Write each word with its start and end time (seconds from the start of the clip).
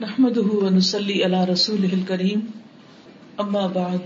نحمده 0.00 0.48
ونصلي 0.52 1.24
على 1.24 1.44
رسوله 1.44 1.90
الكريم. 1.92 2.40
اما 3.40 3.66
بعد 3.66 3.98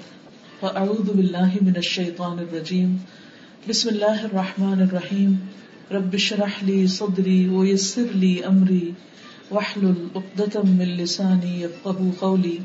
فاعوذ 0.60 1.10
بالله 1.12 1.48
من 1.62 1.72
الشيطان 1.76 2.38
الرجيم. 2.38 2.96
بسم 3.68 3.88
الله 3.88 4.20
الرحمن 4.24 4.82
الرحيم. 4.82 5.34
رب 5.90 6.14
اشرح 6.14 6.64
لي 6.64 6.86
صدري 6.86 7.48
ويسر 7.48 8.04
لي 8.14 8.44
امري 8.44 8.90
واحلل 9.50 10.08
عقدة 10.16 10.60
من 10.64 10.84
لساني 10.84 11.60
يفقهوا 11.60 12.10
قولي. 12.18 12.56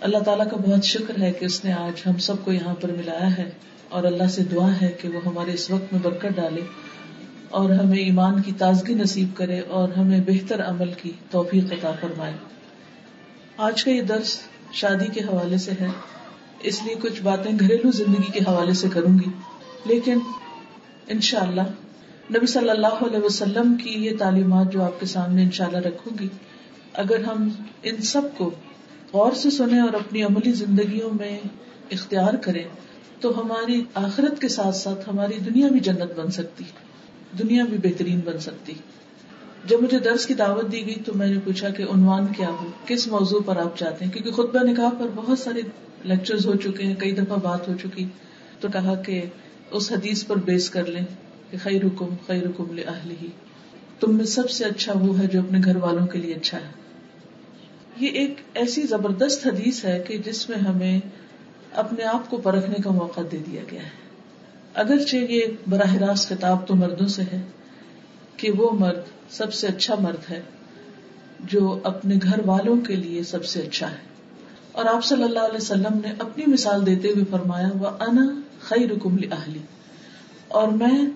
اللہ 0.00 0.18
تعالیٰ 0.18 0.50
کا 0.50 0.56
بہت 0.56 0.84
شکر 0.84 1.22
ہے 1.22 1.32
کہ 1.32 1.44
اس 1.44 1.64
نے 1.64 1.72
آج 1.72 2.02
ہم 2.06 2.18
سب 2.18 2.34
کو 2.44 2.52
یہاں 2.52 2.74
پر 2.74 2.88
ملایا 2.88 3.38
ہے 3.38 3.50
اور 3.88 4.04
اللہ 4.04 4.28
سے 4.28 4.42
دعا 4.44 4.72
ہے 4.82 4.92
کہ 5.02 5.08
وہ 5.08 5.20
ہمارے 5.26 5.52
اس 5.52 5.70
وقت 5.70 5.92
میں 5.92 6.02
برکت 6.02 6.36
ڈالے 6.36 6.60
اور 7.54 7.70
ہمیں 7.70 7.98
ایمان 7.98 8.42
کی 8.42 8.52
تازگی 8.58 8.94
نصیب 8.94 9.36
کرے 9.36 9.60
اور 9.60 9.88
ہمیں 9.88 10.20
بہتر 10.26 10.62
عمل 10.64 10.92
کی 11.02 11.12
توفیق 11.30 11.72
عطا 11.72 11.92
فرمائے۔ 12.00 12.32
آج 13.56 13.84
کا 13.84 13.90
یہ 13.90 14.02
درس 14.02 14.38
شادی 14.72 15.06
کے 15.12 15.20
حوالے 15.20 15.58
سے 15.58 15.70
ہے، 15.80 15.88
اس 16.62 16.82
لیے 16.82 16.94
کچھ 16.94 17.22
باتیں 17.22 17.52
گھریلو 17.60 17.90
زندگی 17.90 18.32
کے 18.32 18.40
حوالے 18.46 18.72
سے 18.72 18.88
کروں 18.88 19.18
گی۔ 19.18 19.30
لیکن 19.84 20.18
انشاء 21.08 21.40
اللہ 21.40 21.68
نبی 22.30 22.46
صلی 22.46 22.70
اللہ 22.70 23.02
علیہ 23.06 23.24
وسلم 23.24 23.74
کی 23.74 23.90
یہ 23.90 24.16
تعلیمات 24.18 24.72
جو 24.72 24.82
آپ 24.82 25.00
کے 25.00 25.06
سامنے 25.06 25.42
انشاءاللہ 25.42 25.76
اللہ 25.76 25.88
رکھوں 25.88 26.18
گی، 26.18 26.28
اگر 26.94 27.24
ہم 27.24 27.48
ان 27.82 27.96
سب 27.96 28.22
کو 28.36 28.50
غور 29.12 29.32
سے 29.32 29.50
سنیں 29.50 29.80
اور 29.80 29.94
اپنی 29.94 30.22
عملی 30.22 30.52
زندگیوں 30.52 31.10
میں 31.14 31.38
اختیار 31.90 32.34
کریں، 32.34 32.64
تو 33.20 33.40
ہماری 33.40 33.84
آخرت 33.94 34.40
کے 34.40 34.48
ساتھ 34.48 34.76
ساتھ 34.76 35.08
ہماری 35.08 35.38
دنیا 35.38 35.68
بھی 35.68 35.80
جنت 35.80 36.18
بن 36.18 36.30
سکتی 36.30 36.64
دنیا 37.38 37.64
بھی 37.64 37.78
بہترین 37.82 38.20
بن 38.24 38.38
سکتی۔ 38.38 38.72
جب 39.64 39.82
مجھے 39.82 39.98
درس 39.98 40.26
کی 40.26 40.34
دعوت 40.34 40.72
دی 40.72 40.86
گئی 40.86 40.94
تو 40.94 41.12
میں 41.14 41.26
نے 41.26 41.38
پوچھا 41.44 41.68
کہ 41.68 41.82
عنوان 41.82 42.26
کیا 42.36 42.48
ہو 42.48 42.70
کس 42.86 43.06
موضوع 43.06 43.40
پر 43.46 43.56
آپ 43.56 43.78
چاہتے 43.78 44.04
ہیں؟ 44.04 44.12
کیونکہ 44.12 44.32
خطبہ 44.32 44.64
نکاح 44.64 44.90
پر 44.98 45.06
بہت 45.14 45.38
سارے 45.38 45.60
لیکچر 46.04 46.34
ہو 46.44 46.56
چکے 46.56 46.82
ہیں، 46.82 46.94
کئی 46.94 47.12
دفعہ 47.12 47.36
بات 47.42 47.68
ہو 47.68 47.74
چکی۔ 47.82 48.04
تو 48.60 48.68
کہا 48.72 48.94
کہ 48.94 49.22
اس 49.70 49.92
حدیث 49.92 50.26
پر 50.26 50.36
بیس 50.36 50.70
کر 50.70 50.86
لیں 50.86 51.04
کہ 51.50 51.56
خیر 51.62 51.84
حکم 51.84 52.06
خیر 52.26 52.46
حکم 52.46 52.78
ہی 53.22 53.26
تم 54.00 54.16
میں 54.16 54.24
سب 54.24 54.50
سے 54.50 54.64
اچھا 54.64 54.92
وہ 55.00 55.18
ہے 55.18 55.26
جو 55.26 55.40
اپنے 55.40 55.58
گھر 55.64 55.76
والوں 55.76 56.06
کے 56.06 56.18
لیے 56.18 56.34
اچھا 56.34 56.58
ہے۔ 56.58 56.72
یہ 58.00 58.08
ایک 58.08 58.34
ایسی 58.54 58.82
زبردست 58.82 59.46
حدیث 59.46 59.84
ہے 59.84 60.04
کہ 60.06 60.18
جس 60.18 60.48
میں 60.48 60.58
ہمیں 60.58 61.00
اپنے 61.72 62.04
آپ 62.04 62.30
کو 62.30 62.36
پرکھنے 62.36 62.76
کا 62.84 62.90
موقع 62.90 63.20
دے 63.32 63.38
دیا 63.46 63.62
گیا 63.70 63.82
ہے۔ 63.82 64.03
اگرچہ 64.74 65.16
یہ 65.16 65.40
براہ 65.68 65.94
راست 65.94 66.28
خطاب 66.28 66.68
تو 66.68 66.74
مردوں 66.74 67.06
سے 67.06 67.22
ہے 67.22 67.40
کہ 68.36 68.50
وہ 68.50 68.70
مرد 68.70 69.32
سب 69.32 69.54
سے 69.54 69.66
اچھا 69.66 69.94
مرد 70.00 70.30
ہے، 70.30 70.42
جو 71.40 71.78
اپنے 71.84 72.14
گھر 72.22 72.40
والوں 72.46 72.76
کے 72.76 72.96
لیے 72.96 73.22
سب 73.22 73.44
سے 73.44 73.60
اچھا 73.60 73.90
ہے۔ 73.90 73.96
اور 74.72 74.84
آپ 74.84 75.04
صلی 75.04 75.22
اللہ 75.22 75.38
علیہ 75.38 75.56
وسلم 75.56 76.00
نے 76.04 76.12
اپنی 76.18 76.44
مثال 76.46 76.86
دیتے 76.86 77.08
ہوئے 77.08 77.24
فرمایا، 77.30 77.68
وہ 77.78 77.86
انا 77.86 78.40
خی 78.60 78.88
رکم 78.88 79.16
اہلی 79.32 79.58
اور 80.48 80.68
میں 80.68 81.06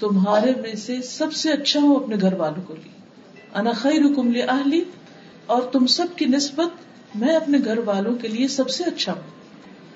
تمہارے 0.00 0.52
میں 0.60 0.74
سے 0.74 1.02
سب 1.02 1.32
سے 1.32 1.52
اچھا 1.52 1.80
ہوں 1.80 1.96
اپنے 1.96 2.16
گھر 2.20 2.32
والوں 2.32 2.62
کو 2.66 2.74
لیے۔ 2.74 2.92
انا 3.54 3.72
خی 3.72 3.98
رکم 3.98 4.32
اہلی 4.48 4.84
اور 5.46 5.62
تم 5.62 5.86
سب 5.86 6.06
کی 6.16 6.24
نسبت 6.24 6.68
میں 7.16 7.36
اپنے 7.36 7.58
گھر 7.64 7.78
والوں 7.78 8.14
کے 8.14 8.28
لیے 8.28 8.48
سب 8.48 8.70
سے 8.70 8.84
اچھا 8.84 9.12
ہوں۔ 9.12 9.37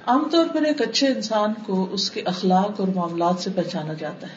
عام 0.06 0.28
طور 0.30 0.46
پر 0.54 0.62
ایک 0.62 0.82
اچھے 0.82 1.06
انسان 1.06 1.52
کو 1.66 1.88
اس 1.92 2.10
کے 2.10 2.22
اخلاق 2.24 2.80
اور 2.80 2.88
معاملات 2.88 3.38
سے 3.38 3.50
پہچانا 3.54 3.92
جاتا 3.92 4.26
ہے 4.26 4.34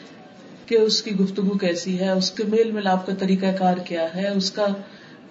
کہ 0.66 0.74
اس 0.74 1.02
کی 1.02 1.10
گفتگو 1.10 1.58
کیسی 1.58 2.00
ہے، 2.00 2.10
اس 2.10 2.30
کے 2.30 2.44
میل 2.44 2.70
ملاپ 2.70 3.06
کا 3.06 3.14
طریقہ 3.18 3.46
کار 3.58 3.76
کیا 3.76 4.14
ہے، 4.14 4.28
اس 4.28 4.50
کا 4.50 4.66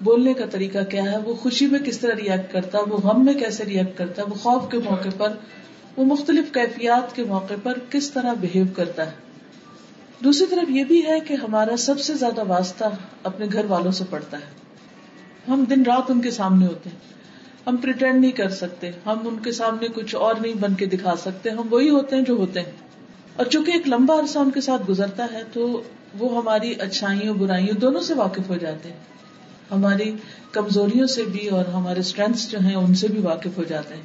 بولنے 0.02 0.34
کا 0.34 0.46
طریقہ 0.46 0.84
کیا 0.90 1.12
ہے، 1.12 1.18
وہ 1.18 1.36
خوشی 1.36 1.66
میں 1.66 1.80
کس 1.80 2.00
طرح 2.00 2.16
ریئیکٹ 2.16 2.54
کرتا 2.54 2.78
ہے 2.78 2.84
وہ 2.84 2.98
غم 2.98 3.26
میں 3.26 3.34
کیسے 3.34 3.66
ریئیکٹ 3.66 3.98
کرتا 3.98 4.22
ہے 4.22 4.28
وہ 4.28 4.36
خوف 4.36 4.72
کے 4.72 4.78
موقع 4.78 5.10
پر، 5.18 5.34
وہ 5.98 6.06
مختلف 6.06 6.54
کیفیات 6.54 7.16
کے 7.16 7.24
موقع 7.24 7.54
پر 7.64 7.74
کس 7.90 8.12
طرح 8.12 8.34
بہیو 8.34 8.66
کرتا 8.76 9.06
ہے۔ 9.06 9.12
دوسری 10.24 10.46
طرف 10.50 10.70
یہ 10.70 10.84
بھی 10.84 11.06
ہے 11.06 11.20
کہ 11.20 11.34
ہمارا 11.34 11.78
سب 11.78 12.00
سے 12.00 12.14
زیادہ 12.14 12.44
واسطہ 12.48 12.86
اپنے 13.24 13.46
گھر 13.54 13.66
والوں 13.66 13.92
سے 13.92 14.04
پڑتا 14.10 14.38
ہے۔ 14.38 14.66
ہم 15.48 15.64
دن 15.70 15.84
رات 15.84 16.12
ان 16.12 16.22
کے 16.22 16.32
سامنے 16.32 16.68
ہوتے 16.68 16.90
ہیں۔ 16.90 17.16
ہم 17.68 17.78
پریٹینڈ 17.78 18.22
نہیں 18.22 18.32
کر 18.32 18.50
سکتے۔ 18.50 18.92
ہم 19.06 19.28
ان 19.28 19.40
کے 19.40 19.52
سامنے 19.52 19.88
کچھ 19.88 20.16
اور 20.16 20.36
نہیں 20.36 20.54
بن 20.54 20.74
کے 20.74 20.86
دکھا 20.86 21.16
سکتے۔ 21.16 21.50
ہم 21.50 21.68
وہی 21.70 21.90
ہوتے 21.90 22.16
ہیں 22.16 22.24
جو 22.24 22.34
ہوتے 22.34 22.60
ہیں۔ 22.60 22.72
اور 23.36 23.46
چونکہ 23.46 23.72
ایک 23.72 23.88
لمبا 23.88 24.20
عرصہ 24.20 24.40
ان 24.40 24.52
کے 24.52 24.62
ساتھ 24.62 24.82
گزرتا 24.90 25.28
ہے، 25.34 25.42
تو 25.54 25.84
وہ 26.18 26.38
ہماری 26.38 26.74
اچھائیوں، 26.80 27.36
برائیوں 27.36 27.80
دونوں 27.80 28.02
سے 28.02 28.14
واقف 28.14 28.50
ہو 28.50 28.56
جاتے 28.56 28.90
ہیں۔ 28.90 29.00
ہماری 29.72 30.16
کمزوریوں 30.52 31.08
سے 31.08 31.24
بھی 31.24 31.48
اور 31.48 31.66
ہمارے 31.66 32.00
اسٹرینتھ 32.00 32.52
جو 32.52 32.60
ہیں، 32.60 32.76
ان 32.76 32.94
سے 32.94 33.08
بھی 33.08 33.22
واقف 33.22 33.58
ہو 33.58 33.64
جاتے 33.64 33.96
ہیں۔ 33.96 34.02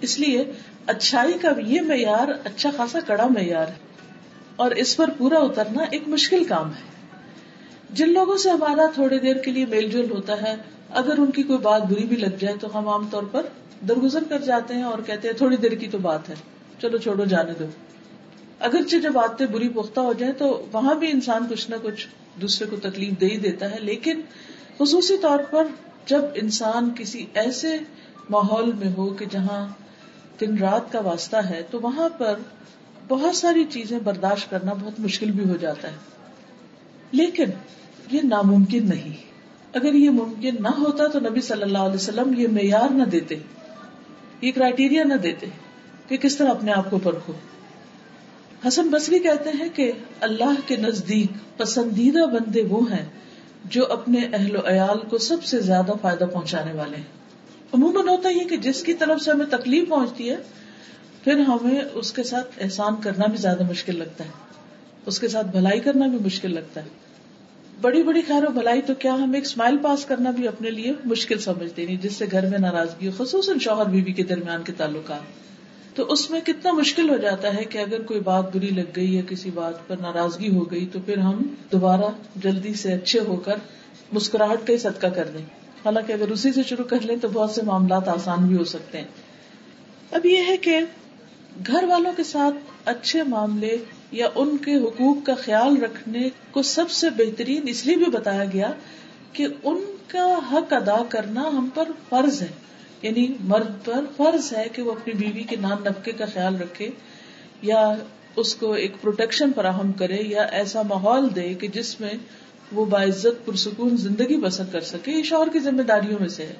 اس 0.00 0.20
لیے 0.20 0.44
اچھائی 0.86 1.32
کا 1.32 1.48
یہ 1.66 1.80
معیار 1.80 2.28
اچھا 2.44 2.70
خاصا 2.76 2.98
کڑا 3.06 3.26
معیار 3.26 3.66
ہے۔ 3.68 3.74
اور 4.56 4.70
اس 4.70 4.96
پر 4.96 5.10
پورا 5.18 5.38
اترنا 5.38 5.84
ایک 5.90 6.08
مشکل 6.08 6.44
کام 6.44 6.68
ہے۔ 6.68 6.82
جن 7.92 8.12
لوگوں 8.12 8.36
سے 8.36 8.50
ہمارا 8.50 8.86
تھوڑی 8.94 9.18
دیر 9.18 9.36
کے 9.36 9.50
لیے 9.50 9.66
میل 9.66 9.90
جول 9.90 10.10
ہوتا 10.10 10.42
ہے 10.42 10.54
اگر 10.94 11.18
ان 11.18 11.30
کی 11.30 11.42
کوئی 11.42 11.58
بات 11.58 11.82
بری 11.82 12.04
بھی 12.04 12.16
لگ 12.16 12.36
جائے 12.40 12.54
تو 12.60 12.78
ہم 12.78 12.88
عام 12.88 13.08
طور 13.10 13.22
پر 13.32 13.46
درگزر 13.88 14.24
کر 14.28 14.38
جاتے 14.38 14.74
ہیں 14.74 14.82
اور 14.82 14.98
کہتے 15.06 15.28
ہیں 15.28 15.34
تھوڑی 15.34 15.56
دیر 15.56 15.72
کی 15.72 15.88
تو 15.88 15.98
بات 15.98 16.28
ہے۔ 16.28 16.34
چلو 16.80 16.98
چھوڑو، 16.98 17.24
جانے 17.24 17.52
دو۔ 17.58 17.64
اگرچہ 18.60 18.96
جب 18.96 19.12
باتیں 19.12 19.46
بری 19.46 19.68
پختہ 19.68 20.00
ہو 20.00 20.12
جائیں 20.12 20.34
تو 20.38 20.66
وہاں 20.72 20.94
بھی 20.94 21.10
انسان 21.10 21.46
کچھ 21.50 21.70
نہ 21.70 21.76
کچھ 21.82 22.06
دوسرے 22.40 22.66
کو 22.66 22.76
تکلیف 22.76 23.20
دے 23.20 23.26
ہی 23.26 23.36
دیتا 23.36 23.70
ہے۔ 23.70 23.80
لیکن 23.80 24.20
خصوصی 24.78 25.18
طور 25.18 25.38
پر 25.50 25.66
جب 26.06 26.20
انسان 26.34 26.90
کسی 26.98 27.26
ایسے 27.34 27.78
ماحول 28.30 28.72
میں 28.72 28.92
ہو 28.96 29.10
کہ 29.10 29.24
جہاں 29.30 29.68
دن 30.40 30.58
رات 30.58 30.92
کا 30.92 31.00
واسطہ 31.00 31.36
ہے، 31.36 31.62
تو 31.70 31.80
وہاں 31.80 32.08
پر 32.08 32.34
بہت 33.08 33.36
ساری 33.36 33.64
چیزیں 33.70 33.98
برداشت 33.98 34.50
کرنا 34.50 34.72
بہت 34.72 35.00
مشکل 35.00 35.30
بھی 35.30 35.50
ہو 35.50 35.56
جاتا 35.56 35.88
ہے۔ 35.88 35.96
لیکن 37.12 37.44
یہ 38.10 38.20
ناممکن 38.24 38.88
نہیں۔ 38.88 39.33
اگر 39.74 39.94
یہ 39.94 40.10
ممکن 40.10 40.54
نہ 40.60 40.68
ہوتا 40.68 41.06
تو 41.06 41.20
نبی 41.20 41.40
صلی 41.40 41.62
اللہ 41.62 41.78
علیہ 41.78 41.94
وسلم 41.94 42.40
یہ 42.40 42.48
معیار 42.48 42.92
نہ 42.92 43.02
دیتے، 43.02 43.34
یہ 44.40 44.52
کرائٹیریا 44.52 45.04
نہ 45.04 45.14
دیتے 45.14 45.46
کہ 46.08 46.16
کس 46.16 46.36
طرح 46.36 46.48
اپنے 46.48 46.72
آپ 46.72 46.90
کو 46.90 46.98
پرکھو۔ 46.98 47.32
حسن 48.68 48.88
بصری 48.88 49.18
کہتے 49.18 49.50
ہیں 49.50 49.68
کہ 49.74 49.92
اللہ 50.20 50.54
کے 50.66 50.76
نزدیک 50.76 51.58
پسندیدہ 51.58 52.26
بندے 52.26 52.62
وہ 52.62 52.92
ہیں 52.92 53.04
جو 53.64 53.92
اپنے 53.92 54.28
اہل 54.32 54.56
و 54.56 54.60
عیال 54.68 54.98
کو 54.98 55.18
سب 55.18 55.44
سے 55.44 55.60
زیادہ 55.60 55.92
فائدہ 56.02 56.24
پہنچانے 56.24 56.72
والے 56.72 56.96
ہیں۔ 56.96 57.24
عموماً 57.74 58.08
ہوتا 58.08 58.28
ہے 58.28 58.44
کہ 58.44 58.56
جس 58.56 58.82
کی 58.82 58.94
طرف 58.94 59.20
سے 59.20 59.30
ہمیں 59.30 59.46
تکلیف 59.46 59.88
پہنچتی 59.88 60.30
ہے، 60.30 60.36
پھر 61.24 61.38
ہمیں 61.38 61.80
اس 61.94 62.12
کے 62.12 62.22
ساتھ 62.22 62.46
احسان 62.60 62.94
کرنا 63.00 63.26
بھی 63.26 63.36
زیادہ 63.36 63.62
مشکل 63.70 63.98
لگتا 63.98 64.24
ہے۔ 64.24 64.30
اس 65.06 65.20
کے 65.20 65.28
ساتھ 65.28 65.46
بھلائی 65.46 65.80
کرنا 65.80 66.06
بھی 66.06 66.18
مشکل 66.24 66.54
لگتا 66.54 66.84
ہے۔ 66.84 67.03
بڑی 67.80 68.02
بڑی 68.02 68.20
خیر 68.22 68.48
و 68.48 68.50
بھلائی 68.50 68.80
تو 68.82 68.94
کیا 68.94 69.14
ہم 69.14 69.32
ایک 69.32 69.44
اسمائل 69.44 69.76
پاس 69.82 70.04
کرنا 70.04 70.30
بھی 70.30 70.48
اپنے 70.48 70.70
لیے 70.70 70.92
مشکل 71.04 71.38
سمجھتے 71.38 71.86
نہیں، 71.86 71.96
جس 71.96 72.12
سے 72.12 72.24
گھر 72.30 72.46
میں 72.46 72.58
ناراضگی 72.58 73.08
ہو 73.08 73.24
خصوصاً 73.24 73.58
شوہر 73.58 73.86
بیوی 73.86 74.12
کے 74.12 74.22
درمیان 74.22 74.62
کے 74.62 74.72
تعلقات۔ 74.76 75.20
تو 75.96 76.04
اس 76.12 76.30
میں 76.30 76.40
کتنا 76.40 76.72
مشکل 76.72 77.10
ہو 77.10 77.16
جاتا 77.16 77.54
ہے 77.54 77.64
کہ 77.64 77.78
اگر 77.78 78.02
کوئی 78.02 78.20
بات 78.20 78.56
بری 78.56 78.70
لگ 78.70 78.90
گئی 78.96 79.14
یا 79.14 79.22
کسی 79.28 79.50
بات 79.50 79.88
پر 79.88 79.96
ناراضگی 79.96 80.56
ہو 80.56 80.70
گئی 80.70 80.86
تو 80.92 80.98
پھر 81.06 81.18
ہم 81.18 81.54
دوبارہ 81.72 82.10
جلدی 82.36 82.74
سے 82.74 82.92
اچھے 82.92 83.20
ہو 83.20 83.36
کر 83.36 83.54
مسکراہٹ 84.12 84.66
کا 84.66 84.72
ہی 84.72 84.78
صدقہ 84.78 85.06
کر 85.06 85.28
دیں۔ 85.34 85.44
حالانکہ 85.84 86.12
اگر 86.12 86.28
اسی 86.28 86.52
سے 86.52 86.62
شروع 86.62 86.84
کر 86.84 87.00
لیں 87.00 87.16
تو 87.16 87.28
بہت 87.28 87.50
سے 87.50 87.62
معاملات 87.62 88.08
آسان 88.08 88.46
بھی 88.46 88.56
ہو 88.56 88.64
سکتے 88.64 88.98
ہیں۔ 88.98 89.08
اب 90.10 90.26
یہ 90.26 90.38
ہے 90.48 90.56
کہ 90.56 90.80
گھر 91.66 91.84
والوں 91.84 92.12
کے 92.16 92.24
ساتھ 92.24 92.54
اچھے 92.84 93.22
معاملے 93.22 93.76
یا 94.14 94.28
ان 94.34 94.56
کے 94.56 94.74
حقوق 94.74 95.26
کا 95.26 95.34
خیال 95.34 95.82
رکھنے 95.82 96.28
کو 96.50 96.62
سب 96.62 96.90
سے 96.90 97.10
بہترین 97.10 97.62
اس 97.66 97.86
لیے 97.86 97.96
بھی 97.96 98.06
بتایا 98.06 98.44
گیا 98.44 98.72
کہ 99.32 99.46
ان 99.64 99.96
کا 100.08 100.38
حق 100.52 100.72
ادا 100.72 101.02
کرنا 101.08 101.48
ہم 101.48 101.68
پر 101.74 101.88
فرض 102.08 102.42
ہے۔ 102.42 102.48
یعنی 103.02 103.26
مرد 103.40 103.84
پر 103.84 104.04
فرض 104.16 104.52
ہے 104.52 104.66
کہ 104.72 104.82
وہ 104.82 104.92
اپنی 104.92 105.14
بیوی 105.14 105.42
کے 105.42 105.56
نان 105.56 105.76
نفقے 105.84 106.12
کا 106.12 106.24
خیال 106.24 106.56
رکھے 106.56 106.90
یا 107.62 107.94
اس 108.36 108.54
کو 108.54 108.72
ایک 108.72 108.92
پروٹیکشن 109.00 109.50
فراہم 109.56 109.92
کرے 109.92 110.16
یا 110.22 110.42
ایسا 110.42 110.82
ماحول 110.82 111.34
دے 111.34 111.54
کہ 111.54 111.68
جس 111.68 112.00
میں 112.00 112.10
وہ 112.72 112.84
باعزت 112.84 113.46
پرسکون 113.46 113.96
زندگی 113.96 114.36
بسر 114.36 114.64
کر 114.72 114.80
سکے۔ 114.80 115.12
یہ 115.12 115.22
شوہر 115.22 115.48
کی 115.52 115.58
ذمہ 115.58 115.82
داریوں 115.82 116.18
میں 116.20 116.28
سے 116.28 116.46
ہے۔ 116.46 116.54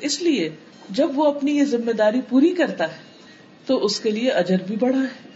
اس 0.00 0.22
لیے 0.22 0.50
جب 0.90 1.18
وہ 1.18 1.24
اپنی 1.24 1.58
یہ 1.58 1.64
ذمہ 1.64 1.92
داری 1.92 2.20
پوری 2.28 2.52
کرتا 2.52 2.84
ہے 2.84 2.98
تو 3.66 3.84
اس 3.84 4.00
کے 4.00 4.10
لیے 4.10 4.30
اجر 4.30 4.56
بھی 4.66 4.76
بڑھا 4.76 5.00
ہے۔ 5.00 5.29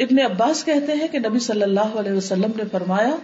ابن 0.00 0.18
عباس 0.18 0.64
کہتے 0.64 0.92
ہیں 0.92 1.08
کہ 1.08 1.18
نبی 1.18 1.38
صلی 1.38 1.62
اللہ 1.62 1.80
علیہ 1.80 2.12
وسلم 2.12 2.50
نے 2.56 2.62
فرمایا، 2.72 3.16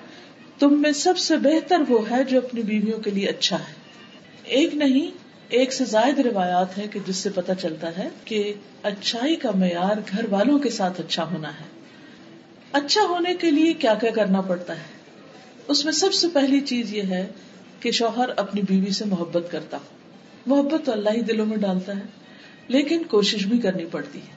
تم 0.58 0.82
میں 0.82 0.92
سب 0.92 1.18
سے 1.18 1.36
بہتر 1.36 1.76
وہ 1.88 2.10
ہے 2.10 2.24
جو 2.24 2.38
اپنی 2.38 2.62
بیویوں 2.62 2.98
کے 2.98 3.10
لیے 3.10 3.26
اچھا 3.26 3.58
ہے۔ 3.58 3.72
ایک 4.44 4.74
نہیں، 4.74 5.10
ایک 5.48 5.72
سے 5.72 5.84
زائد 5.84 6.18
روایات 6.18 6.78
ہے 6.78 6.86
کہ 6.92 7.00
جس 7.06 7.16
سے 7.16 7.30
پتا 7.34 7.54
چلتا 7.54 7.98
ہے 7.98 8.08
کہ 8.24 8.52
اچھائی 8.82 9.36
کا 9.36 9.50
معیار 9.54 9.96
گھر 10.10 10.24
والوں 10.30 10.58
کے 10.58 10.70
ساتھ 10.70 11.00
اچھا 11.00 11.30
ہونا 11.30 11.48
ہے۔ 11.48 11.64
اچھا 12.72 13.00
ہونے 13.02 13.34
کے 13.34 13.50
لیے 13.50 13.72
کیا 13.72 13.94
کیا 13.94 14.10
کرنا 14.10 14.40
پڑتا 14.40 14.76
ہے؟ 14.76 14.96
اس 15.68 15.84
میں 15.84 15.92
سب 15.92 16.12
سے 16.12 16.26
پہلی 16.32 16.60
چیز 16.60 16.94
یہ 16.94 17.02
ہے 17.02 17.26
کہ 17.80 17.90
شوہر 17.90 18.28
اپنی 18.36 18.62
بیوی 18.62 18.90
سے 18.90 19.04
محبت 19.04 19.46
کرتا 19.50 19.78
محبت 20.46 20.86
تو 20.86 20.92
اللہ 20.92 21.10
ہی 21.10 21.20
دلوں 21.20 21.46
میں 21.46 21.56
ڈالتا 21.56 21.96
ہے، 21.96 22.04
لیکن 22.68 23.02
کوشش 23.02 23.46
بھی 23.46 23.58
کرنی 23.58 23.84
پڑتی 23.84 24.18
ہے۔ 24.18 24.35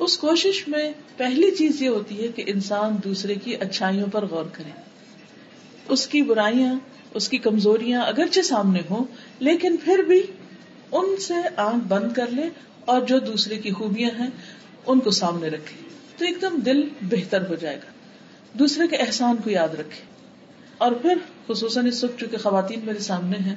اس 0.00 0.18
کوشش 0.18 0.68
میں 0.68 0.92
پہلی 1.16 1.50
چیز 1.50 1.82
یہ 1.82 1.88
ہوتی 1.88 2.22
ہے 2.22 2.28
کہ 2.28 2.44
انسان 2.46 2.96
دوسرے 3.04 3.34
کی 3.34 3.56
اچھائیوں 3.56 4.06
پر 4.12 4.24
غور 4.26 4.44
کرے۔ 4.52 4.70
اس 5.88 6.06
کی 6.06 6.22
برائیاں، 6.22 6.74
اس 7.14 7.28
کی 7.28 7.38
کمزوریاں 7.38 8.02
اگرچہ 8.02 8.40
سامنے 8.40 8.80
ہوں، 8.90 9.04
لیکن 9.38 9.76
پھر 9.84 9.98
بھی 9.98 10.22
ان 10.92 11.16
سے 11.16 11.34
آنکھ 11.56 11.84
بند 11.84 12.12
کر 12.12 12.26
لے 12.26 12.42
اور 12.84 13.00
جو 13.00 13.18
دوسرے 13.18 13.56
کی 13.56 13.70
خوبیاں 13.70 14.10
ہیں، 14.18 14.28
ان 14.86 15.00
کو 15.00 15.10
سامنے 15.10 15.48
رکھے۔ 15.48 15.88
تو 16.16 16.24
ایک 16.24 16.42
دم 16.42 16.56
دل 16.56 16.88
بہتر 17.02 17.48
ہو 17.48 17.54
جائے 17.54 17.76
گا۔ 17.76 17.90
دوسرے 18.58 18.88
کے 18.88 18.96
احسان 18.96 19.36
کو 19.44 19.50
یاد 19.50 19.68
رکھے۔ 19.68 20.04
اور 20.78 20.92
پھر، 20.92 21.14
خصوصاً 21.48 21.86
اس 21.86 22.04
وقت 22.04 22.20
چونکہ 22.20 22.36
خواتین 22.36 22.80
میرے 22.84 22.98
سامنے 22.98 23.38
ہیں، 23.38 23.54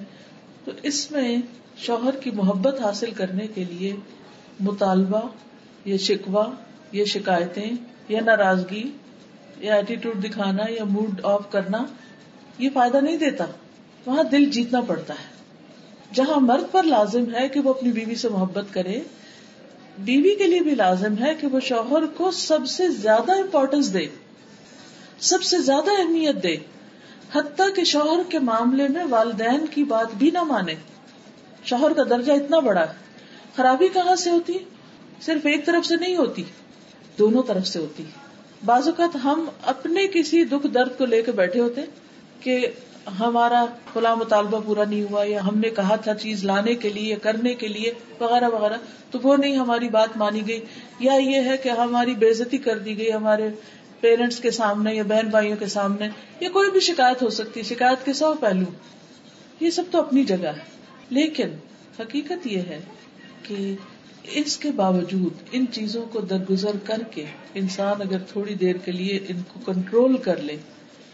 تو 0.65 0.71
اس 0.83 1.11
میں 1.11 1.37
شوہر 1.77 2.15
کی 2.15 2.31
محبت 2.31 2.81
حاصل 2.81 3.11
کرنے 3.11 3.47
کے 3.47 3.63
لیے 3.63 3.95
مطالبہ 4.59 5.21
یا 5.85 5.97
شکوا 5.97 6.51
یا 6.91 7.05
شکایتیں 7.05 7.71
یا 8.09 8.19
ناراضگی 8.21 8.91
یا 9.57 9.75
ایٹیٹیوڈ 9.75 10.23
دکھانا 10.23 10.63
یا 10.69 10.83
موڈ 10.83 11.21
آف 11.23 11.51
کرنا، 11.51 11.85
یہ 12.57 12.69
فائدہ 12.73 12.97
نہیں 12.97 13.17
دیتا۔ 13.17 13.45
وہاں 14.05 14.23
دل 14.23 14.45
جیتنا 14.45 14.81
پڑتا 14.81 15.13
ہے۔ 15.13 15.41
جہاں 16.13 16.39
مرد 16.39 16.71
پر 16.71 16.83
لازم 16.83 17.35
ہے 17.35 17.47
کہ 17.49 17.59
وہ 17.59 17.69
اپنی 17.69 17.91
بیوی 17.91 18.15
سے 18.15 18.29
محبت 18.29 18.65
کرے، 18.71 19.01
بیوی 19.97 20.35
کے 20.35 20.47
لیے 20.47 20.59
بھی 20.59 20.75
لازم 20.75 21.23
ہے 21.23 21.35
کہ 21.35 21.47
وہ 21.47 21.59
شوہر 21.59 22.05
کو 22.05 22.31
سب 22.31 22.65
سے 22.67 22.89
زیادہ 22.89 23.31
امپورٹینس 23.31 23.93
دے، 23.93 24.07
سب 25.19 25.43
سے 25.43 25.61
زیادہ 25.61 26.01
اہمیت 26.01 26.43
دے۔ 26.43 26.57
حتیٰ 27.35 27.75
کہ 27.75 27.83
شوہر 27.83 28.19
کے 28.29 28.39
معاملے 28.39 28.87
میں 28.87 29.03
والدین 29.09 29.65
کی 29.71 29.83
بات 29.83 30.07
بھی 30.17 30.31
نہ 30.31 30.43
مانے۔ 30.43 30.73
شوہر 31.63 31.93
کا 31.93 32.03
درجہ 32.03 32.31
اتنا 32.31 32.59
بڑا 32.59 32.81
ہے۔ 32.81 32.93
خرابی 33.55 33.87
کہاں 33.87 34.15
سے 34.15 34.29
ہوتی؟ 34.29 34.53
صرف 35.21 35.45
ایک 35.45 35.65
طرف 35.65 35.85
سے 35.85 35.95
نہیں 35.95 36.15
ہوتی، 36.15 36.43
دونوں 37.19 37.43
طرف 37.43 37.67
سے 37.67 37.79
ہوتی۔ 37.79 38.03
بعض 38.65 38.87
اوقات 38.87 39.15
ہم 39.23 39.45
اپنے 39.63 40.07
کسی 40.13 40.45
دکھ 40.45 40.67
درد 40.67 40.97
کو 40.97 41.05
لے 41.05 41.21
کے 41.21 41.31
بیٹھے 41.31 41.59
ہوتے 41.59 41.81
کہ 42.39 42.67
ہمارا 43.19 43.65
کھلا 43.93 44.15
مطالبہ 44.15 44.59
پورا 44.65 44.83
نہیں 44.83 45.03
ہوا 45.03 45.23
یا 45.23 45.43
ہم 45.43 45.57
نے 45.57 45.69
کہا 45.69 45.95
تھا 45.95 46.15
چیز 46.15 46.43
لانے 46.43 46.75
کے 46.75 46.89
لیے، 46.89 47.15
کرنے 47.15 47.53
کے 47.53 47.67
لیے، 47.67 47.93
وغیرہ 48.19 48.49
وغیرہ۔ 48.49 48.77
تو 49.11 49.19
وہ 49.23 49.37
نہیں 49.37 49.57
ہماری 49.57 49.89
بات 49.89 50.17
مانی 50.17 50.47
گئی۔ 50.47 50.65
یا 50.99 51.13
یہ 51.13 51.49
ہے 51.49 51.57
کہ 51.57 51.69
ہماری 51.69 52.13
بےزتی 52.13 52.57
کر 52.57 52.77
دی 52.77 52.97
گئی 52.97 53.13
ہمارے 53.13 53.49
پیرنٹس 53.99 54.39
کے 54.39 54.51
سامنے 54.51 54.95
یا 54.95 55.03
بہن 55.03 55.27
بھائیوں 55.27 55.57
کے 55.57 55.67
سامنے۔ 55.67 56.09
یا 56.39 56.49
کوئی 56.49 56.71
بھی 56.71 56.79
شکایت 56.79 57.23
ہو 57.23 57.29
سکتی، 57.29 57.63
شکایت 57.63 58.05
کے 58.05 58.13
سو 58.13 58.33
پہلو۔ 58.39 58.65
یہ 59.59 59.69
سب 59.69 59.83
تو 59.91 59.99
اپنی 59.99 60.23
جگہ 60.23 60.47
ہے۔ 60.47 60.63
لیکن 61.09 61.47
حقیقت 61.99 62.47
یہ 62.47 62.57
ہے 62.57 62.79
کہ 63.43 63.75
اس 64.23 64.57
کے 64.57 64.71
باوجود 64.71 65.33
ان 65.51 65.65
چیزوں 65.71 66.05
کو 66.11 66.21
درگزر 66.21 66.71
کر 66.83 67.01
کے 67.11 67.25
انسان 67.53 68.01
اگر 68.01 68.17
تھوڑی 68.19 68.53
دیر 68.53 68.75
کے 68.75 68.91
لیے 68.91 69.19
ان 69.27 69.41
کو 69.53 69.73
کنٹرول 69.73 70.17
کر 70.17 70.41
لے، 70.41 70.55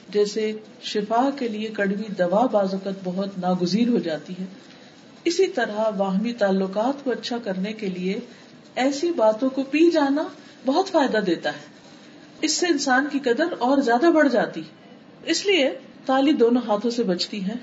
جیسے 0.09 0.51
شفا 0.81 1.29
کے 1.39 1.47
لیے 1.47 1.67
کڑوی 1.67 2.13
دوا 2.17 2.45
بعض 2.45 2.73
اوقات 2.73 2.93
بہت 3.03 3.29
ناگزیر 3.37 3.87
ہو 3.87 3.99
جاتی 3.99 4.33
ہے، 4.39 4.45
اسی 5.23 5.47
طرح 5.47 5.89
باہمی 5.89 6.33
تعلقات 6.33 7.03
کو 7.03 7.11
اچھا 7.11 7.37
کرنے 7.37 7.73
کے 7.73 7.87
لیے 7.87 8.19
ایسی 8.75 9.11
باتوں 9.11 9.49
کو 9.49 9.63
پی 9.63 9.91
جانا 9.91 10.23
بہت 10.65 10.87
فائدہ 10.87 11.17
دیتا 11.17 11.49
ہے۔ 11.49 11.77
اس 12.41 12.51
سے 12.51 12.67
انسان 12.67 13.07
کی 13.11 13.19
قدر 13.19 13.45
اور 13.59 13.77
زیادہ 13.77 14.11
بڑھ 14.11 14.29
جاتی 14.31 14.61
اس 15.25 15.45
لیے 15.45 15.69
تالی 16.05 16.31
دونوں 16.31 16.61
ہاتھوں 16.67 16.91
سے 16.91 17.03
بچتی 17.03 17.47
ہے۔ 17.47 17.53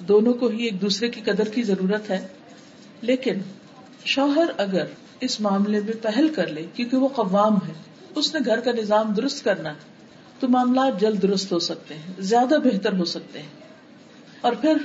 دونوں 0.00 0.32
کو 0.32 0.48
ہی 0.48 0.62
ایک 0.64 0.80
دوسرے 0.80 1.08
کی 1.08 1.20
قدر 1.20 1.48
کی 1.48 1.62
ضرورت 1.62 2.10
ہے۔ 2.10 2.26
لیکن 3.02 3.32
شوہر 4.08 4.46
اگر 4.56 4.84
اس 5.20 5.40
معاملے 5.40 5.80
میں 5.80 5.92
پہل 6.02 6.28
کر 6.28 6.46
لے 6.46 6.66
کیونکہ 6.74 6.96
وہ 6.96 7.08
قوام 7.08 7.54
ہے، 7.56 7.72
اس 8.14 8.34
نے 8.34 8.40
گھر 8.46 8.60
کا 8.60 8.72
نظام 8.72 9.12
درست 9.12 9.44
کرنا 9.44 9.70
ہے، 9.70 9.74
تو 10.40 10.48
معاملات 10.48 11.00
جلد 11.00 11.22
درست 11.22 11.52
ہو 11.52 11.58
سکتے 11.58 11.94
ہیں، 11.94 12.12
زیادہ 12.18 12.54
بہتر 12.64 12.92
ہو 12.92 13.04
سکتے 13.04 13.38
ہیں۔ 13.38 13.48
اور 14.40 14.52
پھر 14.52 14.76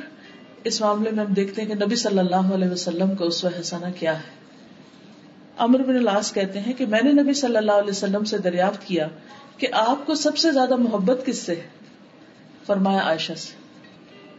اس 0.64 0.82
معاملے 0.82 1.12
میں 1.12 1.26
ہم 1.26 1.34
دیکھتے 1.34 1.62
ہیں 1.62 1.70
کہ 1.70 1.76
نبی 1.76 1.96
صلی 1.96 2.20
اللہ 2.20 2.36
علیہ 2.36 2.70
وسلم 2.70 3.16
کا 3.16 3.26
اس 3.26 3.46
حسانہ 3.46 3.86
کیا 4.00 4.18
ہے۔ 4.18 4.30
امر 5.58 5.80
بن 5.80 5.96
الاس 5.96 6.34
کہتے 6.34 6.60
ہیں 6.60 6.74
کہ 6.74 6.86
میں 6.86 7.02
نے 7.04 7.12
نبی 7.12 7.34
صلی 7.34 7.58
اللہ 7.58 7.72
علیہ 7.72 7.92
وسلم 7.92 8.24
سے 8.24 8.38
دریافت 8.38 8.88
کیا 8.88 9.08
کہ 9.58 9.68
آپ 9.72 10.06
کو 10.06 10.16
سب 10.16 10.38
سے 10.38 10.52
زیادہ 10.52 10.76
محبت 10.76 11.26
کس 11.26 11.38
سے 11.38 11.56
ہے؟ 11.56 11.68
فرمایا 12.66 13.00
عائشہ 13.00 13.34
سے۔ 13.38 13.54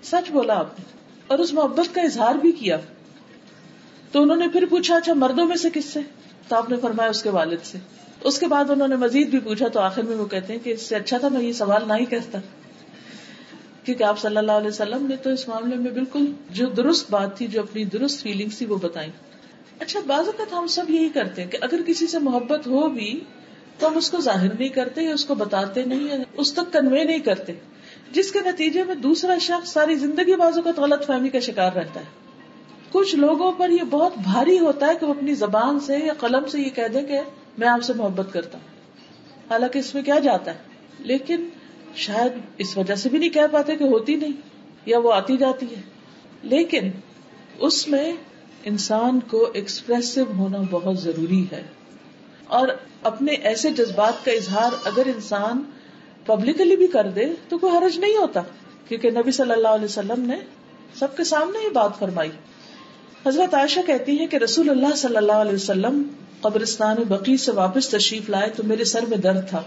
سچ 0.03 0.31
بولا 0.31 0.55
آپ 0.55 0.79
نے، 0.79 0.85
اور 1.27 1.39
اس 1.39 1.53
محبت 1.53 1.95
کا 1.95 2.01
اظہار 2.01 2.35
بھی 2.35 2.53
کیا۔ 2.53 2.79
تو 4.15 4.23
انہوں 4.23 4.37
نے 4.37 4.49
پھر 4.49 4.65
پوچھا 4.71 4.97
اچھا 4.97 5.15
مردوں 5.15 5.47
میں 5.47 5.57
سے 5.57 5.69
کس 5.75 5.85
سے؟ 5.85 6.01
تو 6.49 6.57
آپ 6.57 6.71
نے 6.71 6.77
فرمایا 6.77 7.11
اس 7.11 7.23
کے 7.23 7.31
والد 7.31 7.57
سے۔ 7.65 7.79
اس 8.25 8.39
کے 8.39 8.47
بعد 8.47 8.71
انہوں 8.71 8.89
نے 8.89 8.97
مزید 8.97 9.29
بھی 9.29 9.39
پوچھا، 9.39 9.69
تو 9.69 9.81
آخر 9.81 10.03
میں 10.03 10.17
وہ 10.17 10.27
کہتے 10.27 10.53
ہیں 10.53 10.61
کہ 10.65 10.71
اس 10.71 10.83
سے 10.83 10.97
اچھا 10.97 11.19
تھا، 11.19 11.29
میں 11.29 11.43
یہ 11.43 11.53
سوال 11.53 11.83
نہ 11.89 11.93
ہی 11.93 12.05
کہتا 12.05 12.39
کیونکہ 13.85 14.05
آپ 14.05 14.19
صلی 14.19 14.37
اللہ 14.37 14.53
علیہ 14.53 14.69
وسلم 14.69 15.07
نے 15.07 15.17
تو 15.17 15.31
اس 15.31 15.49
معاملے 15.49 15.77
میں 15.77 15.91
بالکل 15.91 16.25
جو 16.51 16.67
درست 16.67 17.11
بات 17.11 17.39
تھی، 17.39 17.47
جو 17.47 17.61
اپنی 17.61 17.85
درست 17.85 18.23
فیلنگ 18.23 18.49
تھی، 18.59 18.67
وہ 18.67 18.77
بتائی۔ 18.77 19.11
اچھا 19.81 20.01
بعض 20.07 20.27
اوقات 20.27 20.53
ہم 20.53 20.67
سب 20.67 20.91
یہی 20.91 21.09
کرتے 21.09 21.43
ہیں 21.43 21.51
کہ 21.51 21.59
اگر 21.61 21.81
کسی 21.87 22.07
سے 22.07 22.19
محبت 22.19 22.67
ہو 22.67 22.89
بھی، 22.89 23.21
تو 23.79 23.89
ہم 23.89 23.97
اس 23.97 24.11
کو 24.11 24.21
ظاہر 24.21 24.49
نہیں 24.59 24.69
کرتے 24.69 25.03
یا 25.03 25.15
اس 25.15 25.25
کو 25.25 25.35
بتاتے 25.35 25.83
نہیں 25.83 26.09
اس 26.37 26.53
تک 26.53 26.73
کنوے 26.73 27.05
نہیں 27.05 27.19
کرتے۔ 27.19 27.53
جس 28.13 28.33
کے 28.33 28.39
نتیجے 28.45 28.83
میں 28.83 28.95
دوسرا 28.95 29.39
شخص 29.39 29.73
ساری 29.73 29.95
زندگی 29.95 30.37
بعض 30.37 30.57
اوقات 30.57 30.79
غلط 30.79 31.07
فہمی 31.07 31.29
کا 31.29 31.41
شکار 31.41 31.73
رہتا 31.73 32.01
ہے۔ 32.01 32.24
کچھ 32.95 33.15
لوگوں 33.15 33.53
پر 33.53 33.71
یہ 33.71 33.83
بہت 33.91 34.13
بھاری 34.19 34.59
ہوتا 34.59 34.87
ہے 34.87 34.93
کہ 35.01 35.07
وہ 35.07 35.15
اپنی 35.15 35.35
زبان 35.35 35.81
سے 35.81 35.99
یا 35.99 36.13
قلم 36.21 36.49
سے 36.49 36.61
یہ 36.61 36.71
کہہ 36.71 36.87
دے 36.95 37.03
کہ 37.03 37.21
میں 37.59 37.69
آپ 37.69 37.83
سے 37.83 37.93
محبت 37.93 38.33
کرتا 38.33 38.59
ہوں۔ 38.59 38.69
حالانکہ 39.51 39.79
اس 39.79 39.95
میں 39.95 40.03
کیا 40.03 40.19
جاتا 40.19 40.51
ہے؟ 40.51 40.59
لیکن 40.99 41.49
شاید 41.95 42.33
اس 42.59 42.77
وجہ 42.77 42.95
سے 42.95 43.09
بھی 43.09 43.19
نہیں 43.19 43.31
کہہ 43.31 43.41
پاتے 43.53 43.77
کہ 43.77 43.85
ہوتی 43.85 44.15
نہیں 44.15 44.33
یا 44.87 44.99
وہ 44.99 45.13
آتی 45.13 45.37
جاتی 45.37 45.67
ہے۔ 45.77 45.81
لیکن 46.43 46.91
اس 47.59 47.89
میں 47.89 48.13
انسان 48.65 49.21
کو 49.21 49.51
ایکسپریسو 49.55 50.21
ہونا 50.39 50.59
بہت 50.71 50.99
ضروری 50.99 51.45
ہے۔ 51.53 51.63
اور 52.47 52.69
اپنے 53.03 53.33
ایسے 53.33 53.71
جذبات 53.71 54.25
کا 54.25 54.33
اظہار 54.33 54.71
اگر 54.85 55.03
انسان 55.07 55.63
پبلکلی 56.27 56.77
بھی 56.77 56.87
کر 56.87 57.11
دے 57.11 57.27
تو 57.49 57.59
کوئی 57.59 57.77
حرج 57.77 57.99
نہیں 57.99 58.17
ہوتا۔ 58.17 58.41
کیونکہ 58.89 59.11
نبی 59.11 59.31
صلی 59.31 59.53
اللہ 59.53 59.69
علیہ 59.69 59.85
وسلم 59.85 60.21
نے 60.21 60.37
سب 60.95 61.17
کے 61.17 61.25
سامنے 61.25 61.65
یہ 61.65 61.69
بات 61.69 61.99
فرمائی۔ 61.99 62.31
حضرت 63.27 63.55
عائشہ 63.55 63.81
کہتی 63.87 64.21
ہے 64.21 64.27
کہ 64.27 64.37
رسول 64.37 64.71
اللہ 64.71 64.95
صلی 64.97 65.17
اللہ 65.17 65.33
علیہ 65.33 65.55
وسلم 65.55 66.03
قبرستان 66.41 66.97
بقی 67.09 67.37
سے 67.37 67.53
واپس 67.53 67.89
تشریف 67.89 68.31
لائے 68.31 68.51
تو 68.51 68.63
میرے 68.63 68.85
سر 68.85 69.05
میں 69.09 69.19
درد 69.19 69.49
تھا۔ 69.49 69.63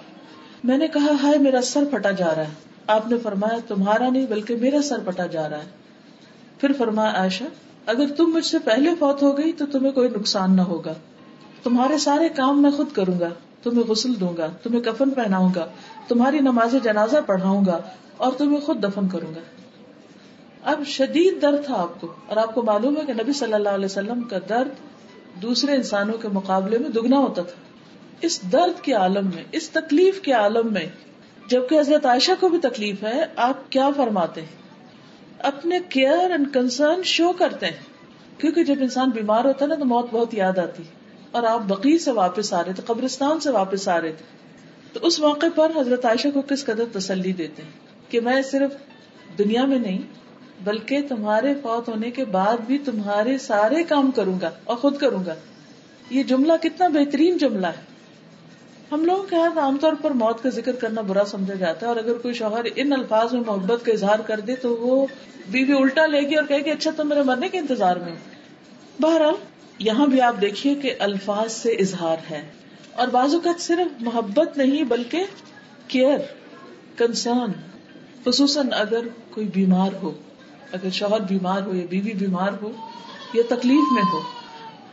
میں 0.64 0.78
نے 0.78 0.88
کہا، 0.88 1.08
ہائے، 1.24 1.38
میرا 1.38 1.62
سر 1.62 1.84
پھٹا 1.92 2.12
جا 2.12 2.36
رہا 2.36 2.44
ہے۔ 2.44 2.54
آپ 2.88 3.08
نے 3.08 3.18
فرمایا، 3.24 3.60
تمہارا 3.68 4.10
نہیں 4.10 4.26
بلکہ 4.26 4.56
میرا 4.56 4.82
سر 4.82 5.00
پھٹا 5.00 5.26
جا 5.26 5.50
رہا 5.50 5.58
ہے۔ 5.58 5.66
پھر 6.62 6.72
فرمایا، 6.78 7.10
عائشہ، 7.10 7.44
اگر 7.86 8.06
تم 8.18 8.26
مجھ 8.26 8.46
سے 8.46 8.60
پہلے 8.60 8.90
فوت 9.00 9.24
ہو 9.24 9.38
گئی 9.38 9.52
تو 9.52 9.66
تمہیں 9.66 9.92
کوئی 9.92 10.10
نقصان 10.10 10.56
نہ 10.56 10.62
ہوگا۔ 10.62 10.94
تمہارے 11.64 11.98
سارے 11.98 12.30
کام 12.30 12.62
میں 12.62 12.72
خود 12.72 12.92
کروں 12.94 13.20
گا، 13.20 13.30
تمہیں 13.64 13.84
غسل 13.84 14.20
دوں 14.20 14.38
گا، 14.38 14.48
تمہیں 14.64 14.82
کفن 14.82 15.10
پہناؤں 15.10 15.50
گا، 15.56 15.68
تمہاری 16.08 16.40
نماز 16.40 16.76
جنازہ 16.84 17.18
پڑھاؤں 17.26 17.66
گا 17.66 17.80
اور 18.18 18.34
تمہیں 18.34 18.60
خود 18.60 18.84
دفن 18.84 19.08
کروں 19.08 19.36
گا۔ 19.36 19.40
اب 20.68 20.84
شدید 20.86 21.42
درد 21.42 21.66
تھا 21.66 21.76
آپ 21.76 22.02
کو 22.02 22.14
اور 22.28 22.38
آپ 22.38 22.56
کو 22.56 22.64
معلوم 22.64 22.98
ہے 22.98 23.06
کہ 23.06 23.14
نبی 23.14 23.34
صلی 23.34 23.54
اللہ 23.54 23.70
علیہ 23.70 23.86
وسلم 23.86 24.22
کا 24.22 24.38
درد 24.50 24.70
دوسرے 25.42 25.76
انسانوں 25.76 26.18
کے 26.18 26.28
مقابلے 26.28 26.78
میں 26.78 26.90
دگنا 26.90 27.18
ہوتا 27.18 27.42
تھا۔ 27.42 27.62
اس 28.22 28.52
درد 28.52 28.82
کے 28.82 28.94
عالم 28.94 29.30
میں، 29.36 29.44
اس 29.52 29.70
تکلیف 29.70 30.22
کے 30.22 30.32
عالم 30.32 30.74
میں، 30.74 30.86
جبکہ 31.50 31.80
حضرت 31.80 32.06
عائشہ 32.06 32.32
کو 32.40 32.50
بھی 32.50 32.58
تکلیف 32.60 33.04
ہے، 33.04 33.26
آپ 33.36 33.72
کیا 33.72 33.90
فرماتے 33.98 34.42
ہیں؟ 34.42 34.48
اپنے 35.40 35.80
کیئر 35.90 36.32
اینڈ 36.32 36.54
کنسرن 36.54 37.04
شو 37.04 37.32
کرتے 37.32 37.66
ہیں۔ 37.66 37.84
کیونکہ 38.38 38.64
جب 38.64 38.76
انسان 38.82 39.10
بیمار 39.10 39.46
ہوتا 39.46 39.66
ہے 39.66 39.70
نا 39.70 39.76
تو 39.76 39.86
موت 39.86 40.06
بہت 40.12 40.34
یاد 40.34 40.58
آتی۔ 40.58 40.84
اور 41.32 41.44
آپ 41.44 41.60
بقی 41.68 41.98
سے 41.98 42.12
واپس 42.12 42.54
آ 42.54 42.64
رہے 42.64 42.74
تھے، 42.74 42.84
قبرستان 42.86 43.40
سے 43.40 43.50
واپس 43.50 43.88
آ 43.88 44.02
رہے 44.02 44.12
تھے۔ 44.12 44.26
تو 44.94 45.00
اس 45.08 45.20
موقع 45.20 45.46
پر 45.56 45.72
حضرت 45.76 46.06
عائشہ 46.06 46.28
کو 46.34 46.42
کس 46.42 46.66
قدر 46.66 46.84
تسلی 46.94 47.34
دیتے 47.34 47.64
ہیں؟ 47.64 47.72
کہ 48.10 48.22
میں 48.22 48.42
صرف 48.42 48.72
دنیا 49.38 49.66
میں 49.66 49.80
نہیں 49.80 50.27
بلکہ 50.64 51.02
تمہارے 51.10 51.54
فوت 51.54 51.90
ہونے 51.90 52.12
کے 52.12 52.26
بعد 52.26 52.58
بھی 52.68 52.78
تمہارے 52.78 53.38
سارے 53.38 53.84
کام 53.84 54.12
کروں 54.12 54.40
گا 54.42 54.52
اور 54.64 54.78
خود 54.78 54.98
کروں 54.98 55.26
گا۔ 55.26 55.36
یہ 56.10 56.24
جملہ 56.24 56.54
کتنا 56.62 56.88
بہترین 56.88 57.38
جملہ 57.38 57.68
ہے۔ 57.68 57.98
ہم 58.92 59.06
لوگوں 59.06 59.24
کے 59.24 59.36
یہاں 59.36 59.62
عام 59.62 59.78
طور 59.78 59.94
پر 60.02 60.12
موت 60.12 60.44
کا 60.44 60.50
ذکر 60.50 60.76
کرنا 60.76 61.02
برا 61.02 61.26
سمجھا 61.26 61.54
جاتا 61.54 61.80
ہے 61.82 61.86
اور 61.86 61.96
اگر 61.96 62.14
کوئی 62.14 62.34
شوہر 62.34 62.66
ان 62.76 62.94
الفاظ 62.94 63.34
میں 63.34 63.42
محبت 63.48 63.86
کا 63.86 63.92
اظہار 63.92 64.20
کر 64.20 64.40
دے 64.40 64.56
تو 64.56 64.76
وہ 64.76 65.08
بیوی 65.50 65.74
الٹا 65.74 66.06
لے 66.06 66.20
گی 66.20 66.36
اور 66.36 66.46
کہے 66.46 66.58
گی 66.58 66.72
اچھا 66.72 66.92
تم 66.98 67.10
میرے 67.10 67.24
مرنے 67.24 67.50
کے 67.50 67.58
انتظار 67.58 67.96
میں 67.96 68.16
بہرحال، 69.02 69.34
یہاں 69.80 70.08
بھی 70.08 70.22
آپ 70.22 70.36
دیکھیے 70.42 70.76
کہ 70.76 70.96
الفاظ 71.00 71.54
سے 71.54 71.72
اظہار 71.72 72.18
ہے۔ 72.30 72.50
اور 72.94 73.08
بعض 73.08 73.34
اوقات 73.34 73.62
صرف 73.62 74.02
محبت 74.02 74.58
نہیں، 74.58 74.84
بلکہ 74.84 75.24
کیئر، 75.88 76.18
کنسرن، 76.96 77.52
خصوصاً 78.26 78.68
اگر 78.72 79.00
کوئی 79.32 79.48
بیمار 79.48 79.92
ہو۔ 80.04 80.12
اگر 80.72 80.90
شوہر 80.90 81.20
بیمار 81.20 81.62
ہو 81.62 81.76
یا 81.76 81.86
بیوی 81.90 82.14
بیمار 82.14 82.52
ہو 82.62 82.72
یا 83.34 83.44
تکلیف 83.50 83.92
میں 83.92 84.04
ہو، 84.14 84.22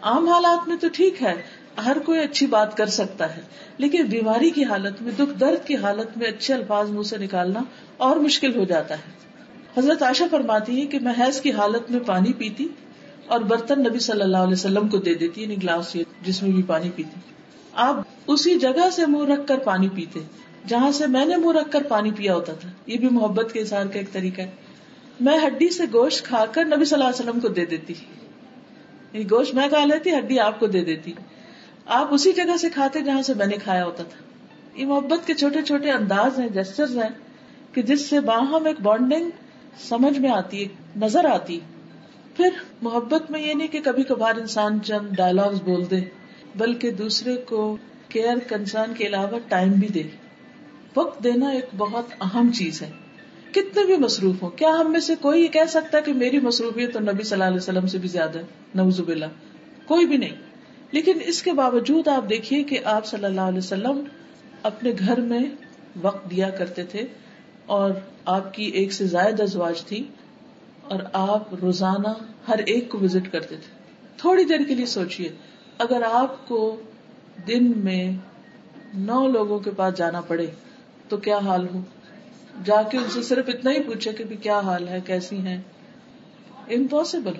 عام 0.02 0.28
حالات 0.28 0.68
میں 0.68 0.76
تو 0.76 0.86
ٹھیک 0.92 1.22
ہے، 1.22 1.34
ہر 1.84 1.98
کوئی 1.98 2.20
اچھی 2.20 2.46
بات 2.46 2.76
کر 2.76 2.86
سکتا 2.86 3.36
ہے، 3.36 3.40
لیکن 3.78 4.02
بیماری 4.02 4.50
کی 4.50 4.64
حالت 4.64 5.02
میں، 5.02 5.12
دکھ 5.12 5.40
درد 5.40 5.66
کی 5.66 5.76
حالت 5.76 6.18
میں 6.18 6.26
اچھے 6.26 6.54
الفاظ 6.54 6.90
منہ 6.90 7.02
سے 7.02 7.18
نکالنا 7.18 7.60
اور 7.96 8.16
مشکل 8.16 8.56
ہو 8.56 8.64
جاتا 8.64 8.94
ہے۔ 8.94 9.12
حضرت 9.76 10.02
عائشہ 10.02 10.24
فرماتی 10.30 10.80
ہے 10.80 10.86
کہ 10.86 10.98
میں 10.98 11.12
حیض 11.18 11.40
کی 11.40 11.52
حالت 11.52 11.90
میں 11.90 12.00
پانی 12.00 12.32
پیتی 12.32 12.68
اور 13.26 13.40
برتن 13.40 13.80
نبی 13.80 13.98
صلی 13.98 14.20
اللہ 14.20 14.36
علیہ 14.36 14.52
وسلم 14.52 14.88
کو 14.88 14.98
دے 14.98 15.14
دیتی 15.14 15.42
یعنی 15.42 15.56
گلاس 15.62 15.96
جس 16.22 16.42
میں 16.42 16.50
بھی 16.50 16.62
پانی 16.62 16.90
پیتی۔ 16.90 17.20
آپ 17.72 17.96
اسی 18.26 18.58
جگہ 18.58 18.90
سے 18.92 19.06
منہ 19.06 19.32
رکھ 19.32 19.46
کر 19.46 19.58
پانی 19.58 19.88
پیتے، 19.88 20.20
جہاں 20.66 20.92
سے 20.92 21.06
میں 21.06 21.24
نے 21.24 21.36
منہ 21.36 21.58
رکھ 21.58 21.70
کر 21.70 21.82
پانی 21.82 22.10
پیا 22.10 22.34
ہوتا 22.34 22.52
تھا۔ 22.52 22.70
یہ 22.86 22.98
بھی 22.98 23.08
محبت 23.10 23.52
کے 23.52 23.60
اظہار 23.60 23.86
کا 23.86 23.98
ایک 23.98 24.12
طریقہ 24.12 24.40
ہے۔ 24.40 24.50
میں 25.20 25.38
ہڈی 25.46 25.70
سے 25.70 25.82
گوشت 25.92 26.24
کھا 26.24 26.44
کر 26.46 26.64
نبی 26.64 26.84
صلی 26.84 27.02
اللہ 27.02 27.08
علیہ 27.08 27.28
وسلم 27.28 27.40
کو 27.40 27.48
دے 27.48 27.64
دیتی۔ 27.64 27.94
یعنی 29.12 29.30
گوشت 29.30 29.54
میں 29.54 29.68
کھا 29.68 29.84
لیتی، 29.84 30.10
ہڈی 30.10 30.40
آپ 30.40 30.60
کو 30.60 30.66
دے 30.66 30.84
دیتی۔ 30.84 31.12
آپ 31.86 32.14
اسی 32.14 32.32
جگہ 32.32 32.56
سے 32.56 32.70
کھاتے 32.70 33.00
جہاں 33.00 33.22
سے 33.22 33.34
میں 33.34 33.46
نے 33.46 33.56
کھایا 33.56 33.84
ہوتا 33.84 34.02
تھا۔ 34.02 34.24
یہ 34.80 34.86
محبت 34.86 35.26
کے 35.26 35.34
چھوٹے 35.34 35.62
چھوٹے 35.62 35.90
انداز 35.90 36.40
ہیں 36.40 36.48
جسچر 36.48 36.88
ہیں 36.88 37.08
کہ 37.72 37.82
جس 37.82 38.10
سے 38.10 38.20
باہم 38.20 38.66
ایک 38.66 38.80
بانڈنگ 38.80 39.30
سمجھ 39.88 40.18
میں 40.18 40.30
آتی 40.30 40.62
ہے 40.62 40.68
نظر 40.96 41.24
آتی۔ 41.24 41.60
پھر 42.36 42.48
محبت 42.82 43.30
میں 43.30 43.40
یہ 43.40 43.54
نہیں 43.54 43.68
کہ 43.68 43.80
کبھی 43.84 44.02
کبھار 44.02 44.34
انسان 44.36 44.82
چند 44.82 45.14
ڈائلگ 45.16 45.64
بول 45.64 45.84
دے، 45.90 46.00
بلکہ 46.56 46.90
دوسرے 46.90 47.36
کو 47.36 47.76
کیئر 48.08 48.36
کنسرن 48.48 48.94
کے 48.94 49.06
علاوہ 49.06 49.38
ٹائم 49.48 49.72
بھی 49.72 49.88
دے۔ 49.88 50.02
وقت 50.96 51.24
دینا 51.24 51.48
ایک 51.48 51.66
بہت 51.76 52.06
اہم 52.20 52.52
چیز 52.52 52.82
ہے۔ 52.82 52.90
کتنے 53.54 53.84
بھی 53.84 53.96
مصروف 53.96 54.42
ہو 54.42 54.48
کیا 54.48 54.68
ہم 54.68 54.92
میں 54.92 55.00
سے 55.00 55.14
کوئی 55.20 55.42
یہ 55.42 55.48
کہہ 55.48 55.66
سکتا 55.68 55.98
ہے 55.98 56.02
کہ 56.02 56.12
میری 56.12 56.40
مصروفیت 56.40 56.92
تو 56.92 57.00
نبی 57.00 57.22
صلی 57.22 57.32
اللہ 57.32 57.44
علیہ 57.44 57.56
وسلم 57.56 57.86
سے 57.86 57.98
بھی 57.98 58.08
زیادہ 58.08 58.38
ہے؟ 58.38 58.44
نوزب 58.74 59.08
اللہ 59.08 59.24
کوئی 59.86 60.06
بھی 60.06 60.16
نہیں۔ 60.16 60.36
لیکن 60.90 61.12
اس 61.24 61.42
کے 61.42 61.52
باوجود 61.52 62.08
آپ 62.08 62.30
دیکھیے 62.30 62.62
کہ 62.62 62.78
آپ 62.84 63.06
صلی 63.06 63.24
اللہ 63.24 63.40
علیہ 63.40 63.58
وسلم 63.58 64.04
اپنے 64.62 64.92
گھر 64.98 65.20
میں 65.20 65.40
وقت 66.02 66.30
دیا 66.30 66.50
کرتے 66.50 66.84
تھے 66.84 67.02
اور 67.66 67.90
آپ 68.24 68.54
کی 68.54 68.64
ایک 68.64 68.92
سے 68.92 69.06
زائد 69.06 69.40
ازواج 69.40 69.84
تھی 69.84 70.04
اور 70.84 71.00
آپ 71.12 71.54
روزانہ 71.54 72.12
ہر 72.48 72.58
ایک 72.58 72.88
کو 72.88 72.98
وزٹ 72.98 73.32
کرتے 73.32 73.56
تھے۔ 73.56 73.84
تھوڑی 74.16 74.44
دیر 74.44 74.60
کے 74.68 74.74
لیے 74.74 74.86
سوچیے 74.86 75.28
اگر 75.78 76.02
آپ 76.12 76.48
کو 76.48 76.76
دن 77.48 77.72
میں 77.76 78.12
نو 78.94 79.28
لوگوں 79.28 79.58
کے 79.58 79.70
پاس 79.76 79.94
جانا 79.96 80.20
پڑے 80.20 80.46
تو 81.08 81.16
کیا 81.16 81.38
حال 81.38 81.66
ہو؟ 81.74 81.80
جا 82.64 82.82
کے 82.82 82.98
ان 82.98 83.04
سے 83.10 83.22
صرف 83.22 83.44
اتنا 83.48 83.70
ہی 83.70 83.82
پوچھے 83.82 84.12
کہ 84.12 84.24
کیا 84.42 84.60
حال 84.60 84.88
ہے، 84.88 85.00
کیسی 85.06 85.38
ہیں؟ 85.38 85.60
امپاسبل 86.68 87.32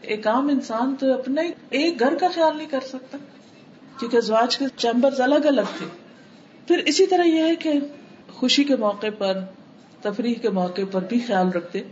ایک 0.00 0.26
عام 0.26 0.48
انسان 0.48 0.94
تو 1.00 1.12
اپنا 1.12 1.42
ایک 1.70 2.00
گھر 2.00 2.14
کا 2.20 2.28
خیال 2.34 2.56
نہیں 2.56 2.68
کر 2.68 2.80
سکتا، 2.80 3.18
کیونکہ 3.98 4.16
ازواج 4.16 4.58
کے 4.58 4.64
چیمبر 4.76 5.20
الگ 5.20 5.46
الگ 5.46 5.68
تھے۔ 5.78 5.86
پھر 6.68 6.78
اسی 6.78 7.06
طرح 7.06 7.24
یہ 7.24 7.42
ہے 7.42 7.56
کہ 7.56 7.72
خوشی 8.28 8.64
کے 8.64 8.76
موقع 8.76 9.06
پر، 9.18 9.40
تفریح 10.02 10.34
کے 10.34 10.50
موقع 10.50 10.80
پر 10.90 11.04
بھی 11.08 11.20
خیال 11.26 11.48
رکھتے۔ 11.48 11.82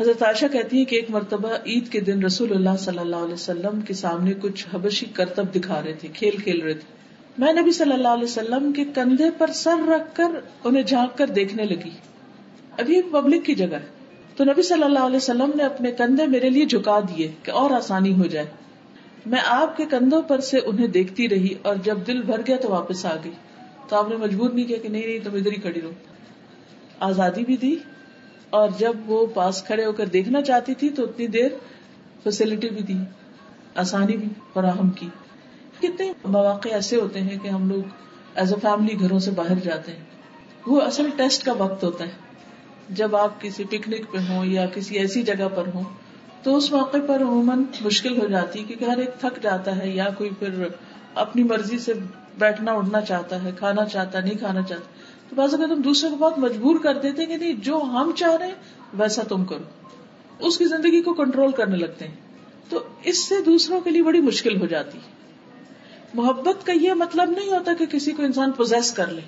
حضرت 0.00 0.22
عائشہ 0.22 0.46
کہتی 0.52 0.80
ہے 0.80 0.84
کہ 0.84 0.96
ایک 0.96 1.10
مرتبہ 1.10 1.52
عید 1.66 1.88
کے 1.88 2.00
دن 2.00 2.24
رسول 2.24 2.52
اللہ 2.52 2.76
صلی 2.78 2.98
اللہ 2.98 3.16
علیہ 3.16 3.34
وسلم 3.34 3.80
کے 3.80 3.94
سامنے 3.94 4.32
کچھ 4.42 4.66
حبشی 4.74 5.06
کرتب 5.06 5.54
دکھا 5.54 5.82
رہے 5.84 5.92
تھے، 5.92 6.08
کھیل 6.08 6.36
کھیل 6.36 6.62
رہے 6.62 6.74
تھے۔ 6.74 6.97
میں 7.38 7.52
نبی 7.52 7.72
صلی 7.72 7.92
اللہ 7.92 8.08
علیہ 8.08 8.24
وسلم 8.24 8.72
کے 8.72 8.84
کندھے 8.84 9.30
پر 9.38 9.50
سر 9.50 9.88
رکھ 9.88 10.14
کر 10.14 10.30
انہیں 10.64 10.82
جھانک 10.82 11.18
کر 11.18 11.26
دیکھنے 11.26 11.64
لگی۔ 11.64 11.90
ابھی 12.78 12.96
ایک 12.96 13.10
پبلک 13.12 13.44
کی 13.44 13.54
جگہ 13.54 13.74
ہے۔ 13.74 13.86
تو 14.36 14.44
نبی 14.44 14.62
صلی 14.62 14.82
اللہ 14.82 14.98
علیہ 14.98 15.16
وسلم 15.16 15.50
نے 15.54 15.62
اپنے 15.62 15.92
کندھے 15.92 16.26
میرے 16.26 16.50
لیے 16.50 16.66
جھکا 16.66 17.00
دیے 17.00 17.32
کہ 17.42 17.50
اور 17.50 17.70
آسانی 17.70 18.12
ہو 18.12 18.26
جائے۔ 18.26 18.46
میں 19.26 19.38
آپ 19.46 19.76
کے 19.76 19.84
کندھوں 19.90 20.22
پر 20.22 20.40
سے 20.40 20.58
انہیں 20.66 20.86
دیکھتی 20.86 21.28
رہی 21.28 21.54
اور 21.62 21.76
جب 21.76 21.98
دل 22.06 22.22
بھر 22.22 22.40
گیا 22.46 22.56
تو 22.56 22.68
واپس 22.68 23.06
آ 23.06 23.16
گئی۔ 23.24 23.32
تو 23.88 23.96
آپ 23.96 24.08
نے 24.08 24.16
مجبور 24.16 24.50
نہیں 24.50 24.66
کیا 24.66 24.76
کہ 24.82 24.88
نہیں 24.88 25.06
نہیں، 25.06 25.18
تم 25.24 25.34
ادھر 25.34 25.52
ہی 25.52 25.56
کھڑی 25.56 25.80
رہو۔ 25.80 25.90
آزادی 27.00 27.44
بھی 27.44 27.56
دی 27.56 27.76
اور 28.50 28.68
جب 28.78 28.92
وہ 29.06 29.26
پاس 29.34 29.62
کھڑے 29.62 29.84
ہو 29.84 29.92
کر 29.92 30.06
دیکھنا 30.06 30.42
چاہتی 30.42 30.74
تھی 30.74 30.90
تو 30.90 31.04
اتنی 31.04 31.26
دیر 31.26 31.48
فیسلٹی 32.22 32.68
بھی 32.68 32.82
دی، 32.82 32.96
آسانی 33.74 34.16
بھی، 34.16 34.28
فراہم 34.54 34.90
کی۔ 34.90 35.08
کتنے 35.80 36.12
مواقع 36.24 36.68
ایسے 36.72 36.96
ہوتے 36.96 37.20
ہیں 37.20 37.38
کہ 37.42 37.48
ہم 37.48 37.68
لوگ 37.68 37.82
ایز 38.34 38.52
اے 38.52 38.60
فیملی 38.62 39.00
گھروں 39.00 39.18
سے 39.18 39.30
باہر 39.30 39.54
جاتے 39.54 39.92
ہیں۔ 39.92 40.04
وہ 40.66 40.80
اصل 40.80 41.06
ٹیسٹ 41.16 41.44
کا 41.44 41.52
وقت 41.52 41.84
ہوتا 41.84 42.04
ہے۔ 42.04 42.10
جب 42.88 43.16
آپ 43.16 43.40
کسی 43.40 43.64
پکنک 43.64 44.12
پہ 44.12 44.18
ہوں 44.28 44.44
یا 44.44 44.66
کسی 44.66 44.98
ایسی 44.98 45.22
جگہ 45.22 45.48
پر 45.54 45.62
ہوں، 45.74 45.84
تو 46.42 46.56
اس 46.56 46.72
موقع 46.72 46.96
پر 47.08 47.22
عموماً 47.22 47.62
مشکل 47.80 48.22
ہو 48.22 48.26
جاتی 48.26 48.64
کیونکہ 48.64 48.84
ہر 48.84 48.98
ایک 48.98 49.10
تھک 49.20 49.42
جاتا 49.42 49.76
ہے 49.76 49.88
یا 49.88 50.10
کوئی 50.18 50.30
پھر 50.38 50.68
اپنی 51.14 51.42
مرضی 51.42 51.78
سے 51.78 51.92
بیٹھنا، 52.38 52.72
اٹھنا 52.72 53.00
چاہتا 53.00 53.44
ہے، 53.44 53.50
کھانا 53.58 53.84
چاہتا 53.84 54.20
نہیں 54.20 54.38
کھانا 54.38 54.62
چاہتا۔ 54.62 54.84
تو 55.28 55.36
بعض 55.36 55.54
اگر 55.54 55.66
تم 55.66 55.82
دوسرے 55.82 56.10
کو 56.10 56.16
بہت 56.16 56.38
مجبور 56.38 56.78
کر 56.78 56.98
دیتے 56.98 57.26
کہ 57.26 57.36
نہیں، 57.36 57.52
جو 57.52 57.76
ہم 57.76 58.12
چاہ 58.16 58.36
رہے 58.36 58.46
ہیں، 58.46 58.54
ویسا 58.94 59.22
تم 59.28 59.44
کرو۔ 59.44 59.88
اس 60.38 60.58
کی 60.58 60.64
زندگی 60.64 61.02
کو 61.02 61.14
کنٹرول 61.14 61.52
کرنے 61.52 61.76
لگتے 61.76 62.08
ہیں۔ 62.08 62.14
تو 62.68 62.78
اس 63.04 63.28
سے 63.28 63.34
دوسروں 63.46 63.80
کے 63.80 63.90
لیے 63.90 64.02
بڑی 64.02 64.20
مشکل 64.20 64.60
ہو 64.60 64.66
جاتی۔ 64.66 64.98
محبت 66.14 66.66
کا 66.66 66.72
یہ 66.72 66.92
مطلب 66.92 67.30
نہیں 67.30 67.48
ہوتا 67.48 67.72
کہ 67.78 67.86
کسی 67.86 68.12
کو 68.12 68.22
انسان 68.22 68.52
پوزیس 68.52 68.92
کر 68.92 69.06
لے۔ 69.06 69.20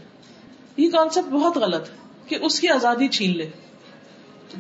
یہ 0.77 0.91
کانسیپٹ 0.91 1.33
بہت 1.33 1.57
غلط 1.57 1.91
ہے 1.91 1.95
کہ 2.27 2.39
اس 2.43 2.61
کی 2.61 2.69
آزادی 2.69 3.09
چھین 3.09 3.37
لے۔ 3.37 3.51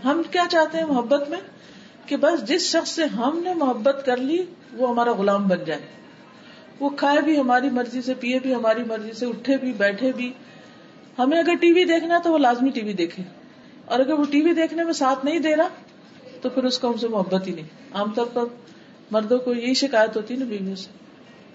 ہم 0.04 0.22
کیا 0.30 0.44
چاہتے 0.50 0.78
ہیں 0.78 0.84
محبت 0.84 1.30
میں؟ 1.30 1.40
کہ 2.06 2.16
بس 2.16 2.48
جس 2.48 2.62
شخص 2.62 2.90
سے 2.90 3.04
ہم 3.04 3.40
نے 3.44 3.54
محبت 3.54 4.02
کر 4.06 4.16
لی، 4.16 4.44
وہ 4.72 4.90
ہمارا 4.90 5.12
غلام 5.12 5.48
بن 5.48 5.64
جائے۔ 5.66 5.80
وہ 6.80 6.90
کھائے 6.90 7.20
بھی 7.20 7.40
ہماری 7.40 7.70
مرضی 7.70 8.02
سے، 8.02 8.14
پیے 8.14 8.38
بھی 8.38 8.54
ہماری 8.54 8.82
مرضی 8.84 9.12
سے، 9.12 9.26
اٹھے 9.26 9.56
بھی، 9.56 9.72
بیٹھے 9.72 10.12
بھی۔ 10.12 10.32
ہمیں 11.18 11.38
اگر 11.38 11.54
ٹی 11.54 11.72
وی 11.72 11.84
دیکھنا 11.84 12.18
تو 12.18 12.32
وہ 12.32 12.38
لازمی 12.38 12.70
ٹی 12.70 12.80
وی 12.80 12.92
دیکھے۔ 12.92 13.22
اور 13.84 14.00
اگر 14.00 14.12
وہ 14.12 14.24
ٹی 14.30 14.42
وی 14.42 14.52
دیکھنے 14.52 14.84
میں 14.84 14.92
ساتھ 14.92 15.24
نہیں 15.24 15.38
دے 15.38 15.56
رہا، 15.56 15.68
تو 16.42 16.48
پھر 16.48 16.64
اس 16.64 16.78
کو 16.78 16.88
ہم 16.88 16.96
سے 16.96 17.08
محبت 17.08 17.46
ہی 17.46 17.52
نہیں۔ 17.52 17.66
عام 17.92 18.10
طور 18.10 18.26
پر 18.26 18.42
مردوں 19.10 19.38
کو 19.38 19.54
یہی 19.54 19.74
شکایت 19.74 20.16
ہوتی 20.16 20.34
ہے 20.34 20.38
نا 20.38 20.44
بیویوں 20.44 20.76
سے۔ 20.76 21.09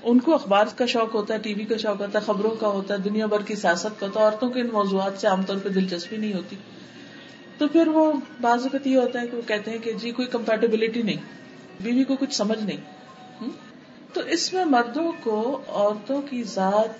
ان 0.05 0.19
کو 0.19 0.33
اخبار 0.33 0.65
کا 0.75 0.85
شوق 0.85 1.15
ہوتا 1.15 1.33
ہے، 1.33 1.39
ٹی 1.39 1.53
وی 1.53 1.65
کا 1.65 1.77
شوق 1.77 2.01
ہوتا 2.01 2.19
ہے، 2.19 2.25
خبروں 2.25 2.51
کا 2.59 2.67
ہوتا 2.67 2.93
ہے، 2.93 2.99
دنیا 2.99 3.25
بھر 3.25 3.41
کی 3.41 3.55
سیاست 3.55 3.99
کا 3.99 4.07
تو 4.13 4.19
عورتوں 4.19 4.49
کے 4.49 4.61
ان 4.61 4.69
موضوعات 4.73 5.21
سے 5.21 5.27
عام 5.27 5.43
طور 5.43 5.57
پہ 5.63 5.69
دلچسپی 5.69 6.17
نہیں 6.17 6.33
ہوتی۔ 6.33 6.55
تو 7.57 7.67
پھر 7.67 7.87
وہ 7.87 8.13
بعض 8.41 8.61
اوقات 8.61 8.87
یہ 8.87 8.97
ہوتا 8.97 9.21
ہے 9.21 9.27
کہ 9.27 9.37
وہ 9.37 9.47
کہتے 9.47 9.71
ہیں 9.71 9.77
کہ 9.77 9.93
جی 9.93 10.11
کوئی 10.11 10.27
کمپیٹیبلٹی 10.27 11.01
نہیں، 11.01 11.17
بیوی 11.81 12.03
کو 12.03 12.15
کچھ 12.19 12.35
سمجھ 12.35 12.63
نہیں۔ 12.63 12.77
تو 14.13 14.21
اس 14.21 14.53
میں 14.53 14.65
مردوں 14.65 15.11
کو 15.23 15.61
عورتوں 15.67 16.21
کی 16.21 16.43
ذات 16.43 16.93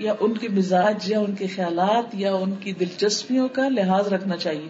یا 0.00 0.14
ان 0.20 0.38
کے 0.38 0.48
مزاج 0.48 1.10
یا 1.10 1.20
ان 1.20 1.34
کے 1.34 1.46
خیالات 1.46 2.14
یا 2.14 2.34
ان 2.34 2.54
کی 2.54 2.72
دلچسپیوں 2.72 3.48
کا 3.48 3.68
لحاظ 3.68 4.08
رکھنا 4.08 4.36
چاہیے۔ 4.36 4.68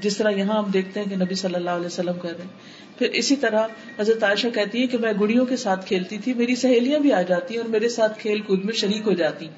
جس 0.00 0.16
طرح 0.16 0.30
یہاں 0.30 0.58
ہم 0.58 0.70
دیکھتے 0.70 1.00
ہیں 1.00 1.06
کہ 1.10 1.16
نبی 1.16 1.34
صلی 1.34 1.54
اللہ 1.54 1.70
علیہ 1.70 1.86
وسلم 1.86 2.18
کر 2.22 2.28
رہے 2.28 2.44
ہیں 2.44 2.75
پھر 2.98 3.10
اسی 3.10 3.36
طرح 3.36 3.66
حضرت 3.98 4.22
عائشہ 4.22 4.46
کہتی 4.54 4.82
ہے 4.82 4.86
کہ 4.86 4.98
میں 4.98 5.12
گڑیوں 5.20 5.46
کے 5.46 5.56
ساتھ 5.56 5.86
کھیلتی 5.86 6.18
تھی، 6.18 6.34
میری 6.34 6.54
سہیلیاں 6.54 7.00
بھی 7.00 7.12
آ 7.12 7.22
جاتی 7.22 7.56
اور 7.56 7.68
میرے 7.68 7.88
ساتھ 7.88 8.18
کھیل 8.18 8.40
کود 8.40 8.64
میں 8.64 8.72
شریک 8.72 9.02
ہو 9.06 9.12
جاتی۔ 9.12 9.48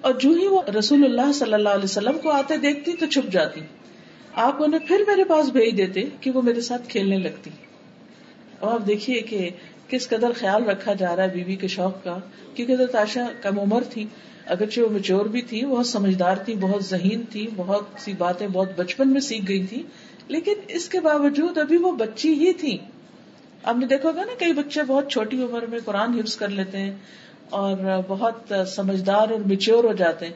اور 0.00 0.14
جو 0.14 0.30
ہی 0.30 0.46
وہ 0.46 0.62
رسول 0.78 1.04
اللہ 1.04 1.32
صلی 1.32 1.54
اللہ 1.54 1.68
علیہ 1.68 1.84
وسلم 1.84 2.18
کو 2.18 2.30
آتے 2.30 2.56
دیکھتی 2.56 2.92
تو 2.92 3.06
چھپ 3.06 3.32
جاتی۔ 3.32 3.60
آپ 4.34 4.62
انہیں 4.62 4.88
پھر 4.88 5.04
میرے 5.06 5.24
پاس 5.24 5.48
بھیج 5.48 5.78
دیتے 5.78 6.02
کہ 6.20 6.30
وہ 6.30 6.42
میرے 6.42 6.60
ساتھ 6.60 6.88
کھیلنے 6.88 7.18
لگتی۔ 7.18 7.50
اور 8.58 8.72
آپ 8.72 8.86
دیکھیے 8.86 9.20
کہ 9.20 9.50
کس 9.88 10.08
قدر 10.08 10.30
خیال 10.36 10.64
رکھا 10.64 10.92
جا 10.92 11.16
رہا 11.16 11.22
ہے 11.22 11.28
بیوی 11.28 11.56
کے 11.56 11.68
شوق 11.68 12.04
کا۔ 12.04 12.18
کیونکہ 12.54 12.72
حضرت 12.72 12.94
عائشہ 12.94 13.20
کم 13.42 13.60
عمر 13.60 13.82
تھی، 13.90 14.04
اگرچہ 14.46 14.80
وہ 14.80 14.88
میچور 14.88 15.26
بھی 15.26 15.42
تھی، 15.42 15.66
بہت 15.66 15.86
سمجھدار 15.86 16.36
تھی، 16.36 16.54
بہت 16.60 16.84
ذہین 16.84 17.22
تھی، 17.30 17.46
بہت 17.56 17.84
سی 17.98 18.12
باتیں 18.18 18.46
بہت 18.52 18.68
بچپن 18.76 19.08
میں 19.08 19.20
سیکھ 19.20 19.44
گئی 19.48 19.66
تھی 19.66 19.82
لیکن 20.28 20.52
اس 20.68 20.88
کے 20.88 21.00
باوجود 21.00 21.58
ابھی 21.58 21.76
وہ 21.76 21.92
بچی 21.92 22.32
ہی 22.34 22.52
تھی۔ 22.52 22.78
آپ 23.62 23.76
نے 23.76 23.86
دیکھا 23.86 24.08
ہوگا 24.08 24.24
نا، 24.24 24.32
کئی 24.38 24.52
بچے 24.52 24.82
بہت 24.82 25.10
چھوٹی 25.10 25.42
عمر 25.42 25.66
میں 25.66 25.78
قرآن 25.84 26.18
حفظ 26.18 26.36
کر 26.36 26.48
لیتے 26.48 26.78
ہیں 26.78 26.96
اور 27.50 27.76
بہت 28.08 28.52
سمجھدار 28.68 29.30
اور 29.30 29.38
میچور 29.46 29.84
ہو 29.84 29.92
جاتے 29.92 30.26
ہیں۔ 30.26 30.32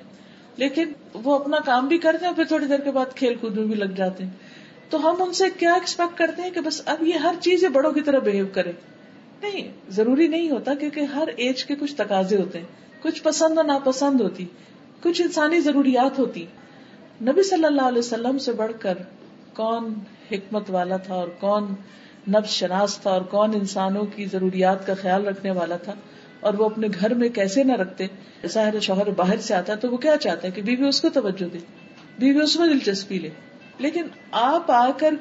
لیکن 0.57 0.93
وہ 1.15 1.39
اپنا 1.39 1.57
کام 1.65 1.89
بھی 1.89 1.99
کرتے 1.99 2.27
ہیں 2.27 2.33
پھر 2.33 2.45
تھوڑی 2.45 2.67
دیر 2.67 2.79
کے 2.79 2.91
بعد 2.91 3.17
کھیل 3.17 3.35
کود 3.35 3.57
میں 3.57 3.67
بھی 3.67 3.75
لگ 3.75 3.95
جاتے 3.97 4.25
ہیں۔ 4.25 4.31
تو 4.91 5.11
ہم 5.11 5.23
ان 5.23 5.33
سے 5.33 5.45
کیا 5.59 5.75
ایکسپیکٹ 5.75 6.19
کرتے 6.19 6.43
ہیں 6.43 6.51
کہ 6.51 6.61
بس 6.61 6.83
اب 6.85 7.03
یہ 7.03 7.15
ہر 7.15 7.35
چیز 7.41 7.65
بڑوں 7.65 7.93
کی 7.93 8.01
طرح 8.01 8.19
بہیو 8.19 8.47
کرے۔ 8.53 8.73
نہیں، 9.43 9.73
ضروری 9.91 10.27
نہیں 10.27 10.51
ہوتا 10.51 10.75
کیونکہ 10.75 11.01
ہر 11.01 11.29
ایج 11.37 11.65
کے 11.65 11.75
کچھ 11.81 11.95
تقاضے 11.95 12.37
ہوتے 12.37 12.59
ہیں۔ 12.59 12.67
کچھ 13.03 13.23
پسند 13.23 13.59
اور 13.59 13.67
ناپسند 13.67 14.21
ہوتی۔ 14.21 14.47
کچھ 15.03 15.23
انسانی 15.23 15.61
ضروریات 15.61 16.19
ہوتی۔ 16.19 16.47
نبی 17.23 17.43
صلی 17.43 17.65
اللہ 17.65 17.83
علیہ 17.83 17.99
وسلم 17.99 18.39
سے 18.39 18.53
بڑھ 18.53 18.73
کر 18.81 18.95
کون 19.59 19.95
حکمت 20.31 20.71
والا 20.71 20.97
تھا 20.97 21.15
اور 21.15 21.29
کون 21.29 21.65
نبز 22.29 22.51
شناس 22.51 22.99
تھا 22.99 23.11
اور 23.11 23.21
کون 23.21 23.55
انسانوں 23.55 24.05
کی 24.07 24.25
ضروریات 24.25 24.87
کا 24.87 24.95
خیال 24.95 25.27
رکھنے 25.27 25.51
والا 25.51 25.77
تھا 25.77 25.95
اور 26.41 26.55
وہ 26.55 26.65
اپنے 26.65 26.89
گھر 27.01 27.15
میں 27.15 27.29
کیسے 27.29 27.65
نہ 27.65 27.73
رکھتے، 27.73 28.07
ظاہر 28.47 28.81
شوہر 28.81 29.11
باہر 29.11 29.37
سے 29.37 29.55
آتا 29.55 29.73
ہے 29.73 29.79
تو 29.79 29.91
وہ 29.91 29.97
کیا 29.97 30.17
چاہتا 30.17 30.47
ہے 30.47 30.53
کہ 30.53 30.63
بیوی 30.63 30.89
اس 30.89 31.01
کو 31.01 31.09
توجہ 31.09 31.49
دے، 31.53 31.59
بیوی 32.19 32.41
اس 32.41 32.57
میں 32.57 32.69
دلچسپی 32.69 33.19
لے۔ 33.19 33.31
لیکن 33.79 34.07
آپ 34.33 34.71
آ 34.71 34.91
کر 34.91 35.15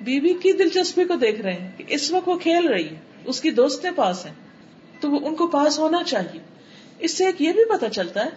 بیوی 0.00 0.34
کی 0.34 0.52
دلچسپی 0.52 1.04
کو 1.04 1.14
دیکھ 1.14 1.40
رہے 1.40 1.52
ہیں 1.52 1.70
کہ 1.76 1.84
اس 1.88 2.10
وقت 2.10 2.28
وہ 2.28 2.38
کھیل 2.38 2.68
رہی 2.68 2.88
ہے، 2.88 3.00
اس 3.24 3.40
کی 3.40 3.50
دوستیں 3.50 3.90
پاس 3.96 4.26
ہیں، 4.26 4.34
تو 5.00 5.10
وہ 5.10 5.18
ان 5.22 5.34
کو 5.34 5.46
پاس 5.46 5.78
ہونا 5.78 6.02
چاہیے۔ 6.06 6.40
اس 6.98 7.18
سے 7.18 7.26
ایک 7.26 7.42
یہ 7.42 7.52
بھی 7.52 7.64
پتا 7.64 7.88
چلتا 7.88 8.24
ہے 8.24 8.30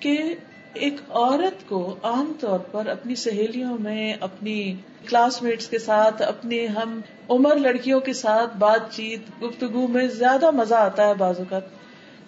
کہ 0.00 0.34
ایک 0.80 0.94
عورت 1.08 1.68
کو 1.68 1.96
عام 2.02 2.32
طور 2.40 2.58
پر 2.58 2.86
اپنی 2.86 3.14
سہیلیوں 3.14 3.78
میں، 3.80 4.14
اپنی 4.20 4.74
کلاس 5.06 5.42
میٹس 5.42 5.68
کے 5.68 5.78
ساتھ، 5.78 6.22
اپنی 6.22 6.68
ہم 6.68 7.00
عمر 7.28 7.56
لڑکیوں 7.56 8.00
کے 8.00 8.12
ساتھ 8.12 8.56
بات 8.56 8.80
چیت، 8.90 9.42
گفتگو 9.42 9.86
میں 9.86 10.06
زیادہ 10.06 10.50
مزہ 10.50 10.74
آتا 10.74 11.08
ہے 11.08 11.14
بعض 11.14 11.38
اوقات۔ 11.38 11.62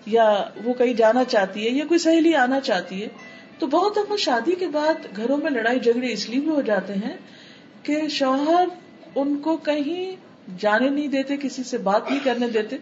یا 0.06 0.44
وہ 0.64 0.72
کہیں 0.72 0.94
جانا 0.94 1.24
چاہتی 1.24 1.64
ہے 1.64 1.70
یا 1.70 1.84
کوئی 1.88 1.98
سہیلی 1.98 2.34
آنا 2.34 2.60
چاہتی 2.60 3.02
ہے۔ 3.02 3.08
تو 3.58 3.66
بہت 3.66 3.96
دفعہ 3.96 4.16
شادی 4.16 4.52
کے 4.52 4.66
بعد 4.66 5.16
گھروں 5.16 5.36
میں 5.36 5.50
لڑائی 5.50 5.80
جھگڑے 5.80 6.12
اس 6.12 6.28
لیے 6.28 6.40
بھی 6.40 6.48
ہو 6.48 6.60
جاتے 6.60 6.92
ہیں 6.92 7.16
کہ 7.82 8.08
شوہر 8.08 8.64
ان 9.14 9.36
کو 9.36 9.56
کہیں 9.56 10.16
جانے 10.58 10.88
نہیں 10.88 11.06
دیتے، 11.06 11.36
کسی 11.36 11.62
سے 11.62 11.78
بات 11.78 12.10
نہیں 12.10 12.20
کرنے 12.24 12.48
دیتے۔ 12.48 12.76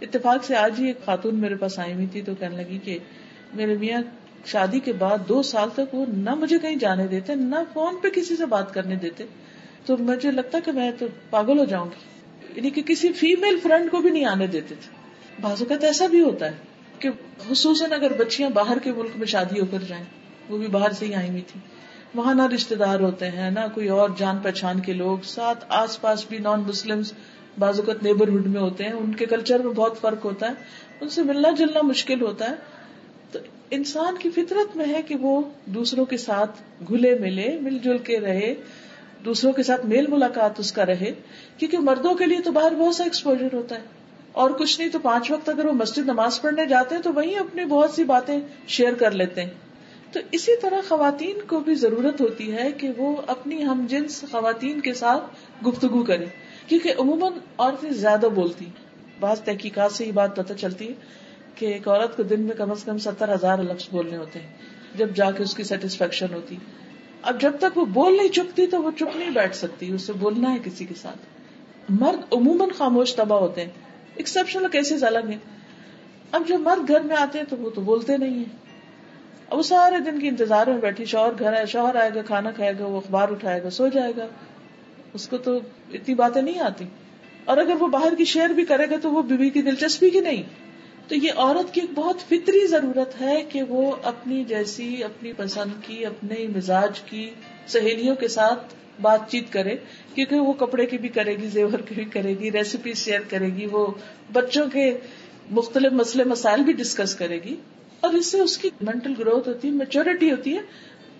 اتفاق 0.00 0.44
سے 0.44 0.56
آج 0.56 0.74
ہی 0.78 0.86
ایک 0.86 1.04
خاتون 1.04 1.34
میرے 1.34 1.54
پاس 1.54 1.78
آئی 1.78 1.92
ہوئی 1.92 2.06
تھی 2.06 2.22
تو 2.22 2.34
کہنے 2.34 2.56
لگی 2.56 2.78
کہ 2.78 2.98
میرے 3.54 3.76
میاں 3.76 4.02
شادی 4.46 4.80
کے 4.80 4.92
بعد 4.92 5.18
دو 5.28 5.42
سال 5.42 5.68
تک 5.74 5.94
وہ 5.94 6.06
نہ 6.08 6.34
مجھے 6.34 6.58
کہیں 6.58 6.76
جانے 6.76 7.06
دیتے، 7.06 7.34
نہ 7.34 7.54
فون 7.72 7.96
پہ 8.02 8.08
کسی 8.08 8.36
سے 8.36 8.46
بات 8.46 8.74
کرنے 8.74 8.94
دیتے۔ 8.94 9.24
تو 9.86 9.96
مجھے 9.96 10.30
لگتا 10.30 10.58
کہ 10.64 10.72
میں 10.72 10.92
تو 10.98 11.06
پاگل 11.30 11.58
ہو 11.58 11.64
جاؤں 11.64 11.86
گی۔ 11.86 12.20
یعنی 12.56 12.70
کہ 12.70 12.82
کسی 12.82 13.12
فیمل 13.12 13.58
فرینڈ 13.62 13.90
کو 13.90 14.00
بھی 14.00 14.10
نہیں 14.10 14.24
آنے 14.24 14.46
دیتے 14.46 14.74
تھے۔ 14.74 14.96
بعض 15.40 15.62
اوقات 15.62 15.84
ایسا 15.84 16.06
بھی 16.06 16.20
ہوتا 16.20 16.46
ہے 16.46 16.54
کہ 16.98 17.08
خصوصاً 17.48 17.92
اگر 17.92 18.12
بچیاں 18.12 18.50
باہر 18.50 18.78
کے 18.78 18.92
ملک 18.92 19.10
میں 19.16 19.26
شادی 19.26 19.60
ہو 19.60 19.64
کر 19.70 19.78
جائیں، 19.88 20.04
وہ 20.48 20.58
بھی 20.58 20.66
باہر 20.66 20.90
سے 20.90 21.06
ہی 21.06 21.14
آئی 21.14 21.30
ہوئی 21.30 21.42
تھی 21.42 21.60
وہاں 22.14 22.34
نہ 22.34 22.42
رشتے 22.54 22.74
دار 22.74 23.00
ہوتے 23.00 23.30
ہیں، 23.30 23.50
نہ 23.50 23.60
کوئی 23.74 23.88
اور 23.88 24.10
جان 24.16 24.38
پہچان 24.38 24.80
کے 24.80 24.92
لوگ، 24.92 25.18
ساتھ 25.24 25.64
آس 25.68 26.00
پاس 26.00 26.24
بھی 26.28 26.38
نان 26.38 26.60
مسلم 26.60 27.00
بعض 27.58 27.80
اوقات 27.80 28.02
نیبرہڈ 28.02 28.46
میں 28.46 28.60
ہوتے 28.60 28.84
ہیں۔ 28.84 28.92
ان 28.92 29.14
کے 29.14 29.26
کلچر 29.26 29.58
میں 29.58 29.72
بہت 29.72 30.00
فرق 30.00 30.24
ہوتا 30.24 30.46
ہے۔ 30.48 30.52
ان 31.00 31.08
سے 31.08 31.22
ملنا 31.22 31.50
جلنا 31.50 31.80
مشکل 31.82 32.22
ہوتا 32.22 32.50
ہے۔ 32.50 32.54
تو 33.36 33.42
انسان 33.70 34.16
کی 34.18 34.30
فطرت 34.30 34.76
میں 34.76 34.86
ہے 34.88 35.02
کہ 35.02 35.14
وہ 35.16 35.42
دوسروں 35.66 36.04
کے 36.04 36.16
ساتھ 36.16 36.62
گھلے 36.88 37.18
ملے، 37.18 37.58
مل 37.60 37.78
جل 37.78 37.98
کے 37.98 38.20
رہے، 38.20 38.54
دوسروں 39.24 39.52
کے 39.52 39.62
ساتھ 39.62 39.86
میل 39.86 40.06
ملاقات 40.06 40.60
اس 40.60 40.72
کا 40.72 40.86
رہے، 40.86 41.12
کیونکہ 41.58 41.78
مردوں 41.78 42.14
کے 42.14 42.26
لیے 42.26 42.38
تو 42.40 42.52
باہر 42.52 42.74
بہت 42.74 42.94
سا 42.94 43.04
ایکسپوجر 43.04 43.48
ہوتا 43.52 43.74
ہے۔ 43.74 43.80
اور 44.32 44.50
کچھ 44.50 44.80
نہیں 44.80 44.90
تو 44.90 44.98
پانچ 44.98 45.30
وقت 45.30 45.48
اگر 45.48 45.64
وہ 45.66 45.72
مسجد 45.72 45.98
نماز 45.98 46.40
پڑھنے 46.40 46.66
جاتے 46.66 46.94
ہیں 46.94 47.02
تو 47.02 47.12
وہیں 47.12 47.38
اپنی 47.38 47.64
بہت 47.64 47.90
سی 47.90 48.04
باتیں 48.04 48.40
شیئر 48.68 48.94
کر 48.94 49.10
لیتے 49.10 49.42
ہیں۔ 49.42 49.50
تو 50.12 50.20
اسی 50.32 50.52
طرح 50.62 50.80
خواتین 50.88 51.38
کو 51.46 51.60
بھی 51.60 51.74
ضرورت 51.74 52.20
ہوتی 52.20 52.52
ہے 52.52 52.72
کہ 52.72 52.90
وہ 52.96 53.16
اپنی 53.26 53.64
ہم 53.64 53.86
جنس 53.88 54.24
خواتین 54.30 54.80
کے 54.80 54.94
ساتھ 54.94 55.24
گفتگو 55.64 56.02
کرے 56.02 56.24
کیونکہ 56.66 56.92
عموماً 56.98 57.32
عورتیں 57.58 57.90
زیادہ 57.90 58.26
بولتی 58.34 58.64
بعض 59.20 59.40
تحقیقات 59.40 59.92
سے 59.92 60.06
یہ 60.06 60.12
بات 60.12 60.36
پتہ 60.36 60.52
چلتی 60.52 60.88
ہے 60.88 61.25
کہ 61.56 61.66
ایک 61.66 61.88
عورت 61.88 62.16
کو 62.16 62.22
دن 62.22 62.40
میں 62.40 62.56
کم 62.56 62.70
از 62.70 62.84
کم 62.84 62.98
ستر 62.98 63.34
ہزار 63.34 63.58
لفظ 63.58 63.88
بولنے 63.90 64.16
ہوتے 64.16 64.40
ہیں، 64.40 64.48
جب 64.94 65.10
جا 65.14 65.30
کے 65.30 65.42
اس 65.42 65.54
کی 65.54 65.62
سیٹسفیکشن 65.62 66.34
ہوتی۔ 66.34 66.56
اب 67.22 67.40
جب 67.40 67.52
تک 67.60 67.78
وہ 67.78 67.84
بول 67.84 68.16
نہیں 68.16 68.28
چکتی 68.28 68.66
تو 68.66 68.82
وہ 68.82 68.90
چپ 68.98 69.16
نہیں 69.16 69.30
بیٹھ 69.30 69.56
سکتی، 69.56 69.92
اسے 69.92 70.12
بولنا 70.12 70.52
ہے 70.52 70.58
کسی 70.64 70.84
کے 70.84 70.94
ساتھ۔ 70.94 71.18
مرد 71.88 72.34
عموماً 72.34 72.68
خاموش 72.68 73.14
تباہ 73.14 73.38
ہوتے 73.38 73.60
ہیں۔ 73.64 73.70
ایکسپشنل 74.14 74.66
کیسز 74.72 75.04
الگ 75.04 75.18
ہیں۔ 75.18 75.38
اب 76.32 76.42
جب 76.48 76.60
مرد 76.60 76.88
گھر 76.88 77.00
میں 77.00 77.16
آتے 77.16 77.38
ہیں 77.38 77.46
تو 77.46 77.56
وہ 77.56 77.70
تو 77.70 77.80
بولتے 77.80 78.16
نہیں 78.16 78.38
ہیں۔ 78.38 78.66
اب 79.50 79.58
وہ 79.58 79.62
سارے 79.62 80.10
دن 80.10 80.20
کی 80.20 80.28
انتظار 80.28 80.66
میں 80.66 80.78
بیٹھی، 80.78 81.04
شوہر 81.04 81.30
گھر 81.38 81.52
آئے، 81.52 81.66
شوہر 81.66 81.96
آئے 81.96 82.10
گا، 82.14 82.22
کھانا 82.22 82.50
کھائے 82.50 82.72
گا، 82.78 82.86
وہ 82.86 82.96
اخبار 82.96 83.28
اٹھائے 83.28 83.62
گا، 83.62 83.70
سو 83.70 83.88
جائے 83.88 84.12
گا۔ 84.16 84.26
اس 85.12 85.28
کو 85.28 85.38
تو 85.38 85.56
اتنی 85.92 86.14
باتیں 86.14 86.42
نہیں 86.42 86.58
آتی۔ 86.58 86.84
اور 87.44 87.56
اگر 87.56 87.74
وہ 87.80 87.86
باہر 87.86 88.14
کی 88.14 88.24
شیئر 88.24 88.48
بھی 88.48 88.64
کرے 88.64 88.90
گا 88.90 88.96
تو 89.02 89.10
وہ 89.10 89.22
بیوی 89.22 89.50
کی 89.50 89.62
دلچسپی 89.62 90.10
کی 90.10 90.20
نہیں۔ 90.20 90.42
تو 91.08 91.14
یہ 91.14 91.32
عورت 91.36 91.74
کی 91.74 91.80
ایک 91.80 91.90
بہت 91.94 92.20
فطری 92.20 92.66
ضرورت 92.66 93.20
ہے 93.20 93.44
کہ 93.48 93.62
وہ 93.62 93.96
اپنی 94.02 94.44
جیسی، 94.44 95.04
اپنی 95.04 95.32
پسند 95.32 95.82
کی، 95.82 96.06
اپنے 96.06 96.46
مزاج 96.56 97.00
کی، 97.00 97.30
سہیلیوں 97.66 98.14
کے 98.14 98.28
ساتھ 98.28 98.74
بات 99.02 99.30
چیت 99.30 99.52
کرے، 99.52 99.76
کیونکہ 100.14 100.36
وہ 100.36 100.52
کپڑے 100.52 100.86
کی 100.86 100.98
بھی 100.98 101.08
کرے 101.08 101.36
گی، 101.36 101.48
زیور 101.48 101.78
کی 101.78 101.94
بھی 101.94 102.04
کرے 102.04 102.34
گی 102.38 102.52
ریسیپی 102.52 102.94
شیئر 102.94 103.20
کرے 103.28 103.46
گی، 103.46 103.66
وہ 103.66 103.86
بچوں 104.32 104.66
کے 104.72 104.98
مختلف 105.50 105.92
مسئلے، 105.92 106.24
مسائل 106.24 106.60
بھی 106.60 106.72
ڈسکس 106.72 107.14
کرے 107.14 107.38
گی۔ 107.44 107.56
اور 108.00 108.12
اس 108.12 108.26
سے 108.26 108.40
اس 108.40 108.58
کی 108.58 108.70
مینٹل 108.80 109.12
گروتھ 109.18 109.48
ہوتی 109.48 109.68
ہے 109.68 109.72
میچورٹی 109.72 110.30
ہوتی 110.30 110.54
ہے، 110.54 110.60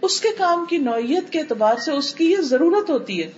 اس 0.03 0.21
کے 0.21 0.29
کام 0.39 0.65
کی 0.71 0.77
نوعیت 0.77 1.33
کے 1.33 1.39
اعتبار 1.39 1.77
سے 1.77 1.93
اس 1.93 2.15
کی 2.15 2.31
یہ 2.31 2.37
ضرورت 2.37 2.91
ہوتی 2.91 3.23
ہے۔ 3.23 3.33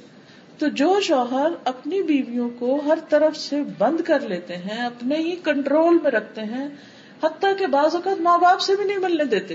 تو 0.58 0.68
جو 0.68 1.00
شوہر 1.00 1.52
اپنی 1.64 2.02
بیویوں 2.02 2.48
کو 2.58 2.80
ہر 2.86 2.98
طرف 3.08 3.36
سے 3.36 3.62
بند 3.78 4.00
کر 4.00 4.20
لیتے 4.20 4.56
ہیں، 4.56 4.80
اپنے 4.86 5.16
ہی 5.16 5.34
کنٹرول 5.44 5.98
میں 6.02 6.10
رکھتے 6.10 6.44
ہیں، 6.44 6.68
حتیٰ 7.24 7.50
کہ 7.58 7.66
بعض 7.66 7.94
اوقات 7.94 8.20
ماں 8.20 8.38
باپ 8.38 8.60
سے 8.60 8.76
بھی 8.76 8.84
نہیں 8.84 8.98
ملنے 8.98 9.24
دیتے۔ 9.24 9.54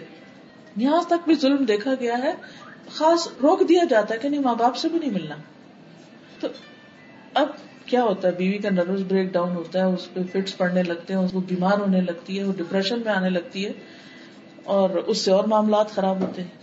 یہاں 0.76 1.02
تک 1.08 1.26
بھی 1.26 1.36
ظلم 1.36 1.64
دیکھا 1.66 1.94
گیا 2.00 2.18
ہے، 2.18 2.34
خاص 2.92 3.28
روک 3.44 3.68
دیا 3.70 3.84
جاتا 3.90 4.14
ہے 4.14 4.20
کہ 4.20 4.30
نہیں، 4.30 4.42
ماں 4.42 4.56
باپ 4.56 4.76
سے 4.76 4.90
بھی 4.90 5.00
نہیں 5.00 5.12
ملنا۔ 5.12 5.36
تو 6.40 6.48
اب 7.34 7.48
کیا 7.86 8.04
ہوتا 8.04 8.28
ہے؟ 8.28 8.34
بیوی 8.34 8.58
کا 8.58 8.70
نروس 8.70 9.02
بریک 9.08 9.32
ڈاؤن 9.34 9.56
ہوتا 9.56 9.80
ہے، 9.80 9.94
اس 9.94 10.14
پہ 10.14 10.20
فٹس 10.32 10.58
پڑنے 10.58 10.84
لگتے 10.84 11.14
ہیں، 11.14 11.22
اس 11.22 11.32
کو 11.32 11.40
بیمار 11.40 11.80
ہونے 11.80 12.02
لگتی 12.02 12.40
ہے، 12.40 12.44
وہ 12.44 12.54
ڈپریشن 12.58 13.02
میں 13.06 13.14
آنے 13.14 13.30
لگتی 13.30 13.66
ہے، 13.66 13.72
اور 14.64 14.90
اس 14.90 15.18
سے 15.18 15.32
اور 15.32 15.44
معاملات 15.44 15.92
خراب 15.92 16.22
ہوتے 16.22 16.42
ہیں۔ 16.42 16.62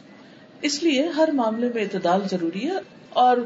اس 0.63 0.83
لیے 0.83 1.09
ہر 1.09 1.29
معاملے 1.33 1.71
میں 1.75 1.83
اعتدال 1.83 2.29
ضروری 2.31 2.69
ہے، 2.69 2.79
اور 3.11 3.37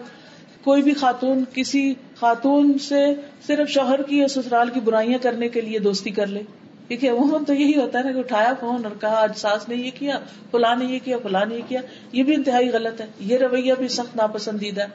کوئی 0.65 0.83
بھی 0.83 0.95
خاتون، 0.95 1.45
کسی 1.55 1.95
خاتون 2.17 2.79
سے 2.79 3.07
صرف 3.47 3.69
شوہر 3.69 4.03
کی 4.03 4.19
یا 4.19 4.29
سسرال 4.29 4.71
کی 4.71 4.81
برائیاں 4.81 5.19
کرنے 5.23 5.49
کے 5.49 5.61
لیے 5.61 5.79
دوستی 5.79 6.11
کر 6.11 6.27
لے۔ 6.27 6.43
کیونکہ 6.89 7.11
عموماً 7.11 7.45
تو 7.45 7.55
یہی 7.55 7.81
ہوتا 7.81 7.99
ہے 7.99 8.05
نا 8.05 8.13
کہ 8.13 8.19
اٹھایا 8.19 8.53
فون 8.61 8.85
اور 8.85 9.01
کہا، 9.01 9.23
آج 9.23 9.37
ساس 9.37 9.69
نے 9.69 9.75
یہ 9.75 9.91
کیا، 9.95 10.19
فلاں 10.51 10.77
نے 10.77 10.85
یہ 10.85 10.99
کیا، 11.05 11.17
فلاں 11.23 11.47
نے 11.47 11.55
یہ 11.55 11.63
کیا۔ 11.69 11.81
یہ 12.13 12.23
بھی 12.23 12.35
انتہائی 12.35 12.71
غلط 12.71 13.01
ہے۔ 13.01 13.07
یہ 13.21 13.39
رویہ 13.39 13.75
بھی 13.79 13.89
سخت 13.89 14.17
ناپسندیدہ 14.17 14.81
ہے۔ 14.81 14.87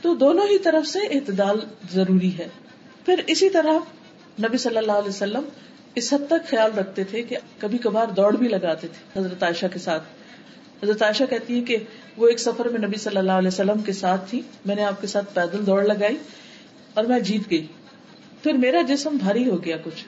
تو 0.00 0.14
دونوں 0.14 0.44
ہی 0.44 0.58
طرف 0.58 0.88
سے 0.88 0.98
اعتدال 0.98 1.60
ضروری 1.92 2.38
ہے۔ 2.38 2.48
پھر 3.06 3.20
اسی 3.26 3.50
طرح 3.50 3.72
نبی 4.42 4.58
صلی 4.58 4.76
اللہ 4.76 4.92
علیہ 4.92 5.08
وسلم 5.08 5.42
اس 5.94 6.12
حد 6.12 6.26
تک 6.26 6.50
خیال 6.50 6.78
رکھتے 6.78 7.04
تھے 7.04 7.22
کہ 7.22 7.36
کبھی 7.58 7.78
کبھار 7.78 8.06
دوڑ 8.06 8.36
بھی 8.36 8.48
لگاتے 8.48 8.88
تھے 8.88 9.20
حضرت 9.20 9.42
عائشہ 9.42 9.66
کے 9.72 9.78
ساتھ۔ 9.78 10.02
حضرت 10.84 11.02
عائشہ 11.02 11.24
کہتی 11.30 11.56
ہے 11.56 11.60
کہ 11.60 11.76
وہ 12.16 12.28
ایک 12.28 12.40
سفر 12.40 12.68
میں 12.68 12.88
نبی 12.88 12.96
صلی 12.96 13.16
اللہ 13.16 13.32
علیہ 13.32 13.48
وسلم 13.48 13.82
کے 13.82 13.92
ساتھ 13.92 14.30
تھی۔ 14.30 14.40
میں 14.66 14.74
نے 14.74 14.84
آپ 14.84 15.00
کے 15.00 15.06
ساتھ 15.06 15.34
پیدل 15.34 15.66
دوڑ 15.66 15.84
لگائی 15.84 16.16
اور 16.94 17.04
میں 17.04 17.20
جیت 17.20 17.50
گئی۔ 17.50 17.66
پھر 18.42 18.52
میرا 18.52 18.82
جسم 18.82 19.10
بھاری 19.12 19.50
ہو 19.50 19.64
گیا 19.64 19.76
کچھ۔ 19.84 20.04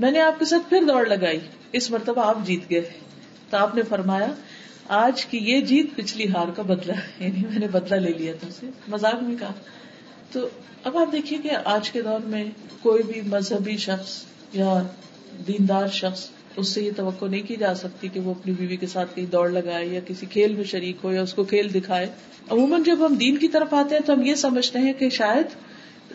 میں 0.00 0.10
نے 0.10 0.20
آپ 0.20 0.38
کے 0.38 0.44
ساتھ 0.44 0.70
پھر 0.70 0.82
دوڑ 0.88 1.06
لگائی۔ 1.06 1.38
اس 1.72 1.90
مرتبہ 1.90 2.28
آپ 2.28 2.38
جیت 2.44 2.70
گئے۔ 2.70 2.90
تو 3.50 3.56
آپ 3.56 3.74
نے 3.74 3.82
فرمایا، 3.82 4.26
آج 4.88 5.26
کی 5.26 5.38
یہ 5.38 5.60
جیت 5.60 5.86
پچھلی 5.96 6.28
ہار 6.28 6.48
کا 6.56 6.62
بدلا 6.62 7.24
یعنی 7.24 7.42
میں 7.50 7.58
نے 7.58 7.66
بدلا 7.66 7.96
لے 7.96 8.12
لیا 8.12 8.32
تھا 8.40 8.48
اسے 8.48 8.66
مزاق 8.88 9.22
میں 9.22 9.36
کہا۔ 9.40 9.52
تو 10.32 10.48
اب 10.84 10.96
آپ 10.96 11.12
دیکھیے 11.12 11.38
کہ 11.42 11.50
آج 11.64 11.90
کے 11.90 12.02
دور 12.02 12.20
میں 12.20 12.44
کوئی 12.82 13.02
بھی 13.02 13.20
مذہبی 13.20 13.76
شخص 13.76 14.22
یا 14.52 14.82
دیندار 15.46 15.86
شخص 15.86 16.28
اس 16.56 16.68
سے 16.68 16.82
یہ 16.82 16.90
توقع 16.96 17.24
نہیں 17.24 17.42
کی 17.42 17.56
جا 17.56 17.74
سکتی 17.74 18.08
کہ 18.08 18.20
وہ 18.20 18.30
اپنی 18.30 18.52
بیوی 18.52 18.76
کے 18.76 18.86
ساتھ 18.86 19.16
کہیں 19.16 19.26
دوڑ 19.26 19.50
لگائے 19.50 19.86
یا 19.86 20.00
کسی 20.06 20.26
کھیل 20.26 20.54
میں 20.54 20.64
شریک 20.64 20.96
ہو 21.04 21.12
یا 21.12 21.22
اس 21.22 21.34
کو 21.34 21.44
کھیل 21.44 21.74
دکھائے۔ 21.74 22.06
عموماً 22.50 22.82
جب 22.82 23.06
ہم 23.06 23.14
دین 23.14 23.36
کی 23.36 23.48
طرف 23.48 23.74
آتے 23.74 23.94
ہیں 23.94 24.06
تو 24.06 24.12
ہم 24.12 24.22
یہ 24.22 24.34
سمجھتے 24.34 24.78
ہیں 24.78 24.92
کہ 24.92 25.08
شاید 25.08 25.46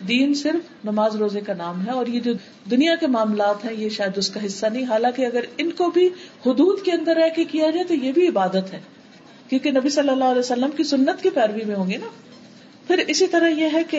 دین 0.08 0.34
صرف 0.34 0.84
نماز 0.84 1.16
روزے 1.16 1.40
کا 1.40 1.54
نام 1.54 1.86
ہے 1.86 1.90
اور 1.90 2.06
یہ 2.06 2.20
جو 2.20 2.32
دنیا 2.70 2.94
کے 2.94 3.06
معاملات 3.06 3.64
ہیں 3.64 3.72
یہ 3.72 3.88
شاید 3.88 4.18
اس 4.18 4.30
کا 4.30 4.46
حصہ 4.46 4.66
نہیں۔ 4.66 4.84
حالانکہ 4.84 5.26
اگر 5.26 5.44
ان 5.58 5.70
کو 5.70 5.90
بھی 5.90 6.06
حدود 6.46 6.82
کے 6.82 6.92
اندر 6.92 7.16
رہ 7.16 7.28
کے 7.36 7.44
کیا 7.44 7.70
جائے 7.70 7.84
تو 7.84 7.94
یہ 7.94 8.12
بھی 8.12 8.28
عبادت 8.28 8.72
ہے۔ 8.72 8.80
کیونکہ 9.48 9.70
نبی 9.70 9.88
صلی 9.88 10.08
اللہ 10.08 10.24
علیہ 10.24 10.38
وسلم 10.38 10.70
کی 10.76 10.84
سنت 10.84 11.22
کی 11.22 11.30
پیروی 11.30 11.64
میں 11.64 11.74
ہوں 11.74 11.90
گے 11.90 11.96
نا۔ 11.96 12.06
پھر 12.86 13.04
اسی 13.08 13.26
طرح 13.26 13.48
یہ 13.48 13.68
ہے 13.72 13.82
کہ 13.90 13.98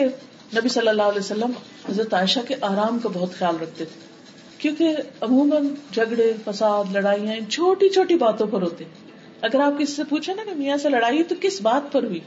نبی 0.56 0.68
صلی 0.68 0.88
اللہ 0.88 1.02
علیہ 1.02 1.20
وسلم 1.20 1.50
حضرت 1.88 2.14
عائشہ 2.14 2.40
کے 2.48 2.54
آرام 2.60 2.98
کا 2.98 3.08
بہت 3.12 3.32
خیال 3.32 3.56
رکھتے 3.62 3.84
تھے۔ 3.84 4.13
کیونکہ 4.58 4.96
عموماً 5.20 5.68
جھگڑے، 5.92 6.32
فساد، 6.44 6.84
لڑائیاں 6.92 7.50
چھوٹی 7.50 7.88
چھوٹی 7.88 8.14
باتوں 8.14 8.46
پر 8.46 8.62
ہوتے 8.62 8.84
اگر 9.40 9.60
آپ 9.60 9.78
کسی 9.78 9.92
سے 9.92 10.02
پوچھے 10.04 10.34
نا 10.34 10.42
کہ 10.44 10.52
میاں 10.56 10.76
سے 10.76 10.88
لڑائی 10.88 11.22
تو 11.22 11.34
کس 11.40 11.60
بات 11.62 11.92
پر 11.92 12.02
ہوئی؟ 12.02 12.20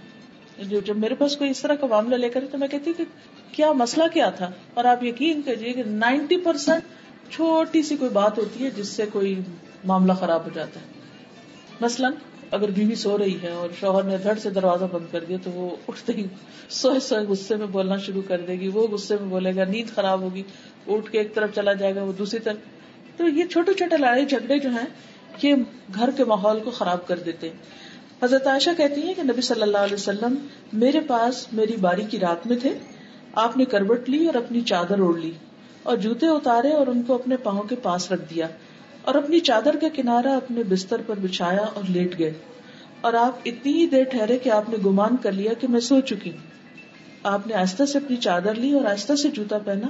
جو 0.60 0.80
جب 0.80 0.98
میرے 0.98 1.16
پاس 1.16 1.38
کوئی 1.38 1.50
اس 1.50 1.62
طرح 1.62 1.76
کا 1.76 1.88
معاملہ 1.88 2.16
لے 2.16 2.30
کر 2.30 2.44
تو 2.52 2.58
میں 2.58 2.68
کہتی 2.68 2.94
کہ 2.98 3.04
کیا 3.52 3.72
مسئلہ 3.72 4.04
کیا 4.14 4.30
تھا؟ 4.30 4.52
اور 4.74 4.86
آپ 4.86 5.04
یقین 5.04 5.42
کریے 5.42 5.74
کہ 5.74 5.84
نائنٹی 5.84 6.38
پرسینٹ 6.38 6.84
چھوٹی 7.32 7.84
سی 7.84 7.96
کوئی 7.96 8.12
بات 8.12 8.38
ہوتی 8.38 8.66
ہے 8.66 8.70
جس 8.70 8.88
سے 8.88 9.06
کوئی 9.14 9.40
معاملہ 9.84 10.14
خراب 10.14 10.46
ہو 10.46 10.50
جاتا 10.54 10.80
ہے۔ 10.80 10.86
مثلاً 11.82 12.12
اگر 12.52 12.72
بیوی 12.72 12.96
سو 12.96 13.18
رہی 13.18 13.38
ہے 13.44 13.52
اور 13.52 13.70
شوہر 13.80 14.04
نے 14.04 14.18
دھڑ 14.18 14.34
سے 14.36 14.50
دروازہ 14.50 14.86
بند 14.92 15.06
کر 15.12 15.24
دیا 15.24 15.38
تو 15.44 15.52
وہ 15.52 15.76
اٹھتے 15.88 16.14
ہی 16.14 16.26
سوئے 16.70 17.00
سوئے 17.00 17.26
غصے 17.26 17.56
میں 17.56 17.68
بولنا 17.68 17.98
شروع 17.98 18.22
کر 18.28 18.42
دے 18.48 18.54
گی۔ 18.54 18.68
وہ 18.68 18.88
غصے 18.88 19.16
میں 19.16 19.30
بولے 19.30 19.56
گا، 19.56 19.64
نیند 19.64 19.96
خراب 19.96 20.22
ہوگی۔ 20.22 20.44
اٹھ 20.88 21.12
کے 21.12 21.18
ایک 21.18 21.36
طرف 21.36 21.50
چلا 21.56 21.74
جائے 21.74 21.96
گا، 21.96 22.04
وہ 22.04 22.14
دوسری 22.14 22.40
طرف۔ 22.40 22.56
تو 23.18 23.28
یہ 23.28 23.46
چھوٹے 23.46 23.74
چھوٹے 23.74 23.98
لڑائی 23.98 24.26
جھگڑے 24.26 24.60
جو 24.60 24.70
ہیں، 24.70 24.86
یہ 25.44 25.56
گھر 25.96 26.10
کے 26.18 26.24
ماحول 26.24 26.60
کو 26.60 26.72
خراب 26.72 27.08
کر 27.08 27.20
دیتے 27.20 27.50
حضرت 28.24 28.48
عائشہ 28.48 28.70
کہتی 28.78 29.02
ہیں 29.02 29.14
کہ 29.14 29.24
نبی 29.24 29.42
صلی 29.42 29.62
اللہ 29.62 29.78
علیہ 29.78 29.94
وسلم 29.94 30.36
میرے 30.74 31.00
پاس 31.00 31.54
میری 31.54 31.76
باری 31.76 32.02
کی 32.02 32.20
رات 32.20 32.48
میں 32.48 32.58
تھے۔ 32.58 32.74
آپ 33.34 33.58
نے 33.58 33.66
کروٹ 33.66 34.10
لی 34.10 34.26
اور 34.26 34.36
اپنی 34.36 34.62
چادر 34.62 35.00
اوڑھ 35.00 35.20
لی 35.20 35.32
اور 35.84 35.98
جوتے 35.98 36.28
اتارے 36.28 36.72
اور 36.72 36.88
ان 36.88 37.04
کو 37.04 37.16
اپنے 37.16 37.38
پاؤں 37.38 37.64
کے 37.64 37.76
پاس 37.76 38.12
رکھ 38.12 38.34
دیا 38.34 38.48
اور 39.02 39.16
اپنی 39.16 39.40
چادر 39.40 39.76
کا 39.76 39.88
کنارا 39.94 40.36
اپنے 40.36 40.64
بستر 40.64 41.02
پر 41.08 41.20
بچھایا 41.20 41.62
اور 41.62 41.84
لیٹ 41.90 42.20
گئے۔ 42.20 42.34
اور 43.02 43.14
آپ 43.14 43.40
اتنی 43.46 43.74
ہی 43.74 43.88
دیر 43.88 44.04
ٹھہرے 44.04 44.38
کہ 44.38 44.50
آپ 44.50 44.70
نے 44.70 44.76
گمان 44.86 45.16
کر 45.18 45.32
لیا 45.32 45.54
کہ 45.54 45.68
میں 45.68 45.80
سو 45.80 46.00
چکی 46.00 46.30
ہوں۔ 46.30 46.48
آپ 47.24 47.48
نے 47.48 47.54
آہستہ 47.54 47.86
سے 47.86 47.98
اپنی 47.98 48.18
چادر 48.18 48.56
لی 48.56 48.72
اور 48.72 48.86
آہستہ 48.86 49.16
سے 49.16 49.30
جوتا 49.30 49.58
پہنا 49.58 49.88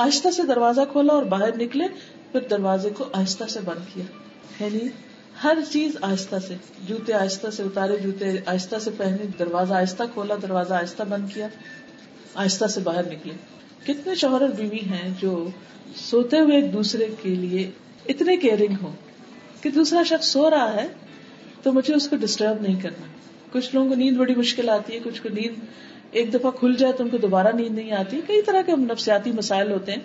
آہستہ 0.00 0.28
سے 0.30 0.42
دروازہ 0.42 0.80
کھولا 0.92 1.12
اور 1.12 1.22
باہر 1.22 1.56
نکلے، 1.56 1.84
پھر 2.32 2.40
دروازے 2.40 2.90
کو 2.90 3.04
آہستہ 3.12 3.44
سے 3.48 3.60
بند 3.64 3.94
کیا۔ 3.94 4.04
یعنی 4.64 4.88
ہر 5.44 5.58
چیز 5.72 5.96
آہستہ 6.00 6.36
سے، 6.48 6.54
جوتے 6.86 7.12
آہستہ 7.12 7.50
سے 7.50 7.62
اتارے، 7.62 7.96
جوتے 7.96 8.24
آہستہ 8.46 8.76
سے 8.80 8.90
پہنے، 8.96 9.16
دروازہ 9.38 9.74
آہستہ 9.74 10.02
کھولا، 10.14 10.34
دروازہ 10.42 10.74
آہستہ 10.74 11.02
بند 11.08 11.34
کیا، 11.34 11.48
آہستہ 12.34 12.66
سے 12.66 12.80
باہر 12.80 13.02
نکلے۔ 13.02 13.34
کتنے 13.86 14.14
شوہر 14.14 14.40
اور 14.40 14.48
بیوی 14.48 14.78
ہیں 14.78 15.14
جو 15.20 15.48
سوتے 15.96 16.38
ہوئے 16.38 16.60
ایک 16.60 16.72
دوسرے 16.72 17.06
کے 17.22 17.28
لیے 17.28 17.70
اتنے 18.08 18.36
کیئرنگ 18.36 18.74
ہو 18.82 18.92
کہ 19.60 19.70
دوسرا 19.70 20.02
شخص 20.02 20.28
سو 20.28 20.50
رہا 20.50 20.74
ہے 20.74 20.88
تو 21.62 21.72
مجھے 21.72 21.94
اس 21.94 22.08
کو 22.08 22.16
ڈسٹرب 22.16 22.62
نہیں 22.62 22.80
کرنا۔ 22.80 23.06
کچھ 23.52 23.74
لوگوں 23.74 23.88
کو 23.88 23.94
نیند 23.94 24.16
بڑی 24.16 24.34
مشکل 24.34 24.68
آتی 24.68 24.94
ہے، 24.94 24.98
کچھ 25.04 25.22
کو 25.22 25.28
نیند 25.28 25.64
ایک 26.10 26.34
دفعہ 26.34 26.50
کھل 26.50 26.74
جائے 26.78 26.92
تو 26.92 27.04
ان 27.04 27.10
کو 27.10 27.16
دوبارہ 27.16 27.46
نیند 27.54 27.74
نہیں 27.74 27.92
آتی۔ 27.92 28.20
کئی 28.26 28.42
طرح 28.42 28.62
کے 28.62 28.72
نفسیاتی 28.76 29.32
مسائل 29.32 29.72
ہوتے 29.72 29.92
ہیں۔ 29.92 30.00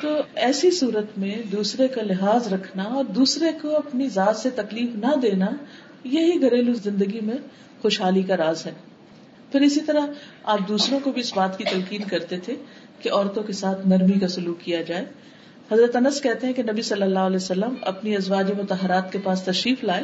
تو 0.00 0.08
ایسی 0.34 0.70
صورت 0.70 1.18
میں 1.18 1.42
دوسرے 1.52 1.88
کا 1.88 2.02
لحاظ 2.02 2.52
رکھنا 2.52 2.82
اور 2.82 3.04
دوسرے 3.04 3.48
کو 3.62 3.76
اپنی 3.76 4.08
ذات 4.08 4.36
سے 4.36 4.50
تکلیف 4.50 4.90
نہ 4.94 5.16
دینا، 5.22 5.46
یہی 6.04 6.42
گھریلو 6.42 6.72
زندگی 6.74 7.20
میں 7.20 7.36
خوشحالی 7.82 8.22
کا 8.22 8.36
راز 8.36 8.66
ہے۔ 8.66 8.72
پھر 9.52 9.60
اسی 9.60 9.80
طرح 9.80 10.00
آپ 10.44 10.58
دوسروں 10.68 11.00
کو 11.00 11.12
بھی 11.12 11.20
اس 11.20 11.36
بات 11.36 11.58
کی 11.58 11.64
تلقین 11.64 12.02
کرتے 12.02 12.38
تھے 12.38 12.54
کہ 13.00 13.12
عورتوں 13.12 13.42
کے 13.42 13.52
ساتھ 13.52 13.88
نرمی 13.88 14.20
کا 14.20 14.28
سلوک 14.28 14.60
کیا 14.60 14.82
جائے۔ 14.82 15.04
حضرت 15.72 15.96
انس 15.96 16.22
کہتے 16.22 16.46
ہیں 16.46 16.54
کہ 16.54 16.62
نبی 16.62 16.82
صلی 16.82 17.02
اللہ 17.02 17.18
علیہ 17.18 17.36
وسلم 17.36 17.74
اپنی 17.82 18.16
ازواج 18.16 18.50
متحرات 18.50 19.12
کے 19.12 19.18
پاس 19.24 19.42
تشریف 19.42 19.84
لائے۔ 19.84 20.02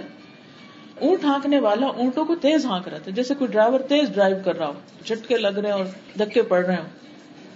اونٹ 1.00 1.24
ہانکنے 1.24 1.60
والا 1.60 1.86
اونٹوں 1.86 2.24
کو 2.24 2.34
تیز 2.36 2.66
ہانک 2.66 2.88
رہا 2.88 2.98
تھا، 2.98 3.10
جیسے 3.10 3.34
کوئی 3.34 3.50
ڈرائیور 3.50 3.80
تیز 3.80 4.08
ڈرائیو 4.08 4.36
کر 4.44 4.58
رہا 4.58 4.66
ہو، 4.66 4.72
جھٹکے 5.04 5.36
لگ 5.36 5.48
رہے 5.48 5.70
اور 5.70 5.84
دھکے 6.18 6.42
پڑ 6.42 6.64
رہے 6.64 6.76
ہوں۔ 6.76 6.88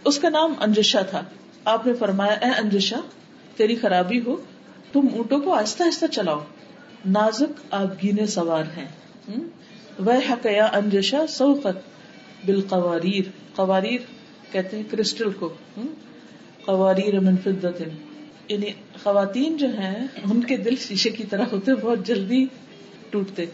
اس 0.05 0.19
کا 0.19 0.29
نام 0.29 0.55
انجشا 0.61 1.03
تھا۔ 1.03 1.23
آپ 1.65 1.87
نے 1.87 1.93
فرمایا، 1.93 2.33
اے 2.33 2.51
انجشا، 2.59 3.01
تیری 3.57 3.77
خرابی 3.77 4.21
ہو، 4.27 4.37
تم 4.93 5.01
اونٹوں 5.13 5.41
کو 5.41 5.53
آہستہ 5.53 5.83
آہستہ 5.83 6.07
چلاؤ۔ 6.07 6.41
نازک 7.07 7.61
آپ 7.71 8.05
گینے 8.05 8.27
سوار 8.27 8.65
ہیں۔ 8.77 8.89
وہ 9.99 10.13
حقیا 10.33 10.65
انجشا 10.65 11.27
سوفت 11.27 11.79
بال 12.47 12.61
قواریر 12.69 13.31
قواریر 13.55 14.01
کہتے 14.53 14.77
ہیں 14.77 14.85
کرسٹل 14.91 15.31
کو۔ 15.31 15.49
قواریر 16.65 17.21
من 17.21 17.37
فدت 17.37 17.83
یعنی 18.49 18.67
خواتین 19.03 19.57
جو 19.57 19.67
ہیں، 19.67 20.07
ان 20.31 20.41
کے 20.41 20.57
دل 20.57 20.77
شیشے 20.77 21.11
کی 21.11 21.25
طرح 21.25 21.45
ہوتے 21.53 21.75
بہت 21.75 22.07
جلدی 22.07 22.47
ٹوٹتے۔ 23.13 23.45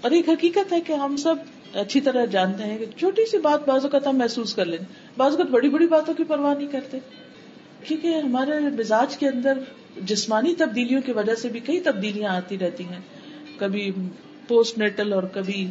اور 0.00 0.10
ایک 0.10 0.28
حقیقت 0.28 0.72
ہے 0.72 0.80
کہ 0.80 0.92
ہم 0.92 1.16
سب 1.16 1.34
اچھی 1.72 2.00
طرح 2.00 2.24
جانتے 2.24 2.62
ہیں 2.62 2.78
کہ 2.78 2.84
چھوٹی 2.96 3.30
سی 3.30 3.38
بات 3.38 3.68
بازو 3.68 3.88
کا 3.88 3.98
ہم 4.06 4.18
محسوس 4.18 4.54
کر 4.54 4.64
لیں۔ 4.64 4.78
بعض 5.16 5.30
اوقات 5.30 5.46
بڑی 5.46 5.68
بڑی 5.68 5.86
باتوں 5.86 6.14
کی 6.14 6.24
پرواہ 6.24 6.54
نہیں 6.54 6.68
کرتے۔ 6.68 6.98
کیونکہ 7.84 8.08
ہمارے 8.08 8.52
مزاج 8.60 9.16
کے 9.16 9.28
اندر 9.28 9.58
جسمانی 10.04 10.54
تبدیلیوں 10.54 11.00
کی 11.02 11.12
وجہ 11.12 11.34
سے 11.34 11.48
بھی 11.48 11.60
کئی 11.60 11.80
تبدیلیاں 11.80 12.36
آتی 12.36 12.58
رہتی 12.58 12.84
ہیں۔ 12.84 13.00
کبھی 13.58 13.92
پوسٹ 14.48 14.78
نیٹل 14.78 15.12
اور 15.12 15.22
کبھی 15.22 15.66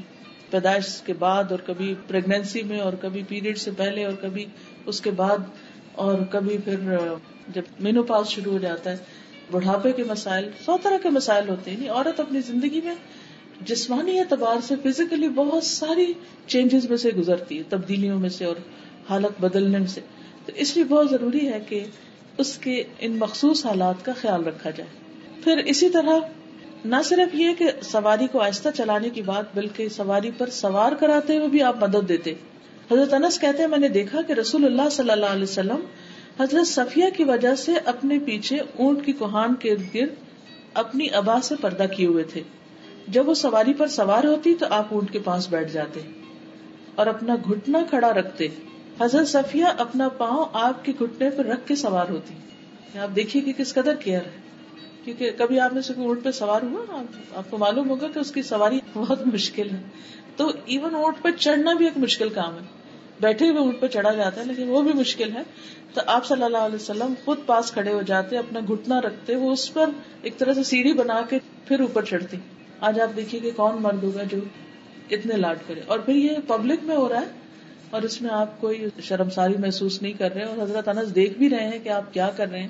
پیدائش 0.50 1.02
کے 1.02 1.14
بعد 1.14 1.44
اور 1.50 1.60
کبھی 1.66 1.96
پریگنینسی 2.08 2.64
میں 2.64 2.80
اور 2.80 2.94
کبھی 3.02 3.24
پیریڈ 3.28 3.58
سے 3.58 3.72
پہلے 3.72 4.06
اور 4.06 4.14
کبھی 4.22 4.46
اس 4.86 5.02
کے 5.02 5.12
بعد 5.12 5.38
اور 5.92 6.20
کبھی 6.30 6.58
پھر 6.58 6.76
جب 7.48 7.62
مینو 7.80 8.04
پاس 8.04 8.28
شروع 8.28 8.52
ہو 8.54 8.58
جاتا 8.58 8.92
ہے، 8.92 8.98
بڑھاپے 9.52 9.92
کے 9.92 10.04
مسائل، 10.04 10.50
سو 10.66 10.78
طرح 10.84 10.98
کے 11.04 11.10
مسائل 11.10 11.50
ہوتے 11.50 11.72
ہیں۔ 11.72 11.78
یعنی 11.78 11.90
عورت 11.90 12.20
اپنی 12.20 12.40
زندگی 12.42 12.82
میں 12.84 12.96
جسمانی 13.66 14.20
اعتبار 14.20 14.56
سے 14.64 14.76
فزیکلی 14.84 15.28
بہت 15.28 15.64
ساری 15.64 16.14
چینجز 16.48 16.90
میں 16.90 16.98
سے 16.98 17.10
گزرتی 17.10 17.58
ہے، 17.58 17.64
تبدیلیوں 17.70 18.20
میں 18.20 18.30
سے 18.30 18.46
اور 18.46 18.56
حالت 19.10 19.42
بدلنے 19.42 19.78
میں 19.78 19.88
سے۔ 19.88 20.02
تو 20.46 20.52
اس 20.56 20.76
لیے 20.76 20.84
بہت 20.84 21.10
ضروری 21.10 21.48
ہے 21.48 21.60
کہ 21.70 21.84
اس 22.38 22.58
کے 22.58 22.84
ان 23.00 23.12
مخصوص 23.12 23.66
حالات 23.66 24.06
کا 24.06 24.12
خیال 24.22 24.44
رکھا 24.44 24.70
جائے۔ 24.70 24.90
پھر 25.44 25.58
اسی 25.58 25.90
طرح 25.90 26.20
نہ 26.86 26.96
صرف 27.06 27.36
یہ 27.36 27.54
کہ 27.58 27.66
سواری 27.82 28.28
کو 28.32 28.40
آہستہ 28.40 28.70
چلانے 28.78 29.10
کی 29.10 29.22
بات، 29.22 29.56
بلکہ 29.56 29.90
سواری 29.90 30.32
پر 30.38 30.50
سوار 30.50 30.92
کراتے 30.92 31.38
ہوئے 31.38 31.48
بھی 31.48 31.62
آپ 31.62 31.84
مدد 31.84 32.10
دیتے۔ 32.10 32.34
حضرت 32.92 33.14
انس 33.14 33.40
کہتے 33.40 33.58
ہیں، 33.58 33.70
میں 33.70 33.78
نے 33.78 33.88
دیکھا 33.88 34.22
کہ 34.22 34.34
رسول 34.34 34.66
اللہ 34.66 34.90
صلی 34.92 35.10
اللہ 35.10 35.26
علیہ 35.26 35.44
وسلم 35.44 35.80
حضرت 36.40 36.68
صفیہ 36.68 37.06
کی 37.18 37.24
وجہ 37.24 37.56
سے 37.56 37.72
اپنے 37.86 38.20
پیچھے 38.20 38.58
اونٹ 38.58 39.06
کی 39.06 39.12
کوہان 39.12 39.56
کے 39.56 39.72
ارد 39.72 39.96
گرد 39.96 40.14
اپنی 40.74 41.08
ابا 41.14 41.42
سے 41.42 41.56
پردہ 41.62 41.86
کیے 41.98 42.06
ہوئے 42.06 42.24
تھے۔ 42.24 42.42
جب 43.08 43.30
وہ 43.30 43.34
سواری 43.34 43.74
پر 43.74 43.88
سوار 43.88 44.24
ہوتی 44.24 44.56
تو 44.56 44.66
آپ 44.70 44.86
اونٹ 44.90 45.12
کے 45.12 45.20
پاس 45.20 45.50
بیٹھ 45.50 45.72
جاتے 45.72 46.02
اور 46.96 47.08
اپنا 47.08 47.36
گھٹنا 47.36 47.80
کھڑا 47.90 48.14
رکھتے۔ 48.14 48.48
حضرت 49.02 49.28
صفیہ 49.28 49.66
اپنا 49.78 50.10
پاؤں 50.10 50.46
آپ 50.54 50.86
کے 50.86 50.92
گھٹنے 51.00 51.30
پر 51.30 51.46
رکھ 51.46 51.68
کے 51.68 51.76
سوار 51.76 52.06
ہوتی۔ 52.10 52.34
آپ 53.00 53.16
دیکھیے 53.16 53.44
کہ 53.44 53.54
کس 53.54 53.74
قدر 53.74 53.96
کیئر 53.96 54.22
ہے۔ 54.22 54.44
کیونکہ 55.04 55.32
کبھی 55.38 55.60
آپ 55.60 55.74
میں 55.74 55.82
سے 55.82 55.94
کوئی 55.94 56.08
اونٹ 56.08 56.24
پہ 56.24 56.32
سوار 56.32 56.62
ہوا؟ 56.62 57.04
آپ 57.36 57.52
کو 57.52 57.58
معلوم 57.58 57.90
ہوگا 57.90 58.08
کہ 58.08 58.20
اس 58.20 58.32
کی 58.32 58.42
سواری 58.42 58.80
بہت 58.94 59.28
مشکل 59.28 59.70
ہے۔ 59.70 59.82
تو 60.36 60.52
ایون 60.66 60.96
اونٹ 60.96 61.24
پہ 61.24 61.30
چڑھنا 61.32 61.74
بھی 61.74 61.86
ایک 61.86 61.98
مشکل 61.98 62.30
کام 62.30 62.54
ہے۔ 62.54 62.66
بیٹھے 63.20 63.48
ہوئے 63.48 63.60
اونٹ 63.60 63.80
پہ 63.80 63.88
چڑھا 63.88 64.14
جاتا 64.14 64.42
ہے، 64.42 64.46
لیکن 64.46 64.70
وہ 64.70 64.82
بھی 64.82 64.94
مشکل 64.94 65.32
ہے۔ 65.32 65.42
تو 65.94 66.02
آپ 66.08 66.26
صلی 66.26 66.44
اللہ 66.44 66.58
علیہ 66.58 66.76
وسلم 66.76 67.14
خود 67.26 67.40
پاس 67.46 67.72
کھڑے 67.72 67.94
ہو 67.94 68.02
جاتے، 68.02 68.38
اپنا 68.38 68.60
گھٹنا 68.68 69.02
رکھتے، 69.02 69.36
وہ 69.36 69.52
اس 69.52 69.74
پر 69.74 69.90
ایک 70.22 70.38
طرح 70.38 70.54
سے 70.54 70.64
سیڑھی 70.64 70.94
بنا 70.94 71.22
کے 71.30 71.40
پھر 71.68 71.80
اوپر 71.80 72.06
چڑھتی۔ 72.06 72.38
آج 72.84 73.00
آپ 73.00 73.16
دیکھیے 73.16 73.42
کہ 73.42 73.52
کون 73.56 73.76
مرد 73.80 74.04
ہوگا 74.04 74.24
جو 74.24 74.38
اتنے 75.12 75.38
لاڈ 75.38 75.58
کرے۔ 75.68 75.82
اور 75.88 76.00
پھر 76.00 76.16
یہ 76.16 76.30
پبلک 76.48 76.80
میں 76.84 76.96
ہو 76.96 77.10
رہا 77.10 77.22
ہے 77.22 77.26
اور 77.90 78.02
اس 78.02 78.22
میں 78.22 78.30
آپ 78.30 78.62
کوئی 78.62 78.86
شرمساری 79.02 79.54
محسوس 79.58 80.02
نہیں 80.02 80.14
کر 80.14 80.34
رہے 80.34 80.44
اور 80.44 80.64
حضرت 80.64 80.88
انس 80.88 81.16
دیکھ 81.16 81.38
بھی 81.38 81.50
رہے 81.50 81.68
ہیں 81.68 81.80
کہ 81.84 81.90
آپ 81.90 82.14
کیا 82.14 82.30
کر 82.36 82.52
رہے 82.52 82.60
ہیں 82.60 82.68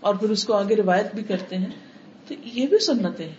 اور 0.00 0.14
پھر 0.14 0.30
اس 0.30 0.44
کو 0.44 0.52
آگے 0.54 0.76
روایت 0.76 1.14
بھی 1.14 1.22
کرتے 1.22 1.56
ہیں۔ 1.56 1.70
تو 2.28 2.34
یہ 2.44 2.66
بھی 2.66 2.78
سنتے 2.78 3.24
ہیں۔ 3.24 3.34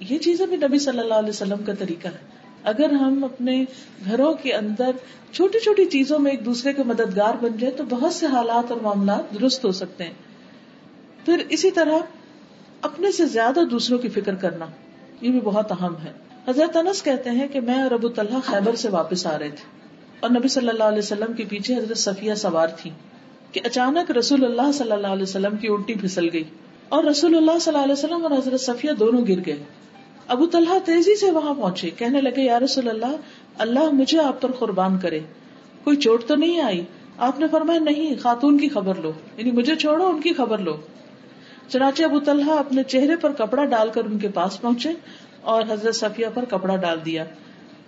یہ 0.00 0.18
چیزیں 0.18 0.46
بھی 0.46 0.56
نبی 0.56 0.78
صلی 0.78 0.98
اللہ 0.98 1.14
علیہ 1.14 1.28
وسلم 1.28 1.64
کا 1.64 1.72
طریقہ 1.74 2.08
ہے۔ 2.08 2.18
اگر 2.62 2.90
ہم 2.90 3.24
اپنے 3.24 3.64
گھروں 4.04 4.34
کے 4.34 4.54
اندر 4.54 4.90
چھوٹی 5.32 5.58
چھوٹی 5.58 5.84
چیزوں 5.84 6.18
میں 6.18 6.30
ایک 6.30 6.44
دوسرے 6.44 6.72
کے 6.72 6.82
مددگار 6.82 7.34
بن 7.42 7.56
جائے 7.58 7.72
تو 7.72 7.84
بہت 7.84 8.14
سے 8.14 8.26
حالات 8.26 8.70
اور 8.72 8.80
معاملات 8.80 9.34
درست 9.34 9.64
ہو 9.64 9.72
سکتے 9.72 10.04
ہیں۔ 10.04 10.14
پھر 11.24 11.42
اسی 11.48 11.70
طرح 11.70 11.98
اپنے 12.82 13.12
سے 13.12 13.26
زیادہ 13.26 13.60
دوسروں 13.70 13.98
کی 13.98 14.08
فکر 14.08 14.34
کرنا۔ 14.34 14.66
یہ 15.22 15.30
بھی 15.30 15.40
بہت 15.44 15.72
اہم 15.72 15.94
ہے۔ 16.04 16.12
حضرت 16.48 16.76
انس 16.76 17.02
کہتے 17.02 17.30
ہیں 17.30 17.48
کہ 17.48 17.60
میں 17.60 17.82
اور 17.82 17.90
ابو 17.90 18.08
طلحہ 18.08 18.38
خیبر 18.44 18.74
سے 18.74 18.88
واپس 18.88 19.26
آ 19.26 19.38
رہے 19.38 19.48
تھے 19.48 19.64
اور 20.20 20.30
نبی 20.30 20.48
صلی 20.48 20.68
اللہ 20.68 20.84
علیہ 20.84 20.98
وسلم 20.98 21.32
کے 21.32 21.44
پیچھے 21.44 21.76
حضرت 21.76 21.96
صفیہ 21.96 22.34
سوار 22.34 22.68
تھی 22.76 22.90
کہ 23.52 23.60
اچانک 23.64 24.10
رسول 24.10 24.44
اللہ 24.44 24.72
صلی 24.72 24.92
اللہ 24.92 25.06
علیہ 25.06 25.22
وسلم 25.22 25.56
کی 25.56 25.68
الٹی 25.68 25.94
پھسل 25.94 26.28
گئی 26.32 26.44
اور 26.88 27.04
رسول 27.04 27.36
اللہ 27.36 27.58
صلی 27.60 27.74
اللہ 27.74 27.84
علیہ 27.84 27.92
وسلم 27.92 28.22
اور 28.22 28.30
حضرت 28.30 28.60
صفیہ 28.60 28.92
دونوں 28.92 29.26
گر 29.26 29.38
گئے۔ 29.46 29.64
ابو 30.28 30.46
طلحہ 30.46 30.78
تیزی 30.84 31.16
سے 31.16 31.30
وہاں 31.30 31.54
پہنچے، 31.54 31.90
کہنے 31.90 32.20
لگے، 32.20 32.42
یا 32.42 32.60
رسول 32.60 32.88
اللہ 32.88 33.16
اللہ 33.58 33.92
مجھے 33.92 34.18
آپ 34.18 34.40
پر 34.40 34.52
قربان 34.52 34.98
کرے۔ 34.98 35.20
کوئی 35.84 35.96
چوٹ 35.96 36.24
تو 36.24 36.34
نہیں 36.34 36.60
آئی؟ 36.60 36.84
آپ 37.18 37.40
نے 37.40 37.46
فرمایا، 37.48 37.78
نہیں، 37.78 38.14
خاتون 38.22 38.58
کی 38.58 38.68
خبر 38.68 38.94
لو۔ 38.94 39.12
یعنی 39.36 39.50
مجھے 39.50 39.76
چھوڑو، 39.76 40.06
ان 40.06 40.20
کی 40.20 40.32
خبر 40.32 40.58
لو۔ 40.58 40.76
چنانچہ 41.68 42.02
ابو 42.02 42.20
طلحہ 42.20 42.58
اپنے 42.58 42.82
چہرے 42.82 43.16
پر 43.16 43.32
کپڑا 43.32 43.64
ڈال 43.64 43.90
کر 43.90 44.04
ان 44.04 44.18
کے 44.18 44.28
پاس 44.28 44.60
پہنچے 44.60 44.88
اور 45.40 45.62
حضرت 45.68 45.94
صفیہ 45.94 46.26
پر 46.34 46.44
کپڑا 46.44 46.76
ڈال 46.76 46.98
دیا۔ 47.04 47.24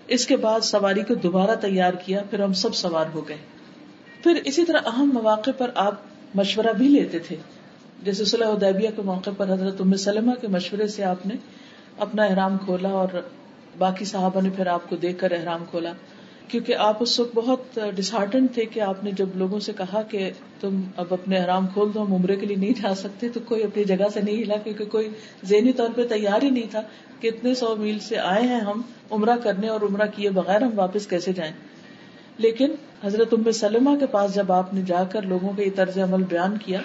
اس 0.06 0.26
کے 0.26 0.36
بعد 0.36 0.60
سواری 0.60 1.02
کو 1.02 1.14
دوبارہ 1.14 1.54
تیار 1.54 1.92
کیا، 1.92 2.22
پھر 2.30 2.42
ہم 2.42 2.52
سب 2.52 2.74
سوار 2.74 3.06
ہو 3.14 3.28
گئے۔ 3.28 3.36
پھر 4.22 4.40
اسی 4.44 4.64
طرح 4.64 4.78
اہم 4.86 5.10
مواقع 5.14 5.50
پر 5.58 5.70
آپ 5.74 5.94
مشورہ 6.34 6.72
بھی 6.78 6.88
لیتے 6.88 7.18
تھے۔ 7.18 7.36
جیسے 8.02 8.24
صلی 8.24 8.42
ادیبیہ 8.42 8.88
کے 8.96 9.02
موقع 9.02 9.30
پر 9.36 9.52
حضرت 9.52 9.80
ام 9.80 9.94
سلمہ 9.94 10.32
کے 10.40 10.46
مشورے 10.48 10.86
سے 10.86 11.04
آپ 11.04 11.26
نے 11.26 11.34
اپنا 11.98 12.24
احرام 12.24 12.58
کھولا 12.58 12.88
اور 12.88 13.08
باقی 13.78 14.04
صحابہ 14.04 14.40
نے 14.40 14.50
پھر 14.56 14.66
آپ 14.66 14.90
کو 14.90 14.96
دیکھ 14.96 15.18
کر 15.18 15.32
احرام 15.32 15.64
کھولا۔ 15.70 15.92
کیونکہ 16.48 16.74
آپ 16.76 16.96
اس 17.00 17.20
وقت 17.20 17.34
بہت 17.34 17.80
ڈسہارٹن 17.94 18.46
تھے 18.46 18.64
کہ 18.64 18.80
آپ 18.80 19.04
نے 19.04 19.10
جب 19.10 19.26
لوگوں 19.34 19.60
سے 19.60 19.72
کہا 19.76 20.02
کہ 20.02 20.30
تم 20.60 20.80
اب 20.96 21.06
اپنے 21.10 21.36
احرام 21.36 21.66
کھول 21.66 21.90
دو، 21.94 22.02
ہم 22.02 22.14
عمرے 22.14 22.36
کے 22.36 22.46
لیے 22.46 22.56
نہیں 22.56 22.82
جا 22.82 22.94
سکتے، 22.94 23.28
تو 23.28 23.40
کوئی 23.44 23.62
اپنی 23.62 23.84
جگہ 23.84 24.08
سے 24.12 24.20
نہیں 24.20 24.42
ہلا 24.42 24.56
کیونکہ 24.56 24.84
کوئی 24.84 25.08
ذہنی 25.44 25.72
طور 25.72 25.88
پہ 25.94 26.06
تیار 26.06 26.42
ہی 26.42 26.50
نہیں 26.50 26.70
تھا 26.70 26.82
کہ 27.20 27.28
اتنے 27.28 27.54
سو 27.54 27.76
میل 27.76 27.98
سے 27.98 28.18
آئے 28.18 28.42
ہیں 28.42 28.60
ہم 28.60 28.82
عمرہ 29.10 29.36
کرنے 29.42 29.68
اور 29.68 29.80
عمرہ 29.80 30.06
کیے 30.16 30.30
بغیر 30.30 30.62
ہم 30.62 30.70
واپس 30.74 31.06
کیسے 31.06 31.32
جائیں۔ 31.32 31.52
لیکن 32.38 32.70
حضرت 33.04 33.32
ام 33.32 33.50
سلمہ 33.50 33.90
کے 34.00 34.06
پاس 34.06 34.34
جب 34.34 34.52
آپ 34.52 34.74
نے 34.74 34.82
جا 34.86 35.04
کر 35.04 35.22
لوگوں 35.22 35.52
کا 35.56 35.62
یہ 35.62 35.70
طرز 35.74 35.98
عمل 35.98 36.22
بیان 36.22 36.56
کیا، 36.58 36.80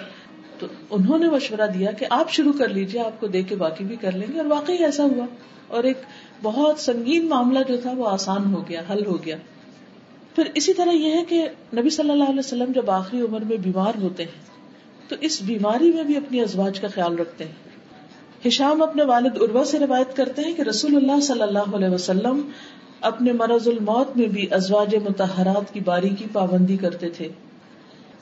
تو 0.58 0.66
انہوں 0.90 1.18
نے 1.18 1.28
مشورہ 1.28 1.66
دیا 1.74 1.92
کہ 1.92 2.06
آپ 2.10 2.30
شروع 2.30 2.52
کر 2.52 2.68
لیجیے 2.68 3.00
آپ 3.00 3.20
کو 3.20 3.26
دیکھ 3.26 3.48
کے 3.48 3.56
باقی 3.56 3.84
بھی 3.84 3.96
کر 3.96 4.12
لیں 4.12 4.32
گے 4.32 4.36
اور 4.36 4.46
واقعی 4.46 4.76
ایسا 4.76 5.02
ہوا۔ 5.02 5.26
اور 5.68 5.84
ایک 5.84 5.98
بہت 6.42 6.78
سنگین 6.78 7.28
معاملہ 7.28 7.58
جو 7.68 7.76
تھا 7.76 7.92
وہ 7.96 8.08
آسان 8.08 8.54
ہو 8.54 8.68
گیا، 8.68 8.82
حل 8.90 9.06
ہو 9.06 9.24
گیا۔ 9.24 9.36
پھر 10.34 10.44
اسی 10.54 10.74
طرح 10.74 10.90
یہ 10.90 11.14
ہے 11.14 11.24
کہ 11.24 11.48
نبی 11.76 11.90
صلی 11.90 12.10
اللہ 12.10 12.24
علیہ 12.24 12.38
وسلم 12.38 12.72
جب 12.72 12.90
آخری 12.90 13.20
عمر 13.20 13.40
میں 13.40 13.56
بیمار 13.56 13.92
ہوتے 14.02 14.24
ہیں، 14.24 14.42
تو 15.08 15.16
اس 15.20 15.42
بیماری 15.42 15.92
میں 15.92 16.04
بھی 16.04 16.16
اپنی 16.16 16.40
ازواج 16.40 16.80
کا 16.80 16.88
خیال 16.88 17.18
رکھتے 17.18 17.44
ہیں۔ 17.44 17.52
ہشام 18.46 18.82
اپنے 18.82 19.02
والد 19.02 19.38
اروا 19.40 19.64
سے 19.64 19.78
روایت 19.78 20.16
کرتے 20.16 20.42
ہیں 20.42 20.54
کہ 20.54 20.62
رسول 20.62 20.96
اللہ 20.96 21.20
صلی 21.20 21.42
اللہ 21.42 21.74
علیہ 21.74 21.88
وسلم 21.88 22.50
اپنے 23.00 23.32
مرض 23.32 23.68
الموت 23.68 24.16
میں 24.16 24.26
بھی 24.26 24.46
ازواج 24.50 24.94
متحرات 24.94 25.74
کی 25.74 25.80
باری 25.80 26.08
کی 26.08 26.24
پابندی 26.32 26.76
کرتے 26.76 27.10
تھے۔ 27.10 27.28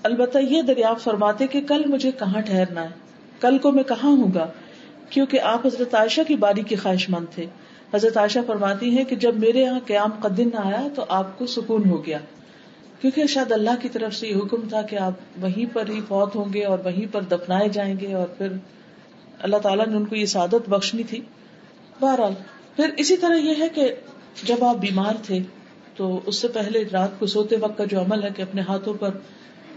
البتہ 0.03 0.39
یہ 0.39 0.63
دریافت 0.63 1.05
فرماتے 1.05 1.47
کہ 1.47 1.61
کل 1.61 1.83
مجھے 1.87 2.11
کہاں 2.11 2.41
ٹھہرنا 2.41 2.83
ہے؟ 2.83 2.89
کل 3.41 3.59
کو 3.59 3.73
میں 3.73 3.83
کہاں 3.83 4.11
ہوں 4.11 4.35
گا؟ 4.35 4.47
کیونکہ 5.11 5.41
آپ 5.41 5.67
حضرت 5.67 5.95
عائشہ 5.95 6.21
کی 6.29 6.35
باری 6.35 6.63
کی 6.63 6.77
خواہش 6.77 7.11
مند 7.11 7.27
تھے۔ 7.35 7.47
حضرت 7.95 8.17
عائشہ 8.17 8.39
فرماتی 8.47 8.99
ہے 8.99 9.05
کہ 9.05 9.17
جب 9.17 9.37
میرے 9.37 9.61
یہاں 9.61 9.81
قیام 9.87 10.11
قدن 10.23 10.49
آیا 10.57 10.89
تو 10.95 11.05
آپ 11.09 11.39
کو 11.39 11.47
سکون 11.47 11.91
ہو 11.91 12.07
گیا۔ 12.07 12.19
کیونکہ 13.01 13.27
شاید 13.27 13.53
اللہ 13.53 13.71
کی 13.81 13.89
طرف 13.89 14.15
سے 14.15 14.29
یہ 14.29 14.37
حکم 14.37 14.69
تھا 14.69 14.83
کہ 14.83 14.97
آپ 14.97 15.13
وہیں 15.41 15.75
پر 15.75 15.89
ہی 15.89 16.01
فوت 16.09 16.37
ہوں 16.37 16.53
گے 16.55 16.65
اور 16.65 16.79
وہیں 16.85 17.13
پر 17.13 17.23
دفنائے 17.23 17.69
جائیں 17.69 17.95
گے 18.01 18.15
اور 18.15 18.29
پھر 18.29 18.49
اللہ 19.39 19.57
تعالیٰ 19.57 19.87
نے 19.87 19.97
ان 19.97 20.05
کو 20.05 20.17
یہ 20.17 20.27
سعادت 20.27 20.69
بخشنی 20.69 21.03
تھی۔ 21.03 21.21
بہرحال، 22.01 22.33
پھر 22.77 22.91
اسی 22.97 23.17
طرح 23.17 23.35
یہ 23.35 23.55
ہے 23.59 23.69
کہ 23.69 23.95
جب 24.43 24.65
آپ 24.65 24.77
بیمار 24.77 25.15
تھے 25.23 25.39
تو 25.97 26.21
اس 26.27 26.37
سے 26.37 26.49
پہلے 26.49 26.85
رات 26.93 27.19
کو 27.19 27.27
سوتے 27.27 27.57
وقت 27.57 27.79
کا 27.79 27.85
جو 27.85 28.01
عمل 28.01 28.25
ہے 28.25 28.29
کہ 28.37 28.43
اپنے 28.43 28.63
ہاتھوں 28.63 28.95
پر 28.95 29.11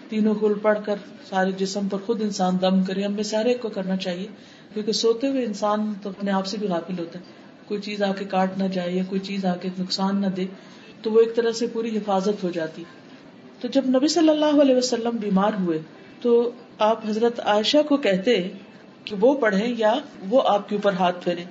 تینوں 0.10 0.36
گل 0.42 0.54
پڑھ 0.62 0.80
کر 0.86 0.96
سارے 1.30 1.52
جسم 1.52 1.88
پر 1.88 1.98
خود 2.06 2.22
انسان 2.22 2.58
دم 2.62 2.84
کرے 2.84 3.04
ہمیں 3.04 3.24
سارے 3.24 3.54
کو 3.54 3.70
کرنا 3.70 3.98
چاہیے، 3.98 4.28
کیونکہ 4.74 4.92
سوتے 4.92 5.28
ہوئے 5.28 5.46
انسان 5.46 5.94
تو 6.02 6.10
اپنے 6.10 6.32
آپ 6.32 6.46
سے 6.46 6.58
بھی 6.58 6.68
غافل 6.68 7.00
ہوتا 7.00 7.20
ہے۔ 7.20 7.41
کوئی 7.72 7.82
چیز 7.82 8.02
آ 8.04 8.12
کے 8.12 8.26
کاٹ 8.26 8.58
نہ 8.58 8.64
جائے 8.64 8.92
یا 8.92 9.04
کوئی 9.10 9.22
چیز 9.22 9.46
آ 9.46 9.56
کے 9.62 9.70
نقصان 9.80 10.22
نہ 10.22 10.28
دے، 10.28 10.46
تو 11.02 11.12
وہ 11.12 11.20
ایک 11.20 11.36
طرح 11.36 11.52
سے 11.52 11.68
پوری 11.68 11.98
حفاظت 11.98 12.44
ہو 12.44 12.50
جاتی۔ 12.50 12.84
تو 13.62 13.68
جب 13.68 13.86
نبی 13.88 14.08
صلی 14.08 14.30
اللہ 14.30 14.62
علیہ 14.62 14.76
وسلم 14.76 15.18
بیمار 15.18 15.54
ہوئے، 15.60 15.80
تو 16.22 16.52
آپ 16.80 17.10
حضرت 17.10 17.40
عائشہ 17.40 17.82
کو 17.90 17.98
کہتے 17.98 18.36
کہ 19.06 19.16
وہ 19.20 19.34
پڑھے 19.34 19.74
یا 19.78 19.94
وہ 20.30 20.42
آپ 20.46 20.70
کے 20.70 20.76
اوپر 20.76 20.94
ہاتھ 20.94 21.24
پھیرے 21.24 21.44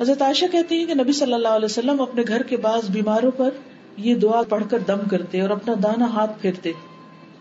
حضرت 0.00 0.22
عائشہ 0.22 0.46
کہتی 0.52 0.78
ہیں 0.78 0.86
کہ 0.86 0.94
نبی 0.94 1.12
صلی 1.12 1.32
اللہ 1.32 1.56
علیہ 1.58 1.64
وسلم 1.64 2.00
اپنے 2.00 2.22
گھر 2.28 2.42
کے 2.42 2.56
بعض 2.56 2.90
بیماروں 2.90 3.30
پر 3.30 3.50
یہ 3.96 4.14
دعا 4.14 4.42
پڑھ 4.48 4.64
کر 4.70 4.78
دم 4.78 5.08
کرتے 5.10 5.40
اور 5.40 5.50
اپنا 5.50 5.74
دانا 5.82 6.06
ہاتھ 6.10 6.32
پھیرتے۔ 6.40 6.72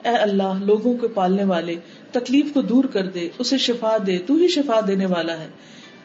اے 0.03 0.15
اللہ، 0.15 0.53
لوگوں 0.59 0.93
کے 0.93 1.07
پالنے 1.07 1.43
والے، 1.43 1.75
تکلیف 2.11 2.53
کو 2.53 2.61
دور 2.61 2.83
کر 2.83 3.05
دے، 3.05 3.29
اسے 3.39 3.57
شفا 3.57 3.97
دے، 4.07 4.17
تو 4.17 4.35
ہی 4.35 4.47
شفا 4.47 4.79
دینے 4.87 5.05
والا 5.05 5.37
ہے۔ 5.37 5.47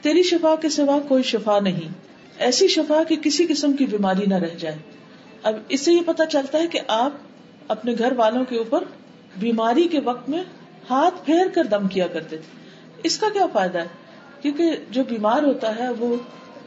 تیری 0.02 0.22
شفا 0.22 0.54
کے 0.56 0.68
سوا 0.68 0.98
کوئی 1.08 1.22
شفا 1.22 1.60
نہیں۔ 1.60 1.88
ایسی 2.38 2.68
شفا 2.68 3.02
کہ 3.08 3.16
کسی 3.16 3.46
قسم 3.46 3.72
کی 3.72 3.86
بیماری 3.86 4.26
نہ 4.26 4.34
رہ 4.34 4.54
جائے۔ 4.58 4.76
اب 5.42 5.54
اس 5.68 5.80
سے 5.80 5.92
یہ 5.92 6.00
پتا 6.06 6.26
چلتا 6.26 6.58
ہے 6.58 6.66
کہ 6.66 6.80
آپ 6.88 7.10
اپنے 7.68 7.94
گھر 7.98 8.12
والوں 8.12 8.44
کے 8.44 8.56
اوپر 8.56 8.84
بیماری 9.36 9.88
کے 9.88 10.00
وقت 10.00 10.28
میں 10.28 10.44
ہاتھ 10.90 11.26
پھیر 11.26 11.48
کر 11.54 11.64
دم 11.64 11.88
کیا 11.88 12.06
کرتے 12.06 12.36
تھے۔ 12.36 12.58
اس 13.02 13.18
کا 13.18 13.26
کیا 13.32 13.46
فائدہ 13.52 13.78
ہے؟ 13.78 13.86
کیونکہ 14.42 14.70
جو 14.90 15.04
بیمار 15.04 15.42
ہوتا 15.42 15.76
ہے، 15.76 15.88
وہ 15.90 16.16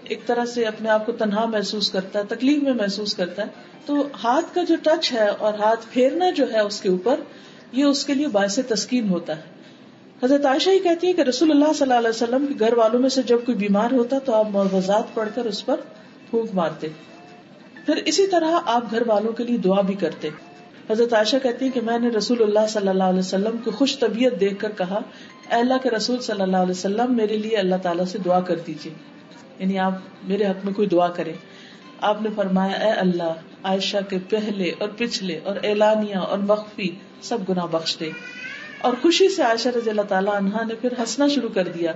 ایک 0.03 0.25
طرح 0.25 0.45
سے 0.45 0.65
اپنے 0.65 0.89
آپ 0.89 1.05
کو 1.05 1.11
تنہا 1.11 1.45
محسوس 1.45 1.91
کرتا 1.91 2.19
ہے، 2.19 2.23
تکلیف 2.23 2.63
میں 2.63 2.73
محسوس 2.73 3.15
کرتا 3.15 3.41
ہے۔ 3.41 3.47
تو 3.85 4.07
ہاتھ 4.23 4.55
کا 4.55 4.63
جو 4.63 4.75
ٹچ 4.83 5.13
ہے 5.13 5.27
اور 5.27 5.53
ہاتھ 5.53 5.85
پھیرنا 5.91 6.29
جو 6.29 6.53
ہے 6.53 6.59
اس 6.59 6.81
کے 6.81 6.89
اوپر، 6.89 7.19
یہ 7.71 7.83
اس 7.83 8.05
کے 8.05 8.13
لیے 8.13 8.27
باعث 8.27 8.59
تسکین 8.67 9.09
ہوتا 9.09 9.37
ہے۔ 9.37 9.52
حضرت 10.23 10.45
عائشہ 10.45 10.69
ہی 10.69 10.79
کہتی 10.79 11.07
ہے 11.07 11.13
کہ 11.13 11.21
رسول 11.21 11.51
اللہ 11.51 11.65
صلی 11.65 11.81
اللہ 11.81 11.93
علیہ 11.93 12.09
وسلم 12.09 12.45
کے 12.47 12.53
گھر 12.59 12.73
والوں 12.73 12.99
میں 12.99 13.09
سے 13.09 13.21
جب 13.23 13.37
کوئی 13.45 13.57
بیمار 13.57 13.91
ہوتا 13.91 14.19
تو 14.19 14.33
آپ 14.33 14.47
معوضات 14.51 15.13
پڑھ 15.13 15.29
کر 15.35 15.45
اس 15.45 15.65
پر 15.65 15.75
پھونک 16.29 16.49
مارتے۔ 16.53 16.87
پھر 17.85 17.95
اسی 18.05 18.27
طرح 18.27 18.59
آپ 18.65 18.91
گھر 18.91 19.03
والوں 19.07 19.31
کے 19.31 19.43
لیے 19.43 19.57
دعا 19.57 19.81
بھی 19.81 19.93
کرتے۔ 19.93 20.29
حضرت 20.89 21.13
عائشہ 21.13 21.35
کہتی 21.43 21.65
ہے 21.65 21.69
کہ 21.69 21.81
میں 21.81 21.99
نے 21.99 22.09
رسول 22.09 22.43
اللہ 22.43 22.67
صلی 22.69 22.87
اللہ 22.87 23.03
علیہ 23.03 23.19
وسلم 23.19 23.57
کی 23.57 23.71
خوش 23.71 23.99
طبیعت 23.99 24.39
دیکھ 24.39 24.59
کر 24.59 24.71
کہا، 24.77 24.95
اے 25.49 25.55
اللہ 25.55 25.73
کے 25.83 25.89
رسول 25.89 26.19
صلی 26.19 26.41
اللہ 26.41 26.57
علیہ 26.57 26.71
وسلم، 26.71 27.15
میرے 27.15 27.37
لیے 27.37 27.57
اللہ 27.57 27.75
تعالیٰ 27.81 28.05
سے 28.05 28.17
دعا 28.17 28.39
کر 28.39 28.55
دیجیے 28.55 28.93
یعنی 29.59 29.79
آپ 29.79 29.93
میرے 30.23 30.45
حق 30.45 30.65
میں 30.65 30.73
کوئی 30.73 30.87
دعا 30.87 31.07
کریں۔ 31.07 31.33
آپ 32.01 32.21
نے 32.21 32.29
فرمایا، 32.35 32.75
اے 32.75 32.91
اللہ، 32.91 33.33
عائشہ 33.63 33.97
کے 34.09 34.17
پہلے 34.29 34.71
اور 34.79 34.89
پچھلے 34.97 35.39
اور 35.43 35.55
اعلانیہ 35.63 36.15
اور 36.15 36.37
مخفی 36.37 36.89
سب 37.21 37.37
گنا 37.49 37.65
بخش 37.65 37.99
دے۔ 37.99 38.09
اور 38.83 38.93
خوشی 39.01 39.29
سے 39.29 39.41
عائشہ 39.43 39.69
رضی 39.69 39.89
اللہ 39.89 40.01
تعالیٰ 40.01 40.33
عنہ 40.33 40.63
نے 40.67 40.75
پھر 40.75 40.91
ہنسنا 40.99 41.27
شروع 41.27 41.49
کر 41.49 41.67
دیا۔ 41.67 41.93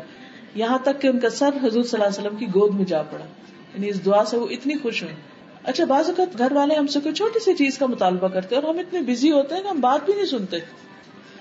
یہاں 0.56 0.78
تک 0.84 1.02
کہ 1.02 1.08
ان 1.08 1.20
کا 1.20 1.30
سر 1.30 1.48
حضور 1.48 1.84
صلی 1.84 2.02
اللہ 2.02 2.04
علیہ 2.04 2.20
وسلم 2.20 2.36
کی 2.36 2.46
گود 2.46 2.74
میں 2.74 2.86
جا 2.86 3.04
پڑا۔ 3.04 3.26
یعنی 3.74 3.90
اس 3.90 4.06
دعا 4.06 4.26
سے 4.26 4.38
وہ 4.38 4.48
اتنی 4.50 4.74
خوش 4.78 5.04
ہوئی 5.04 5.16
اچھا 5.64 5.86
بعض 5.86 6.10
اوقات 6.10 6.38
گھر 6.38 6.52
والے 6.52 6.76
ہم 6.76 6.88
سے 6.88 7.00
کوئی 7.00 7.16
چھوٹی 7.16 7.40
سی 7.40 7.54
چیز 7.54 7.78
کا 7.78 7.86
مطالبہ 7.86 8.28
کرتے 8.28 8.56
اور 8.56 8.64
ہم 8.64 8.80
اتنے 8.80 9.02
بزی 9.02 9.32
ہوتے 9.32 9.56
ہیں 9.56 9.64
کہ 9.64 9.68
ہم 9.68 9.80
بات 9.80 10.06
بھی 10.06 10.14
نہیں 10.14 10.26
سنتے۔ 10.26 10.58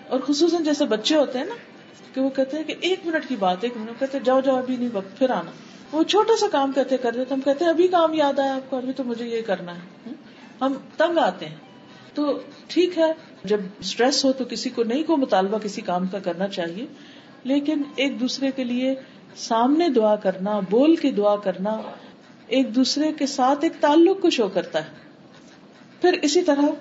اور 0.08 0.20
خصوصاً 0.20 0.62
جیسے 0.62 0.84
بچے 0.84 1.16
ہوتے 1.16 1.38
ہیں 1.38 1.46
نا، 1.46 1.54
کہ 2.14 2.20
وہ 2.20 2.30
کہتے 2.30 2.56
ہیں 2.56 2.64
کہ 2.64 2.74
ایک 2.80 3.00
منٹ 3.04 3.28
کی 3.28 3.36
بات، 3.36 3.56
ایک 3.60 3.76
منٹ، 3.76 4.00
کہتے 4.00 4.18
جاؤ 4.24 4.40
جاؤ، 4.40 4.56
ابھی 4.56 4.76
نہیں 4.76 4.88
وقت، 4.92 5.18
پھر 5.18 5.30
آنا۔ 5.30 5.50
وہ 5.92 6.02
چھوٹا 6.02 6.36
سا 6.40 6.46
کام 6.52 6.72
کہتے 6.72 6.96
کرتے 6.96 7.34
ہم 7.34 7.40
کہتے 7.40 7.64
ہیں 7.64 7.72
ابھی 7.72 7.88
کام 7.88 8.14
یاد 8.14 8.38
آیا 8.38 8.54
آپ 8.54 8.70
کو، 8.70 8.76
ابھی 8.76 8.92
تو 8.92 9.04
مجھے 9.04 9.26
یہ 9.26 9.40
کرنا 9.46 9.72
ہے۔ 9.74 10.10
ہم 10.60 10.72
تنگ 10.96 11.18
آتے 11.18 11.46
ہیں۔ 11.46 11.56
تو 12.14 12.38
ٹھیک 12.68 12.98
ہے 12.98 13.12
جب 13.46 13.60
اسٹریس 13.80 14.24
ہو 14.24 14.32
تو 14.32 14.44
کسی 14.44 14.70
کو 14.70 14.84
نہیں 14.84 15.02
کو 15.02 15.16
مطالبہ 15.16 15.58
کسی 15.58 15.80
کام 15.80 16.06
کا 16.06 16.18
کرنا 16.18 16.48
چاہیے، 16.48 16.86
لیکن 17.44 17.82
ایک 17.96 18.20
دوسرے 18.20 18.50
کے 18.56 18.64
لیے 18.64 18.94
سامنے 19.36 19.88
دعا 19.88 20.16
کرنا، 20.16 20.60
بول 20.70 20.96
کے 20.96 21.10
دعا 21.10 21.36
کرنا 21.36 21.80
ایک 22.46 22.74
دوسرے 22.74 23.12
کے 23.12 23.26
ساتھ 23.26 23.64
ایک 23.64 23.72
تعلق 23.80 24.20
کو 24.20 24.30
شو 24.30 24.48
کرتا 24.48 24.78
ہے۔ 24.78 25.04
پھر 26.00 26.18
اسی 26.22 26.42
طرح 26.42 26.74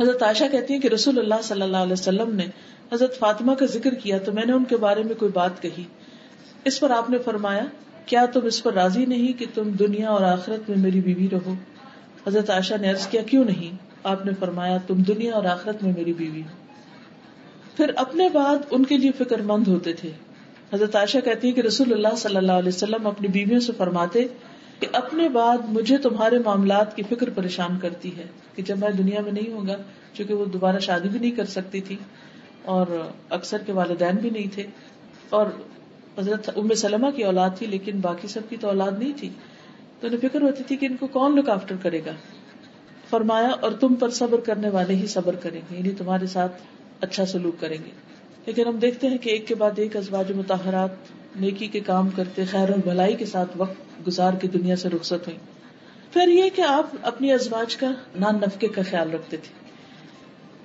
حضرت 0.00 0.22
عائشہ 0.22 0.44
کہتی 0.52 0.74
ہے 0.74 0.78
کہ 0.78 0.88
رسول 0.88 1.18
اللہ 1.18 1.42
صلی 1.42 1.62
اللہ 1.62 1.76
علیہ 1.76 1.92
وسلم 1.92 2.34
نے 2.34 2.46
حضرت 2.92 3.18
فاطمہ 3.18 3.54
کا 3.54 3.66
ذکر 3.66 3.94
کیا 3.94 4.18
تو 4.18 4.32
میں 4.32 4.46
نے 4.46 4.52
ان 4.52 4.64
کے 4.64 4.76
بارے 4.76 5.02
میں 5.02 5.14
کوئی 5.14 5.32
بات 5.34 5.62
کہی۔ 5.62 5.84
اس 6.64 6.80
پر 6.80 6.90
آپ 6.90 7.10
نے 7.10 7.18
فرمایا، 7.18 7.64
کیا 8.06 8.24
تم 8.26 8.46
اس 8.46 8.62
پر 8.62 8.72
راضی 8.72 9.04
نہیں 9.06 9.32
کہ 9.38 9.46
تم 9.54 9.70
دنیا 9.70 10.10
اور 10.10 10.22
آخرت 10.22 10.68
میں 10.68 10.78
میری 10.78 11.00
بیوی 11.00 11.28
رہو؟ 11.32 11.54
حضرت 12.26 12.50
عائشہ 12.50 12.74
نے 12.80 12.90
عرض 12.90 13.06
کیا، 13.06 13.22
کیوں 13.22 13.44
نہیں؟ 13.44 13.76
آپ 14.02 14.26
نے 14.26 14.32
فرمایا، 14.40 14.76
تم 14.86 14.94
دنیا 14.94 15.34
اور 15.34 15.44
آخرت 15.44 15.82
میں 15.82 15.92
میری 15.96 16.12
بیوی 16.12 16.40
ہو۔ 16.40 16.68
پھر 17.76 17.90
اپنے 17.96 18.28
بعد 18.28 18.56
ان 18.70 18.84
کے 18.84 18.96
لیے 18.96 19.10
فکر 19.18 19.42
مند 19.42 19.68
ہوتے 19.68 19.92
تھے۔ 19.92 20.10
حضرت 20.72 20.96
عائشہ 20.96 21.18
کہتی 21.24 21.48
ہے 21.48 21.52
کہ 21.52 21.60
رسول 21.60 21.92
اللہ 21.92 22.16
صلی 22.16 22.36
اللہ 22.36 22.52
علیہ 22.52 22.68
وسلم 22.68 23.06
اپنی 23.06 23.28
بیویوں 23.28 23.60
سے 23.60 23.72
فرماتے 23.76 24.24
کہ 24.80 24.86
اپنے 24.92 25.28
بعد 25.28 25.58
مجھے 25.68 25.96
تمہارے 25.96 26.38
معاملات 26.38 26.96
کی 26.96 27.02
فکر 27.02 27.30
پریشان 27.30 27.78
کرتی 27.78 28.16
ہے 28.16 28.26
کہ 28.54 28.62
جب 28.62 28.78
میں 28.78 28.90
دنیا 28.90 29.20
میں 29.20 29.32
نہیں 29.32 29.52
ہوں 29.52 29.66
گا، 29.66 29.76
چونکہ 30.12 30.34
وہ 30.34 30.44
دوبارہ 30.44 30.78
شادی 30.78 31.08
بھی 31.08 31.18
نہیں 31.18 31.30
کر 31.30 31.44
سکتی 31.44 31.80
تھی 31.80 31.96
اور 32.64 32.86
اکثر 33.30 33.58
کے 33.58 33.72
والدین 33.72 34.16
بھی 34.16 34.30
نہیں 34.30 34.46
تھے۔ 34.54 34.66
اور 35.30 35.46
حضرت 36.18 36.50
ام 36.56 36.74
سلمہ 36.74 37.10
کی 37.10 37.24
اولاد 37.24 37.50
تھی، 37.58 37.66
لیکن 37.66 38.00
باقی 38.00 38.28
سب 38.28 38.40
کی 38.48 38.56
تو 38.60 38.68
اولاد 38.68 38.92
نہیں 38.98 39.12
تھی۔ 39.16 39.28
تو 40.00 40.06
انہیں 40.06 40.28
فکر 40.28 40.42
ہوتی 40.42 40.62
تھی 40.64 40.76
کہ 40.76 40.86
ان 40.86 40.96
کو 40.96 41.06
کون 41.06 41.36
لک 41.36 41.48
آفٹر 41.48 41.74
کرے 41.82 42.00
گا۔ 42.06 42.12
فرمایا 43.10 43.48
اور 43.48 43.72
تم 43.72 43.94
پر 43.94 44.10
صبر 44.10 44.40
کرنے 44.40 44.68
والے 44.68 44.94
ہی 44.94 45.06
صبر 45.06 45.34
کریں 45.34 45.60
گے 45.70 45.76
یعنی 45.78 45.90
تمہارے 45.90 46.26
ساتھ 46.26 46.52
اچھا 47.00 47.26
سلوک 47.26 47.60
کریں 47.60 47.78
گے۔ 47.84 47.90
لیکن 48.46 48.66
ہم 48.66 48.76
دیکھتے 48.76 49.06
ہیں 49.08 49.18
کہ 49.18 49.30
ایک 49.30 49.48
کے 49.48 49.54
بعد 49.54 49.70
ایک 49.76 49.96
ازواج 49.96 50.32
متحرات 50.32 50.90
نیکی 51.36 51.66
کے 51.66 51.80
کام 51.80 52.10
کرتے، 52.10 52.44
خیر 52.44 52.70
اور 52.70 52.78
بھلائی 52.78 53.16
کے 53.16 53.26
ساتھ 53.26 53.50
وقت 53.56 54.06
گزار 54.06 54.32
کے 54.32 54.48
دنیا 54.48 54.76
سے 54.76 54.88
رخصت 54.88 55.12
ہوئی 55.12 55.36
پھر 56.12 56.28
یہ 56.28 56.44
کہ 56.56 56.60
آپ 56.60 56.86
اپنی 57.02 57.32
ازواج 57.32 57.76
کا 57.76 57.90
نان 58.20 58.36
نفقے 58.36 58.68
کا 58.68 58.82
خیال 58.90 59.10
رکھتے 59.10 59.36
تھے۔ 59.36 59.68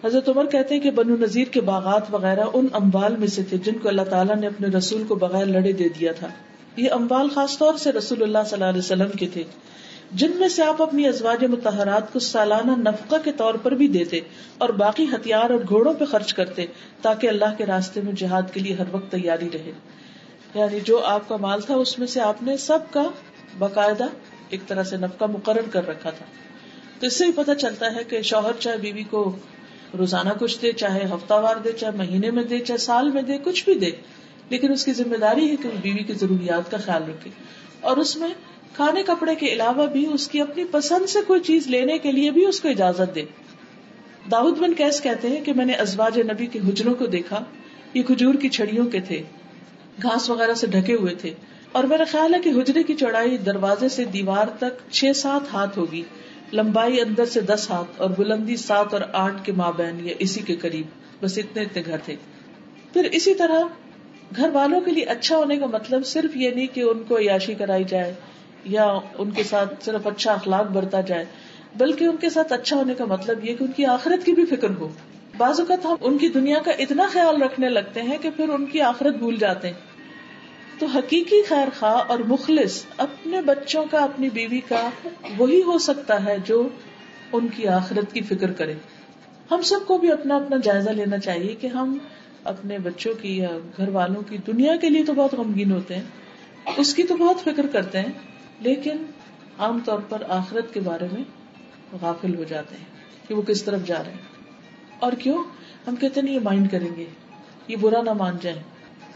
حضرت 0.07 0.29
عمر 0.29 0.45
کہتے 0.45 0.75
ہیں 0.75 0.81
کہ 0.81 0.91
بنو 0.91 1.15
نذیر 1.15 1.47
کے 1.47 1.61
باغات 1.61 2.03
وغیرہ 2.11 2.43
ان 2.53 2.67
اموال 2.73 3.15
میں 3.15 3.27
سے 3.27 3.43
تھے 3.43 3.57
جن 3.57 3.73
کو 3.81 3.89
اللہ 3.89 4.01
تعالیٰ 4.01 4.35
نے 4.35 4.47
اپنے 4.47 4.67
رسول 4.67 5.03
کو 5.07 5.15
بغیر 5.15 5.45
لڑے 5.45 5.71
دے 5.71 5.89
دیا 5.99 6.11
تھا۔ 6.11 6.27
یہ 6.75 6.91
اموال 6.91 7.29
خاص 7.29 7.57
طور 7.57 7.73
سے 7.73 7.91
رسول 7.91 8.23
اللہ 8.23 8.37
صلی 8.45 8.53
اللہ 8.53 8.69
علیہ 8.69 8.79
وسلم 8.79 9.09
کے 9.09 9.27
تھے۔ 9.33 9.43
جن 10.13 10.31
میں 10.35 10.47
سے 10.47 10.63
آپ 10.63 10.81
اپنی 10.81 11.07
ازواج 11.07 11.45
متحرات 11.45 12.13
کو 12.13 12.19
سالانہ 12.19 12.71
نفقہ 12.71 13.15
کے 13.23 13.31
طور 13.31 13.53
پر 13.53 13.71
بھی 13.71 13.87
دیتے 13.87 14.19
اور 14.57 14.69
باقی 14.69 15.03
ہتھیار 15.03 15.49
اور 15.49 15.59
گھوڑوں 15.69 15.93
پہ 15.93 16.05
خرچ 16.05 16.33
کرتے 16.33 16.65
تاکہ 17.01 17.27
اللہ 17.27 17.55
کے 17.57 17.65
راستے 17.65 18.01
میں 18.01 18.13
جہاد 18.13 18.41
کے 18.53 18.59
لیے 18.59 18.75
ہر 18.75 18.83
وقت 18.91 19.11
تیاری 19.11 19.49
رہے۔ 19.53 19.71
یعنی 20.55 20.79
جو 20.79 21.05
آپ 21.05 21.29
کا 21.29 21.37
مال 21.37 21.61
تھا 21.61 21.75
اس 21.75 21.99
میں 21.99 22.07
سے 22.07 22.21
آپ 22.21 22.43
نے 22.43 22.57
سب 22.57 22.79
کا 22.91 23.03
باقاعدہ 23.57 24.05
ایک 24.49 24.67
طرح 24.67 24.83
سے 24.83 24.97
نفقہ 24.97 25.25
مقرر 25.25 25.69
کر 25.71 25.87
رکھا 25.87 26.09
تھا۔ 26.09 26.25
تو 26.99 27.07
اس 27.07 27.17
سے 27.17 27.25
ہی 27.25 27.31
پتا 27.31 27.55
چلتا 27.55 27.95
ہے 27.95 28.03
کہ 28.03 28.21
شوہر 28.21 28.51
چاہے 28.59 28.77
بیوی 28.77 29.03
کو 29.03 29.35
روزانہ 29.97 30.29
کچھ 30.39 30.61
دے، 30.61 30.71
چاہے 30.71 31.05
ہفتہ 31.05 31.33
وار 31.33 31.55
دے، 31.55 31.71
چاہے 31.71 31.91
مہینے 31.97 32.31
میں 32.31 32.43
دے، 32.43 32.59
چاہے 32.59 32.77
سال 32.77 33.11
میں 33.11 33.21
دے، 33.21 33.37
کچھ 33.43 33.65
بھی 33.65 33.73
دے، 33.73 33.91
لیکن 34.49 34.71
اس 34.71 34.85
کی 34.85 34.93
ذمہ 34.93 35.15
داری 35.15 35.51
ہے 35.51 35.55
کہ 35.55 35.69
وہ 35.69 35.77
بیوی 35.81 36.03
کی 36.03 36.13
ضروریات 36.13 36.71
کا 36.71 36.77
خیال 36.77 37.03
رکھے۔ 37.09 37.31
اور 37.81 37.97
اس 37.97 38.17
میں 38.17 38.29
کھانے 38.75 39.03
کپڑے 39.03 39.35
کے 39.35 39.45
علاوہ 39.45 39.85
بھی 39.85 40.05
اس 40.13 40.27
کی 40.27 40.41
اپنی 40.41 40.63
پسند 40.71 41.09
سے 41.09 41.19
کوئی 41.27 41.39
چیز 41.39 41.67
لینے 41.67 41.97
کے 41.97 42.11
لیے 42.11 42.31
بھی 42.31 42.45
اس 42.45 42.59
کو 42.59 42.69
اجازت 42.69 43.15
دے۔ 43.15 43.23
داود 44.31 44.57
بن 44.57 44.73
کیس 44.73 45.01
کہتے 45.01 45.27
ہیں 45.27 45.41
کہ 45.43 45.53
میں 45.53 45.65
نے 45.65 45.73
ازواج 45.73 46.19
نبی 46.19 46.45
کے 46.45 46.59
حجروں 46.59 46.93
کو 46.93 47.05
دیکھا۔ 47.05 47.43
یہ 47.93 48.03
کھجور 48.03 48.33
کی 48.35 48.49
چھڑیوں 48.49 48.85
کے 48.85 48.99
تھے۔ 48.99 49.23
گھاس 50.01 50.29
وغیرہ 50.29 50.53
سے 50.53 50.67
ڈھکے 50.67 50.93
ہوئے 50.93 51.15
تھے۔ 51.15 51.33
اور 51.71 51.83
میرا 51.83 52.03
خیال 52.11 52.35
ہے 52.35 52.39
کہ 52.39 52.49
حجرے 52.49 52.83
کی 52.83 52.93
چوڑائی 52.93 53.37
دروازے 53.37 53.89
سے 53.89 54.03
دیوار 54.03 54.47
تک 54.57 54.91
چھ 54.91 55.11
سات 55.15 55.53
ہاتھ 55.53 55.77
ہوگی۔ 55.77 56.03
لمبائی 56.53 57.01
اندر 57.01 57.25
سے 57.25 57.41
دس 57.41 57.67
ہاتھ 57.69 58.01
اور 58.01 58.09
بلندی 58.09 58.55
سات 58.55 58.93
اور 58.93 59.01
آٹھ 59.13 59.45
کے 59.45 59.51
مابین 59.51 60.07
یا 60.07 60.13
اسی 60.19 60.39
کے 60.39 60.55
قریب۔ 60.55 60.85
بس 61.23 61.37
اتنے 61.37 61.61
اتنے 61.61 61.83
گھر 61.85 61.97
تھے۔ 61.97 62.15
پھر 62.93 63.03
اسی 63.11 63.33
طرح 63.33 63.59
گھر 64.35 64.49
والوں 64.53 64.81
کے 64.81 64.91
لیے 64.91 65.03
اچھا 65.03 65.37
ہونے 65.37 65.57
کا 65.57 65.65
مطلب 65.65 66.05
صرف 66.05 66.37
یہ 66.37 66.49
نہیں 66.49 66.67
کہ 66.67 66.81
ان 66.81 67.03
کو 67.07 67.17
عیاشی 67.17 67.53
کرائی 67.53 67.83
جائے۔ 67.83 68.13
یا 68.63 68.97
ان 69.17 69.31
کے 69.31 69.43
ساتھ 69.43 69.85
صرف 69.85 70.07
اچھا 70.07 70.33
اخلاق 70.33 70.65
برتا 70.65 71.01
جائے، 71.01 71.25
بلکہ 71.75 72.05
ان 72.05 72.17
کے 72.17 72.29
ساتھ 72.29 72.53
اچھا 72.53 72.77
ہونے 72.77 72.93
کا 72.93 73.05
مطلب 73.05 73.45
یہ 73.45 73.55
کہ 73.55 73.63
ان 73.63 73.71
کی 73.71 73.85
آخرت 73.85 74.25
کی 74.25 74.31
بھی 74.31 74.45
فکر 74.45 74.69
ہو۔ 74.79 74.89
بعض 75.37 75.59
اوقات 75.59 75.85
ہم 75.85 75.95
ان 76.01 76.17
کی 76.17 76.29
دنیا 76.29 76.59
کا 76.65 76.71
اتنا 76.71 77.03
خیال 77.11 77.41
رکھنے 77.41 77.69
لگتے 77.69 78.01
ہیں 78.01 78.17
کہ 78.21 78.29
پھر 78.35 78.49
ان 78.49 78.65
کی 78.65 78.81
آخرت 78.81 79.15
بھول 79.15 79.35
جاتے 79.35 79.67
ہیں۔ 79.67 79.73
تو 80.79 80.85
حقیقی 80.85 81.43
خیر 81.43 81.67
خواہ 81.79 82.03
اور 82.07 82.19
مخلص 82.19 82.83
اپنے 82.97 83.41
بچوں 83.41 83.85
کا، 83.91 83.99
اپنی 83.99 84.29
بیوی 84.29 84.61
کا 84.67 84.89
وہی 85.37 85.63
ہو 85.63 85.77
سکتا 85.77 86.25
ہے 86.25 86.37
جو 86.45 86.69
ان 87.33 87.47
کی 87.47 87.67
آخرت 87.67 88.13
کی 88.13 88.21
فکر 88.21 88.51
کرے۔ 88.51 88.73
ہم 89.51 89.61
سب 89.61 89.79
کو 89.87 89.97
بھی 89.97 90.11
اپنا 90.11 90.35
اپنا 90.35 90.57
جائزہ 90.63 90.89
لینا 90.89 91.17
چاہیے 91.17 91.55
کہ 91.55 91.67
ہم 91.67 91.97
اپنے 92.43 92.77
بچوں 92.77 93.13
کی 93.21 93.37
یا 93.37 93.49
گھر 93.77 93.87
والوں 93.87 94.21
کی 94.29 94.37
دنیا 94.47 94.75
کے 94.75 94.89
لیے 94.89 95.03
تو 95.03 95.13
بہت 95.13 95.33
غمگین 95.33 95.71
ہوتے 95.71 95.95
ہیں، 95.95 96.03
اس 96.77 96.93
کی 96.93 97.03
تو 97.03 97.15
بہت 97.15 97.37
فکر 97.43 97.65
کرتے 97.71 97.99
ہیں۔ 97.99 98.32
لیکن 98.59 98.97
عام 99.59 99.79
طور 99.85 99.99
پر 100.09 100.23
آخرت 100.29 100.73
کے 100.73 100.79
بارے 100.79 101.07
میں 101.11 101.23
غافل 102.01 102.35
ہو 102.35 102.43
جاتے 102.43 102.75
ہیں 102.75 102.85
کہ 103.27 103.35
وہ 103.35 103.41
کس 103.41 103.63
طرف 103.63 103.79
جا 103.85 104.03
رہے 104.03 104.11
ہیں۔ 104.11 104.19
اور 104.99 105.11
کیوں؟ 105.11 105.43
ہم 105.87 105.95
کہتے 105.95 106.21
ہیں، 106.21 106.31
یہ 106.31 106.39
مائنڈ 106.39 106.71
کریں 106.71 106.95
گے، 106.97 107.05
یہ 107.67 107.75
برا 107.81 108.01
نہ 108.01 108.13
مان 108.13 108.37
جائیں۔ 108.41 108.61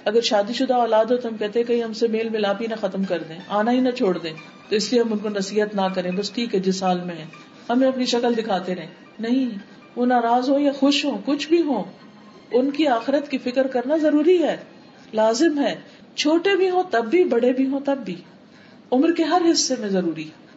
اگر 0.05 0.21
شادی 0.21 0.53
شدہ 0.53 0.73
اولاد 0.73 1.05
ہو 1.05 1.17
تو 1.17 1.29
ہم 1.29 1.37
کہتے 1.37 1.63
کہیں 1.63 1.83
ہم 1.83 1.93
سے 1.93 2.07
میل 2.07 2.29
ملاپ 2.29 2.61
ہی 2.61 2.67
نہ 2.67 2.75
ختم 2.81 3.03
کر 3.03 3.23
دیں، 3.29 3.39
آنا 3.47 3.71
ہی 3.71 3.79
نہ 3.79 3.89
چھوڑ 3.89 4.17
دیں۔ 4.17 4.33
تو 4.69 4.75
اس 4.75 4.93
لیے 4.93 5.01
ہم 5.01 5.13
ان 5.13 5.17
کو 5.17 5.29
نصیحت 5.29 5.75
نہ 5.75 5.81
کریں، 5.95 6.11
بس 6.11 6.31
ٹھیک 6.31 6.55
ہے، 6.55 6.59
جس 6.59 6.83
حال 6.83 6.99
میں 6.99 7.15
ہے 7.15 7.25
ہمیں 7.69 7.87
اپنی 7.87 8.05
شکل 8.05 8.37
دکھاتے 8.37 8.75
رہیں۔ 8.75 8.87
نہیں، 9.19 9.49
وہ 9.95 10.05
ناراض 10.05 10.49
ہو 10.49 10.59
یا 10.59 10.71
خوش 10.71 11.05
ہو 11.05 11.17
کچھ 11.25 11.47
بھی 11.49 11.61
ہو 11.61 11.83
ان 12.51 12.71
کی 12.71 12.87
آخرت 12.87 13.31
کی 13.31 13.37
فکر 13.37 13.67
کرنا 13.67 13.97
ضروری 13.97 14.43
ہے، 14.43 14.57
لازم 15.13 15.59
ہے۔ 15.59 15.75
چھوٹے 16.15 16.55
بھی 16.55 16.69
ہوں، 16.69 16.83
تب 16.91 17.05
بھی، 17.05 17.23
بڑے 17.23 17.53
بھی 17.53 17.67
ہوں، 17.67 17.79
تب 17.85 17.97
بھی۔ 18.05 18.15
عمر 18.91 19.11
کے 19.11 19.23
ہر 19.23 19.41
حصے 19.51 19.75
میں 19.79 19.89
ضروری 19.89 20.23
ہے۔ 20.23 20.47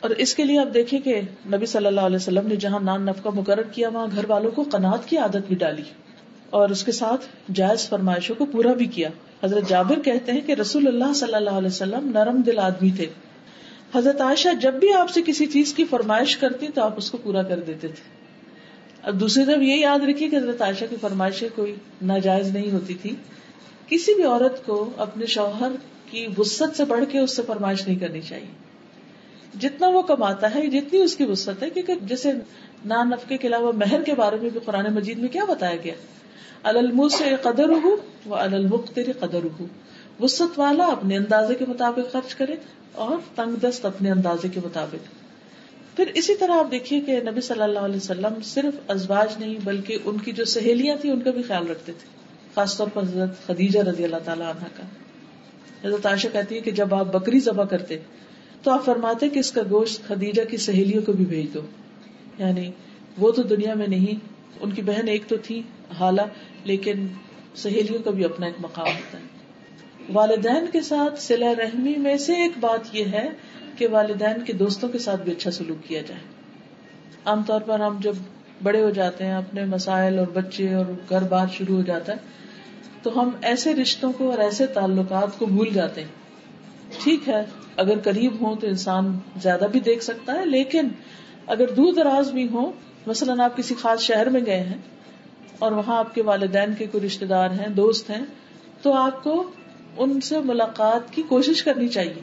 اور 0.00 0.10
اس 0.10 0.34
کے 0.34 0.44
لیے 0.44 0.58
آپ 0.58 0.74
دیکھیں 0.74 1.00
کہ 1.00 1.20
نبی 1.46 1.66
صلی 1.66 1.86
اللہ 1.86 2.00
علیہ 2.00 2.16
وسلم 2.16 2.46
نے 2.46 2.56
جہاں 2.56 2.80
نان 2.80 3.02
نفقہ 3.02 3.28
مقرر 3.34 3.62
کیا، 3.62 3.88
وہاں 3.88 4.06
گھر 4.14 4.24
والوں 4.28 4.50
کو 4.50 4.64
قناط 4.72 5.04
کی 5.04 5.16
عادت 5.18 5.48
بھی 5.48 5.56
ڈالی۔ 5.56 5.82
اور 6.50 6.68
اس 6.68 6.84
کے 6.84 6.92
ساتھ 6.92 7.26
جائز 7.54 7.88
فرمائشوں 7.88 8.34
کو 8.34 8.46
پورا 8.46 8.72
بھی 8.72 8.86
کیا۔ 8.86 9.08
حضرت 9.44 9.68
جابر 9.68 9.98
کہتے 9.98 10.32
ہیں 10.32 10.40
کہ 10.40 10.52
رسول 10.52 10.86
اللہ 10.86 11.12
صلی 11.14 11.34
اللہ 11.34 11.50
علیہ 11.50 11.66
وسلم 11.66 12.10
نرم 12.14 12.40
دل 12.40 12.58
آدمی 12.58 12.90
تھے۔ 12.96 13.06
حضرت 13.94 14.20
عائشہ 14.20 14.48
جب 14.60 14.74
بھی 14.74 14.92
آپ 14.92 15.10
سے 15.10 15.20
کسی 15.26 15.46
چیز 15.46 15.74
کی 15.74 15.84
فرمائش 15.84 16.36
کرتی 16.36 16.66
تو 16.74 16.82
آپ 16.82 16.94
اس 16.96 17.10
کو 17.10 17.18
پورا 17.18 17.42
کر 17.42 17.60
دیتے 17.60 17.88
تھے۔ 17.88 18.32
اب 19.02 19.20
دوسری 19.20 19.44
طرف 19.44 19.62
یہ 19.62 19.76
یاد 19.76 19.98
رکھیے 20.08 20.28
کہ 20.28 20.36
حضرت 20.36 20.62
عائشہ 20.62 20.84
کی 20.90 20.96
فرمائشیں 21.00 21.48
کوئی 21.54 21.74
ناجائز 22.02 22.48
نہیں 22.48 22.70
ہوتی 22.70 22.94
تھی۔ 22.94 23.14
کسی 23.88 24.14
بھی 24.14 24.22
عورت 24.22 24.66
کو 24.66 24.90
اپنے 24.96 25.26
شوہر 25.26 25.70
کی 26.12 26.26
وسط 26.38 26.76
سے 26.76 26.84
بڑھ 26.84 27.04
کے 27.10 27.18
اس 27.18 27.36
سے 27.36 27.42
فرمائش 27.46 27.86
نہیں 27.86 27.98
کرنی 27.98 28.20
چاہیے۔ 28.20 28.50
جتنا 29.60 29.88
وہ 29.88 30.02
کماتا 30.02 30.54
ہے، 30.54 30.66
جتنی 30.66 31.00
اس 31.00 31.16
کی 31.16 31.24
وسط 31.24 31.62
ہے، 31.62 31.70
کیونکہ 31.70 31.94
جیسے 32.02 32.32
نان 32.84 33.10
نفقے 33.10 33.36
کے 33.36 33.48
علاوہ 33.48 33.72
مہر 33.72 34.02
کے 34.02 34.14
بارے 34.14 34.36
میں 34.42 34.50
بھی 34.50 34.60
قرآن 34.64 34.94
مجید 34.94 35.18
میں 35.18 35.28
کیا 35.28 35.44
بتایا 35.44 35.76
گیا؟ 35.76 35.94
المو 36.62 37.08
سے 37.08 37.36
قدر 37.42 37.68
ہو 37.84 37.96
وہ 38.26 38.36
المختر 38.36 39.12
قدر 39.20 39.46
ہو 39.60 39.66
وسط 40.20 40.58
والا 40.58 40.86
اپنے 40.86 41.16
اندازے 41.16 41.54
کے 41.54 41.64
مطابق 41.68 42.12
خرچ 42.12 42.34
کرے 42.34 42.54
اور 42.92 43.16
تنگ 43.34 43.56
دست 43.56 43.86
اپنے 43.86 44.10
اندازے 44.10 44.48
کے 44.48 44.60
مطابق۔ 44.64 45.08
پھر 45.96 46.10
اسی 46.14 46.34
طرح 46.34 46.52
آپ 46.52 46.70
دیکھیے 46.70 47.00
کہ 47.00 47.20
نبی 47.20 47.40
صلی 47.40 47.62
اللہ 47.62 47.78
علیہ 47.78 47.96
وسلم 47.96 48.34
صرف 48.44 48.90
ازواج 48.90 49.34
نہیں، 49.38 49.54
بلکہ 49.64 49.98
ان 50.04 50.18
کی 50.18 50.32
جو 50.32 50.44
سہیلیاں 50.44 50.96
تھیں، 50.96 51.12
ان 51.12 51.20
کا 51.20 51.30
بھی 51.30 51.42
خیال 51.42 51.66
رکھتے 51.70 51.92
تھے، 51.92 52.08
خاص 52.54 52.76
طور 52.76 52.86
پر 52.94 53.02
حضرت 53.02 53.46
خدیجہ 53.46 53.80
رضی 53.80 54.04
اللہ 54.04 54.22
تعالیٰ 54.24 54.50
عنہ 54.50 54.64
کا۔ 54.76 54.82
حضرت 55.84 56.06
عائشہ 56.06 56.28
کہتی 56.32 56.54
ہے 56.54 56.60
کہ 56.60 56.70
جب 56.70 56.94
آپ 56.94 57.06
بکری 57.06 57.40
ذبح 57.40 57.64
کرتے 57.64 57.98
تو 58.62 58.70
آپ 58.70 58.84
فرماتے 58.84 59.28
کہ 59.28 59.38
اس 59.38 59.52
کا 59.52 59.62
گوشت 59.70 60.08
خدیجہ 60.08 60.42
کی 60.50 60.56
سہیلیوں 60.56 61.02
کو 61.02 61.12
بھی 61.12 61.24
بھیج 61.24 61.54
دو۔ 61.54 61.60
یعنی 62.38 62.70
وہ 63.18 63.30
تو 63.30 63.42
دنیا 63.42 63.74
میں 63.74 63.86
نہیں، 63.86 64.26
ان 64.60 64.70
کی 64.70 64.82
بہن 64.82 65.08
ایک 65.08 65.22
تو 65.28 65.36
تھی 65.36 65.62
حالہ 65.98 66.20
لیکن 66.64 67.06
سہیلیوں 67.54 68.02
کا 68.02 68.10
بھی 68.10 68.24
اپنا 68.24 68.46
ایک 68.46 68.54
مقام 68.58 68.86
ہوتا 68.86 69.18
ہے۔ 69.18 69.24
والدین 70.12 70.66
کے 70.72 70.80
ساتھ 70.80 71.22
سلا 71.22 71.52
رحمی 71.58 71.94
میں 71.96 72.16
سے 72.16 72.32
ایک 72.32 72.52
بات 72.60 72.94
یہ 72.94 73.04
ہے 73.04 73.28
کہ 73.76 73.86
والدین 73.88 74.44
کے 74.44 74.52
دوستوں 74.52 74.88
کے 74.88 74.98
ساتھ 74.98 75.22
بھی 75.22 75.32
اچھا 75.32 75.50
سلوک 75.50 75.88
کیا 75.88 76.00
جائے۔ 76.00 76.20
عام 77.24 77.42
طور 77.42 77.60
پر 77.60 77.80
ہم 77.80 77.96
جب 78.00 78.14
بڑے 78.62 78.82
ہو 78.82 78.90
جاتے 78.90 79.24
ہیں، 79.24 79.34
اپنے 79.34 79.64
مسائل 79.64 80.18
اور 80.18 80.26
بچے 80.26 80.74
اور 80.74 80.86
گھر 81.08 81.22
بار 81.22 81.46
شروع 81.52 81.76
ہو 81.76 81.82
جاتا 81.82 82.12
ہے 82.12 82.41
تو 83.02 83.20
ہم 83.20 83.30
ایسے 83.42 83.74
رشتوں 83.74 84.12
کو 84.12 84.30
اور 84.30 84.38
ایسے 84.38 84.66
تعلقات 84.66 85.38
کو 85.38 85.46
بھول 85.46 85.68
جاتے 85.72 86.00
ہیں۔ 86.00 86.08
ٹھیک 87.04 87.28
ہے، 87.28 87.44
اگر 87.76 87.98
قریب 88.04 88.40
ہوں 88.40 88.56
تو 88.56 88.66
انسان 88.66 89.18
زیادہ 89.42 89.64
بھی 89.72 89.80
دیکھ 89.80 90.04
سکتا 90.04 90.32
ہے، 90.32 90.46
لیکن 90.46 90.88
اگر 91.46 91.70
دور 91.70 91.92
دراز 91.92 92.30
بھی 92.30 92.48
ہوں، 92.48 92.72
مثلاً 93.06 93.40
آپ 93.40 93.56
کسی 93.56 93.74
خاص 93.74 94.00
شہر 94.00 94.28
میں 94.28 94.40
گئے 94.46 94.60
ہیں 94.60 94.78
اور 95.58 95.72
وہاں 95.72 95.98
آپ 95.98 96.14
کے 96.14 96.22
والدین 96.22 96.74
کے 96.74 96.86
کوئی 96.86 97.06
رشتے 97.06 97.26
دار 97.26 97.50
ہیں، 97.50 97.68
دوست 97.68 98.10
ہیں، 98.10 98.24
تو 98.82 98.92
آپ 98.92 99.22
کو 99.22 99.50
ان 99.96 100.20
سے 100.20 100.38
ملاقات 100.38 101.12
کی 101.12 101.22
کوشش 101.22 101.62
کرنی 101.62 101.88
چاہیے۔ 101.88 102.20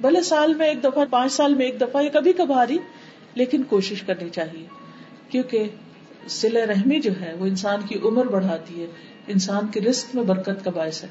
بھلے 0.00 0.20
سال 0.20 0.54
میں 0.54 0.68
ایک 0.68 0.84
دفعہ، 0.84 1.04
پانچ 1.10 1.32
سال 1.32 1.54
میں 1.54 1.66
ایک 1.66 1.80
دفعہ 1.80 2.02
یا 2.02 2.08
کبھی 2.12 2.32
کبھاری 2.32 2.78
لیکن 3.34 3.62
کوشش 3.62 4.02
کرنی 4.02 4.30
چاہیے۔ 4.30 4.66
کیونکہ 5.28 5.64
سل 6.28 6.56
رحمی 6.56 7.00
جو 7.00 7.10
ہے، 7.20 7.34
وہ 7.38 7.46
انسان 7.46 7.80
کی 7.88 7.98
عمر 8.04 8.26
بڑھاتی 8.26 8.82
ہے۔ 8.82 8.86
انسان 9.28 9.66
کے 9.66 9.80
رسک 9.80 10.06
میں 10.14 10.22
برکت 10.22 10.64
کا 10.64 10.70
باعث 10.70 11.04
ہے۔ 11.04 11.08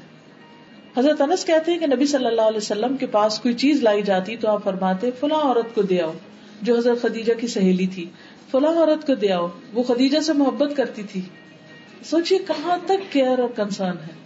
حضرت 0.96 1.20
انس 1.20 1.44
کہتے 1.44 1.72
ہیں 1.72 1.78
کہ 1.78 1.86
نبی 1.86 2.06
صلی 2.06 2.26
اللہ 2.26 2.40
علیہ 2.40 2.56
وسلم 2.56 2.96
کے 2.96 3.06
پاس 3.06 3.38
کوئی 3.38 3.54
چیز 3.54 3.82
لائی 3.82 4.02
جاتی 4.02 4.36
تو 4.36 4.48
آپ 4.48 4.64
فرماتے، 4.64 5.10
فلاں 5.20 5.38
عورت 5.38 5.74
کو 5.74 5.82
دے 5.82 6.02
آؤ۔ 6.02 6.12
جو 6.62 6.76
حضرت 6.76 7.02
خدیجہ 7.02 7.32
کی 7.40 7.46
سہیلی 7.46 7.86
تھی۔ 7.86 8.10
فلاں 8.50 8.72
عورت 8.72 9.06
کو 9.06 9.14
دے 9.14 9.32
آؤ۔ 9.32 9.48
وہ 9.72 9.82
خدیجہ 9.82 10.18
سے 10.18 10.32
محبت 10.32 10.76
کرتی 10.76 11.02
تھی۔ 11.02 11.20
سوچیے 12.04 12.38
کہاں 12.38 12.78
تک 12.86 13.12
کیئر 13.12 13.38
اور 13.38 13.48
کنسرن 13.48 13.96
ہے۔ 14.08 14.22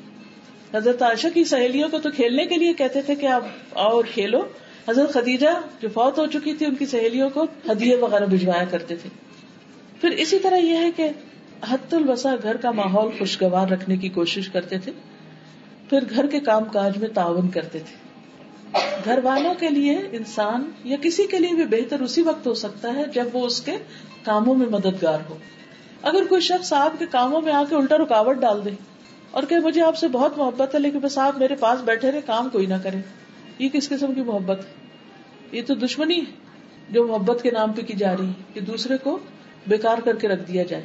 حضرت 0.74 1.02
عائشہ 1.02 1.26
کی 1.34 1.44
سہیلیوں 1.44 1.88
کو 1.88 1.98
تو 1.98 2.10
کھیلنے 2.10 2.46
کے 2.46 2.56
لیے 2.56 2.72
کہتے 2.72 3.02
تھے 3.02 3.14
کہ 3.14 3.26
آپ 3.26 3.44
آؤ 3.74 3.90
اور 3.90 4.04
کھیلو۔ 4.14 4.42
حضرت 4.88 5.12
خدیجہ 5.12 5.46
جو 5.80 5.88
فوت 5.88 6.18
ہو 6.18 6.26
چکی 6.26 6.54
تھی 6.54 6.66
ان 6.66 6.74
کی 6.74 6.86
سہیلیوں 6.86 7.30
کو 7.30 7.46
ہدیے 7.70 7.96
وغیرہ 7.96 8.26
بھجوایا 8.26 8.64
کرتے 8.64 8.96
تھے۔ 8.96 9.08
پھر 10.00 10.10
اسی 10.10 10.38
طرح 10.38 10.56
یہ 10.56 10.76
ہے 10.76 10.90
کہ 10.96 11.08
حت 11.64 11.94
البسا 11.94 12.34
گھر 12.42 12.56
کا 12.56 12.70
ماحول 12.70 13.10
خوشگوار 13.18 13.68
رکھنے 13.68 13.96
کی 13.96 14.08
کوشش 14.08 14.48
کرتے 14.48 14.78
تھے۔ 14.78 14.92
پھر 15.90 15.98
گھر 16.10 16.26
کے 16.26 16.40
کام 16.40 16.64
کاج 16.64 16.98
میں 16.98 17.08
تعاون 17.08 17.48
کرتے 17.48 17.78
تھے۔ 17.78 18.06
گھر 19.04 19.18
والوں 19.22 19.54
کے 19.54 19.68
لیے 19.68 19.98
انسان 20.12 20.70
یا 20.84 20.96
کسی 21.02 21.26
کے 21.26 21.38
لیے 21.38 21.64
بھی 21.64 21.64
بہتر 21.64 22.00
اسی 22.00 22.22
وقت 22.22 22.46
ہو 22.46 22.54
سکتا 22.54 22.94
ہے 22.94 23.02
جب 23.14 23.24
وہ 23.32 23.46
اس 23.46 23.60
کے 23.60 23.76
کاموں 24.24 24.54
میں 24.54 24.66
مددگار 24.66 25.18
ہو۔ 25.30 25.38
اگر 26.02 26.24
کوئی 26.28 26.40
شخص 26.40 26.72
آپ 26.72 26.98
کے 26.98 27.04
کاموں 27.10 27.40
میں 27.40 27.52
آ 27.52 27.62
کے 27.68 27.76
الٹا 27.76 27.96
رکاوٹ 27.96 28.36
ڈال 28.36 28.64
دے 28.64 28.70
اور 29.30 29.42
کہ 29.42 29.58
مجھے 29.58 29.82
آپ 29.82 29.96
سے 29.96 30.08
بہت 30.08 30.38
محبت 30.38 30.74
ہے 30.74 30.80
لیکن 30.80 30.98
بس 30.98 31.18
آپ 31.18 31.38
میرے 31.38 31.54
پاس 31.54 31.80
بیٹھے 31.84 32.12
رہے، 32.12 32.20
کام 32.20 32.48
کوئی 32.48 32.66
نہ 32.66 32.74
کرے۔ 32.82 32.96
یہ 33.58 33.68
کس 33.68 33.88
قسم 33.88 34.14
کی 34.14 34.20
محبت 34.20 34.58
ہے؟ 34.58 34.86
یہ 35.52 35.62
تو 35.66 35.74
دشمنی 35.74 36.20
جو 36.90 37.06
محبت 37.06 37.42
کے 37.42 37.50
نام 37.50 37.72
پہ 37.72 37.82
کی 37.82 37.94
جا 37.94 38.16
رہی 38.16 38.26
ہے 38.26 38.42
کہ 38.54 38.60
دوسرے 38.60 38.96
کو 38.96 39.18
بیکار 39.66 39.98
کر 40.04 40.16
کے 40.16 40.28
رکھ 40.28 40.52
دیا 40.52 40.62
جائے۔ 40.62 40.82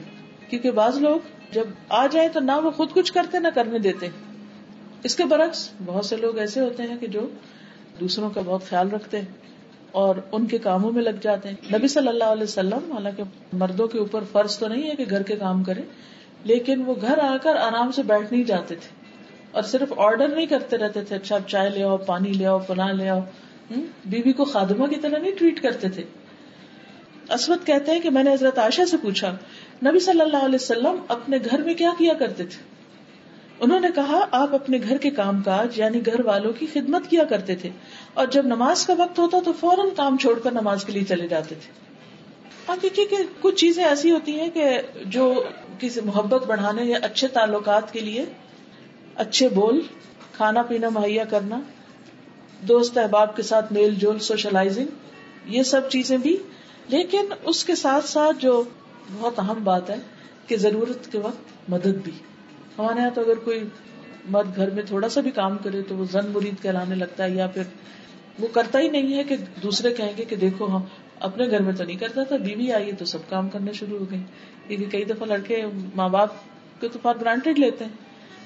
کیونکہ 0.51 0.71
بعض 0.71 0.97
لوگ 0.97 1.19
جب 1.51 1.63
آ 1.89 2.07
جائے 2.07 2.29
تو 2.29 2.39
نہ 2.39 2.51
وہ 2.51 2.71
خود 2.71 2.89
کچھ 2.93 3.13
کرتے 3.13 3.39
نہ 3.39 3.47
کرنے 3.55 3.79
دیتے 3.79 4.09
اس 5.03 5.15
کے 5.15 5.25
برعکس 5.25 5.69
بہت 5.85 6.05
سے 6.05 6.15
لوگ 6.15 6.37
ایسے 6.37 6.59
ہوتے 6.59 6.83
ہیں 6.83 6.97
کہ 6.97 7.07
جو 7.07 7.29
دوسروں 7.99 8.29
کا 8.29 8.41
بہت 8.45 8.65
خیال 8.69 8.89
رکھتے 8.89 9.17
ہیں 9.17 9.25
اور 9.91 10.15
ان 10.31 10.45
کے 10.45 10.57
کاموں 10.57 10.91
میں 10.91 11.03
لگ 11.03 11.09
جاتے 11.21 11.49
ہیں۔ 11.49 11.55
نبی 11.73 11.87
صلی 11.87 12.07
اللہ 12.07 12.23
علیہ 12.23 12.43
وسلم، 12.43 12.91
حالانکہ 12.91 13.23
مردوں 13.53 13.87
کے 13.87 13.99
اوپر 13.99 14.23
فرض 14.31 14.57
تو 14.57 14.67
نہیں 14.67 14.89
ہے 14.89 14.95
کہ 14.95 15.05
گھر 15.09 15.23
کے 15.23 15.35
کام 15.35 15.63
کرے 15.63 15.81
لیکن 16.43 16.83
وہ 16.85 16.95
گھر 17.01 17.17
آ 17.17 17.37
کر 17.41 17.55
آرام 17.55 17.91
سے 17.91 18.03
بیٹھ 18.03 18.33
نہیں 18.33 18.43
جاتے 18.43 18.75
تھے۔ 18.75 18.89
اور 19.51 19.63
صرف 19.63 19.93
آرڈر 19.97 20.27
نہیں 20.27 20.45
کرتے 20.45 20.77
رہتے 20.77 21.01
تھے 21.01 21.15
اچھا 21.15 21.37
چائے 21.47 21.69
لے 21.69 21.83
آؤ، 21.83 21.97
پانی 21.97 22.33
لے 22.33 22.45
آؤ، 22.45 22.59
فلاں 22.59 22.93
لے 22.93 23.09
آؤ۔ 23.09 23.19
بیوی 24.05 24.33
کو 24.33 24.45
خادمہ 24.45 24.87
کی 24.87 24.95
طرح 24.95 25.17
نہیں 25.17 25.31
ٹریٹ 25.39 25.63
کرتے 25.63 25.89
تھے۔ 25.89 26.03
اسود 27.29 27.65
کہتے 27.65 27.91
ہیں 27.91 27.99
کہ 27.99 28.09
میں 28.09 28.23
نے 28.23 28.33
حضرت 28.33 28.59
عائشہ 28.59 28.81
سے 28.85 28.97
پوچھا 28.97 29.37
نبی 29.85 29.99
صلی 29.99 30.21
اللہ 30.21 30.37
علیہ 30.37 30.55
وسلم 30.55 30.95
اپنے 31.07 31.37
گھر 31.51 31.63
میں 31.63 31.73
کیا 31.73 31.91
کیا 31.97 32.13
کرتے 32.13 32.45
تھے؟ 32.45 32.63
انہوں 33.59 33.79
نے 33.79 33.87
کہا، 33.95 34.25
آپ 34.31 34.55
اپنے 34.55 34.79
گھر 34.89 34.97
کے 34.97 35.09
کام 35.09 35.41
کاج 35.41 35.79
یعنی 35.79 36.05
گھر 36.05 36.25
والوں 36.25 36.53
کی 36.59 36.65
خدمت 36.73 37.09
کیا 37.09 37.23
کرتے 37.23 37.55
تھے۔ 37.55 37.69
اور 38.13 38.27
جب 38.27 38.45
نماز 38.45 38.85
کا 38.85 38.93
وقت 38.97 39.19
ہوتا 39.19 39.37
تو 39.45 39.53
فوراً 39.59 39.89
کام 39.97 40.17
چھوڑ 40.17 40.39
کر 40.39 40.51
نماز 40.51 40.85
کے 40.85 40.91
لیے 40.91 41.03
چلے 41.03 41.27
جاتے 41.27 41.55
تھے۔ 41.55 41.71
آپ 42.67 42.77
دیکھیے 42.81 43.05
کہ 43.05 43.17
کچھ 43.41 43.55
چیزیں 43.55 43.83
ایسی 43.83 44.11
ہوتی 44.11 44.39
ہیں 44.39 44.49
کہ 44.53 44.81
جو 45.05 45.43
کسی 45.79 46.01
محبت 46.01 46.45
بڑھانے 46.45 46.83
یا 46.83 46.97
اچھے 47.01 47.27
تعلقات 47.27 47.93
کے 47.93 47.99
لیے 47.99 48.25
اچھے 49.15 49.49
بول، 49.49 49.81
کھانا 50.33 50.61
پینا، 50.61 50.89
مہیا 50.89 51.23
کرنا، 51.23 51.61
دوست 52.61 52.97
احباب 52.97 53.35
کے 53.35 53.43
ساتھ 53.43 53.73
میل 53.73 53.95
جول، 53.95 54.19
سوشلائزنگ، 54.19 54.87
یہ 55.45 55.63
سب 55.63 55.89
چیزیں 55.89 56.17
بھی۔ 56.17 56.37
لیکن 56.87 57.25
اس 57.43 57.65
کے 57.65 57.75
ساتھ 57.75 58.05
ساتھ 58.05 58.41
جو 58.41 58.63
بہت 59.13 59.39
اہم 59.39 59.63
بات 59.63 59.89
ہے 59.89 59.95
کہ 60.47 60.57
ضرورت 60.57 61.11
کے 61.11 61.17
وقت 61.17 61.69
مدد 61.69 61.97
بھی۔ 62.03 62.11
ہمارے 62.77 62.99
یہاں 62.99 63.09
تو 63.13 63.21
اگر 63.21 63.35
کوئی 63.35 63.63
مرد 64.29 64.55
گھر 64.55 64.69
میں 64.69 64.83
تھوڑا 64.83 65.09
سا 65.09 65.21
بھی 65.21 65.31
کام 65.31 65.57
کرے 65.63 65.81
تو 65.81 65.95
وہ 65.95 66.05
زن 66.11 66.31
مرید 66.33 66.63
کہلانے 66.63 66.95
لگتا 66.95 67.23
ہے 67.23 67.31
یا 67.31 67.47
پھر 67.47 67.61
وہ 68.39 68.47
کرتا 68.47 68.79
ہی 68.79 68.89
نہیں 68.89 69.17
ہے 69.17 69.23
کہ 69.23 69.35
دوسرے 69.63 69.93
کہیں 69.93 70.13
گے 70.17 70.25
کہ 70.25 70.35
دیکھو 70.35 70.65
ہم 70.65 70.81
اپنے 71.19 71.49
گھر 71.49 71.61
میں 71.61 71.73
تو 71.73 71.83
نہیں 71.83 71.97
کرتا 71.97 72.23
تھا، 72.23 72.37
بیوی 72.37 72.71
آئی 72.71 72.91
تو 72.91 73.05
سب 73.05 73.17
کام 73.29 73.49
کرنے 73.49 73.73
شروع 73.73 73.99
ہو 73.99 74.05
گئی 74.11 74.19
کیونکہ 74.67 74.85
کئی 74.89 75.05
دفعہ 75.05 75.27
لڑکے 75.27 75.65
ماں 75.95 76.09
باپ 76.09 76.29
کو 76.81 76.87
تو 76.87 76.99
فار 77.01 77.15
گرانٹیڈ 77.21 77.59
لیتے 77.59 77.85
ہیں۔ 77.85 77.91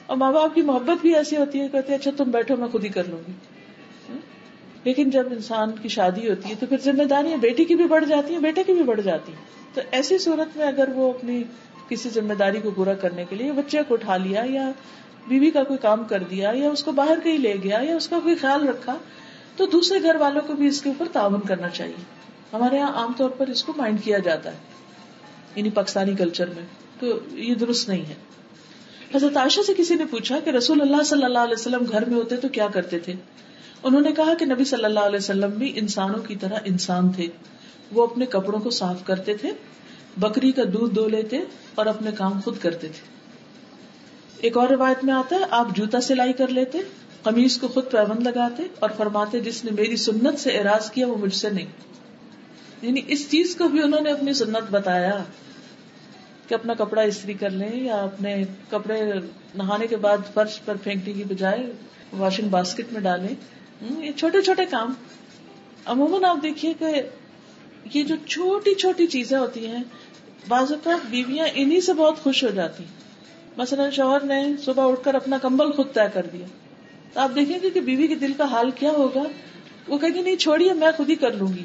اور 0.05 0.17
ماں 0.17 0.31
باپ 0.31 0.55
کی 0.55 0.61
محبت 0.61 1.01
بھی 1.01 1.15
ایسی 1.15 1.37
ہوتی 1.37 1.59
ہے، 1.59 1.67
کہتے 1.71 1.95
اچھا 1.95 2.11
تم 2.17 2.31
بیٹھو، 2.31 2.55
میں 2.55 2.67
خود 2.67 2.83
ہی 2.83 2.89
کر 2.89 3.03
لوں 3.03 3.19
گی۔ 3.27 3.31
لیکن 4.83 5.09
جب 5.09 5.27
انسان 5.31 5.71
کی 5.81 5.87
شادی 5.87 6.29
ہوتی 6.29 6.49
ہے 6.49 6.55
تو 6.59 6.65
پھر 6.65 6.77
ذمہ 6.77 7.03
داریاں 7.03 7.37
بیٹی 7.37 7.65
کی 7.65 7.75
بھی 7.75 7.87
بڑھ 7.87 8.05
جاتی 8.05 8.33
ہیں، 8.33 8.41
بیٹے 8.41 8.63
کی 8.63 8.73
بھی 8.73 8.83
بڑھ 8.83 9.01
جاتی 9.01 9.31
ہیں۔ 9.31 9.64
تو 9.75 9.81
ایسی 9.91 10.17
صورت 10.17 10.57
میں 10.57 10.67
اگر 10.67 10.89
وہ 10.95 11.13
اپنی 11.13 11.43
کسی 11.89 12.09
ذمہ 12.09 12.33
داری 12.33 12.59
کو 12.59 12.71
پورا 12.71 12.93
کرنے 12.93 13.25
کے 13.29 13.35
لیے 13.35 13.51
بچے 13.51 13.79
کو 13.87 13.93
اٹھا 13.93 14.17
لیا 14.17 14.43
یا 14.45 14.71
بیوی 15.27 15.51
کا 15.51 15.63
کوئی 15.63 15.79
کام 15.81 16.03
کر 16.03 16.23
دیا 16.23 16.51
یا 16.55 16.69
اس 16.69 16.83
کو 16.83 16.91
باہر 16.91 17.19
کہیں 17.23 17.37
لے 17.37 17.55
گیا 17.63 17.79
یا 17.81 17.95
اس 17.95 18.07
کا 18.07 18.19
کوئی 18.23 18.35
خیال 18.35 18.67
رکھا، 18.67 18.97
تو 19.55 19.65
دوسرے 19.65 20.01
گھر 20.01 20.15
والوں 20.15 20.41
کو 20.47 20.53
بھی 20.53 20.67
اس 20.67 20.81
کے 20.81 20.89
اوپر 20.89 21.05
تعاون 21.13 21.39
کرنا 21.39 21.69
چاہیے۔ 21.69 22.03
ہمارے 22.53 22.75
یہاں 22.75 22.93
عام 22.93 23.13
طور 23.17 23.29
پر 23.29 23.47
اس 23.47 23.63
کو 23.63 23.73
مائنڈ 23.77 24.03
کیا 24.03 24.17
جاتا 24.17 24.51
ہے 24.51 24.57
یعنی 25.55 25.69
پاکستانی 25.69 26.15
کلچر 26.15 26.49
میں، 26.49 26.65
تو 26.99 27.19
یہ 27.31 27.55
درست 27.55 27.89
نہیں 27.89 28.05
ہے۔ 28.05 28.13
حضرت 29.15 29.37
عائشہ 29.37 29.61
سے 29.61 29.73
کسی 29.77 29.95
نے 29.95 30.05
پوچھا 30.05 30.39
کہ 30.39 30.49
رسول 30.49 30.81
اللہ 30.81 31.03
صلی 31.03 31.23
اللہ 31.23 31.39
علیہ 31.39 31.59
وسلم 31.59 31.83
گھر 31.91 32.05
میں 32.05 32.15
ہوتے 32.15 32.37
تو 32.37 32.47
کیا 32.47 32.67
کرتے 32.67 32.99
تھے؟ 32.99 33.13
انہوں 33.83 34.01
نے 34.01 34.11
کہا 34.11 34.33
کہ 34.33 34.45
نبی 34.45 34.63
صلی 34.63 34.85
اللہ 34.85 34.99
علیہ 34.99 35.17
وسلم 35.17 35.49
بھی 35.49 35.71
انسانوں 35.75 36.19
کی 36.19 36.35
طرح 36.35 36.59
انسان 36.65 37.11
تھے۔ 37.11 37.27
وہ 37.91 38.03
اپنے 38.03 38.25
کپڑوں 38.25 38.59
کو 38.59 38.69
صاف 38.69 39.05
کرتے 39.05 39.37
تھے، 39.37 39.51
بکری 40.17 40.51
کا 40.51 40.63
دودھ 40.73 40.95
دو 40.95 41.07
لیتے 41.07 41.37
اور 41.75 41.85
اپنے 41.85 42.11
کام 42.11 42.39
خود 42.41 42.57
کرتے 42.59 42.87
تھے۔ 42.87 43.15
ایک 44.37 44.57
اور 44.57 44.69
روایت 44.69 45.03
میں 45.03 45.13
آتا 45.13 45.35
ہے، 45.35 45.41
آپ 45.49 45.67
جوتا 45.75 46.01
سلائی 46.01 46.33
کر 46.33 46.47
لیتے، 46.47 46.77
قمیض 47.23 47.57
کو 47.57 47.67
خود 47.67 47.91
پیبند 47.91 48.27
لگاتے 48.27 48.63
اور 48.79 48.89
فرماتے، 48.97 49.39
جس 49.39 49.65
نے 49.65 49.71
میری 49.71 49.95
سنت 49.95 50.39
سے 50.39 50.57
اعراض 50.57 50.91
کیا، 50.91 51.07
وہ 51.07 51.15
مجھ 51.17 51.33
سے 51.33 51.49
نہیں۔ 51.49 51.65
یعنی 52.81 53.01
اس 53.07 53.31
چیز 53.31 53.55
کو 53.55 53.67
بھی 53.67 53.81
انہوں 53.81 54.01
نے 54.01 54.11
اپنی 54.11 54.33
سنت 54.33 54.71
بتایا 54.71 55.23
کہ 56.47 56.53
اپنا 56.53 56.73
کپڑا 56.73 57.01
استری 57.01 57.33
کر 57.33 57.49
لیں 57.49 57.83
یا 57.83 57.95
اپنے 57.95 58.43
کپڑے 58.69 59.01
نہانے 59.55 59.87
کے 59.87 59.95
بعد 59.95 60.17
فرش 60.33 60.61
پر 60.65 60.77
پھینکنے 60.83 61.13
کی 61.13 61.23
بجائے 61.23 61.71
واشنگ 62.17 62.49
باسکٹ 62.49 62.93
میں 62.93 63.01
ڈالیں۔ 63.01 63.35
یہ 63.81 64.11
چھوٹے 64.11 64.41
چھوٹے 64.41 64.65
کام۔ 64.65 64.93
عموماً 65.85 66.23
آپ 66.23 66.37
دیکھیے 66.43 66.73
کہ 66.79 66.85
یہ 67.93 68.03
جو 68.03 68.15
چھوٹی 68.27 68.73
چھوٹی 68.73 69.07
چیزیں 69.07 69.37
ہوتی 69.37 69.67
ہیں، 69.67 69.83
بعض 70.47 70.71
اوقات 70.71 71.05
بیویاں 71.05 71.47
انہیں 71.53 71.79
سے 71.79 71.93
بہت 71.93 72.23
خوش 72.23 72.43
ہو 72.43 72.49
جاتی 72.49 72.83
مثلاً 73.57 73.89
شوہر 73.89 74.19
نے 74.23 74.45
صبح 74.65 74.91
اٹھ 74.91 75.03
کر 75.03 75.13
اپنا 75.13 75.37
کمبل 75.37 75.71
خود 75.71 75.93
طے 75.93 76.01
کر 76.13 76.25
دیا۔ 76.33 76.45
تو 77.13 77.19
آپ 77.19 77.31
دیکھیں 77.35 77.59
گے 77.63 77.69
کہ 77.69 77.81
بیوی 77.81 78.07
کے 78.07 78.15
دل 78.15 78.33
کا 78.37 78.43
حال 78.43 78.71
کیا 78.71 78.91
ہوگا۔ 78.91 79.23
وہ 79.87 79.97
کہیں 79.97 80.13
گے 80.13 80.21
نہیں، 80.21 80.35
چھوڑیے، 80.35 80.73
میں 80.73 80.91
خود 80.97 81.09
ہی 81.09 81.15
کر 81.15 81.31
لوں 81.31 81.47
گی۔ 81.47 81.63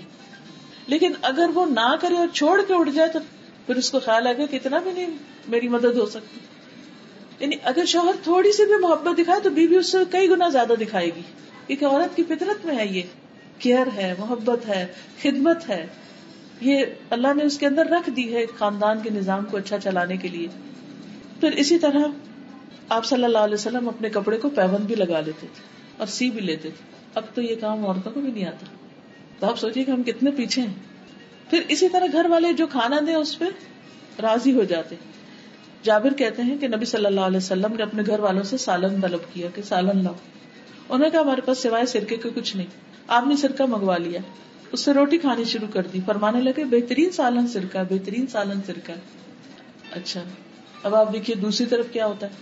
لیکن 0.86 1.12
اگر 1.22 1.50
وہ 1.54 1.66
نہ 1.66 1.94
کرے 2.00 2.14
اور 2.14 2.28
چھوڑ 2.34 2.62
کے 2.68 2.74
اٹھ 2.74 2.90
جائے، 2.90 3.08
تو 3.08 3.18
پھر 3.66 3.76
اس 3.76 3.90
کو 3.90 4.00
خیال 4.00 4.26
آئے 4.26 4.38
گا 4.38 4.42
اتنا 4.52 4.78
بھی 4.78 4.90
نہیں، 4.92 5.06
میری 5.48 5.68
مدد 5.68 5.96
ہو 5.96 6.06
سکتی۔ 6.06 6.40
یعنی 7.40 7.56
اگر 7.62 7.84
شوہر 7.84 8.14
تھوڑی 8.22 8.52
سی 8.52 8.64
بھی 8.64 8.78
محبت 8.80 9.18
دکھائے، 9.18 9.40
تو 9.40 9.50
بیوی 9.50 9.76
اس 9.76 9.92
سے 9.92 9.98
کئی 10.10 10.28
گنا 10.28 10.48
زیادہ 10.48 10.72
دکھائے 10.80 11.06
گی۔ 11.06 11.20
کیونکہ 11.66 11.84
عورت 11.84 12.16
کی 12.16 12.22
فطرت 12.24 12.66
میں 12.66 12.78
ہے 12.78 12.86
یہ۔ 12.86 13.02
کیئر 13.58 13.86
ہے، 13.96 14.14
محبت 14.18 14.68
ہے، 14.68 14.86
خدمت 15.22 15.68
ہے۔ 15.68 15.86
یہ 16.60 16.84
اللہ 17.10 17.28
نے 17.36 17.44
اس 17.44 17.58
کے 17.58 17.66
اندر 17.66 17.86
رکھ 17.86 18.10
دی 18.10 18.34
ہے 18.34 18.46
خاندان 18.58 18.98
کے 19.02 19.10
نظام 19.10 19.44
کو 19.44 19.56
اچھا 19.56 19.78
چلانے 19.78 20.16
کے 20.16 20.28
لیے۔ 20.28 20.48
پھر 21.40 21.52
اسی 21.52 21.78
طرح 21.78 22.00
آپ 22.88 23.04
صلی 23.04 23.24
اللہ 23.24 23.38
علیہ 23.38 23.54
وسلم 23.54 23.88
اپنے 23.88 24.08
کپڑے 24.08 24.36
کو 24.36 24.50
پیبند 24.50 24.84
بھی 24.84 24.94
لگا 24.94 25.20
لیتے 25.20 25.46
تھے 25.54 25.62
اور 25.96 26.06
سی 26.06 26.30
بھی 26.30 26.40
لیتے 26.40 26.70
تھے۔ 26.70 26.84
اب 27.14 27.22
تو 27.34 27.42
یہ 27.42 27.54
کام 27.60 27.86
عورتوں 27.86 28.12
کو 28.12 28.20
بھی 28.20 28.30
نہیں 28.32 28.46
آتا۔ 28.46 28.66
تو 29.38 29.46
آپ 29.46 29.58
سوچیے 29.58 29.84
کہ 29.84 29.90
ہم 29.90 30.02
کتنے 30.02 30.30
پیچھے 30.30 30.62
ہیں۔ 30.62 30.74
پھر 31.50 31.62
اسی 31.68 31.88
طرح 31.88 32.06
گھر 32.12 32.26
والے 32.30 32.52
جو 32.52 32.66
کھانا 32.66 33.00
دیں 33.06 33.14
اس 33.14 33.38
پہ 33.38 33.44
راضی 34.22 34.52
ہو 34.52 34.64
جاتے۔ 34.64 34.96
جابر 35.82 36.12
کہتے 36.12 36.42
ہیں 36.42 36.58
کہ 36.58 36.68
نبی 36.68 36.84
صلی 36.84 37.06
اللہ 37.06 37.20
علیہ 37.20 37.36
وسلم 37.36 37.72
نے 37.76 37.82
اپنے 37.82 38.02
گھر 38.06 38.18
والوں 38.18 38.42
سے 38.42 38.56
سالن 38.56 39.00
طلب 39.00 39.20
کیا 39.32 39.48
کہ 39.54 39.62
سالن 39.62 40.04
لاؤ۔ 40.04 40.14
انہوں 40.88 40.98
نے 40.98 41.10
کہا 41.10 41.20
ہمارے 41.20 41.40
پاس 41.40 41.58
سوائے 41.58 41.86
سرکے 41.86 42.16
کے 42.16 42.28
کچھ 42.34 42.56
نہیں، 42.56 42.66
آپ 43.08 43.26
نے 43.26 43.36
سرکہ 43.36 43.66
منگوا 43.66 43.96
لیا۔ 43.96 44.20
اس 44.72 44.80
سے 44.80 44.92
روٹی 44.92 45.18
کھانی 45.18 45.44
شروع 45.44 45.68
کر 45.72 45.82
دی۔ 45.82 45.98
فرمانے 46.06 46.40
لگے، 46.40 46.64
بہترین 46.64 47.10
سالن 47.10 47.48
سرکہ 47.48 47.78
بہترین 47.90 48.26
سالن 48.26 48.60
سرکہ 48.66 48.92
اچھا۔ 49.90 50.22
اب 50.82 50.94
آپ 50.94 51.12
دیکھیے 51.12 51.36
دوسری 51.36 51.66
طرف 51.66 51.86
کیا 51.92 52.06
ہوتا 52.06 52.26
ہے۔ 52.26 52.32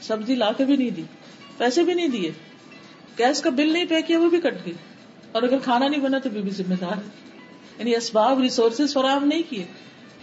سبزی 0.00 0.34
لا 0.34 0.52
کے 0.52 0.64
بھی 0.64 0.76
نہیں 0.76 0.90
دی، 0.90 1.02
پیسے 1.56 1.82
بھی 1.82 1.94
نہیں 1.94 2.08
دیے۔ 2.08 2.32
گیس 3.18 3.40
کا 3.40 3.50
بل 3.50 3.72
نہیں 3.72 3.84
پے 3.84 4.02
کیا، 4.02 4.18
وہ 4.18 4.30
بھی 4.30 4.40
کٹ 4.40 4.54
گئی۔ 4.66 4.74
اور 5.32 5.42
اگر 5.42 5.58
کھانا 5.58 5.88
نہیں 5.88 6.00
بنا 6.00 6.18
تو 6.18 6.30
بھی 6.30 6.50
ذمہ 6.50 6.74
دار۔ 6.80 7.00
یعنی 7.78 7.96
اسباب 7.96 8.40
ریسورسز 8.40 8.94
فراہم 8.94 9.24
نہیں 9.24 9.42
کیے۔ 9.50 9.64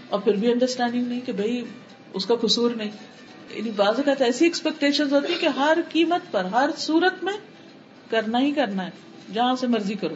اور 0.10 0.20
پھر 0.20 0.34
بھی 0.34 0.52
انڈرسٹینڈنگ 0.52 1.08
نہیں 1.08 1.22
کہ 1.22 1.32
بھائی 1.32 1.66
اس 2.14 2.26
کا 2.26 2.36
قصور 2.36 2.72
نہیں۔ 2.72 2.92
یعنی 3.50 3.72
بعض 3.72 3.88
اوقات 3.88 4.22
ایسی 4.22 4.46
ایکسپیکٹیشن 4.46 5.12
ہوتی 5.12 5.34
ہے 5.34 5.38
کہ 5.38 5.46
ہر 5.46 5.78
قیمت 5.90 6.32
پر، 6.32 6.46
ہر 6.46 6.70
صورت 6.78 7.24
میں 7.24 7.34
کرنا 8.10 8.40
ہی 8.40 8.52
کرنا 8.52 8.86
ہے، 8.86 8.92
جہاں 9.34 9.56
سے 9.56 9.68
مرضی 9.68 9.94
کرو۔ 9.94 10.16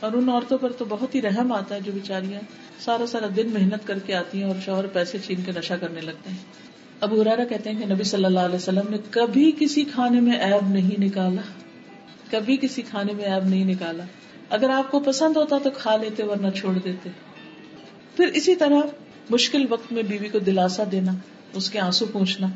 اور 0.00 0.12
ان 0.12 0.28
عورتوں 0.28 0.58
پر 0.58 0.72
تو 0.72 0.84
بہت 0.88 1.14
ہی 1.14 1.22
رحم 1.22 1.52
آتا 1.52 1.74
ہے 1.74 1.80
جو 1.80 1.92
بیچاریاں 1.92 2.40
سارا 2.80 3.06
سارا 3.06 3.26
دن 3.36 3.50
محنت 3.52 3.86
کر 3.86 3.98
کے 3.98 4.14
آتی 4.14 4.38
ہیں 4.38 4.44
اور 4.44 4.56
شوہر 4.64 4.86
پیسے 4.86 5.18
چھین 5.18 5.42
کے 5.42 5.52
نشا 5.56 5.76
کرنے 5.76 6.00
لگتے 6.00 6.30
ہیں۔ 6.30 6.38
اب 7.00 7.20
ارارا 7.20 7.44
کہتے 7.44 7.70
ہیں 7.70 7.78
کہ 7.78 7.94
نبی 7.94 8.04
صلی 8.04 8.24
اللہ 8.24 8.40
علیہ 8.40 8.54
وسلم 8.54 8.90
نے 8.90 8.96
کبھی 9.10 9.52
کسی 9.60 9.84
کھانے 9.84 10.20
میں 10.20 10.32
ایب 10.32 10.68
نہیں 10.68 11.00
نکالا۔ 11.00 11.42
کبھی 12.30 12.56
کسی 12.56 12.82
کھانے 12.82 13.12
میں 13.12 13.24
ایب 13.24 13.44
نہیں 13.44 13.64
نکالا۔ 13.64 14.04
اگر 14.50 14.70
آپ 14.70 14.90
کو 14.90 15.00
پسند 15.00 15.36
ہوتا 15.36 15.56
تو 15.62 15.70
کھا 15.70 15.96
لیتے 15.96 16.22
ورنہ 16.24 16.50
چھوڑ 16.50 16.78
دیتے۔ 16.78 17.10
پھر 18.16 18.26
اسی 18.26 18.54
طرح 18.54 18.80
مشکل 19.30 19.66
وقت 19.68 19.92
میں 19.92 20.02
بیوی 20.02 20.28
کو 20.28 20.38
دلاسا 20.38 20.82
دینا، 20.92 21.12
اس 21.52 21.70
کے 21.70 21.80
آنسو 21.80 22.06
پوچھنا 22.12 22.46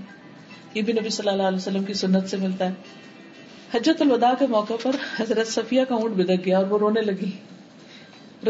یہ 0.75 0.83
بھی 0.83 0.93
نبی 0.93 1.09
صلی 1.09 1.29
اللہ 1.29 1.43
علیہ 1.43 1.57
وسلم 1.57 1.85
کی 1.85 1.95
سنت 1.95 2.31
سے 2.31 2.37
ملتا 2.37 2.65
ہے۔ 2.65 3.04
حجت 3.75 4.03
الوداع 4.03 4.33
کے 4.39 4.47
موقع 4.47 4.73
پر 4.83 4.97
حضرت 5.21 5.47
صفیہ 5.47 5.85
کا 5.85 5.95
اونٹ 5.95 6.15
بدک 6.15 6.47
گیا 6.47 6.59
اور 6.59 6.67
وہ 6.67 6.79
رونے 6.79 7.01
لگی۔ 7.01 7.31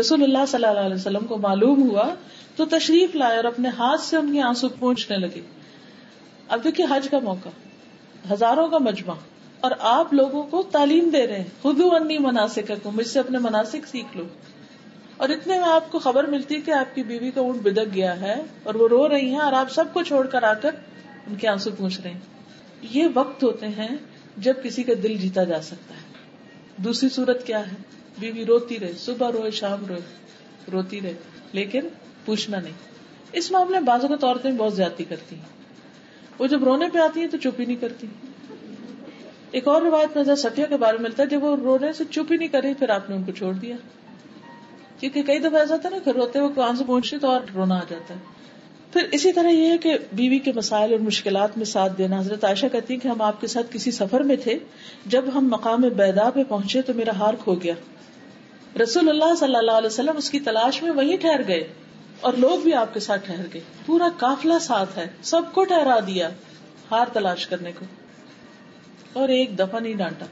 رسول 0.01 0.23
اللہ 0.23 0.47
صلی 0.49 0.65
اللہ 0.65 0.81
علیہ 0.81 0.95
وسلم 0.95 1.27
کو 1.27 1.37
معلوم 1.37 1.91
ہوا 1.91 2.15
تو 2.57 2.65
تشریف 2.65 3.15
لائے 3.15 3.37
اور 3.37 3.45
اپنے 3.45 3.69
ہاتھ 3.69 4.01
سے 4.01 4.17
ان 4.17 4.33
کی 4.33 4.41
آنسو 4.41 4.69
پہنچنے 4.69 5.17
لگے۔ 5.17 5.41
اب 6.49 6.65
دیکھیے 6.65 6.87
حج 6.91 7.09
کا 7.11 7.19
موقع۔ 7.19 7.49
ہزاروں 8.33 8.69
کا 8.69 8.79
مجمع۔ 8.79 9.15
اور 9.61 9.71
آپ 9.79 10.15
لوگوں 10.15 10.43
کو 10.43 10.63
تعلیم 10.63 11.09
دے 11.09 11.27
رہے 11.27 11.37
ہیں۔ 11.37 11.45
خود 11.63 11.81
انی 11.81 12.19
مناسب 12.19 12.89
مجھ 12.95 13.07
سے 13.07 13.19
اپنے 13.19 13.39
مناسب 13.39 13.79
سیکھ 13.87 14.17
لو۔ 14.17 14.25
اور 15.17 15.29
اتنے 15.29 15.59
میں 15.59 15.69
آپ 15.69 15.93
کو 15.93 15.99
خبر 15.99 16.25
ملتی 16.25 16.61
کہ 16.61 16.71
آپ 16.71 16.95
کی 16.95 17.03
بیوی 17.03 17.31
کا 17.31 17.41
اونٹ 17.41 17.63
بدک 17.63 17.95
گیا 17.95 18.21
ہے 18.21 18.43
اور 18.63 18.75
وہ 18.75 18.89
رو 18.89 19.09
رہی 19.09 19.31
ہیں 19.31 19.41
اور 19.41 19.53
آپ 19.53 19.73
سب 19.73 19.85
کو 19.93 20.03
چھوڑ 20.03 20.27
کر 20.27 20.43
آ 20.43 20.55
کر 20.55 20.71
ان 21.27 21.35
کے 21.35 21.49
آنسو 21.49 21.71
پوچھ 21.71 22.01
رہے 22.01 22.11
ہیں۔ 22.11 22.21
یہ 22.83 23.07
وقت 23.15 23.45
ہوتے 23.45 23.69
ہیں 23.69 23.97
جب 24.37 24.55
کسی 24.63 24.83
کا 24.83 24.93
دل 25.03 25.17
جیتا 25.17 25.45
جا 25.45 25.63
سکتا 25.63 25.95
ہے۔ 25.95 26.25
دوسری 26.77 27.09
صورت 27.09 27.47
کیا 27.47 27.61
ہے؟ 27.61 27.77
بیوی 28.19 28.45
روتی 28.45 28.79
رہے، 28.81 28.93
صبح 28.99 29.33
روئے، 29.33 29.51
شام 29.51 29.87
روئے، 29.87 30.01
روتی 30.73 31.01
رہے، 31.01 31.15
لیکن 31.53 31.81
پوچھنا 32.25 32.61
نہیں۔ 32.61 32.73
اس 33.33 33.53
معاملے 33.53 33.73
میں 33.73 33.87
بازو 33.87 34.09
کا 34.09 34.27
عورتیں 34.27 34.51
بہت 34.51 34.77
زیادتی 34.77 35.05
کرتی 35.05 35.37
ہیں۔ 35.37 35.43
وہ 36.39 36.47
جب 36.47 36.65
رونے 36.65 36.87
پہ 36.93 36.99
آتی 36.99 37.21
ہیں 37.21 37.29
تو 37.29 37.37
چپ 37.37 37.61
ہی 37.61 37.65
نہیں 37.65 37.77
کرتی۔ 37.77 38.07
ایک 39.51 39.69
اور 39.69 39.83
روایت 39.83 40.17
نظر 40.17 40.37
ستیہ 40.37 40.65
کے 40.67 40.77
بارے 40.77 40.97
میں 40.97 41.05
ملتا 41.05 41.23
ہے، 41.23 41.29
جب 41.29 41.45
وہ 41.45 41.57
رونے 41.57 41.93
سے 41.93 42.05
چپ 42.11 42.33
ہی 42.33 42.37
نہیں 42.37 42.49
کری 42.49 42.75
پھر 42.75 42.89
آپ 42.89 43.11
نے 43.11 43.17
ان 43.17 43.23
کو 43.23 43.33
چھوڑ 43.33 43.55
دیا۔ 43.55 43.77
کیونکہ 45.01 45.23
کئی 45.23 45.39
دفعہ 45.39 45.61
ایسا 45.61 45.77
تھا 45.77 45.89
نا 45.89 45.97
روتے 46.15 46.39
ہوئے 46.39 46.55
کہاں 46.55 46.73
سے 46.79 46.85
پہنچے 46.85 47.19
تو 47.19 47.29
اور 47.29 47.41
رونا 47.55 47.75
آ 47.75 47.83
جاتا 47.89 48.15
ہے۔ 48.15 48.44
پھر 48.95 49.09
اسی 49.13 49.33
طرح 49.33 49.49
یہ 49.49 49.71
ہے 49.71 49.79
کہ 49.79 49.99
بیوی 50.13 50.39
کے 50.39 50.53
مسائل 50.53 50.93
اور 50.93 51.01
مشکلات 51.01 51.57
میں 51.57 51.65
ساتھ 51.65 51.99
دینا، 51.99 52.19
حضرت 52.19 52.45
عائشہ 52.45 52.67
کہتی 52.73 52.95
ہیں 52.95 53.01
کہ 53.01 53.09
ہم 53.09 53.23
آپ 53.23 53.41
کے 53.41 53.47
ساتھ 53.47 53.67
کسی 53.71 53.91
سفر 53.91 54.21
میں 54.21 54.37
تھے، 54.37 54.59
جب 55.07 55.25
ہم 55.35 55.49
مقام 55.49 55.81
بیدا 55.81 56.31
پہ 56.31 56.45
پہنچے 56.45 56.83
تو 56.83 56.95
میرا 56.95 57.11
ہار 57.19 57.35
کھو 57.35 57.55
گیا۔ 57.55 57.75
رسول 58.83 59.09
اللہ 59.09 59.35
صلی 59.41 59.57
اللہ 59.57 59.71
علیہ 59.71 59.87
وسلم 59.87 60.17
اس 60.17 60.31
کی 60.31 60.41
تلاش 60.41 60.83
میں 60.83 60.91
وہیں 60.91 61.17
ٹھہر 61.17 61.41
گئے 61.49 61.69
اور 62.21 62.33
لوگ 62.33 62.59
بھی 62.59 62.75
آپ 62.75 62.95
کے 62.95 63.01
ساتھ 63.01 63.27
ٹھہر 63.27 63.45
گئے۔ 63.55 63.61
پورا 63.87 64.09
کافلا 64.17 64.59
ساتھ 64.59 64.99
ہے، 64.99 65.07
سب 65.23 65.43
کو 65.53 65.65
ٹھہرا 65.65 65.99
دیا 66.07 66.29
ہار 66.91 67.07
تلاش 67.13 67.47
کرنے 67.47 67.73
کو۔ 67.79 67.85
اور 69.13 69.29
ایک 69.29 69.59
دفعہ 69.59 69.81
نہیں 69.81 69.95
ڈانٹا۔ 69.95 70.27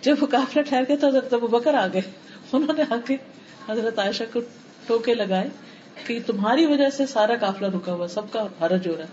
جب 0.00 0.14
وہ 0.20 0.26
کافلا 0.26 0.62
ٹھہر 0.62 0.82
گیا 0.88 0.96
تو 1.00 1.06
حضرت 1.06 1.34
ابو 1.34 1.46
بکر 1.46 1.74
آ 1.74 1.86
گئے۔ 1.92 2.02
انہوں 2.52 2.74
نے 2.76 2.82
آ 2.90 2.96
کے 3.06 3.16
حضرت 3.68 3.98
عائشہ 3.98 4.24
کو 4.32 4.40
ٹوکے 4.86 5.14
لگائے۔ 5.14 5.48
کہ 6.06 6.18
تمہاری 6.26 6.66
وجہ 6.66 6.90
سے 6.90 7.06
سارا 7.06 7.36
کافلا 7.36 7.68
رکا 7.68 7.92
ہوا 7.92 8.08
سب 8.08 8.32
کا 8.32 8.46
حرج 8.60 8.88
ہو 8.88 8.92
رہا 8.96 9.04
ہے۔ 9.04 9.08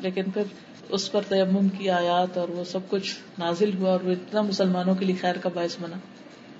لیکن 0.00 0.22
پھر 0.30 0.42
اس 0.88 1.12
پر 1.12 1.20
تیمم 1.28 1.68
کی 1.68 1.90
آیات 1.90 2.38
اور 2.38 2.48
وہ 2.48 2.64
سب 2.64 2.78
کچھ 2.88 3.14
نازل 3.38 3.76
ہوا 3.76 3.90
اور 3.90 4.00
وہ 4.00 4.10
اتنا 4.10 4.42
مسلمانوں 4.42 4.94
کے 4.94 5.04
لیے 5.04 5.16
خیر 5.20 5.36
کا 5.36 5.48
باعث 5.48 5.76
بنا۔ 5.80 5.96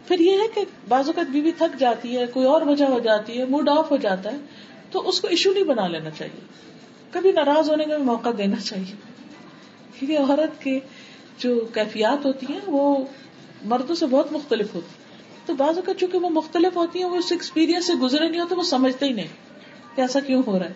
پھر 0.09 0.20
یہ 0.20 0.32
ہے 0.32 0.48
کہ 0.54 0.64
بعض 0.88 1.07
اوقات 1.07 1.30
بیوی 1.30 1.52
تھک 1.52 1.78
جاتی 1.78 2.16
ہے، 2.16 2.26
کوئی 2.26 2.46
اور 2.46 2.62
وجہ 2.62 2.84
ہو 2.84 3.00
جاتی 3.00 3.38
ہے 3.38 3.44
موڈ 3.44 3.68
آف 3.68 3.90
ہو 3.90 3.96
جاتا 3.96 4.32
ہے، 4.32 4.36
تو 4.90 5.09
اس 5.09 5.20
کو 5.20 5.28
ایشو 5.28 5.52
نہیں 5.52 5.64
بنا 5.64 5.86
لینا 5.86 6.11
چاہیے۔ 6.11 6.40
کبھی 7.11 7.32
ناراض 7.32 7.70
ہونے 7.70 7.84
کا 7.84 7.96
بھی 7.96 8.04
موقع 8.04 8.28
دینا 8.38 8.57
چاہیے۔ 8.57 8.94
کیونکہ 9.98 10.18
عورت 10.18 10.62
کے 10.62 10.80
جو 11.38 11.61
کیفیات 11.74 12.26
ہوتی 12.26 12.46
ہیں، 12.48 12.61
وہ 12.66 13.04
مردوں 13.64 13.94
سے 13.94 14.07
بہت 14.07 14.32
مختلف 14.32 14.74
ہوتی 14.74 15.02
تو 15.46 15.54
بعض 15.54 15.76
اوقات 15.76 16.00
چونکہ 16.00 16.18
وہ 16.18 16.30
مختلف 16.30 16.76
ہوتی 16.76 16.98
ہیں، 16.98 17.07
وہ 17.07 17.16
اس 17.16 17.32
ایکسپیرینس 17.32 17.86
سے 17.86 17.92
گزرے 17.94 18.28
نہیں 18.28 18.40
ہوتے، 18.40 18.54
وہ 18.54 18.62
سمجھتے 18.62 19.07
ہی 19.07 19.12
نہیں۔ 19.12 19.45
کہ 19.97 20.01
ایسا 20.01 20.20
کیوں 20.20 20.42
ہو 20.47 20.59
رہا 20.59 20.66
ہے؟ 20.66 20.72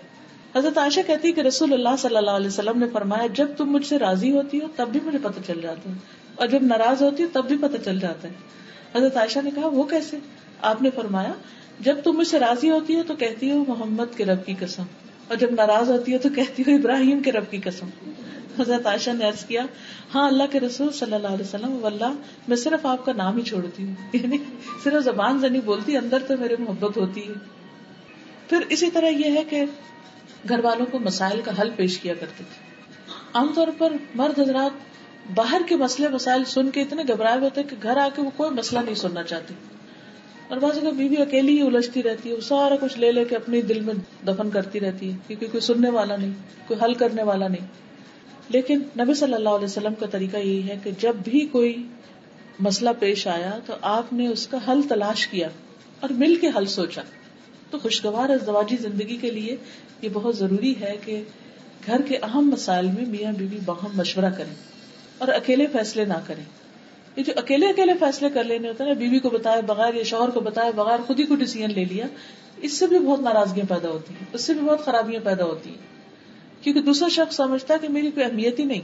حضرت 0.57 0.79
عائشہ 0.79 1.01
کہتی 1.07 1.33
کہ 1.33 1.41
رسول 1.41 1.73
اللہ 1.73 1.97
صلی 1.99 2.17
اللہ 2.17 2.31
علیہ 2.31 2.47
وسلم 2.47 2.79
نے 2.79 2.87
فرمایا، 2.93 3.27
جب 3.27 3.49
تم 3.57 3.73
مجھ 3.73 3.87
سے 3.87 3.99
راضی 3.99 4.33
ہوتی 4.33 4.61
ہو، 4.61 4.67
تب 4.77 4.89
بھی 4.89 5.01
مجھے 5.05 5.19
پتہ 5.23 5.41
چل 5.47 5.61
جاتا 5.61 5.91
ہے۔ 5.91 5.95
اور 6.35 6.47
جب 6.47 6.63
ناراض 6.63 7.03
ہوتی 7.03 7.23
ہو، 7.23 7.29
تب 7.33 7.45
بھی 7.45 7.57
پتہ 7.59 7.77
چل 7.85 8.01
جاتا 8.01 8.29
ہے۔ 8.29 8.33
حضرت 8.97 9.17
عائشہ 9.17 9.39
نے 9.45 9.51
کہا، 9.55 9.67
وہ 9.67 9.83
کیسے؟ 9.83 10.19
آپ 10.63 10.83
نے 10.83 10.91
فرمایا، 10.95 11.33
جب 11.81 11.97
تم 12.05 12.13
مجھ 12.13 12.29
سے 12.29 12.39
راضی 12.39 12.71
ہوتی 12.71 12.95
ہو 12.95 13.03
تو 13.07 13.15
کہتی 13.15 13.51
ہو 13.51 13.65
محمد 13.69 14.17
کے 14.17 14.25
رب 14.25 14.47
کی 14.47 14.55
قسم، 14.61 14.83
اور 15.29 15.37
جب 15.37 15.51
ناراض 15.51 15.91
ہوتی 15.91 16.13
ہو 16.13 16.19
تو 16.19 16.29
کہتی 16.29 16.63
ہو 16.63 16.75
ابراہیم 16.75 17.23
کے 17.23 17.33
رب 17.33 17.51
کی 17.51 17.59
قسم۔ 17.65 18.11
حضرت 18.59 18.87
عائشہ 18.87 19.11
نے 19.11 19.25
عرض 19.25 19.45
کیا 19.45 19.67
ہاں 20.15 20.27
اللہ 20.27 20.43
کے 20.51 20.61
رسول 20.61 20.93
صلی 20.93 21.15
اللہ 21.15 21.27
علیہ 21.27 21.47
وسلم 21.47 21.85
اللہ 21.85 22.13
میں 22.49 22.57
صرف 22.57 22.87
آپ 22.87 23.05
کا 23.05 23.13
نام 23.13 23.37
ہی 23.37 23.43
چھوڑتی 23.43 23.85
ہوں۔ 23.85 23.95
یعنی 24.13 24.39
صرف 24.85 25.05
زبان 25.05 25.39
زنی 25.39 25.61
بولتی، 25.61 25.97
اندر 25.97 26.19
تو 26.29 26.35
میرے 26.41 26.57
محبت 26.59 26.97
ہوتی 26.97 27.29
ہے۔ 27.29 27.60
پھر 28.51 28.59
اسی 28.69 28.91
طرح 28.91 29.07
یہ 29.07 29.39
ہے 29.39 29.45
کہ 29.51 29.65
گھر 30.49 30.65
والوں 30.65 30.87
کو 30.87 30.99
مسائل 30.99 31.41
کا 31.45 31.53
حل 31.61 31.71
پیش 31.77 31.99
کیا 31.99 32.15
کرتے 32.15 32.45
تھے۔ 32.53 32.71
عام 33.35 33.53
طور 33.55 33.69
پر 33.79 33.93
مرد 34.15 34.39
حضرات 34.39 34.71
باہر 35.35 35.61
کے 35.69 35.77
مسئلے، 35.77 36.09
مسائل 36.09 36.45
سن 36.45 36.71
کے 36.71 36.83
اتنے 36.83 37.03
گھبرائے 37.09 37.39
ہوتے 37.39 37.63
کہ 37.63 37.77
گھر 37.83 37.97
آ 37.97 38.09
کے 38.17 38.23
وہ 38.23 38.31
کوئی 38.37 38.51
مسئلہ 38.51 38.81
نہیں 38.81 38.95
سننا 38.95 39.23
چاہتی 39.23 39.55
اور 40.49 40.59
بعض 40.59 40.79
اگر 40.79 40.93
بیوی 40.93 41.17
اکیلی 41.17 41.61
ہی 41.61 41.67
الجھتی 41.67 42.03
رہتی 42.03 42.29
ہے، 42.29 42.35
وہ 42.35 42.41
سارا 42.41 42.75
کچھ 42.81 42.99
لے 42.99 43.13
لے 43.13 43.25
کے 43.25 43.37
اپنے 43.37 43.61
دل 43.61 43.81
میں 43.81 43.95
دفن 44.27 44.51
کرتی 44.51 44.81
رہتی 44.81 45.13
ہے 45.13 45.17
کیونکہ 45.27 45.47
کوئی 45.47 45.61
سننے 45.61 45.91
والا 45.91 46.17
نہیں، 46.17 46.33
کوئی 46.67 46.85
حل 46.85 46.95
کرنے 46.95 47.23
والا 47.23 47.49
نہیں۔ 47.49 47.67
لیکن 48.49 48.79
نبی 48.79 49.15
صلی 49.15 49.35
اللہ 49.35 49.49
علیہ 49.49 49.65
وسلم 49.65 49.95
کا 49.95 50.07
طریقہ 50.07 50.37
یہی 50.37 50.69
ہے 50.69 50.79
کہ 50.85 50.91
جب 50.99 51.17
بھی 51.25 51.41
کوئی 51.41 51.83
مسئلہ 52.61 52.91
پیش 52.99 53.27
آیا 53.27 53.59
تو 53.67 53.73
آپ 53.83 54.13
نے 54.13 54.27
اس 54.27 54.47
کا 54.47 54.59
حل 54.69 54.81
تلاش 54.89 55.27
کیا 55.27 55.49
اور 56.01 56.11
مل 56.11 56.37
کے 56.37 56.49
حل 56.57 56.67
سوچا۔ 56.67 57.03
تو 57.71 57.79
خوشگوار 57.79 58.31
ازدواجی 58.31 58.77
زندگی 58.77 59.17
کے 59.17 59.31
لیے 59.31 59.57
یہ 60.03 60.09
بہت 60.13 60.37
ضروری 60.37 60.75
ہے 60.81 60.97
کہ 61.05 61.23
گھر 61.87 62.03
کے 62.03 62.17
اہم 62.17 62.51
مسائل 62.53 62.87
میں 62.87 63.05
میاں 63.07 63.33
بیوی 63.33 63.59
باہم 63.65 63.91
مشورہ 63.95 64.31
کریں 64.39 64.55
اور 65.19 65.29
اکیلے 65.29 65.67
فیصلے 65.67 66.05
نہ 66.05 66.19
کریں۔ 66.27 66.45
یہ 67.17 67.25
جو 67.25 67.33
اکیلے 67.37 67.67
اکیلے 67.67 67.93
فیصلے 68.01 68.29
کر 68.31 68.45
لینے 68.45 68.69
ہوتے 68.69 68.85
ہیں 68.85 68.95
بیوی 68.95 69.19
کو 69.19 69.31
بتائے 69.31 69.63
بغیر 69.63 69.95
یا 69.95 70.03
شوہر 70.03 70.31
کو 70.31 70.41
بتائے 70.41 70.73
بغیر 70.73 70.99
خود 71.07 71.21
ہی 71.21 71.25
کو 71.25 71.35
ڈیسیزن 71.35 71.71
لے 71.75 71.85
لیا، 71.85 72.07
اس 72.57 72.73
سے 72.73 72.87
بھی 72.87 72.99
بہت 72.99 73.21
ناراضگیاں 73.21 73.71
پیدا 73.71 73.89
ہوتی 73.89 74.15
ہیں، 74.15 74.27
اس 74.33 74.45
سے 74.45 74.55
بھی 74.55 74.61
بہت 74.61 74.85
خرابیاں 74.85 75.21
پیدا 75.25 75.45
ہوتی 75.45 75.71
ہیں۔ 75.71 76.01
کیونکہ 76.63 76.83
دوسرا 76.83 77.09
شخص 77.09 77.37
سمجھتا 77.37 77.75
ہے 77.75 77.79
کہ 77.79 77.89
میری 77.89 78.11
کوئی 78.11 78.27
اہمیت 78.27 78.59
ہی 78.59 78.65
نہیں۔ 78.65 78.81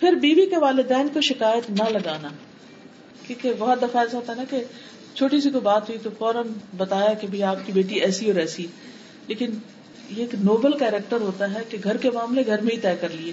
پھر 0.00 0.12
بیوی 0.12 0.46
کے 0.46 0.56
والدین 0.56 1.08
کو 1.14 1.20
شکایت 1.20 1.70
نہ 1.70 1.88
لگانا، 1.88 2.28
کیونکہ 3.26 3.52
بہت 3.58 3.82
دفعہ 3.82 4.02
ایسا 4.02 4.16
ہوتا 4.16 4.32
ہے 4.32 4.36
نا 4.36 4.44
کہ 4.50 4.64
چھوٹی 5.14 5.40
سی 5.40 5.50
کوئی 5.50 5.62
بات 5.62 5.88
ہوئی 5.88 5.98
تو 6.02 6.10
فوراً 6.18 6.46
بتایا 6.76 7.14
کہ 7.14 7.42
آپ 7.42 7.56
کی 7.66 7.72
بیٹی 7.72 7.94
ایسی 7.94 8.26
اور 8.26 8.34
ایسی۔ 8.34 8.66
لیکن 9.26 9.50
یہ 10.10 10.20
ایک 10.20 10.34
نوبل 10.34 10.78
کیریکٹر 10.78 11.20
ہوتا 11.20 11.54
ہے 11.54 11.60
کہ 11.68 11.78
گھر 11.84 11.96
کے 11.96 12.10
معاملے 12.10 12.42
گھر 12.46 12.60
میں 12.60 12.76
ہی 12.76 12.80
طے 12.80 12.96
کر 13.00 13.08
لیے۔ 13.08 13.32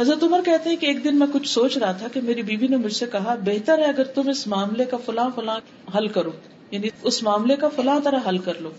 حضرت 0.00 0.22
عمر 0.22 0.40
کہتے 0.44 0.68
ہیں 0.70 0.76
کہ 0.76 0.86
ایک 0.86 1.04
دن 1.04 1.18
میں 1.18 1.26
کچھ 1.32 1.48
سوچ 1.48 1.78
رہا 1.78 1.92
تھا 1.92 2.08
کہ 2.08 2.20
میری 2.20 2.42
بیوی 2.42 2.66
نے 2.66 2.76
مجھ 2.76 2.92
سے 2.92 3.06
کہا، 3.12 3.34
بہتر 3.44 3.78
ہے 3.78 3.84
اگر 3.84 4.04
تم 4.04 4.28
اس 4.28 4.46
معاملے 4.46 4.84
کا 4.84 4.96
فلاں 4.96 5.30
فلاں 5.34 5.60
حل 5.96 6.08
کرو۔ 6.08 6.30
یعنی 6.70 6.88
اس 7.02 7.22
معاملے 7.22 7.56
کا 7.56 7.68
فلاں 7.68 8.00
طرح 8.04 8.18
حل 8.28 8.38
کر 8.38 8.54
لو۔ 8.60 8.70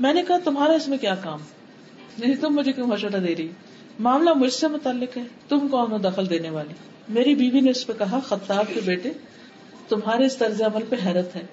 میں 0.00 0.14
نے 0.14 0.22
کہا، 0.28 0.38
تمہارا 0.44 0.72
اس 0.72 0.88
میں 0.88 0.98
کیا 0.98 1.14
کام؟ 1.14 1.38
یعنی 2.18 2.36
تم 2.36 2.54
مجھے 2.54 2.72
کیوں 2.72 2.86
مشورہ 2.86 3.20
دے 3.20 3.34
رہی؟ 3.38 3.48
معاملہ 3.98 4.30
مجھ 4.34 4.52
سے 4.52 4.68
متعلق 4.68 5.16
ہے، 5.16 5.22
تم 5.48 5.68
کون 5.68 5.92
ہو 5.92 5.98
دخل 5.98 6.30
دینے 6.30 6.50
والی؟ 6.50 6.74
میری 7.08 7.34
بیوی 7.34 7.60
نے 7.60 7.70
اس 7.70 7.86
پہ 7.86 7.92
کہا، 7.98 8.20
خطاب 8.26 8.64
کے 8.74 8.80
بیٹے 8.84 9.12
تمہارے 9.88 10.26
اس 10.26 10.36
طرز 10.36 10.62
عمل 10.62 10.82
پہ 10.88 10.96
حیرت 11.06 11.36
ہے۔ 11.36 11.46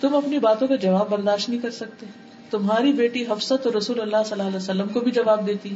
تم 0.00 0.14
اپنی 0.14 0.38
باتوں 0.38 0.68
کا 0.68 0.76
جواب 0.76 1.08
برداشت 1.08 1.48
نہیں 1.48 1.60
کر 1.60 1.70
سکتے۔ 1.70 2.06
تمہاری 2.50 2.92
بیٹی 2.92 3.24
حفصت 3.30 3.66
اور 3.66 3.74
رسول 3.74 4.00
اللہ 4.00 4.16
صلی 4.26 4.32
اللہ 4.32 4.42
علیہ 4.42 4.56
وسلم 4.56 4.88
کو 4.88 5.00
بھی 5.00 5.10
جواب 5.10 5.46
دیتی۔ 5.46 5.74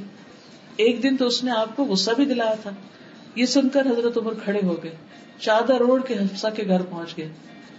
ایک 0.77 1.03
دن 1.03 1.17
تو 1.17 1.27
اس 1.27 1.45
نے 1.45 1.51
آپ 1.51 1.77
کو 1.77 1.85
غصہ 1.85 2.11
بھی 2.17 2.25
دلایا 2.25 2.55
تھا۔ 2.55 2.71
یہ 3.35 3.47
سن 3.47 3.69
کر 3.69 3.87
حضرت 3.87 4.19
عمر 4.19 4.33
کھڑے 4.45 4.61
ہو 4.63 4.77
گئے۔ 4.83 4.97
چادر 5.41 5.75
روڈ 5.75 6.07
کے 6.07 6.15
حفصہ 6.15 6.47
کے 6.57 6.63
گھر 6.69 6.83
پہنچ 6.83 7.17
گئے۔ 7.17 7.29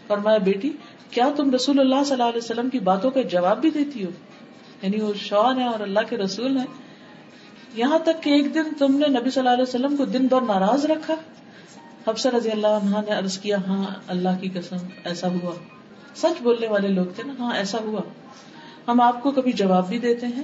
فرمایا، 0.08 0.38
بیٹی، 0.38 0.72
کیا 1.12 1.30
تم 1.36 1.52
رسول 1.52 1.80
اللہ 1.80 2.04
صلی 2.04 2.12
اللہ 2.12 2.24
علیہ 2.24 2.38
وسلم 2.38 2.70
کی 2.70 2.80
باتوں 2.80 3.12
کا 3.12 3.22
جواب 3.22 3.62
بھی 3.62 3.70
دیتی 3.70 4.06
ہو؟ 4.06 4.10
یعنی 4.82 5.02
وہ 5.02 5.14
شوہر 5.14 5.58
ہے 5.58 5.66
اور 5.66 5.80
اللہ 5.80 6.00
کے 6.10 6.18
رسول 6.18 6.58
ہیں۔ 6.58 6.66
یہاں 7.74 8.00
تک 8.00 8.24
کہ 8.24 8.30
ایک 8.30 8.54
دن 8.54 8.64
تم 8.80 8.98
نے 8.98 9.08
نبی 9.08 9.30
صلی 9.30 9.40
اللہ 9.40 9.50
علیہ 9.50 9.64
وسلم 9.64 9.96
کو 9.96 10.06
دن 10.06 10.28
بھر 10.28 10.42
ناراض 10.42 10.86
رکھا۔ 10.86 11.16
حفصہ 12.08 12.28
رضی 12.28 12.52
اللہ 12.52 12.68
عنہ 12.68 12.96
نے 13.08 13.12
عرض 13.12 13.38
کیا 13.40 13.58
ہاں 13.68 13.84
اللہ 14.08 14.30
کی 14.42 14.50
قسم، 14.54 14.76
ایسا 15.04 15.28
ہوا۔ 15.28 15.52
سچ 16.16 16.42
بولنے 16.42 16.68
والے 16.68 16.88
لوگ 16.88 17.06
تھے 17.16 17.24
نا 17.24 17.34
ہاں 17.40 17.56
ایسا 17.56 17.78
ہوا۔ 17.82 18.02
ہم 18.88 19.02
آپ 19.02 19.24
کو 19.24 19.32
کبھی 19.32 19.52
جواب 19.52 19.90
بھی 19.90 20.00
دیتے 20.00 20.28
ہیں۔ 20.28 20.44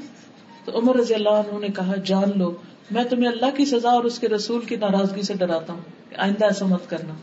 تو 0.65 0.79
عمر 0.79 0.95
رضی 0.95 1.13
اللہ 1.13 1.29
عنہ 1.29 1.59
نے 1.59 1.67
کہا، 1.67 1.95
جان 2.05 2.31
لو، 2.35 2.55
میں 2.91 3.03
تمہیں 3.03 3.27
اللہ 3.27 3.45
کی 3.57 3.65
سزا 3.65 3.89
اور 3.89 4.03
اس 4.03 4.19
کے 4.19 4.27
رسول 4.27 4.65
کی 4.65 4.75
ناراضگی 4.75 5.21
سے 5.21 5.33
ڈراتا 5.33 5.73
ہوں۔ 5.73 5.81
آئندہ 6.17 6.45
ایسا 6.45 6.65
مت 6.65 6.89
کرنا۔ 6.89 7.13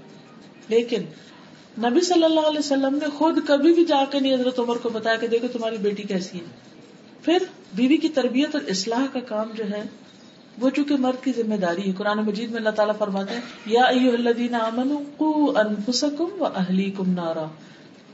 لیکن 0.69 1.03
نبی 1.79 2.01
صلی 2.01 2.25
اللہ 2.25 2.41
علیہ 2.41 2.59
وسلم 2.59 2.99
نے 3.03 3.07
خود 3.19 3.39
کبھی 3.47 3.75
بھی 3.75 3.85
جا 3.85 4.05
کے 4.11 4.21
نہیں 4.21 4.35
حضرت 4.35 4.59
عمر 4.59 4.77
کو 4.77 4.89
بتایا 4.89 5.17
کہ 5.17 5.27
دیکھو 5.27 5.49
تمہاری 5.49 5.77
بیٹی 5.77 6.03
کیسی 6.03 6.39
ہے۔ 6.39 6.45
پھر 7.23 7.39
بیوی 7.75 7.97
کی 7.97 8.09
تربیت 8.09 8.55
اور 8.55 8.63
اصلاح 8.69 9.07
کا 9.13 9.21
کام 9.21 9.51
جو 9.55 9.65
ہے 9.71 9.83
وہ 10.59 10.71
چونکہ 10.71 10.97
مرد 10.97 11.25
کی 11.25 11.33
ذمہ 11.33 11.55
داری 11.55 11.87
ہے۔ 11.87 11.93
قرآن 11.93 12.19
مجید 12.19 12.51
میں 12.51 12.59
اللہ 12.59 12.71
تعالیٰ 12.71 12.95
فرماتے 12.99 13.35
ہیں، 13.35 13.41
یا 13.67 13.85
الذین 13.85 14.55
انفسکم 14.55 16.29
و 16.39 16.45
اہلیکم 16.45 17.11
نارا۔ 17.11 17.47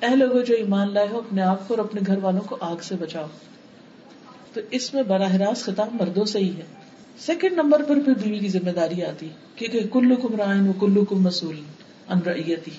اے 0.00 0.16
لوگوں 0.16 0.42
جو 0.42 0.54
ایمان 0.54 0.94
لائے 0.94 1.06
ہو، 1.10 1.18
اپنے 1.18 1.42
آپ 1.42 1.68
کو 1.68 1.74
اور 1.74 1.84
اپنے 1.84 2.00
گھر 2.06 2.18
والوں 2.22 2.40
کو 2.40 2.56
آگ 2.60 2.76
سے 2.82 2.94
بچاؤ۔ 2.96 3.26
تو 4.52 4.60
اس 4.70 4.94
میں 4.94 5.02
براہ 5.02 5.34
راست 5.34 5.64
خطاب 5.64 5.88
مردوں 6.00 6.24
سے 6.24 6.38
ہی 6.38 6.56
ہے۔ 6.56 6.62
سیکنڈ 7.18 7.52
نمبر 7.52 7.82
پر 7.82 7.98
پھر 8.00 8.12
بیوی 8.14 8.38
کی 8.38 8.48
ذمہ 8.48 8.70
داری 8.70 9.02
آتی 9.02 9.28
کیونکہ 9.56 9.80
کلو 9.92 10.16
کم 10.16 10.36
رائن 10.36 10.68
و 10.68 10.72
کلو 10.72 11.04
کم 11.04 11.22
مسول 11.22 11.60
انریتی 12.08 12.70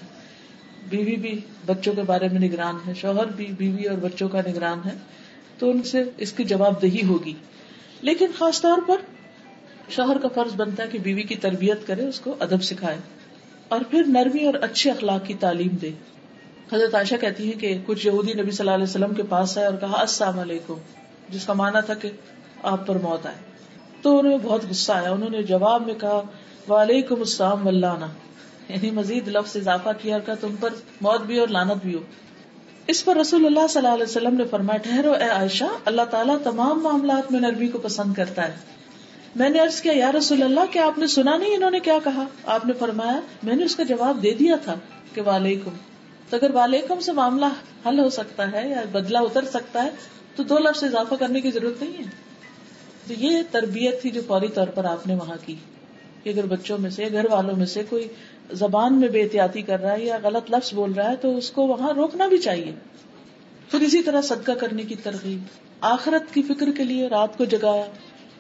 بیوی 0.90 1.16
بھی 1.16 1.40
بچوں 1.66 1.94
کے 1.94 2.02
بارے 2.02 2.28
میں 2.28 2.50
نگران 2.50 2.76
ہے، 2.88 2.94
شوہر 2.94 3.26
بھی 3.26 3.46
بیوی 3.58 3.84
اور 3.84 3.98
بچوں 3.98 4.30
کا 4.30 4.42
نگران 4.48 4.80
ہے، 4.86 4.98
تو 5.58 5.70
ان 5.70 5.84
سے 5.84 6.04
اس 6.18 6.34
کی 6.34 6.44
جواب 6.44 6.82
دہی 6.82 7.04
ہوگی۔ 7.04 7.34
لیکن 8.02 8.26
خاص 8.38 8.62
طور 8.62 8.78
پر 8.88 8.96
شوہر 9.92 10.18
کا 10.18 10.28
فرض 10.36 10.56
بنتا 10.56 10.84
ہے 10.84 10.88
کہ 10.88 11.00
بیوی 11.00 11.24
کی 11.24 11.36
تربیت 11.36 11.88
کرے، 11.88 12.08
اس 12.08 12.20
کو 12.20 12.36
ادب 12.40 12.64
سکھائے 12.64 12.98
اور 13.68 13.80
پھر 13.90 14.04
نرمی 14.08 14.46
اور 14.46 14.54
اچھے 14.54 14.92
اخلاق 14.92 15.26
کی 15.26 15.34
تعلیم 15.34 15.76
دے۔ 15.76 15.92
حضرت 16.74 16.96
عائشہ 16.96 17.16
کہتی 17.22 17.48
ہے 17.48 17.52
کہ 17.52 17.80
کچھ 17.86 18.08
یہودی 18.08 18.34
نبی 18.34 18.52
صلی 18.52 18.58
اللہ 18.60 18.72
علیہ 18.72 18.90
وسلم 18.90 19.14
کے 19.14 19.24
پاس 19.24 19.58
آئے 19.58 19.68
اور 19.68 19.76
کہا، 19.76 20.00
السلام 20.00 20.40
علیکم، 20.40 20.74
جس 21.30 21.46
کا 21.46 21.54
مانا 21.54 21.80
تھا 21.80 21.94
کہ 21.94 22.10
آپ 22.64 22.88
پر 22.88 22.96
موت 22.96 23.26
آئے۔ 23.26 23.36
تو 24.02 24.20
انہیں 24.20 24.38
بہت 24.44 24.66
غصہ 24.70 24.92
آیا، 24.92 25.12
انہوں 25.12 25.30
نے 25.30 25.44
جواب 25.44 25.86
میں 25.86 25.94
کہا، 25.94 26.22
وعلیکم 26.70 27.20
السلام 27.20 27.68
ولانا 27.68 28.08
یعنی 28.70 28.92
مزید 28.92 29.28
لفظ 29.28 29.58
اضافہ 29.58 29.90
کیا 30.02 30.20
کہا 30.20 30.34
تم 30.34 30.56
پر 30.60 30.70
موت 31.02 31.22
بھی 31.22 31.40
اور 31.40 31.48
لانت 31.48 31.82
بھی 31.82 31.96
ہو۔ 31.96 32.00
اس 32.88 33.06
پر 33.06 33.16
رسول 33.16 33.46
اللہ 33.46 33.68
صلی 33.70 33.78
اللہ 33.78 33.94
علیہ 33.94 34.04
وسلم 34.04 34.36
نے 34.36 34.44
فرمایا، 34.52 34.78
ٹھہرو 34.78 35.12
اے 35.12 35.30
عائشہ، 35.30 35.64
اللہ 35.86 36.02
تعالیٰ 36.02 36.38
تمام 36.44 36.80
معاملات 36.84 37.32
میں 37.32 37.40
نرمی 37.40 37.68
کو 37.68 37.78
پسند 37.78 38.14
کرتا 38.14 38.48
ہے۔ 38.48 38.81
میں 39.36 39.50
نے 39.50 39.60
عرض 39.60 39.82
کیا، 39.82 39.94
یا 39.96 40.12
رسول 40.12 40.44
اللہ، 40.44 40.60
کیا 40.72 40.86
آپ 40.86 40.98
نے 40.98 41.08
سنا 41.08 41.38
نہیں 41.38 41.56
انہوں 41.56 41.72
نے 41.72 41.80
کیا 41.80 41.98
کہا؟ 42.04 42.24
آپ 42.46 42.66
نے 42.66 42.74
فرمایا، 42.74 43.20
میں 43.44 43.56
نے 43.56 43.66
اس 43.66 43.76
کا 43.76 43.84
جواب 43.84 44.24
دے 44.24 44.34
دیا 44.34 44.56
تھا 44.56 44.76
کہ 45.14 45.22
وعلیکم۔ 45.22 45.72
تو 46.30 46.38
اگر 46.38 46.52
والیکم 46.54 47.00
سے 47.00 47.12
معاملہ 47.12 47.46
حل 47.86 48.00
ہو 48.00 48.10
سکتا 48.10 48.52
ہے 48.52 48.70
یا 48.70 48.84
بدلا 48.92 49.20
اتر 49.20 49.46
سکتا 49.46 49.84
ہے، 49.84 49.90
تو 50.36 50.44
دو 50.44 50.58
لفظ 50.60 50.84
اضافہ 50.84 51.16
کرنے 51.16 51.42
کی 51.42 51.52
ضرورت 51.52 51.84
نہیں 51.84 51.94
ہے۔ 52.00 52.04
تو 53.08 53.14
یہ 53.14 53.38
تربیت 53.52 54.02
تھی 54.02 54.10
جو 54.10 54.22
فوری 54.28 54.48
طور 54.48 54.68
پر 54.68 54.86
آپ 54.86 55.08
نے 55.08 55.16
وہاں 55.16 55.38
کی۔ 55.46 55.56
کہ 56.24 56.30
اگر 56.30 56.46
بچوں 56.46 56.78
میں 56.78 56.90
سے، 56.90 57.06
گھر 57.12 57.26
والوں 57.32 57.56
میں 57.56 57.66
سے 57.66 57.84
کوئی 57.90 58.08
زبان 58.52 59.00
میں 59.00 59.08
بے 59.08 59.22
احتیاطی 59.22 59.62
کر 59.62 59.80
رہا 59.80 59.92
ہے 59.92 60.06
یا 60.06 60.18
غلط 60.24 60.52
لفظ 60.52 60.74
بول 60.74 60.92
رہا 60.92 61.12
ہے، 61.12 61.16
تو 61.16 61.38
اس 61.38 61.52
کو 61.52 61.68
وہاں 61.68 61.94
روکنا 61.94 62.28
بھی 62.28 62.38
چاہیے۔ 62.38 62.72
پھر 63.72 63.80
اسی 63.80 64.04
طرح 64.04 64.22
صدقہ 64.22 64.52
کرنے 64.52 64.84
کی 64.84 64.96
ترغیب۔ 64.96 65.44
آخرت 65.82 66.34
کی 66.34 66.42
فکر 66.42 66.72
کے 66.78 66.84
لیے 66.84 67.08
رات 67.08 67.38
کو 67.38 67.46
جگایا۔ 67.46 67.86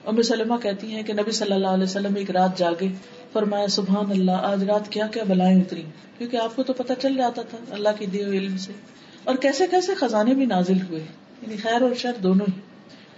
ام 0.05 0.21
سلمہ 0.21 0.55
کہتی 0.63 0.87
ہیں 0.87 1.03
کہ 1.03 1.13
نبی 1.13 1.31
صلی 1.31 1.53
اللہ 1.53 1.67
علیہ 1.67 1.83
وسلم 1.83 2.15
ایک 2.15 2.31
رات 2.31 2.57
جاگے، 2.57 2.87
فرمایا، 3.33 3.67
سبحان 3.67 4.11
اللہ، 4.11 4.31
آج 4.31 4.63
رات 4.63 4.89
کیا 4.89 5.07
کیا 5.07 5.23
بلائیں 5.27 5.61
اتری؟ 5.61 5.81
کیونکہ 6.17 6.37
آپ 6.37 6.55
کو 6.55 6.63
تو 6.63 6.73
پتا 6.73 6.95
چل 6.95 7.17
جاتا 7.17 7.41
تھا 7.41 7.57
اللہ 7.69 7.89
کی 7.99 8.05
دیو 8.05 8.31
علم 8.31 8.57
سے۔ 8.57 8.71
اور 9.23 9.35
کیسے 9.35 9.67
کیسے 9.71 9.95
خزانے 9.95 10.33
بھی 10.33 10.45
نازل 10.45 10.81
ہوئے 10.89 10.99
یعنی 11.41 11.57
خیر 11.57 11.81
اور 11.81 11.93
شر 11.93 12.11
دونوں 12.23 12.45
ہی۔ 12.55 12.59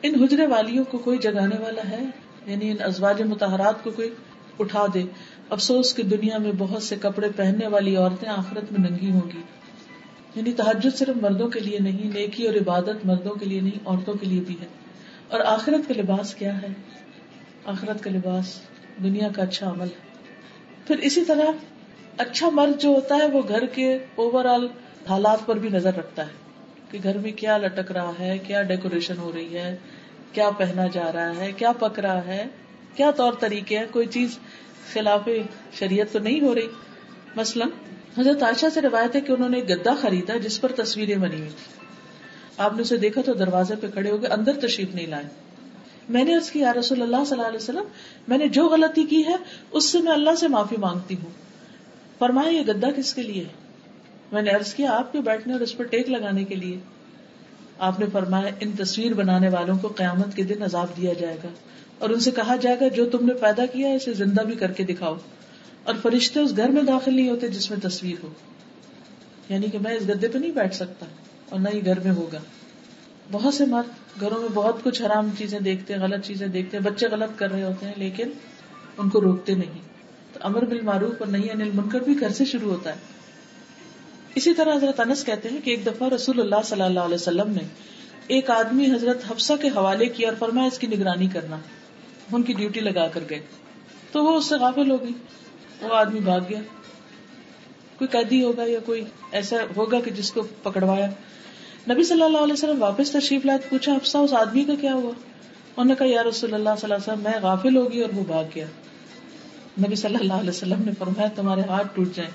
ان 0.03 0.23
حجرے 0.23 0.47
والیوں 0.47 0.83
کو 0.83 0.97
کوئی 0.97 1.17
جگانے 1.17 1.55
والا 1.59 1.89
ہے؟ 1.89 2.03
یعنی 2.45 2.71
ان 2.71 2.77
ازواج 2.79 3.21
متحرات 3.21 3.83
کو 3.83 3.91
کوئی 3.91 4.09
اٹھا 4.59 4.85
دے۔ 4.93 5.03
افسوس 5.49 5.93
کی 5.93 6.03
دنیا 6.03 6.37
میں 6.37 6.51
بہت 6.57 6.83
سے 6.83 6.95
کپڑے 7.01 7.27
پہننے 7.35 7.67
والی 7.67 7.95
عورتیں 7.95 8.29
آخرت 8.29 8.71
میں 8.71 8.89
ننگی 8.89 9.11
ہوں 9.11 9.21
گی۔ 9.35 9.41
یعنی 10.35 10.53
تحجد 10.53 10.97
صرف 10.97 11.17
مردوں 11.21 11.47
کے 11.47 11.59
لیے 11.59 11.79
نہیں، 11.79 12.13
نیکی 12.13 12.47
اور 12.47 12.53
عبادت 12.55 13.05
مردوں 13.05 13.35
کے 13.35 13.45
لیے 13.45 13.61
نہیں، 13.61 13.79
عورتوں 13.85 14.13
کے 14.13 14.25
لیے 14.25 14.41
بھی 14.47 14.55
ہے۔ 14.61 14.82
اور 15.27 15.39
آخرت 15.39 15.87
کا 15.87 16.01
لباس 16.01 16.35
کیا 16.35 16.61
ہے؟ 16.61 16.67
آخرت 17.65 18.03
کا 18.03 18.09
لباس 18.09 18.59
دنیا 19.03 19.27
کا 19.35 19.41
اچھا 19.41 19.69
عمل 19.69 19.87
ہے۔ 19.87 20.13
پھر 20.87 20.97
اسی 20.97 21.25
طرح 21.25 21.51
اچھا 22.17 22.49
مرد 22.49 22.81
جو 22.81 22.89
ہوتا 22.89 23.15
ہے 23.15 23.27
وہ 23.27 23.41
گھر 23.47 23.65
کے 23.65 23.97
اوور 24.15 24.45
آل 24.45 24.67
حالات 25.09 25.45
پر 25.45 25.55
بھی 25.55 25.69
نظر 25.69 25.95
رکھتا 25.95 26.25
ہے 26.25 26.31
کہ 26.91 26.99
گھر 27.03 27.17
میں 27.17 27.31
کیا 27.31 27.57
لٹک 27.57 27.91
رہا 27.91 28.11
ہے، 28.19 28.37
کیا 28.37 28.61
ڈیکوریشن 28.61 29.17
ہو 29.17 29.31
رہی 29.35 29.57
ہے، 29.57 29.77
کیا 30.31 30.49
پہنا 30.49 30.87
جا 30.87 31.11
رہا 31.13 31.35
ہے، 31.35 31.51
کیا 31.57 31.71
پک 31.71 31.99
رہا 31.99 32.25
ہے، 32.25 32.45
کیا 32.95 33.11
طور 33.11 33.33
طریقے 33.39 33.77
ہیں؟ 33.77 33.85
کوئی 33.91 34.07
چیز 34.07 34.39
خلاف 34.93 35.29
شریعت 35.79 36.07
تو 36.11 36.19
نہیں 36.19 36.41
ہو 36.41 36.55
رہی۔ 36.55 36.67
مثلاً 37.35 37.69
حضرت 38.17 38.43
عائشہ 38.43 38.65
سے 38.73 38.81
روایت 38.81 39.15
ہے 39.15 39.21
کہ 39.21 39.31
انہوں 39.31 39.49
نے 39.49 39.59
ایک 39.59 39.69
گدا 39.69 39.93
خریدا 40.01 40.37
جس 40.37 40.61
پر 40.61 40.71
تصویریں 40.71 41.15
بنی 41.15 41.39
ہوئی۔ 41.39 41.49
تھی 41.49 41.82
آپ 42.57 42.75
نے 42.75 42.81
اسے 42.81 42.97
دیکھا 42.97 43.21
تو 43.21 43.33
دروازے 43.33 43.75
پہ 43.75 43.87
کھڑے 43.87 44.11
ہو 44.11 44.21
گئے 44.21 44.29
اندر 44.29 44.67
تشریف 44.67 44.95
نہیں 44.95 45.07
لائے۔ 45.07 45.23
میں 46.09 46.23
نے 46.23 46.35
کیا 46.53 46.73
رسول 46.73 47.01
اللہ 47.01 47.25
صلی 47.27 47.37
اللہ 47.37 47.47
علیہ 47.47 47.59
وسلم، 47.59 47.83
میں 48.27 48.37
نے 48.37 48.47
جو 48.47 48.67
غلطی 48.67 49.03
کی 49.03 49.23
ہے، 49.25 49.35
اس 49.71 49.89
سے 49.89 49.99
میں 49.99 50.11
اللہ 50.11 50.35
سے 50.39 50.47
معافی 50.47 50.77
مانگتی 50.77 51.15
ہوں۔ 51.23 51.29
فرمایا، 52.19 52.49
یہ 52.49 52.61
گدا 52.61 52.91
کس 52.91 53.13
کے 53.13 53.23
لیے 53.23 53.43
میں 54.31 54.41
نے 54.41 54.51
ارض 54.51 54.73
کیا، 54.73 54.91
آپ 54.91 55.11
کے 55.11 55.19
بیٹھنے 55.19 55.53
اور 55.53 55.61
اس 55.61 55.77
پر 55.77 55.83
ٹیک 55.83 56.09
لگانے 56.09 56.43
کے 56.43 56.55
لیے۔ 56.55 56.79
آپ 57.79 57.99
نے 57.99 58.05
فرمایا، 58.13 58.49
ان 58.59 58.71
تصویر 58.71 59.13
بنانے 59.13 59.49
والوں 59.49 59.77
کو 59.77 59.87
قیامت 59.87 60.35
کے 60.35 60.43
دن 60.43 60.63
عذاب 60.63 60.87
دیا 60.97 61.13
جائے 61.13 61.37
گا۔ 61.43 61.49
اور 61.99 62.09
ان 62.09 62.19
سے 62.19 62.31
کہا 62.31 62.55
جائے 62.55 62.77
گا، 62.81 62.87
جو 62.87 63.09
تم 63.09 63.25
نے 63.25 63.33
پیدا 63.33 63.65
کیا 63.65 63.87
اسے 63.87 64.13
زندہ 64.13 64.41
بھی 64.41 64.55
کر 64.55 64.71
کے 64.71 64.83
دکھاؤ۔ 64.83 65.15
اور 65.83 65.95
فرشتے 66.01 66.39
اس 66.39 66.57
گھر 66.57 66.69
میں 66.69 66.83
داخل 66.83 67.15
نہیں 67.15 67.29
ہوتے 67.29 67.47
جس 67.47 67.71
میں 67.71 67.79
تصویر 67.83 68.15
ہو۔ 68.23 68.29
یعنی 69.49 69.67
کہ 69.67 69.79
میں 69.79 69.93
اس 69.93 70.03
گدے 70.09 70.27
پہ 70.27 70.37
نہیں 70.37 70.51
بیٹھ 70.51 70.75
سکتا۔ 70.75 71.05
اور 71.53 71.61
نہ 71.61 71.69
ہی 71.73 71.85
گھر 71.85 71.99
میں 71.99 72.11
ہوگا۔ 72.11 72.39
بہت 73.31 73.53
سے 73.53 73.65
مرد 73.65 74.21
گھروں 74.21 74.41
میں 74.41 74.49
بہت 74.53 74.83
کچھ 74.83 75.01
حرام 75.01 75.29
چیزیں 75.37 75.59
دیکھتے 75.59 75.93
ہیں، 75.93 76.01
غلط 76.01 76.25
چیزیں 76.25 76.47
دیکھتے 76.47 76.77
ہیں، 76.77 76.83
بچے 76.83 77.07
غلط 77.07 77.39
کر 77.39 77.51
رہے 77.51 77.63
ہوتے 77.63 77.85
ہیں، 77.85 77.93
لیکن 77.97 78.29
ان 78.97 79.09
کو 79.09 79.21
روکتے 79.21 79.55
نہیں۔ 79.55 79.71
تو 80.33 80.39
امر 80.43 80.65
بل 80.65 80.81
معروف 80.81 81.13
اور 81.19 81.27
نہیں 81.27 81.49
انل 81.51 81.69
منکر 81.73 81.99
بھی 81.99 82.19
گھر 82.19 82.29
سے 82.29 82.45
شروع 82.45 82.71
ہوتا 82.71 82.89
ہے۔ 82.89 82.95
اسی 84.35 84.53
طرح 84.53 84.75
حضرت 84.75 84.99
انس 84.99 85.25
کہتے 85.25 85.49
ہیں 85.49 85.61
کہ 85.63 85.69
ایک 85.69 85.85
دفعہ 85.85 86.09
رسول 86.09 86.39
اللہ 86.39 86.55
صلی 86.65 86.81
اللہ 86.81 86.99
علیہ 86.99 87.15
وسلم 87.15 87.51
نے 87.51 87.61
ایک 88.27 88.49
آدمی 88.49 88.91
حضرت 88.91 89.31
حفصہ 89.31 89.53
کے 89.61 89.67
حوالے 89.67 90.05
کیا 90.05 90.27
اور 90.27 90.35
فرمایا 90.39 90.67
اس 90.67 90.79
کی 90.79 90.87
نگرانی 90.87 91.27
کرنا۔ 91.27 91.57
ان 92.31 92.43
کی 92.43 92.53
ڈیوٹی 92.53 92.79
لگا 92.79 93.07
کر 93.07 93.19
گئے۔ 93.29 93.39
تو 94.11 94.25
وہ 94.25 94.37
اس 94.37 94.45
سے 94.45 94.55
غافل 94.55 94.91
ہو 94.91 95.01
گئی۔ 95.01 95.13
وہ 95.81 95.95
آدمی 95.95 96.19
بھاگ 96.19 96.39
گیا۔ 96.49 96.59
کوئی 97.97 98.07
قیدی 98.07 98.43
ہوگا 98.43 98.63
یا 98.65 98.79
کوئی 98.85 99.03
ایسا 99.31 99.55
ہوگا 99.77 99.99
کہ 99.99 100.11
جس 100.11 100.31
کو 100.31 100.41
پکڑوایا۔ 100.63 101.09
نبی 101.89 102.03
صلی 102.03 102.23
اللہ 102.23 102.37
علیہ 102.37 102.53
وسلم 102.53 102.81
واپس 102.81 103.11
تشریف 103.11 103.45
لائے 103.45 103.59
پوچھا 103.69 103.93
افسا 103.93 104.19
اس 104.19 104.33
آدمی 104.33 104.63
کا 104.63 104.73
کیا 104.81 104.93
ہوا؟ 104.93 105.11
انہوں 105.77 105.85
نے 105.85 105.95
کہا، 105.95 106.05
یا 106.07 106.23
رسول 106.23 106.53
اللہ 106.53 106.69
صلی 106.81 106.93
اللہ 106.93 106.93
علیہ 106.93 107.13
وسلم، 107.13 107.31
میں 107.31 107.39
غافل 107.41 107.77
ہوگی 107.77 108.01
اور 108.01 108.09
وہ 108.15 108.23
بھاگ 108.23 108.43
گیا۔ 108.55 108.65
نبی 109.79 109.95
صلی 109.95 110.15
اللہ 110.15 110.33
علیہ 110.33 110.49
وسلم 110.49 110.81
نے 110.85 110.91
فرمایا، 110.99 111.27
تمہارے 111.35 111.61
ہاتھ 111.69 111.87
ٹوٹ 111.93 112.07
جائیں۔ 112.15 112.31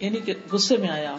یعنی 0.00 0.20
کہ 0.20 0.34
غصے 0.52 0.76
میں 0.76 0.88
آیا 0.88 1.12
آپ۔ 1.12 1.18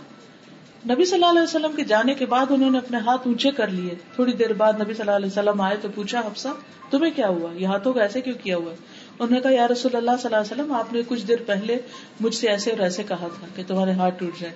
نبی 0.91 1.05
صلی 1.05 1.13
اللہ 1.13 1.25
علیہ 1.25 1.41
وسلم 1.41 1.71
کے 1.75 1.83
جانے 1.83 2.13
کے 2.13 2.25
بعد 2.25 2.45
انہوں 2.49 2.71
نے 2.71 2.77
اپنے 2.77 2.97
ہاتھ 2.97 3.21
اونچے 3.25 3.51
کر 3.51 3.67
لیے۔ 3.67 3.95
تھوڑی 4.15 4.31
دیر 4.31 4.53
بعد 4.53 4.73
نبی 4.73 4.93
صلی 4.93 5.01
اللہ 5.01 5.15
علیہ 5.15 5.27
وسلم 5.27 5.61
آئے 5.61 5.77
تو 5.81 5.87
پوچھا 5.95 6.19
حفصہ 6.19 6.47
تمہیں 6.89 7.11
کیا 7.15 7.27
ہوا؟ 7.27 7.49
یہ 7.53 7.67
ہاتھوں 7.67 7.93
کو 7.93 7.99
ایسے 7.99 8.21
کیوں 8.21 8.35
کیا 8.43 8.57
ہوا؟ 8.57 8.71
انہوں 9.19 9.35
نے 9.35 9.41
کہا، 9.41 9.51
یا 9.51 9.67
رسول 9.67 9.95
اللہ 9.95 10.11
صلی 10.21 10.35
اللہ 10.35 10.37
علیہ 10.37 10.61
وسلم، 10.61 10.73
آپ 10.73 10.93
نے 10.93 11.01
کچھ 11.07 11.25
دیر 11.25 11.37
پہلے 11.45 11.77
مجھ 12.19 12.35
سے 12.35 12.47
ایسے 12.47 12.71
اور 12.71 12.79
ایسے 12.79 13.03
کہا 13.03 13.27
تھا 13.39 13.47
کہ 13.55 13.63
تمہارے 13.67 13.91
ہاتھ 13.91 14.19
ٹوٹ 14.19 14.39
جائے 14.39 14.55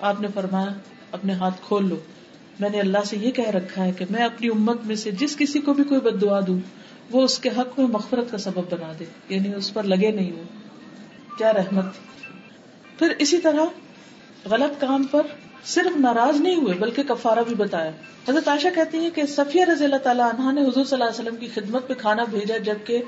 آپ 0.00 0.20
نے 0.20 0.28
فرمایا، 0.34 0.68
اپنے 1.12 1.32
ہاتھ 1.32 1.54
کھول 1.62 1.88
لو۔ 1.88 1.96
میں 2.60 2.70
نے 2.70 2.80
اللہ 2.80 2.98
سے 3.06 3.16
یہ 3.16 3.30
کہہ 3.30 3.50
رکھا 3.50 3.84
ہے 3.84 3.92
کہ 3.92 4.04
میں 4.10 4.24
اپنی 4.24 4.48
امت 4.48 4.76
میں 4.84 4.96
سے 4.96 5.10
جس 5.10 5.36
کسی 5.36 5.58
کو 5.58 5.74
بھی 5.74 5.84
کوئی 5.84 6.00
بد 6.00 6.22
دعا 6.22 6.40
دوں، 6.46 6.58
وہ 7.10 7.22
اس 7.22 7.38
کے 7.38 7.48
حق 7.48 7.78
میں 7.78 7.86
مغفرت 7.86 8.30
کا 8.30 8.38
سبب 8.38 8.72
بنا 8.72 8.92
دے 8.98 9.04
یعنی 9.28 9.54
اس 9.54 9.74
پر 9.74 9.82
لگے 9.82 10.10
نہیں 10.10 10.30
ہو 10.30 10.42
کیا 11.38 11.52
رحمت۔ 11.52 11.84
پھر 12.98 13.14
اسی 13.18 13.38
طرح 13.38 13.64
غلط 14.50 14.80
کام 14.80 15.04
پر 15.04 15.22
صرف 15.64 15.96
ناراض 15.96 16.40
نہیں 16.40 16.56
ہوئے، 16.56 16.74
بلکہ 16.74 17.02
کفارہ 17.02 17.38
بھی 17.48 17.54
بتایا۔ 17.54 17.90
حضرت 18.28 18.48
عائشہ 18.48 18.68
کہتی 18.74 19.04
ہے 19.04 19.10
کہ 19.10 19.26
صفیہ 19.26 19.64
رضی 19.64 19.84
اللہ 19.84 19.96
تعالیٰ 19.96 20.30
عنہ 20.30 20.52
نے 20.52 20.60
حضور 20.60 20.84
صلی 20.84 21.00
اللہ 21.00 21.04
علیہ 21.04 21.20
وسلم 21.20 21.36
کی 21.36 21.48
خدمت 21.54 21.88
پہ 21.88 21.94
کھانا 21.94 22.24
بھیجا 22.24 22.56
جبکہ 22.56 23.02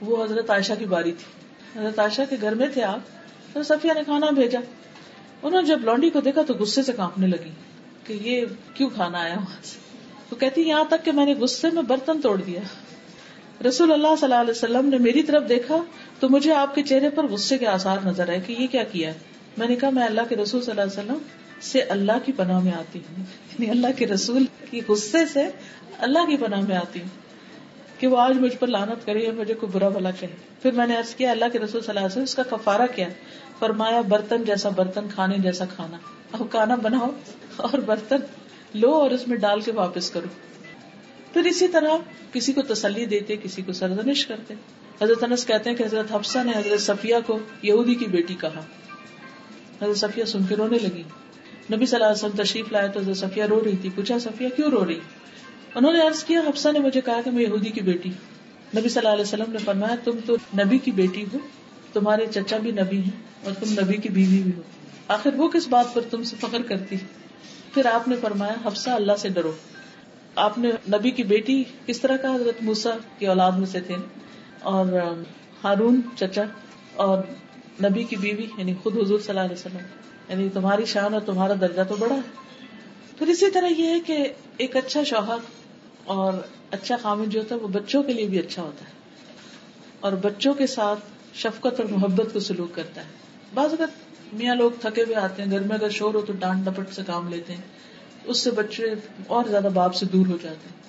وہ 0.00 0.24
حضرت 0.24 0.50
عائشہ 0.50 0.72
کی 0.78 0.84
باری 0.84 1.12
تھی۔ 1.12 1.80
حضرت 1.80 1.98
عائشہ 1.98 2.22
کے 2.30 2.36
گھر 2.40 2.54
میں 2.54 2.68
تھے 2.68 2.82
آپ، 2.82 3.00
تو 3.52 3.62
صفیہ 3.62 3.92
نے 3.92 4.04
کھانا 4.04 4.26
بھیجا۔ 4.30 4.60
انہوں 5.42 5.62
نے 5.62 5.68
جب 5.68 5.80
لانڈی 5.84 6.10
کو 6.10 6.20
دیکھا 6.20 6.42
تو 6.42 6.54
غصے 6.54 6.82
سے 6.82 6.92
کانپنے 6.92 7.26
لگی۔ 7.26 7.50
کہ 8.06 8.12
یہ 8.12 8.44
کیوں 8.74 8.90
کھانا 8.90 9.18
آیا 9.18 9.34
وہاں 9.34 9.62
سے؟ 9.62 9.78
تو 10.28 10.36
کہتی 10.36 10.62
یہاں 10.62 10.84
تک 10.84 11.04
کہ 11.04 11.12
میں 11.12 11.26
نے 11.26 11.34
غصے 11.34 11.68
میں 11.72 11.82
برتن 11.82 12.20
توڑ 12.20 12.42
دیا۔ 12.42 12.60
رسول 13.68 13.92
اللہ 13.92 14.06
صلی 14.06 14.24
اللہ 14.24 14.34
علیہ 14.34 14.50
وسلم 14.50 14.88
نے 14.88 14.98
میری 14.98 15.22
طرف 15.22 15.48
دیکھا 15.48 15.76
تو 16.20 16.28
مجھے 16.28 16.52
آپ 16.52 16.74
کے 16.74 16.82
چہرے 16.82 17.10
پر 17.10 17.26
غصے 17.26 17.58
کے 17.58 17.66
آثار 17.66 17.98
نظر 18.04 18.28
آئے 18.28 18.40
کہ 18.46 18.52
یہ 18.58 18.66
کیا 18.66 18.84
کیا 18.84 19.08
ہے؟ 19.08 19.18
میں 19.56 19.68
نے 19.68 19.76
کہا، 19.76 19.90
میں 19.90 20.02
اللہ 20.02 20.20
کے 20.28 20.36
رسول 20.36 20.62
صلی 20.62 20.70
اللہ 20.70 20.82
علیہ 20.82 20.92
وسلم 20.92 21.18
سے 21.60 21.80
اللہ 21.80 22.12
کی 22.24 22.32
پناہ 22.32 22.60
میں 22.60 22.72
آتی 22.72 22.98
ہوں۔ 22.98 23.24
یعنی 23.24 23.70
اللہ 23.70 23.86
کے 23.96 24.06
رسول 24.06 24.44
کی 24.70 24.80
غصے 24.88 25.26
سے 25.26 25.48
اللہ 25.98 26.18
کی 26.18 26.36
پناہ 26.36 26.60
میں 26.60 26.76
آتی 26.76 27.00
ہوں 27.00 27.08
کہ 28.00 28.06
وہ 28.06 28.20
آج 28.20 28.36
مجھ 28.36 28.56
پر 28.56 28.66
لانت 28.66 29.06
کرے 29.06 29.18
یا 29.18 29.32
مجھے 29.32 29.54
کوئی 29.54 29.72
برا 29.72 29.88
بلا 29.88 30.10
کہے۔ 30.10 30.36
پھر 30.62 30.70
میں 30.70 30.86
نے 30.86 30.96
عرض 30.96 31.14
کیا، 31.14 31.30
اللہ 31.30 31.44
کے 31.52 31.58
رسول 31.58 31.80
صلی 31.80 31.88
اللہ 31.88 31.98
علیہ 31.98 32.06
وسلم، 32.06 32.22
اس 32.22 32.34
کا 32.34 32.42
کفارہ 32.42 32.82
کیا؟ 32.94 33.08
فرمایا، 33.62 34.00
برتن 34.00 34.44
جیسا 34.44 34.68
برتن، 34.68 35.06
کھانے 35.14 35.38
جیسا 35.38 35.64
کھانا۔ 35.64 35.96
اب 36.32 36.42
کھانا 36.50 36.74
بناؤ 36.74 37.10
اور 37.56 37.78
برتن 37.78 38.16
لو 38.74 38.94
اور 38.94 39.10
اس 39.10 39.28
میں 39.28 39.36
ڈال 39.36 39.60
کے 39.60 39.72
واپس 39.72 40.10
کرو۔ 40.10 40.26
پھر 41.32 41.44
اسی 41.44 41.68
طرح 41.68 41.90
کسی 42.32 42.52
کو 42.52 42.62
تسلی 42.62 43.06
دیتے، 43.06 43.36
کسی 43.36 43.62
کو 43.62 43.72
سرزنش 43.72 44.26
کرتے۔ 44.26 44.54
حضرت 45.02 45.24
انس 45.24 45.46
کہتے 45.46 45.70
ہیں 45.70 45.76
کہ 45.76 45.82
حضرت 45.82 46.14
حفصہ 46.14 46.38
نے 46.38 46.52
حضرت 46.56 46.80
صفیہ 46.80 47.14
کو 47.26 47.38
یہودی 47.62 47.94
کی 47.94 48.06
بیٹی 48.06 48.34
کہا۔ 48.34 48.60
حضرت 49.82 49.96
صفیہ 49.96 50.24
سن 50.24 50.38
کے 50.48 50.56
رونے 50.56 50.78
لگی 50.78 51.02
نبی 51.72 51.86
صلی 51.86 51.96
اللہ 51.96 52.06
علیہ 52.06 52.26
وسلم 52.26 52.42
تشریف 52.42 52.72
لائے 52.72 52.88
تو 52.88 53.00
حضرت 53.00 53.16
صفیہ 53.16 53.44
رو 53.44 53.64
رہی 53.64 53.76
تھی۔ 53.76 53.90
پوچھا، 53.94 54.18
صفیہ 54.18 54.48
کیوں 54.56 54.70
رو 54.70 54.86
رہی؟ 54.86 55.00
انہوں 55.74 55.92
نے 55.92 56.00
عرض 56.00 56.24
کیا، 56.24 56.40
حفصہ 56.40 56.68
نے 56.72 56.78
مجھے 56.78 57.00
کہا 57.00 57.20
کہ 57.24 57.30
میں 57.30 57.42
یہودی 57.42 57.70
کی 57.70 57.80
بیٹی 57.80 58.08
نبی 58.76 58.88
صلی 58.88 58.98
اللہ 58.98 59.08
علیہ 59.08 59.22
وسلم 59.22 59.52
نے 59.52 59.58
فرمایا، 59.58 59.94
تم 60.04 60.18
تو 60.26 60.36
نبی 60.58 60.78
کی 60.78 60.90
بیٹی 60.90 61.24
ہو، 61.32 61.38
تمہارے 61.92 62.26
چچا 62.34 62.58
بھی 62.58 62.70
نبی 62.70 62.98
ہیں۔ 62.98 63.31
اور 63.44 63.52
تم 63.52 63.80
نبی 63.80 63.96
کی 63.96 64.08
بیوی 64.08 64.42
بھی 64.42 64.52
ہو۔ 64.56 64.62
آخر 65.08 65.34
وہ 65.34 65.48
کس 65.48 65.68
بات 65.68 65.94
پر 65.94 66.00
تم 66.10 66.24
سے 66.24 66.36
فخر 66.40 66.62
کرتی؟ 66.62 66.96
پھر 67.74 67.86
آپ 67.86 68.08
نے 68.08 68.16
فرمایا، 68.16 68.54
حفصہ 68.64 68.90
اللہ 68.90 69.12
سے 69.18 69.28
ڈرو۔ 69.28 69.52
آپ 70.34 70.58
نے 70.58 70.68
نبی 70.68 71.10
کی 71.10 71.22
بیٹی 71.22 71.64
کس 71.86 72.00
طرح 72.00 72.16
کا 72.16 72.34
حضرت 72.34 72.62
موسا 72.62 72.90
کی 73.18 73.26
اولاد 73.26 73.52
میں 73.52 73.66
سے 73.66 73.80
تھے۔ 73.80 73.96
اور 74.62 74.86
ہارون 75.64 76.00
چچا 76.16 76.42
اور 76.94 77.18
نبی 77.84 78.04
کی 78.04 78.16
بیوی 78.16 78.46
یعنی 78.58 78.74
خود 78.82 78.98
حضور 78.98 79.18
صلی 79.18 79.28
اللہ 79.28 79.40
علیہ 79.40 79.52
وسلم۔ 79.52 79.78
یعنی 80.28 80.48
تمہاری 80.48 80.84
شان 80.84 81.12
اور 81.12 81.20
تمہارا 81.20 81.52
درجہ 81.60 81.82
تو 81.88 81.94
بڑا 81.98 82.14
ہے۔ 82.14 82.20
پھر 83.18 83.26
اسی 83.26 83.50
طرح 83.50 83.68
یہ 83.78 83.90
ہے 83.90 84.00
کہ 84.00 84.28
ایک 84.56 84.76
اچھا 84.76 85.04
شوہر 85.04 85.36
اور 86.04 86.32
اچھا 86.70 86.96
خامد 87.02 87.26
جو 87.26 87.40
ہوتا 87.40 87.54
ہے، 87.54 87.60
وہ 87.60 87.68
بچوں 87.68 88.02
کے 88.02 88.12
لیے 88.12 88.26
بھی 88.26 88.38
اچھا 88.38 88.62
ہوتا 88.62 88.84
ہے۔ 88.84 88.90
اور 90.00 90.12
بچوں 90.12 90.54
کے 90.54 90.66
ساتھ 90.66 91.00
شفقت 91.34 91.80
اور 91.80 91.88
محبت 91.88 92.32
کو 92.32 92.40
سلوک 92.40 92.74
کرتا 92.74 93.00
ہے۔ 93.00 93.21
بعض 93.54 93.72
اگر 93.72 93.84
میاں 94.32 94.54
لوگ 94.54 94.70
تھکے 94.80 95.02
ہوئے 95.02 95.16
آتے 95.16 95.42
ہیں، 95.42 95.50
گھر 95.50 95.60
میں 95.60 95.76
اگر 95.76 95.88
شور 95.88 96.14
ہو 96.14 96.20
تو 96.20 96.32
ڈانٹ 96.38 96.64
ڈپٹ 96.64 96.92
سے 96.92 97.02
کام 97.06 97.28
لیتے 97.28 97.52
ہیں۔ 97.52 97.60
اس 98.24 98.38
سے 98.38 98.50
بچے 98.50 98.84
اور 99.26 99.44
زیادہ 99.48 99.68
باپ 99.74 99.94
سے 99.94 100.06
دور 100.06 100.26
ہو 100.26 100.36
جاتے 100.42 100.68
ہیں۔ 100.70 100.82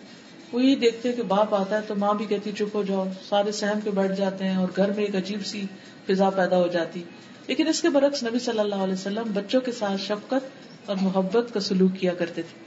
وہ 0.52 0.64
یہ 0.64 0.76
دیکھتے 0.76 1.12
کہ 1.12 1.24
باپ 1.24 1.56
آتا 1.56 1.76
ہے 1.76 1.82
تو 1.88 1.96
ماں 1.96 2.14
بھی 2.14 2.26
کہتی 2.26 2.52
چپ 2.52 2.76
ہو 2.76 2.84
جاؤ۔ 2.84 3.06
سارے 3.30 3.52
سہم 3.52 3.80
کے 3.84 3.92
بیٹھ 3.92 4.14
جاتے 4.18 4.46
ہیں 4.46 4.56
اور 4.56 4.68
گھر 4.76 4.92
میں 4.92 5.04
ایک 5.04 5.16
عجیب 5.16 5.46
سی 5.46 5.64
فضا 6.08 6.30
پیدا 6.30 6.58
ہو 6.58 6.68
جاتی۔ 6.68 7.04
لیکن 7.48 7.68
اس 7.68 7.82
کے 7.82 7.90
برعکس 7.90 8.24
نبی 8.24 8.40
صلی 8.40 8.60
اللہ 8.60 8.76
علیہ 8.76 8.94
وسلم 8.94 9.24
بچوں 9.34 9.62
کے 9.62 9.72
ساتھ 9.72 10.02
شفقت 10.02 10.50
اور 10.86 10.96
محبت 11.02 11.54
کا 11.54 11.60
سلوک 11.60 11.92
کیا 12.00 12.14
کرتے 12.14 12.42
تھے۔ 12.42 12.64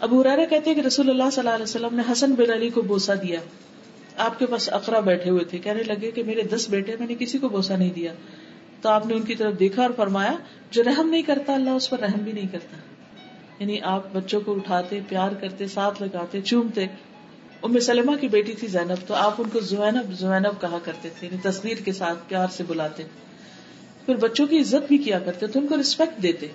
ابو 0.00 0.24
ریرا 0.24 0.44
کہتے 0.50 0.74
کہ 0.74 0.80
رسول 0.80 1.10
اللہ 1.10 1.30
صلی 1.32 1.40
اللہ 1.40 1.54
علیہ 1.54 1.62
وسلم 1.62 1.96
نے 1.96 2.12
حسن 2.12 2.34
بن 2.34 2.50
علی 2.50 2.70
کو 2.70 2.82
بوسا 2.82 3.14
دیا۔ 3.14 3.40
آپ 4.16 4.38
کے 4.38 4.46
پاس 4.46 4.72
اقرا 4.72 5.00
بیٹھے 5.00 5.30
ہوئے 5.30 5.44
تھے۔ 5.44 5.58
کہنے 5.58 5.82
لگے 5.82 6.10
کہ 6.10 6.22
میرے 6.22 6.42
دس 6.42 6.68
بیٹے 6.68 6.96
میں 6.98 7.06
نے 7.06 7.14
کسی 7.18 7.38
کو 7.38 7.48
بوسا 7.48 7.76
نہیں 7.76 7.90
دیا۔ 7.90 8.12
تو 8.80 8.88
آپ 8.88 9.06
نے 9.06 9.14
ان 9.14 9.22
کی 9.22 9.34
طرف 9.34 9.58
دیکھا 9.58 9.82
اور 9.82 9.90
فرمایا، 9.96 10.32
جو 10.70 10.82
رحم 10.82 11.08
نہیں 11.08 11.22
کرتا، 11.22 11.54
اللہ 11.54 11.70
اس 11.70 11.90
پر 11.90 11.98
رحم 11.98 12.18
بھی 12.18 12.32
نہیں 12.32 12.48
کرتا۔ 12.52 12.76
یعنی 13.58 13.80
آپ 13.80 14.02
بچوں 14.12 14.40
کو 14.40 14.54
اٹھاتے، 14.54 15.00
پیار 15.08 15.32
کرتے، 15.32 15.66
ساتھ 15.66 16.02
لگاتے، 16.02 16.40
چومتے۔ 16.40 16.86
ام 17.62 17.78
سلمہ 17.78 18.16
کی 18.16 18.28
بیٹی 18.28 18.52
تھی 18.52 18.68
زینب، 18.68 19.08
تو 19.08 19.14
آپ 19.14 19.34
ان 19.38 19.48
کو 19.48 19.60
زوینب 19.60 20.12
زوینب 20.12 20.60
کہا 20.60 20.78
کرتے 20.84 21.08
تھے 21.18 21.26
یعنی 21.26 21.50
تصویر 21.50 21.76
کے 21.76 21.92
ساتھ 21.92 22.18
پیار 22.28 22.46
سے 22.50 22.64
بلاتے۔ 22.68 23.02
پھر 24.06 24.14
بچوں 24.14 24.46
کی 24.46 24.60
عزت 24.60 24.88
بھی 24.88 24.98
کیا 24.98 25.18
کرتے، 25.18 25.46
تو 25.46 25.60
ان 25.60 25.66
کو 25.66 25.76
ریسپیکٹ 25.76 26.22
دیتے۔ 26.22 26.46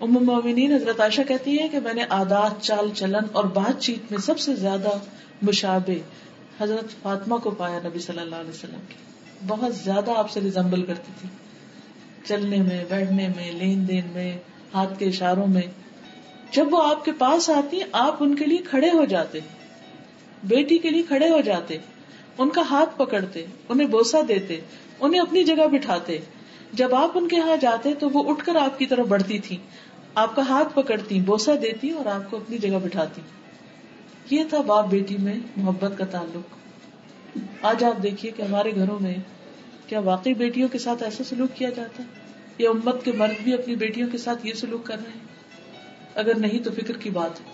ام 0.00 0.12
مومنین 0.12 0.72
حضرت 0.72 1.00
عائشہ 1.00 1.22
کہتی 1.28 1.58
ہے 1.58 1.68
کہ 1.68 1.80
میں 1.80 1.94
نے 1.94 2.02
عادات، 2.10 2.62
چال 2.62 2.90
چلن 2.94 3.22
اور 3.32 3.44
بات 3.44 3.82
چیت 3.82 4.10
میں 4.10 4.18
سب 4.18 4.38
سے 4.38 4.54
زیادہ 4.54 4.88
مشابے 5.42 5.98
حضرت 6.60 7.02
فاطمہ 7.02 7.36
کو 7.36 7.50
پایا 7.50 7.80
نبی 7.84 7.98
صلی 7.98 8.18
اللہ 8.18 8.36
علیہ 8.36 8.50
وسلم 8.50 8.80
کی۔ 8.88 8.94
بہت 9.46 9.74
زیادہ 9.74 10.10
آپ 10.16 10.30
سے 10.30 10.40
ریزمبل 10.40 10.82
کرتی 10.82 11.12
تھی۔ 11.20 11.28
چلنے 12.24 12.56
میں، 12.56 12.84
بیٹھنے 12.88 13.28
میں، 13.36 13.52
لین 13.52 13.88
دین 13.88 14.04
میں، 14.12 14.36
ہاتھ 14.74 14.98
کے 14.98 15.04
اشاروں 15.04 15.46
میں، 15.46 15.62
جب 16.52 16.74
وہ 16.74 16.82
آپ 16.90 17.04
کے 17.04 17.12
پاس 17.12 17.50
آتی، 17.50 17.80
آپ 17.92 18.16
ان 18.20 18.34
کے 18.34 18.46
لیے 18.46 18.58
کھڑے 18.58 18.90
ہو 18.90 19.04
جاتے، 19.04 19.40
بیٹی 20.44 20.78
کے 20.78 20.90
لیے 20.90 21.02
کھڑے 21.02 21.28
ہو 21.28 21.40
جاتے، 21.40 21.78
ان 22.38 22.48
کا 22.48 22.62
ہاتھ 22.70 22.98
پکڑتے، 22.98 23.44
انہیں 23.68 23.86
بوسا 23.86 24.18
دیتے، 24.28 24.60
انہیں 25.00 25.20
اپنی 25.20 25.44
جگہ 25.44 25.66
بٹھاتے، 25.66 26.18
جب 26.72 26.94
آپ 26.94 27.10
ان 27.14 27.28
کے 27.28 27.36
یہاں 27.36 27.56
جاتے 27.56 27.94
تو 27.94 28.10
وہ 28.10 28.30
اٹھ 28.30 28.44
کر 28.44 28.56
آپ 28.56 28.78
کی 28.78 28.86
طرف 28.86 29.06
بڑھتی 29.06 29.38
تھی 29.38 29.56
آپ 30.14 30.36
کا 30.36 30.42
ہاتھ 30.48 30.68
پکڑتی 30.74 31.20
بوسا 31.20 31.52
دیتی 31.62 31.90
اور 31.90 32.06
آپ 32.06 32.30
کو 32.30 32.36
اپنی 32.36 32.58
جگہ 32.58 32.76
بٹھاتی۔ 32.82 33.20
یہ 34.30 34.44
تھا 34.48 34.60
باپ 34.60 34.86
بیٹی 34.86 35.16
میں 35.16 35.34
محبت 35.56 35.98
کا 35.98 36.04
تعلق۔ 36.04 36.56
آج 37.62 37.84
آپ 37.84 38.02
دیکھیے 38.02 38.32
کہ 38.36 38.42
ہمارے 38.42 38.74
گھروں 38.74 38.98
میں 39.02 39.14
کیا 39.92 40.00
واقعی 40.00 40.34
بیٹیوں 40.34 40.68
کے 40.68 40.78
ساتھ 40.78 41.02
ایسا 41.02 41.24
سلوک 41.24 41.56
کیا 41.56 41.70
جاتا 41.70 42.02
ہے؟ 42.02 42.08
یا 42.58 42.70
امت 42.70 43.04
کے 43.04 43.12
مرد 43.12 43.44
بھی 43.44 43.54
اپنی 43.54 43.76
بیٹیوں 43.76 44.08
کے 44.12 44.18
ساتھ 44.18 44.46
یہ 44.46 44.54
سلوک 44.54 44.86
کر 44.86 44.94
رہے 44.94 45.10
ہیں۔ 45.10 45.26
اگر 46.14 46.34
نہیں 46.34 46.64
تو 46.64 46.70
فکر 46.70 46.96
کی 46.96 47.10
بات 47.10 47.40
ہے، 47.40 47.44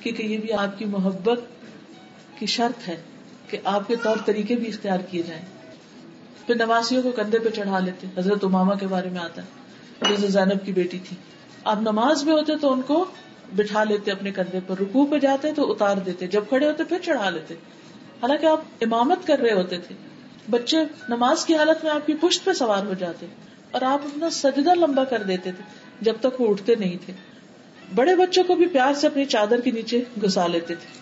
کیونکہ 0.00 0.22
یہ 0.22 0.38
بھی 0.38 0.52
آپ 0.52 0.78
کی 0.78 0.84
محبت 0.84 1.40
کی 2.38 2.46
شرط 2.46 2.88
ہے 2.88 2.96
کہ 3.48 3.58
آپ 3.64 3.88
کے 3.88 3.96
طور 3.96 4.16
طریقے 4.24 4.54
بھی 4.54 4.68
اختیار 4.68 4.98
کیے 4.98 5.22
جائیں۔ 5.22 5.42
پھر 6.46 6.54
نمازیوں 6.54 7.02
کو 7.02 7.10
کندھے 7.10 7.38
پہ 7.38 7.48
چڑھا 7.48 7.78
لیتے۔ 7.78 8.06
حضرت 8.16 8.44
اماما 8.44 8.74
کے 8.74 8.86
بارے 8.86 9.08
میں 9.08 9.20
آتا 9.20 9.42
ہے۔ 9.42 9.46
جیسے 10.08 10.28
زینب 10.28 10.66
کی 10.66 10.72
بیٹی 10.72 10.98
تھی۔ 11.04 11.16
آپ 11.64 11.80
نماز 11.80 12.24
میں 12.24 12.32
ہوتے 12.32 12.52
تو 12.56 12.72
ان 12.72 12.82
کو 12.82 13.04
بٹھا 13.56 13.84
لیتے 13.84 14.10
اپنے 14.10 14.30
کندھے 14.30 14.60
پر 14.66 14.74
رکو 14.80 15.06
پہ 15.06 15.18
جاتے 15.18 15.52
تو 15.52 15.72
اتار 15.72 15.96
دیتے۔ 15.96 16.26
جب 16.26 16.44
کھڑے 16.48 16.66
ہوتے 16.66 16.84
پھر 16.84 16.98
چڑھا 17.04 17.30
لیتے۔ 17.30 17.54
حالانکہ 18.22 18.46
آپ 18.46 18.60
امامت 18.80 19.26
کر 19.26 19.38
رہے 19.38 19.52
ہوتے 19.52 19.78
تھے۔ 19.78 20.09
بچے 20.50 20.76
نماز 21.08 21.44
کی 21.44 21.56
حالت 21.56 21.84
میں 21.84 21.92
آپ 21.92 22.06
کی 22.06 22.14
پشت 22.14 22.44
پہ 22.44 22.52
سوار 22.52 22.86
ہو 22.86 22.94
جاتے 22.94 23.26
اور 23.70 23.82
آپ 23.82 24.00
اپنا 24.04 24.30
سجدہ 24.30 24.74
لمبا 24.74 25.04
کر 25.04 25.22
دیتے 25.22 25.52
تھے 25.52 25.62
جب 26.00 26.14
تک 26.20 26.40
وہ 26.40 26.50
اٹھتے 26.50 26.74
نہیں 26.74 26.96
تھے۔ 27.06 27.12
بڑے 27.94 28.16
بچوں 28.16 28.44
کو 28.44 28.54
بھی 28.54 28.66
پیار 28.66 28.94
سے 28.94 29.06
اپنی 29.06 29.24
چادر 29.24 29.60
کے 29.60 29.70
نیچے 29.70 30.04
گسا 30.24 30.46
لیتے 30.46 30.74
تھے۔ 30.74 31.00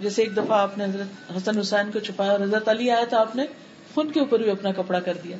جیسے 0.00 0.22
ایک 0.22 0.36
دفعہ 0.36 0.60
آپ 0.60 0.78
نے 0.78 0.84
حضرت 0.84 1.32
حسن 1.36 1.58
حسین 1.58 1.90
کو 1.92 1.98
چھپایا 1.98 2.32
اور 2.32 2.40
حضرت 2.40 2.68
علی 2.68 2.90
آیا 2.90 3.04
تو 3.10 3.16
آپ 3.16 3.36
نے 3.36 3.44
خون 3.94 4.12
کے 4.12 4.20
اوپر 4.20 4.42
بھی 4.42 4.50
اپنا 4.50 4.72
کپڑا 4.72 5.00
کر 5.00 5.14
دیا۔ 5.24 5.36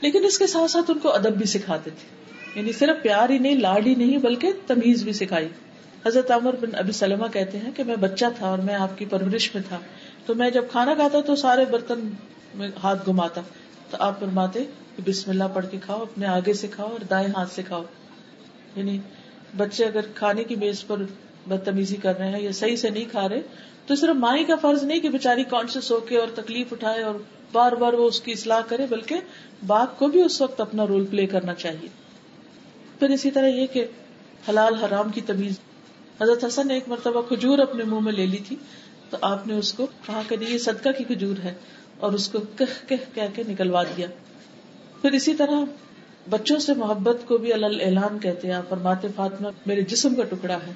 لیکن 0.00 0.24
اس 0.24 0.38
کے 0.38 0.46
ساتھ 0.46 0.70
ساتھ 0.70 0.90
ان 0.90 0.98
کو 0.98 1.14
ادب 1.14 1.34
بھی 1.34 1.46
سکھاتے 1.46 1.90
تھے۔ 1.90 2.32
یعنی 2.60 2.72
صرف 2.72 3.02
پیار 3.02 3.28
ہی 3.28 3.38
نہیں، 3.38 3.54
لاڈ 3.54 3.86
ہی 3.86 3.94
نہیں، 3.94 4.18
بلکہ 4.18 4.52
تمیز 4.66 5.02
بھی 5.02 5.12
سکھائی۔ 5.12 5.48
حضرت 6.06 6.30
عمر 6.30 6.56
بن 6.60 6.74
ابی 6.74 6.92
سلمہ 6.92 7.26
کہتے 7.32 7.58
ہیں 7.58 7.70
کہ 7.76 7.84
میں 7.84 7.96
بچہ 7.96 8.24
تھا 8.38 8.46
اور 8.46 8.58
میں 8.58 8.74
آپ 8.74 8.98
کی 8.98 9.04
پرورش 9.04 9.54
میں 9.54 9.62
تھا۔ 9.68 9.78
تو 10.26 10.34
میں 10.34 10.50
جب 10.50 10.64
کھانا 10.70 10.94
کھاتا 10.94 11.20
تو 11.20 11.36
سارے 11.36 11.64
برتن 11.64 12.10
میں 12.54 12.68
ہاتھ 12.82 13.06
گھماتا 13.06 13.40
تو 13.90 13.96
آپ 14.00 14.20
فرماتے 14.20 14.64
کہ 14.64 15.02
بسم 15.06 15.30
اللہ 15.30 15.44
پڑھ 15.54 15.66
کے 15.70 15.78
کھاؤ، 15.82 16.02
اپنے 16.02 16.26
آگے 16.26 16.52
سے 16.52 16.66
کھاؤ 16.66 16.88
اور 16.88 17.04
دائیں 17.04 17.28
ہاتھ 17.36 17.52
سے 17.52 17.62
کھاؤ۔ 17.62 17.82
یعنی 18.76 18.98
بچے 19.56 19.84
اگر 19.84 20.00
کھانے 20.14 20.44
کی 20.44 20.56
میز 20.56 20.86
پر 20.86 20.96
بدتمیزی 21.48 21.96
کر 21.96 22.18
رہے 22.18 22.30
ہیں 22.30 22.40
یا 22.40 22.52
صحیح 22.52 22.76
سے 22.76 22.90
نہیں 22.90 23.04
کھا 23.10 23.28
رہے، 23.28 23.40
تو 23.86 23.94
صرف 23.94 24.16
مائی 24.16 24.44
کا 24.44 24.56
فرض 24.56 24.82
نہیں 24.82 25.00
کہ 25.00 25.08
بےچاری 25.08 25.44
کانشیس 25.44 25.90
ہو 25.90 26.00
کے 26.00 26.18
اور 26.18 26.28
تکلیف 26.34 26.72
اٹھائے 26.72 27.02
اور 27.02 27.14
بار 27.52 27.72
بار 27.72 27.92
وہ 27.92 28.08
اس 28.08 28.20
کی 28.20 28.32
اصلاح 28.32 28.60
کرے، 28.60 28.86
بلکہ 28.90 29.16
باپ 29.66 29.98
کو 29.98 30.06
بھی 30.06 30.22
اس 30.22 30.40
وقت 30.40 30.60
اپنا 30.60 30.86
رول 30.86 31.06
پلے 31.06 31.26
کرنا 31.26 31.54
چاہیے۔ 31.54 31.88
پھر 32.98 33.10
اسی 33.10 33.30
طرح 33.30 33.46
یہ 33.46 33.66
کہ 33.66 33.86
حلال 34.48 34.74
حرام 34.74 35.10
کی 35.10 35.20
تمیز۔ 35.20 35.54
حضرت 36.20 36.44
حسن 36.44 36.68
نے 36.68 36.74
ایک 36.74 36.84
مرتبہ 36.86 37.22
کھجور 37.22 37.58
اپنے 37.58 37.84
منہ 37.84 38.00
میں 38.00 38.12
لے 38.12 38.26
لی 38.26 38.38
تھی۔ 38.48 38.56
تو 39.10 39.16
آپ 39.20 39.46
نے 39.46 39.54
اس 39.54 39.72
کو 39.72 39.86
کہا 40.06 40.22
کہ 40.28 40.36
یہ 40.48 40.58
صدقہ 40.58 40.88
کی 40.98 41.04
کھجور 41.04 41.44
ہے 41.44 41.54
اور 41.98 42.12
اس 42.12 42.28
کو 42.28 42.38
کہہ 42.58 42.88
کہہ 42.88 42.96
کہہ 43.14 43.22
کے 43.34 43.42
نکلوا 43.48 43.82
دیا۔ 43.82 44.06
پھر 45.02 45.12
اسی 45.12 45.34
طرح 45.34 45.60
بچوں 46.30 46.58
سے 46.58 46.74
محبت 46.74 47.16
کو 47.26 47.38
بھی 47.38 47.52
اعلان 47.52 48.18
کہتے 48.18 48.48
ہیں۔ 48.48 48.54
آپ 48.54 48.68
فرماتے 48.68 49.08
فاطمہ، 49.16 49.48
میرے 49.66 49.80
جسم 49.80 50.14
کا 50.14 50.22
ٹکڑا 50.24 50.54
ہے۔ 50.54 50.72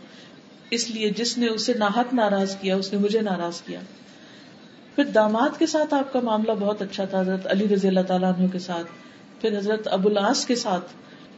اس 0.71 0.91
لیے 0.91 1.11
جس 1.11 1.39
نے 1.39 1.49
اسے 1.49 1.75
ناحق 1.75 2.15
ناراض 2.15 2.57
کیا، 2.57 2.77
اس 2.77 2.93
نے 2.93 2.99
مجھے 2.99 3.21
ناراض 3.21 3.63
کیا۔ 3.63 3.81
پھر 4.97 5.05
داماد 5.05 5.59
کے 5.59 5.67
ساتھ 5.67 5.95
آپ 5.95 6.13
کا 6.13 6.21
معاملہ 6.21 6.53
بہت 6.53 6.83
اچھا 6.83 7.05
تھا، 7.05 7.21
حضرت 7.21 7.47
علی 7.47 7.69
رضی 7.69 7.89
اللہ 7.89 8.01
تعالیٰ 8.01 8.33
عنہ 8.39 8.47
کے 8.47 8.59
ساتھ۔ 8.59 8.87
پھر 9.41 9.59
حضرت 9.59 9.89
ابو 9.89 10.09
العاص 10.09 10.47
کے 10.47 10.55
ساتھ 10.55 10.85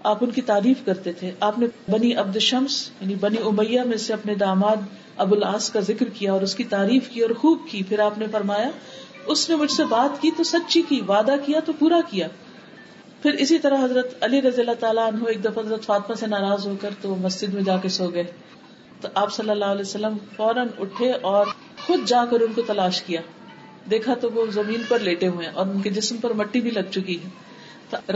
آپ 0.02 0.18
ان 0.20 0.30
کی 0.30 0.40
تعریف 0.40 0.76
کرتے 0.84 1.12
تھے۔ 1.12 1.30
آپ 1.40 1.58
نے 1.58 1.66
بنی 1.90 2.14
عبد 2.14 2.38
شمس 2.38 2.90
یعنی 3.00 3.14
بنی 3.14 3.36
امیہ 3.44 3.82
میں 3.82 3.96
سے 3.96 4.12
اپنے 4.12 4.34
داماد 4.34 4.76
ابو 5.16 5.34
العاص 5.34 5.70
کا 5.70 5.80
ذکر 5.80 6.08
کیا 6.08 6.32
اور 6.32 6.40
اس 6.40 6.54
کی 6.54 6.64
تعریف 6.64 7.08
کی 7.08 7.20
اور 7.20 7.30
خوب 7.30 7.58
کی۔ 7.70 7.82
پھر 7.82 7.98
آپ 7.98 8.18
نے 8.18 8.26
فرمایا، 8.32 8.70
اس 9.26 9.50
نے 9.50 9.56
مجھ 9.56 9.70
سے 9.70 9.84
بات 9.84 10.22
کی 10.22 10.30
تو 10.36 10.44
سچی 10.44 10.82
کی، 10.88 11.00
وعدہ 11.08 11.34
کیا 11.46 11.60
تو 11.60 11.72
پورا 11.78 12.00
کیا۔ 12.10 12.28
پھر 13.22 13.32
اسی 13.32 13.58
طرح 13.58 13.84
حضرت 13.84 14.14
علی 14.20 14.42
رضی 14.42 14.60
اللہ 14.60 14.74
تعالیٰ 14.80 15.06
عنہ 15.06 15.24
ایک 15.28 15.44
دفعہ 15.44 15.64
حضرت 15.64 15.84
فاطمہ 15.84 16.14
سے 16.14 16.26
ناراض 16.26 16.66
ہو 16.66 16.74
کر 16.80 16.90
تو 17.00 17.16
مسجد 17.16 17.54
میں 17.54 17.62
جا 17.62 17.76
کے 17.76 17.88
سو 17.88 18.08
گئے۔ 18.08 18.24
تو 19.00 19.08
آپ 19.14 19.32
صلی 19.32 19.50
اللہ 19.50 19.64
علیہ 19.64 19.80
وسلم 19.80 20.16
فوراً 20.36 20.68
اٹھے 20.78 21.12
اور 21.12 21.46
خود 21.86 22.00
جا 22.06 22.24
کر 22.24 22.40
ان 22.40 22.52
کو 22.52 22.62
تلاش 22.62 23.02
کیا۔ 23.02 23.20
دیکھا 23.90 24.14
تو 24.14 24.30
وہ 24.30 24.46
زمین 24.50 24.82
پر 24.88 24.98
لیٹے 24.98 25.28
ہوئے 25.28 25.46
اور 25.46 25.66
ان 25.66 25.80
کے 25.80 25.90
جسم 25.90 26.16
پر 26.16 26.32
مٹی 26.32 26.60
بھی 26.60 26.70
لگ 26.70 26.90
چکی 26.90 27.18
ہے۔ 27.24 27.51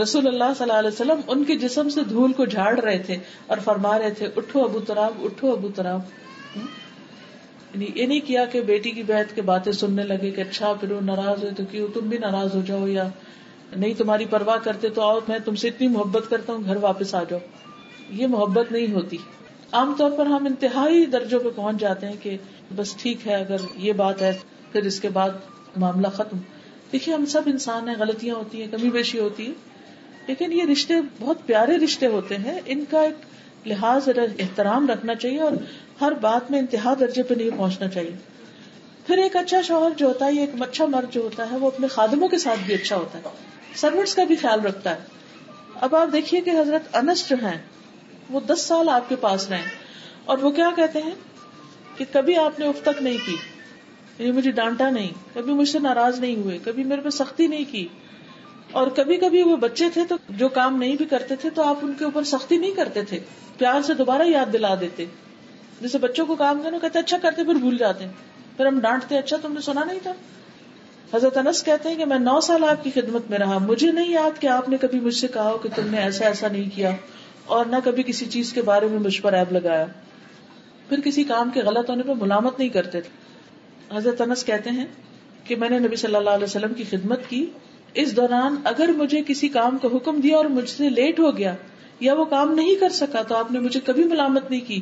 رسول 0.03 0.27
اللہ 0.27 0.43
صلی 0.57 0.69
اللہ 0.69 0.73
علیہ 0.73 0.89
وسلم 0.89 1.19
ان 1.27 1.43
کے 1.43 1.55
جسم 1.55 1.89
سے 1.89 2.03
دھول 2.03 2.33
کو 2.33 2.45
جھاڑ 2.45 2.79
رہے 2.79 2.97
تھے 2.97 3.17
اور 3.47 3.57
فرما 3.57 3.99
رہے 3.99 4.11
تھے، 4.11 4.27
اٹھو 4.37 4.63
ابو 4.63 4.79
تراب، 4.79 5.13
اٹھو 5.23 5.51
ابو 5.51 5.69
تراب۔ 5.75 5.99
یعنی 7.75 7.85
یہ 7.95 8.05
نہیں 8.05 8.19
کیا 8.19 8.45
کہ 8.45 8.61
بیٹی 8.61 8.91
کی 8.91 9.03
بیٹھ 9.03 9.35
کے 9.35 9.41
باتیں 9.41 9.71
سننے 9.71 10.03
لگے 10.03 10.31
کہ 10.31 10.41
اچھا 10.41 10.73
پھر 10.73 10.91
وہ 10.91 11.01
ناراض 11.01 11.43
ہوئے 11.43 11.51
تو 11.57 11.63
کیوں؟ 11.71 11.87
تم 11.93 11.99
بھی 11.99 12.17
ناراض 12.17 12.55
ہو 12.55 12.61
جاؤ 12.65 12.87
یا 12.87 13.07
نہیں، 13.75 13.93
تمہاری 13.93 14.25
پرواہ 14.25 14.57
کرتے 14.57 14.89
تو 14.89 15.01
آؤ، 15.01 15.19
میں 15.27 15.39
تم 15.39 15.55
سے 15.55 15.67
اتنی 15.67 15.87
محبت 15.87 16.23
کرتا 16.29 16.53
ہوں، 16.53 16.63
گھر 16.63 16.75
واپس 16.75 17.15
آ 17.15 17.23
جاؤ۔ 17.23 17.39
یہ 18.09 18.27
محبت 18.27 18.71
نہیں 18.71 18.93
ہوتی۔ 18.93 19.17
عام 19.71 19.95
طور 19.97 20.11
پر 20.11 20.25
ہم 20.25 20.45
انتہائی 20.45 21.05
درجوں 21.05 21.39
پہ 21.39 21.49
پہنچ 21.55 21.79
جاتے 21.79 22.07
ہیں 22.07 22.15
کہ 22.21 22.37
بس 22.75 22.95
ٹھیک 22.95 23.27
ہے، 23.27 23.35
اگر 23.35 23.57
یہ 23.75 23.93
بات 23.93 24.21
ہے، 24.21 24.37
پھر 24.71 24.81
اس 24.81 24.99
کے 24.99 25.09
بعد 25.09 25.29
معاملہ 25.77 26.07
ختم۔ 26.07 26.37
دیکھیے، 26.91 27.15
ہم 27.15 27.25
سب 27.25 27.41
انسان 27.45 27.89
ہیں، 27.89 27.95
غلطیاں 27.99 28.35
ہوتی 28.35 28.61
ہیں، 28.61 28.71
کمی 28.71 28.89
بیشی 28.89 29.19
ہوتی 29.19 29.47
ہے 29.47 29.51
لیکن 30.27 30.51
یہ 30.51 30.63
رشتے 30.71 30.93
بہت 31.19 31.37
پیارے 31.45 31.77
رشتے 31.77 32.07
ہوتے 32.07 32.35
ہیں۔ 32.35 32.59
ان 32.65 32.83
کا 32.89 33.01
ایک 33.01 33.13
لحاظ 33.67 34.09
احترام 34.39 34.89
رکھنا 34.89 35.15
چاہیے 35.15 35.39
اور 35.39 35.51
ہر 36.01 36.11
بات 36.11 36.51
میں 36.51 36.59
انتہا 36.59 36.93
درجے 36.99 37.23
پہ 37.23 37.33
نہیں 37.33 37.49
پہنچنا 37.57 37.87
چاہیے۔ 37.87 38.15
پھر 39.07 39.17
ایک 39.17 39.35
اچھا 39.35 39.61
شوہر 39.61 39.91
جو 39.97 40.07
ہوتا 40.07 40.25
ہے 40.25 40.39
ایک 40.39 40.49
اچھا 40.61 40.85
مرد 40.85 41.13
جو 41.13 41.21
ہوتا 41.21 41.51
ہے، 41.51 41.57
وہ 41.57 41.67
اپنے 41.67 41.87
خادموں 41.87 42.27
کے 42.27 42.37
ساتھ 42.37 42.59
بھی 42.65 42.73
اچھا 42.73 42.95
ہوتا 42.95 43.17
ہے۔ 43.17 43.23
سروٹس 43.75 44.15
کا 44.15 44.23
بھی 44.23 44.35
خیال 44.35 44.61
رکھتا 44.61 44.95
ہے۔ 44.95 44.99
اب 45.81 45.95
آپ 45.95 46.07
دیکھیے 46.13 46.41
کہ 46.41 46.49
حضرت 46.49 46.95
انس 46.95 47.29
جو 47.29 47.35
ہیں، 47.35 47.57
وہ 48.29 48.39
دس 48.39 48.61
سال 48.61 48.89
آپ 48.89 49.09
کے 49.09 49.15
پاس 49.15 49.49
رہے 49.49 49.61
اور 50.25 50.37
وہ 50.37 50.51
کیا 50.51 50.69
کہتے 50.75 51.01
ہیں 51.01 51.15
کہ 51.97 52.05
کبھی 52.11 52.35
آپ 52.35 52.59
نے 52.59 52.67
اف 52.67 52.81
تک 52.81 53.01
نہیں 53.01 53.17
کی۔ 53.25 53.35
یعنی 54.19 54.31
مجھے 54.31 54.51
ڈانٹا 54.51 54.89
نہیں، 54.89 55.09
کبھی 55.33 55.53
مجھ 55.53 55.69
سے 55.69 55.79
ناراض 55.79 56.19
نہیں 56.19 56.35
ہوئے، 56.35 56.57
کبھی 56.63 56.83
میرے 56.83 57.01
پہ 57.01 57.09
سختی 57.09 57.47
نہیں 57.47 57.65
کی۔ 57.71 57.87
اور 58.71 58.87
کبھی 58.87 59.17
کبھی 59.17 59.43
وہ 59.43 59.57
بچے 59.57 59.85
تھے 59.93 60.01
تو 60.09 60.15
جو 60.29 60.49
کام 60.49 60.77
نہیں 60.77 60.95
بھی 60.95 61.05
کرتے 61.05 61.35
تھے 61.35 61.49
تو 61.49 61.63
آپ 61.63 61.77
ان 61.81 61.93
کے 61.99 62.05
اوپر 62.05 62.23
سختی 62.23 62.57
نہیں 62.57 62.71
کرتے 62.71 63.01
تھے، 63.01 63.19
پیار 63.57 63.81
سے 63.81 63.93
دوبارہ 63.93 64.21
یاد 64.25 64.53
دلا 64.53 64.75
دیتے۔ 64.81 65.05
جیسے 65.81 65.97
بچوں 65.97 66.25
کو 66.25 66.35
کام 66.35 66.61
کرنا، 66.63 66.77
کہتے 66.77 66.99
اچھا 66.99 67.17
کرتے، 67.21 67.43
پھر 67.43 67.53
بھول 67.53 67.77
جاتے۔ 67.77 68.05
پھر 68.57 68.65
ہم 68.65 68.79
ڈانٹتے 68.79 69.17
اچھا 69.17 69.37
تم 69.41 69.53
نے 69.53 69.61
سنا 69.61 69.83
نہیں 69.83 69.99
تھا۔ 70.03 70.13
حضرت 71.13 71.37
انس 71.37 71.63
کہتے 71.63 71.89
ہیں 71.89 71.95
کہ 71.95 72.05
میں 72.05 72.19
نو 72.19 72.41
سال 72.41 72.63
آپ 72.63 72.83
کی 72.83 72.91
خدمت 72.95 73.29
میں 73.29 73.37
رہا، 73.37 73.57
مجھے 73.57 73.91
نہیں 73.91 74.11
یاد 74.11 74.41
کہ 74.41 74.47
آپ 74.47 74.69
نے 74.69 74.77
کبھی 74.77 74.99
مجھ 74.99 75.15
سے 75.15 75.27
کہا 75.27 75.51
کہ 75.63 75.69
تم 75.75 75.87
نے 75.87 75.97
ایسا 75.97 76.25
ایسا 76.25 76.47
نہیں 76.47 76.69
کیا۔ 76.75 76.91
اور 77.45 77.65
نہ 77.65 77.75
کبھی 77.83 78.03
کسی 78.03 78.25
چیز 78.25 78.53
کے 78.53 78.61
بارے 78.61 78.87
میں 78.87 78.99
مجھ 78.99 79.21
پر 79.21 79.33
ایب 79.33 79.51
لگایا۔ 79.51 79.85
پھر 80.89 80.99
کسی 80.99 81.23
کام 81.23 81.49
کے 81.53 81.61
غلط 81.61 81.89
ہونے 81.89 82.03
پہ 82.03 82.11
ملامت 82.21 82.59
نہیں 82.59 82.69
کرتے 82.69 83.01
تھے۔ 83.01 83.26
حضرت 83.95 84.21
انس 84.21 84.45
کہتے 84.45 84.69
ہیں 84.69 84.85
کہ 85.43 85.55
میں 85.55 85.69
نے 85.69 85.79
نبی 85.79 85.95
صلی 85.95 86.15
اللہ 86.15 86.29
علیہ 86.29 86.43
وسلم 86.43 86.73
کی 86.73 86.83
خدمت 86.89 87.19
کی۔ 87.29 87.45
اس 87.93 88.15
دوران 88.15 88.55
اگر 88.63 88.89
مجھے 88.97 89.21
کسی 89.27 89.47
کام 89.47 89.77
کا 89.77 89.87
حکم 89.95 90.19
دیا 90.19 90.37
اور 90.37 90.45
مجھ 90.45 90.69
سے 90.69 90.89
لیٹ 90.89 91.19
ہو 91.19 91.37
گیا 91.37 91.55
یا 91.99 92.13
وہ 92.13 92.25
کام 92.25 92.53
نہیں 92.53 92.75
کر 92.75 92.89
سکا 92.89 93.21
تو 93.21 93.35
آپ 93.35 93.51
نے 93.51 93.59
مجھے 93.59 93.79
کبھی 93.85 94.03
ملامت 94.03 94.51
نہیں 94.51 94.61
کی۔ 94.61 94.81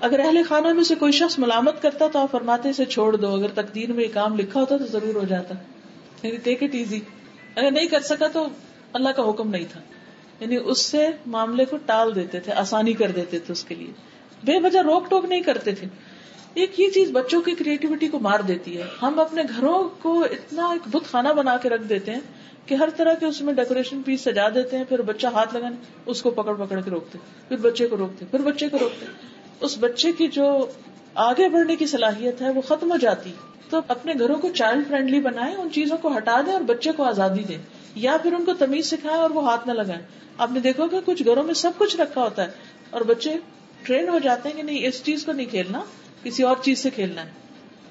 اگر 0.00 0.20
اہل 0.20 0.42
خانہ 0.48 0.72
میں 0.72 0.84
سے 0.84 0.94
کوئی 0.94 1.12
شخص 1.12 1.38
ملامت 1.38 1.82
کرتا 1.82 2.08
تو 2.12 2.18
آپ 2.18 2.30
فرماتے 2.30 2.72
سے 2.72 2.84
چھوڑ 2.84 3.16
دو، 3.16 3.34
اگر 3.34 3.48
تقدیر 3.54 3.92
میں 3.92 4.04
یہ 4.04 4.08
کام 4.14 4.36
لکھا 4.38 4.60
ہوتا 4.60 4.76
تو 4.76 4.86
ضرور 4.86 5.14
ہو 5.14 5.24
جاتا۔ 5.28 5.54
ٹیک 6.42 6.62
اٹ 6.62 6.74
ایزی 6.74 7.00
اگر 7.56 7.70
نہیں 7.70 7.86
کر 7.86 8.00
سکا 8.00 8.28
تو 8.28 8.46
اللہ 8.92 9.08
کا 9.08 9.28
حکم 9.28 9.50
نہیں 9.50 9.64
تھا۔ 9.72 9.80
یعنی 10.40 10.56
اس 10.64 10.78
سے 10.78 11.06
معاملے 11.26 11.64
کو 11.64 11.76
ٹال 11.86 12.14
دیتے 12.14 12.40
تھے، 12.40 12.52
آسانی 12.52 12.92
کر 12.92 13.10
دیتے 13.10 13.38
تھے 13.38 13.52
اس 13.52 13.64
کے 13.64 13.74
لیے۔ 13.74 13.92
بے 14.44 14.58
وجہ 14.58 14.78
روک 14.78 15.10
ٹوک 15.10 15.24
نہیں 15.24 15.40
کرتے 15.40 15.72
تھے۔ 15.72 15.86
ایک 16.58 16.80
یہ 16.80 16.88
چیز 16.88 17.10
بچوں 17.10 17.40
کی 17.42 17.54
کریٹیوٹی 17.54 18.08
کو 18.08 18.18
مار 18.18 18.40
دیتی 18.40 18.78
ہے۔ 18.78 18.82
ہم 19.02 19.20
اپنے 19.20 19.42
گھروں 19.56 19.88
کو 20.02 20.20
اتنا 20.20 20.66
ایک 20.66 20.88
بت 20.88 21.10
خانہ 21.10 21.28
بنا 21.28 21.56
کے 21.56 21.68
رکھ 21.68 21.82
دیتے 21.82 22.12
ہیں 22.12 22.20
کہ 22.66 22.74
ہر 22.74 22.88
طرح 22.96 23.14
کے 23.14 23.26
اس 23.26 23.40
میں 23.42 23.54
ڈیکوریشن 23.54 24.02
پیس 24.02 24.20
سجا 24.20 24.48
دیتے 24.48 24.76
ہیں، 24.76 24.84
پھر 24.88 25.02
بچہ 25.02 25.26
ہاتھ 25.26 25.54
لگانے 25.54 25.76
اس 26.06 26.22
کو 26.22 26.30
پکڑ 26.30 26.54
پکڑ 26.54 26.80
کے 26.80 26.90
روکتے 26.90 27.18
پھر 27.48 27.56
بچے 27.56 27.86
کو 27.86 27.96
روکتے 27.96 28.24
پھر 28.30 28.38
بچے 28.38 28.68
کو 28.68 28.78
روکتے 28.78 29.06
اس 29.60 29.76
بچے 29.80 30.12
کی 30.12 30.28
جو 30.28 30.66
آگے 31.14 31.48
بڑھنے 31.48 31.76
کی 31.76 31.86
صلاحیت 31.86 32.42
ہے، 32.42 32.50
وہ 32.50 32.60
ختم 32.60 32.92
ہو 32.92 32.96
جاتی۔ 32.96 33.32
تو 33.70 33.80
اپنے 33.88 34.12
گھروں 34.18 34.36
کو 34.36 34.48
چائلڈ 34.48 34.88
فرینڈلی 34.88 35.20
بنائے 35.20 35.54
ان 35.54 35.68
چیزوں 35.70 35.96
کو 35.96 36.16
ہٹا 36.16 36.40
دیں 36.46 36.52
اور 36.52 36.60
بچے 36.60 36.92
کو 36.92 37.02
آزادی 37.02 37.42
دیں۔ 37.42 37.58
یا 37.94 38.16
پھر 38.22 38.32
ان 38.32 38.44
کو 38.44 38.52
تمیز 38.52 38.86
سکھائے 38.86 39.18
اور 39.18 39.30
وہ 39.30 39.50
ہاتھ 39.50 39.68
نہ 39.68 39.72
لگائیں۔ 39.72 40.02
آپ 40.38 40.52
نے 40.52 40.60
دیکھو 40.60 40.88
کہ 40.88 40.96
کچھ 41.04 41.22
گھروں 41.24 41.42
میں 41.42 41.54
سب 41.54 41.70
کچھ 41.78 41.96
رکھا 41.96 42.22
ہوتا 42.22 42.42
ہے 42.42 42.48
اور 42.90 43.00
بچے 43.00 43.34
ٹرین 43.82 44.08
ہو 44.08 44.18
جاتے 44.18 44.48
ہیں 44.48 44.56
کہ 44.56 44.62
نہیں، 44.62 44.86
اس 44.86 45.04
چیز 45.04 45.24
کو 45.24 45.32
نہیں 45.32 45.46
کھیلنا۔ 45.46 45.80
کسی 46.22 46.42
اور 46.42 46.56
چیز 46.62 46.78
سے 46.78 46.90
کھیلنا 46.90 47.24
ہے۔ 47.24 47.30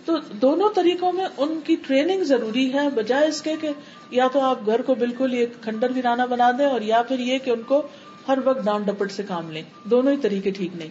تو 0.06 0.18
دونوں 0.18 0.70
طریقوں 0.76 1.14
میں 1.14 1.26
ان 1.38 1.60
کی 1.64 1.76
ٹریننگ 1.88 2.24
ضروری 2.24 2.74
ہے، 2.74 2.90
بجائے 2.90 3.28
اس 3.28 3.42
کے 3.42 3.56
کہ 3.62 3.70
یا 4.10 4.28
تو 4.34 4.42
آپ 4.42 4.66
گھر 4.66 4.82
کو 4.82 4.96
بالکل 4.96 5.34
ایک 5.34 5.50
کھنڈر 5.62 5.92
ویرانہ 5.96 6.22
بنا 6.30 6.52
دیں 6.58 6.66
اور 6.66 6.82
یا 6.82 7.02
پھر 7.02 7.20
یہ 7.20 7.38
کہ 7.38 7.50
ان 7.52 7.62
کو 7.62 7.88
ہر 8.28 8.38
وقت 8.46 8.66
ڈانٹ 8.66 8.86
ڈپٹ 8.86 9.12
سے 9.12 9.24
کام 9.24 9.52
لیں۔ 9.52 9.62
دونوں 9.84 10.12
ہی 10.12 10.18
طریقے 10.18 10.52
ٹھیک 10.52 10.72
نہیں۔ 10.76 10.88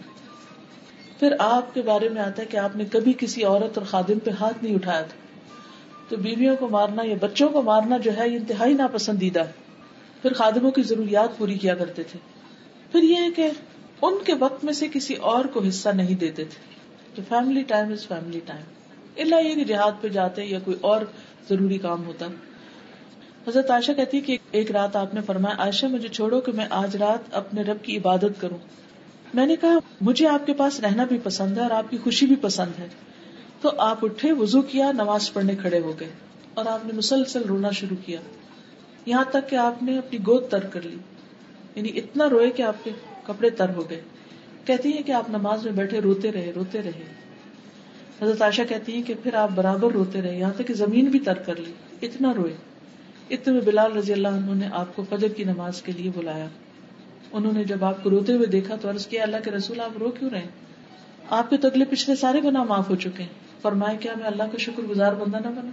پھر 1.19 1.35
آپ 1.39 1.73
کے 1.73 1.81
بارے 1.81 2.09
میں 2.09 2.21
آتا 2.21 2.41
ہے 2.41 2.47
کہ 2.47 2.57
آپ 2.57 2.75
نے 2.75 2.85
کبھی 2.85 3.13
کسی 3.17 3.43
عورت 3.43 3.77
اور 3.77 3.85
خادم 3.85 4.19
پہ 4.19 4.31
ہاتھ 4.31 4.63
نہیں 4.63 4.75
اٹھایا 4.75 5.01
تھا۔ 5.01 5.17
تو 6.09 6.15
بیویوں 6.15 6.55
کو 6.55 6.67
مارنا 6.69 7.03
یا 7.05 7.15
بچوں 7.19 7.49
کو 7.49 7.61
مارنا 7.61 7.97
جو 7.97 8.17
ہے، 8.17 8.29
یہ 8.29 8.37
انتہائی 8.37 8.73
ناپسندیدہ 8.73 9.39
ہے۔ 9.39 9.51
پھر 10.21 10.33
خادموں 10.33 10.71
کی 10.71 10.81
ضروریات 10.81 11.37
پوری 11.37 11.57
کیا 11.57 11.75
کرتے 11.75 12.03
تھے۔ 12.03 12.19
پھر 12.91 13.03
یہ 13.03 13.15
ہے 13.15 13.31
کہ 13.35 13.49
ان 14.01 14.17
کے 14.25 14.33
وقت 14.39 14.63
میں 14.63 14.73
سے 14.73 14.87
کسی 14.93 15.13
اور 15.13 15.45
کو 15.45 15.63
حصہ 15.63 15.89
نہیں 15.89 16.15
دیتے 16.15 16.45
تھے۔ 16.45 16.76
Family 17.29 17.61
time 17.61 17.91
is 17.91 18.07
family 18.07 18.39
time 18.45 18.61
اللہ 19.17 19.35
یہ 19.35 19.55
کہ 19.55 19.63
جہاد 19.63 19.91
پہ 20.01 20.07
جاتے 20.07 20.45
یا 20.45 20.59
کوئی 20.59 20.77
اور 20.81 21.01
ضروری 21.49 21.77
کام 21.77 22.05
ہوتا. 22.05 22.27
حضرت 23.47 23.71
عائشہ 23.71 23.91
کہتی 23.91 24.21
کہ 24.21 24.37
ایک 24.51 24.71
رات 24.71 24.95
آپ 24.95 25.13
نے 25.13 25.21
فرمایا، 25.21 25.55
عائشہ 25.57 25.85
مجھے 25.85 26.07
چھوڑو 26.07 26.41
کہ 26.41 26.51
میں 26.51 26.65
آج 26.69 26.95
رات 26.95 27.19
اپنے 27.31 27.61
رب 27.61 27.83
کی 27.83 27.97
عبادت 27.97 28.41
کروں. 28.41 28.57
میں 29.33 29.45
نے 29.45 29.55
کہا، 29.55 29.77
مجھے 30.01 30.27
آپ 30.27 30.45
کے 30.45 30.53
پاس 30.53 30.79
رہنا 30.79 31.05
بھی 31.05 31.17
پسند 31.23 31.57
ہے 31.57 31.63
اور 31.63 31.71
آپ 31.71 31.89
کی 31.89 31.97
خوشی 31.97 32.25
بھی 32.25 32.35
پسند 32.35 32.79
ہے. 32.79 32.87
تو 33.61 33.71
آپ 33.77 34.05
اٹھے 34.05 34.31
وزو 34.31 34.61
کیا، 34.61 34.91
نماز 34.91 35.33
پڑھنے 35.33 35.55
کھڑے 35.55 35.79
ہو 35.79 35.99
گئے 35.99 36.09
اور 36.53 36.65
آپ 36.65 36.85
نے 36.85 36.93
مسلسل 36.93 37.43
رونا 37.43 37.71
شروع 37.71 37.97
کیا. 38.05 38.19
یہاں 39.05 39.25
تک 39.31 39.49
کہ 39.49 39.55
آپ 39.55 39.83
نے 39.83 39.97
اپنی 39.97 40.19
گود 40.19 40.43
تر 40.49 40.59
کر 40.59 40.81
لی. 40.81 40.97
یعنی 41.75 41.91
اتنا 41.95 42.29
روئے 42.29 42.49
کہ 42.49 42.61
آپ 42.61 42.83
کے 42.83 42.91
کپڑے 43.23 43.49
تر 43.49 43.69
ہو 43.69 43.89
گئے. 43.89 44.01
کہتی 44.67 44.93
ہیں 44.93 45.03
کہ 45.03 45.11
آپ 45.11 45.29
نماز 45.29 45.65
میں 45.65 45.73
بیٹھے 45.73 45.99
روتے 45.99 46.31
رہے 46.31 46.51
روتے 46.55 46.81
رہے۔ 46.81 47.03
حضرت 48.21 48.41
عائشہ 48.41 48.61
کہتی 48.69 48.93
ہیں 48.93 49.03
کہ 49.03 49.13
پھر 49.23 49.33
آپ 49.33 49.49
برابر 49.55 49.91
روتے 49.91 50.21
رہے، 50.21 50.39
یہاں 50.39 50.53
تک 50.55 50.67
کہ 50.67 50.73
زمین 50.73 51.05
بھی 51.05 51.19
تر 51.19 51.33
کر 51.33 51.55
لی۔ 51.55 51.71
اتنا 52.01 52.33
روئے۔ 52.33 52.53
اتنے 53.29 53.53
میں 53.53 53.61
بلال 53.61 53.97
رضی 53.97 54.13
اللہ 54.13 54.27
عنہ 54.27 54.51
نے 54.53 54.67
آپ 54.71 54.95
کو 54.95 55.03
فجر 55.09 55.27
کی 55.27 55.43
نماز 55.43 55.81
کے 55.81 55.91
لیے 55.91 56.11
بلایا۔ 56.15 56.47
انہوں 57.31 57.53
نے 57.53 57.63
جب 57.63 57.85
آپ 57.85 58.03
کو 58.03 58.09
روتے 58.09 58.33
ہوئے 58.33 58.45
دیکھا 58.45 58.75
تو 58.75 58.89
عرض 58.89 59.07
کیا، 59.07 59.23
اللہ 59.23 59.37
کے 59.43 59.51
رسول، 59.51 59.79
آپ 59.79 59.97
رو 59.97 60.11
کیوں 60.11 60.29
رہے 60.29 60.45
آپ 61.29 61.49
کے 61.49 61.57
تو 61.57 61.67
اگلے 61.67 61.85
پچھلے 61.89 62.15
سارے 62.15 62.39
گناہ 62.43 62.63
معاف 62.63 62.89
ہو 62.89 62.95
چکے 62.95 63.23
ہیں۔ 63.23 63.61
فرمائے 63.61 63.97
کیا 63.97 64.13
میں 64.17 64.25
اللہ 64.25 64.43
کا 64.43 64.57
شکر 64.57 64.83
گزار 64.83 65.13
بندہ 65.13 65.37
نہ 65.37 65.47
بنا 65.47 65.71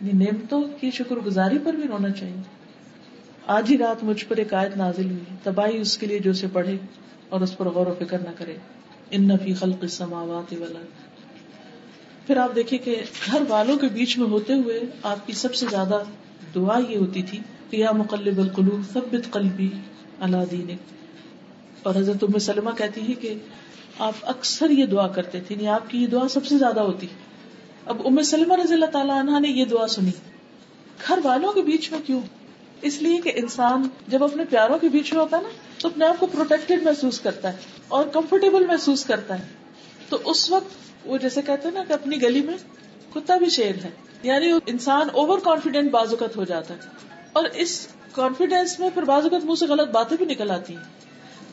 یعنی 0.00 0.24
نعمتوں 0.24 0.62
کی 0.80 0.90
شکر 0.90 1.16
گزاری 1.16 1.58
پر 1.64 1.72
بھی 1.72 1.88
رونا 1.88 2.10
چاہیے۔ 2.10 2.42
آج 3.46 3.70
ہی 3.70 3.78
رات 3.78 4.04
مجھ 4.04 4.24
پر 4.28 4.36
ایک 4.36 4.54
آیت 4.54 4.76
نازل 4.76 5.04
ہوئی، 5.04 5.24
تباہی 5.42 5.78
اس 5.78 5.98
کے 5.98 6.06
لیے 6.06 6.18
جو 6.18 6.30
اسے 6.30 6.46
پڑھے۔ 6.52 6.76
اور 7.32 7.40
اس 7.40 7.58
پر 7.58 7.66
غور 7.66 7.86
و 7.86 7.94
فکر 7.98 8.18
نہ 8.18 8.30
کرے۔ 8.36 8.56
ان 9.10 9.28
نفی 9.28 9.54
خلق 9.54 9.76
السماوات 9.82 10.52
والارض۔ 10.52 10.86
پھر 12.26 12.36
آپ 12.36 12.54
دیکھیں 12.54 12.78
کہ 12.78 13.02
گھر 13.26 13.42
والوں 13.48 13.78
کے 13.78 13.86
بیچ 13.92 14.18
میں 14.18 14.28
ہوتے 14.28 14.52
ہوئے 14.52 14.80
آپ 15.02 15.26
کی 15.26 15.32
سب 15.32 15.54
سے 15.54 15.66
زیادہ 15.70 16.02
دعا 16.54 16.78
یہ 16.88 16.96
ہوتی 16.96 17.22
تھی 17.22 17.38
کہ 17.70 17.76
یا 17.76 17.92
مقلب 17.92 18.38
القلوب 18.38 18.92
ثبت 18.92 19.32
قلبی 19.32 19.68
اللہ 20.20 20.44
دین 20.50 20.76
اور 21.82 21.94
حضرت 21.94 22.24
ام 22.24 22.38
سلمہ 22.38 22.70
کہتی 22.78 23.08
ہے 23.08 23.12
کہ 23.12 23.34
آپ 23.98 24.14
اکثر 24.22 24.70
یہ 24.70 24.86
دعا 24.86 25.08
کرتے 25.08 25.40
تھے 25.40 25.54
یعنی 25.54 25.68
آپ 25.68 25.90
کی 25.90 26.02
یہ 26.02 26.06
دعا 26.06 26.28
سب 26.28 26.46
سے 26.46 26.58
زیادہ 26.58 26.80
ہوتی۔ 26.80 27.06
اب 27.86 28.02
ام 28.04 28.22
سلمہ 28.22 28.54
رضی 28.54 28.74
اللہ 28.74 28.92
تعالیٰ 28.92 29.18
عنہ 29.18 29.38
نے 29.38 29.48
یہ 29.48 29.64
دعا 29.64 29.86
سنی۔ 29.86 30.10
گھر 31.08 31.18
والوں 31.24 31.52
کے 31.52 31.62
بیچ 31.62 31.92
میں 31.92 32.00
کیوں؟ 32.06 32.20
اس 32.82 33.02
لیے 33.02 33.20
کہ 33.20 33.32
انسان 33.34 33.88
جب 34.08 34.24
اپنے 34.24 34.44
پیاروں 34.44 34.78
کے 34.78 34.88
بیچ 34.88 35.12
میں 35.12 35.22
ہوتا 35.22 35.36
ہے 35.36 35.42
نا 35.42 35.48
تو 35.82 35.88
اپنے 35.88 36.04
آپ 36.06 36.20
کو 36.20 36.26
پروٹیکٹڈ 36.26 36.82
محسوس 36.82 37.20
کرتا 37.20 37.52
ہے 37.52 37.56
اور 37.88 38.06
کمفرٹیبل 38.06 38.66
محسوس 38.66 39.04
کرتا 39.04 39.38
ہے۔ 39.38 39.44
تو 40.08 40.18
اس 40.24 40.50
وقت 40.50 40.68
وہ 41.04 41.18
جیسے 41.18 41.42
کہتے 41.42 41.68
ہیں 41.68 41.74
نا 41.74 41.84
کہ 41.88 41.92
اپنی 41.92 42.22
گلی 42.22 42.42
میں 42.42 42.56
کتا 43.14 43.36
بھی 43.36 43.48
شیر 43.48 43.74
ہے۔ 43.84 43.90
یعنی 44.22 44.52
انسان 44.66 45.08
اوور 45.12 45.38
کانفیڈینٹ 45.38 45.90
بازوقت 45.90 46.36
ہو 46.36 46.44
جاتا 46.44 46.74
ہے۔ 46.74 46.78
اور 47.32 47.44
اس 47.44 47.88
کانفیڈینس 48.12 48.80
میں 48.80 48.90
پھر 48.94 49.02
بازوقت 49.02 49.44
منہ 49.44 49.54
سے 49.54 49.66
غلط 49.66 49.88
باتیں 49.88 50.16
بھی 50.16 50.26
نکل 50.26 50.50
آتی 50.50 50.76
ہیں۔ 50.76 50.82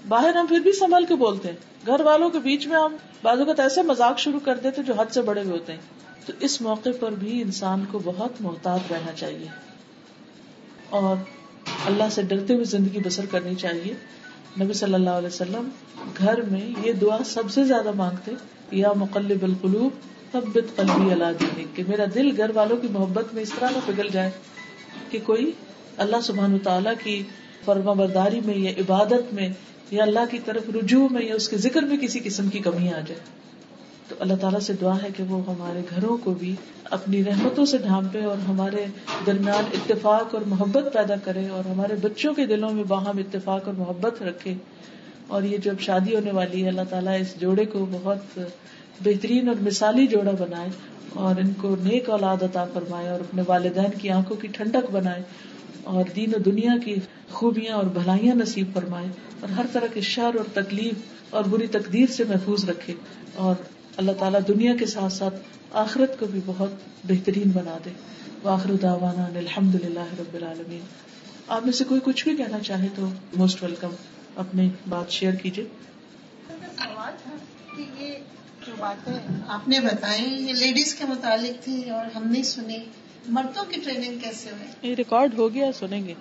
باہر 0.08 0.34
ہم 0.36 0.46
پھر 0.46 0.60
بھی 0.60 0.72
سنبھل 0.72 1.06
کے 1.06 1.16
بولتے 1.16 1.48
ہیں۔ 1.50 1.56
گھر 1.88 2.02
والوں 2.02 2.30
کے 2.30 2.40
بیچ 2.40 2.68
میں 2.68 2.78
ہم 2.78 2.96
بازوقت 3.24 3.60
ایسے 3.60 3.82
مزاق 3.82 4.20
شروع 4.20 4.40
کر 4.40 4.56
دیتے 4.56 4.84
جو 4.84 4.94
حد 4.94 5.06
سے 5.12 5.22
بڑے 5.22 5.42
ہوئے 5.42 5.54
ہوتے 5.54 5.74
ہیں۔ 5.74 5.80
تو 6.26 6.34
اس 6.40 6.62
موقع 6.62 6.90
پر 7.00 7.12
بھی 7.12 7.42
انسان 7.42 7.86
کو 7.92 8.00
بہت 8.04 8.32
محتاط 8.40 8.92
رہنا 8.92 9.12
چاہیے۔ 9.12 9.48
اور 10.90 11.16
اللہ 11.86 12.04
سے 12.12 12.22
ڈرتے 12.22 12.54
ہوئے 12.54 12.66
زندگی 12.66 13.00
بسر 13.00 13.26
کرنی 13.26 13.56
چاہیے۔ 13.56 14.19
نبی 14.58 14.74
صلی 14.74 14.94
اللہ 14.94 15.10
علیہ 15.10 15.28
وسلم 15.28 15.70
گھر 16.18 16.42
میں 16.42 16.70
یہ 16.84 16.94
دعا 16.94 17.18
سب 17.26 17.52
سے 17.52 17.64
زیادہ 17.64 17.92
مانگتے، 17.92 18.32
یا 18.72 18.94
مقلب 18.94 19.44
القلوب 19.44 20.08
ثبت 20.32 20.76
قلبی 20.76 21.12
اللہ 21.12 21.32
دینی 21.40 21.66
کہ 21.76 21.84
میرا 21.88 22.06
دل 22.16 22.32
گھر 22.38 22.52
والوں 22.54 22.78
کی 22.78 22.88
محبت 22.92 23.34
میں 23.34 23.44
اس 23.44 23.52
طرح 23.60 23.70
نہ 23.70 23.78
پگل 23.86 24.08
جائے 24.12 24.32
کہ 25.10 25.20
کوئی 25.24 25.52
اللہ 25.98 26.22
سبحان 26.24 26.58
تعالیٰ 26.64 26.94
کی 27.04 27.24
فرما 27.66 27.94
برداری 27.94 28.40
میں 28.46 28.58
یا 28.58 28.72
عبادت 28.78 29.34
میں 29.34 29.50
یا 29.92 30.04
اللہ 30.04 30.26
کی 30.32 30.40
طرف 30.46 30.70
رجوع 30.76 31.08
میں 31.12 31.22
یا 31.22 31.36
اس 31.36 31.50
کے 31.50 31.58
ذکر 31.58 31.82
میں 31.82 31.98
کسی 31.98 32.20
قسم 32.20 32.50
کی 32.50 32.60
کمی 32.60 32.94
آ 32.94 33.00
جائے۔ 33.08 33.20
تو 34.10 34.16
اللہ 34.20 34.34
تعالیٰ 34.42 34.60
سے 34.60 34.74
دعا 34.74 34.96
ہے 35.04 35.08
کہ 35.18 35.24
وہ 35.24 35.42
ہمارے 35.48 35.82
گھروں 35.96 36.18
کو 36.18 36.32
بھی 36.32 36.56
اپنی 36.84 37.24
رحمتوں 37.24 37.66
سے 37.66 37.78
ڈھانپے 37.78 38.24
اور 38.24 38.38
ہمارے 38.38 38.86
درمیان 39.26 39.64
اتفاق 39.74 40.36
اور 40.36 40.42
محبت 40.46 40.94
پیدا 40.94 41.16
کرے 41.24 41.48
اور 41.48 41.70
ہمارے 41.70 41.96
بچوں 42.02 42.34
کے 42.34 42.46
دلوں 42.46 42.74
میں 42.74 42.84
باہم 42.84 43.18
اتفاق 43.18 43.66
اور 43.66 43.74
محبت 43.74 44.22
رکھے 44.24 44.54
اور 45.28 45.44
یہ 45.44 45.58
جب 45.58 45.74
شادی 45.80 46.16
ہونے 46.16 46.32
والی 46.32 46.64
ہے، 46.64 46.68
اللہ 46.68 46.82
تعالیٰ 46.90 47.22
اس 47.22 47.36
جوڑے 47.42 47.66
کو 47.66 47.86
بہت 47.92 48.40
بہترین 49.04 49.48
اور 49.48 49.56
مثالی 49.62 50.08
جوڑا 50.08 50.32
بنائے 50.40 50.70
اور 51.14 51.36
ان 51.40 51.54
کو 51.62 51.76
نیک 51.84 52.10
اولاد 52.10 52.44
عطا 52.44 52.66
فرمائے 52.74 53.10
اور 53.10 53.20
اپنے 53.20 53.44
والدین 53.48 54.00
کی 54.00 54.10
آنکھوں 54.10 54.38
کی 54.38 54.48
ٹھنڈک 54.48 54.92
بنائے 54.92 55.22
اور 55.84 56.04
دین 56.16 56.36
و 56.36 56.38
دنیا 56.38 56.74
کی 56.86 56.96
خوبیاں 57.32 57.76
اور 57.76 57.84
بھلائیاں 57.84 58.36
نصیب 58.36 58.68
فرمائے 58.74 59.08
اور 59.40 59.50
ہر 59.50 59.66
طرح 59.74 59.88
کے 59.94 60.02
شر 60.02 60.36
اور 60.36 60.46
تکلیف 60.54 60.94
اور 61.30 61.44
بری 61.44 61.68
تقدیر 61.68 62.12
سے 62.12 62.24
محفوظ 62.24 62.70
رکھے 62.70 62.94
اور 63.36 63.56
اللہ 64.00 64.12
تعالیٰ 64.20 64.40
دنیا 64.48 64.76
کے 64.76 64.86
ساتھ 64.86 65.14
ساتھ 65.14 65.36
آخرت 65.72 66.20
کو 66.20 66.26
بھی 66.26 66.40
بہت 66.46 66.70
بہترین 67.04 67.50
بنا 67.50 67.78
دے۔ 67.86 67.90
واخر 68.44 68.74
داوانا 68.74 69.26
الحمد 69.38 69.76
للہ 69.76 70.20
رب 70.20 70.34
العالمین۔ 70.34 70.80
آپ 71.48 71.64
میں 71.64 71.74
سے 71.74 71.84
کوئی 71.84 72.02
کچھ 72.04 72.28
بھی 72.28 72.36
کہنا 72.36 72.60
چاہے 72.60 72.88
تو 72.96 73.10
موسٹ 73.36 73.64
ویلکم 73.64 73.90
اپنی 74.36 74.70
بات 74.90 75.12
شیئر 75.12 75.34
کیجیے۔ 75.34 75.66
سوال 76.48 77.14
تھا 77.24 77.32
کہ 77.78 78.04
یہ 78.04 78.14
جو 78.68 78.74
باتیں 78.80 79.14
آپ 79.48 79.68
نے 79.68 79.80
بتائی 79.80 80.24
یہ 80.24 80.54
لیڈیز 80.54 80.96
کے 80.96 81.06
متعلق 81.06 81.64
تھی 81.64 81.90
اور 81.90 82.06
ہم 82.16 82.28
نے 82.28 82.44
سنی۔ 82.44 82.78
مردوں 83.28 83.64
کی 83.70 83.82
ٹریننگ 83.84 84.20
کیسے 84.20 84.50
ہوئی؟ 84.50 84.90
یہ 84.90 84.96
ریکارڈ 84.96 85.34
ہو 85.38 85.54
گیا 85.54 85.72
سنیں 85.72 86.08
گے۔ 86.08 86.14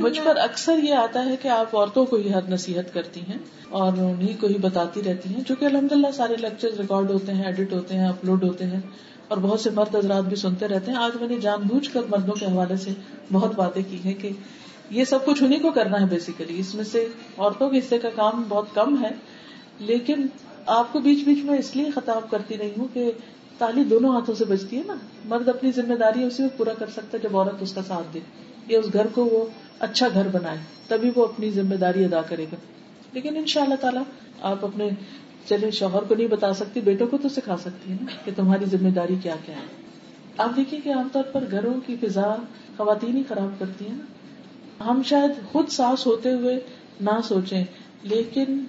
مجھ 0.00 0.20
پر 0.24 0.36
اکثر 0.36 0.78
یہ 0.82 0.94
آتا 0.94 1.24
ہے 1.24 1.34
کہ 1.42 1.48
آپ 1.48 1.74
عورتوں 1.76 2.04
کو 2.06 2.16
ہی 2.16 2.32
ہر 2.32 2.48
نصیحت 2.48 2.92
کرتی 2.94 3.20
ہیں 3.20 3.38
اور 3.70 3.92
انہیں 3.92 4.40
کو 4.40 4.46
ہی 4.46 4.58
بتاتی 4.58 5.02
رہتی 5.02 5.34
ہیں، 5.34 5.42
چونکہ 5.48 5.64
الحمد 5.64 5.92
للہ 5.92 6.10
سارے 6.14 6.36
لیکچر 6.36 6.76
ریکارڈ 6.78 7.10
ہوتے 7.10 7.32
ہیں 7.32 7.44
ایڈٹ 7.44 7.72
ہوتے 7.72 7.94
ہیں 7.94 8.08
اپلوڈ 8.08 8.44
ہوتے 8.44 8.64
ہیں 8.64 8.80
اور 9.28 9.38
بہت 9.38 9.60
سے 9.60 9.70
مرد 9.70 9.94
حضرات 9.94 10.24
بھی 10.24 10.36
سنتے 10.36 10.68
رہتے 10.68 10.92
ہیں۔ 10.92 10.98
آج 10.98 11.16
میں 11.20 11.28
نے 11.28 11.38
جان 11.38 11.62
بوجھ 11.62 11.90
کر 11.90 12.00
مردوں 12.08 12.34
کے 12.34 12.46
حوالے 12.46 12.76
سے 12.76 12.90
بہت 13.32 13.54
باتیں 13.56 13.82
کی 13.90 13.98
ہیں 14.04 14.14
کہ 14.14 14.30
یہ 14.90 15.04
سب 15.04 15.24
کچھ 15.26 15.42
انہیں 15.42 15.60
کو 15.60 15.70
کرنا 15.70 16.00
ہے 16.00 16.06
بیسیکلی 16.06 16.58
اس 16.60 16.74
میں 16.74 16.84
سے 16.84 17.06
عورتوں 17.38 17.70
کے 17.70 17.78
حصے 17.78 17.98
کا 17.98 18.08
کام 18.14 18.42
بہت 18.48 18.74
کم 18.74 19.02
ہے، 19.04 19.10
لیکن 19.80 20.26
آپ 20.66 20.92
کو 20.92 21.00
بیچ 21.00 21.24
بیچ 21.24 21.44
میں 21.44 21.58
اس 21.58 21.74
لیے 21.76 21.90
خطاب 21.90 22.30
کرتی 22.30 22.58
رہی 22.58 22.72
ہوں 22.78 22.88
کہ 22.94 23.10
تالی 23.58 23.84
دونوں 23.84 24.14
ہاتھوں 24.14 24.34
سے 24.34 24.44
بچتی 24.44 24.76
ہے 24.76 24.82
نا۔ 24.86 24.94
مرد 25.24 25.48
اپنی 25.48 25.70
ذمہ 25.76 25.94
داری 25.94 26.22
اسی 26.22 26.42
میں 26.42 26.50
پورا 26.56 26.72
کر 26.74 26.86
سکتا 26.86 27.18
ہے 27.18 27.22
جب 27.22 27.36
عورت 27.36 27.62
اس 27.62 27.72
کا 27.72 27.82
ساتھ 27.88 28.14
دے۔ 28.14 28.20
یا 28.68 28.78
اس 28.78 28.92
گھر 28.92 29.06
کو 29.06 29.24
وہ 29.24 29.46
اچھا 29.78 30.08
گھر 30.14 30.28
بنائے، 30.28 30.58
تبھی 30.88 31.10
وہ 31.14 31.24
اپنی 31.24 31.50
ذمہ 31.50 31.74
داری 31.74 32.04
ادا 32.04 32.22
کرے 32.22 32.44
گا۔ 32.44 32.56
لیکن 33.12 33.36
ان 33.36 33.46
شاء 33.46 33.62
اللہ 33.62 33.74
تعالیٰ 33.74 34.02
آپ 34.40 34.64
اپنے 34.64 34.90
چلے 35.48 35.70
شوہر 35.70 36.02
کو 36.02 36.14
نہیں 36.14 36.26
بتا 36.26 36.54
سکتی، 36.54 36.80
بیٹوں 36.80 37.06
کو 37.06 37.18
تو 37.22 37.28
سکھا 37.28 37.56
سکتی 37.56 37.92
ہے 37.92 37.96
نا 38.00 38.06
کہ 38.24 38.30
تمہاری 38.36 38.64
ذمہ 38.64 38.88
داری 38.88 39.14
کیا 39.22 39.34
کیا 39.46 39.56
ہے۔ 39.56 39.84
آپ 40.38 40.56
دیکھیے 40.56 40.80
کہ 40.80 40.94
عام 40.94 41.08
طور 41.12 41.22
پر 41.22 41.44
گھروں 41.50 41.74
کی 41.86 41.96
فضا 42.00 42.34
خواتین 42.76 43.16
ہی 43.16 43.22
خراب 43.28 43.58
کرتی 43.58 43.86
ہیں 43.86 43.96
نا۔ 43.96 44.04
ہم 44.90 45.02
شاید 45.04 45.52
خود 45.52 45.68
ساس 45.68 46.06
ہوتے 46.06 46.32
ہوئے 46.32 46.60
نہ 47.00 47.20
سوچیں، 47.24 47.64
لیکن 48.02 48.60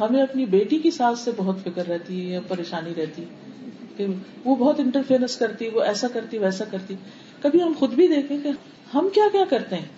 ہمیں 0.00 0.22
اپنی 0.22 0.46
بیٹی 0.46 0.78
کی 0.78 0.90
ساس 0.90 1.18
سے 1.18 1.30
بہت 1.36 1.56
فکر 1.64 1.88
رہتی 1.88 2.26
ہے 2.26 2.32
یا 2.32 2.40
پریشانی 2.48 2.90
رہتی 2.96 3.24
کہ 3.96 4.06
وہ 4.44 4.56
بہت 4.56 4.80
انٹرفیئرنس 4.80 5.36
کرتی، 5.36 5.68
وہ 5.68 5.80
ایسا 5.82 6.08
کرتی، 6.12 6.38
ویسا 6.38 6.64
کرتی۔ 6.70 6.94
کبھی 7.42 7.62
ہم 7.62 7.72
خود 7.78 7.90
بھی 7.90 8.08
دیکھیں 8.08 8.38
کہ 8.42 8.50
ہم 8.94 9.08
کیا 9.14 9.24
کیا 9.32 9.44
کرتے 9.50 9.76
ہیں؟ 9.76 9.88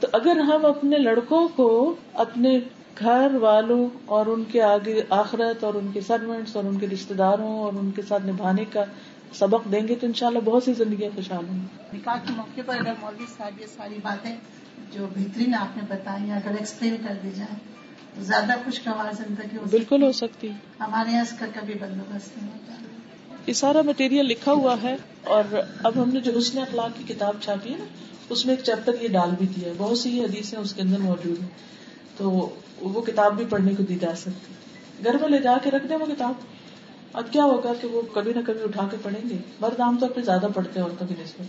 تو 0.00 0.06
اگر 0.12 0.36
ہم 0.36 0.66
اپنے 0.66 0.98
لڑکوں 0.98 1.48
کو 1.48 1.94
اپنے 2.14 2.58
گھر 2.98 3.34
والوں 3.34 3.88
اور 4.04 4.26
ان 4.26 4.44
کے 4.52 4.62
آگے 4.62 5.02
آخرت 5.10 5.64
اور 5.64 5.74
ان 5.74 5.90
کے 5.92 6.00
سروینٹس 6.00 6.56
اور 6.56 6.64
ان 6.64 6.78
کے 6.78 6.86
رشتے 6.86 7.14
داروں 7.14 7.58
اور 7.58 7.72
ان 7.72 7.90
کے 7.90 8.02
ساتھ 8.02 8.26
نبھانے 8.26 8.64
کا 8.64 8.84
سبق 9.32 9.72
دیں 9.72 9.88
گے 9.88 9.94
تو 9.94 10.06
انشاءاللہ 10.06 10.38
بہت 10.44 10.62
سی 10.62 10.72
زندگیاں 10.72 11.10
خوشحال 11.16 11.44
ہوں 11.48 11.56
گی۔ 11.56 11.96
نکاح 11.96 12.14
کے 12.14 12.34
موقع 12.36 12.60
پر 12.66 12.74
اگر 12.74 12.92
مولوی 13.00 13.24
صاحب 13.36 13.60
یہ 13.60 13.66
ساری 13.66 13.98
باتیں 14.02 14.36
جو 14.92 15.06
بہترین 15.16 15.54
آپ 15.54 15.76
نے 15.76 15.82
بتائی 15.88 16.32
اگر 16.32 16.50
ایکسپلین 16.58 16.96
کر 17.08 17.14
دی 17.22 17.30
جائے 17.34 17.54
زیادہ 18.18 18.52
خوشگوار 18.64 19.12
زندگی 19.12 19.58
بالکل 19.70 20.02
ہو 20.02 20.12
سکتی 20.12 20.48
ہمارے 20.80 21.10
یہاں 21.12 21.22
اس 21.22 21.38
کا 21.38 21.46
کبھی 21.54 21.74
بندوبست 21.74 22.38
نہیں 22.38 22.50
ہوتا۔ 22.52 22.83
یہ 23.46 23.52
سارا 23.52 23.82
مٹیریل 23.82 24.26
لکھا 24.26 24.52
ہوا 24.52 24.76
ہے 24.82 24.96
اور 25.24 25.42
اب 25.82 26.02
ہم 26.02 26.08
نے 26.08 26.20
جو 26.20 26.32
حسن 26.38 26.58
اخلاق 26.58 26.98
کی 26.98 27.14
کتاب 27.14 27.36
چھاپی 27.40 27.72
ہے 27.72 27.78
نا، 27.78 27.84
اس 28.28 28.46
میں 28.46 28.54
ایک 28.54 28.64
چیپٹر 28.64 28.92
یہ 29.00 29.08
ڈال 29.08 29.30
بھی 29.38 29.46
دیا 29.46 29.68
ہے۔ 29.68 29.74
بہت 29.76 29.98
سی 29.98 30.24
حدیث 30.24 30.54
اس 30.58 30.74
کے 30.74 30.82
اندر 30.82 30.98
موجود 30.98 31.40
ہیں۔ 31.40 31.48
تو 32.16 32.50
وہ 32.80 33.02
کتاب 33.02 33.36
بھی 33.36 33.44
پڑھنے 33.50 33.74
کو 33.74 33.82
دی 33.82 33.98
جا 34.00 34.14
سکتی۔ 34.16 34.54
گھر 35.04 35.18
میں 35.20 35.28
لے 35.28 35.38
جا 35.38 35.56
کے 35.62 35.70
رکھ 35.70 35.86
دیں 35.86 35.96
وہ 35.96 36.06
کتاب۔ 36.06 36.32
اب 37.12 37.24
کیا 37.30 37.44
ہوگا 37.44 37.72
کہ 37.80 37.88
وہ 37.88 38.02
کبھی 38.14 38.32
نہ 38.32 38.40
کبھی 38.46 38.62
اٹھا 38.62 38.88
کے 38.90 38.96
پڑھیں 39.02 39.28
گے۔ 39.30 39.36
مرد 39.60 39.80
عام 39.80 39.96
طور 40.00 40.08
پہ 40.08 40.20
زیادہ 40.20 40.46
پڑھتے 40.54 40.80
ہیں 40.80 40.86
اور 40.86 40.90
کبھی 40.98 41.14
نسبت۔ 41.24 41.46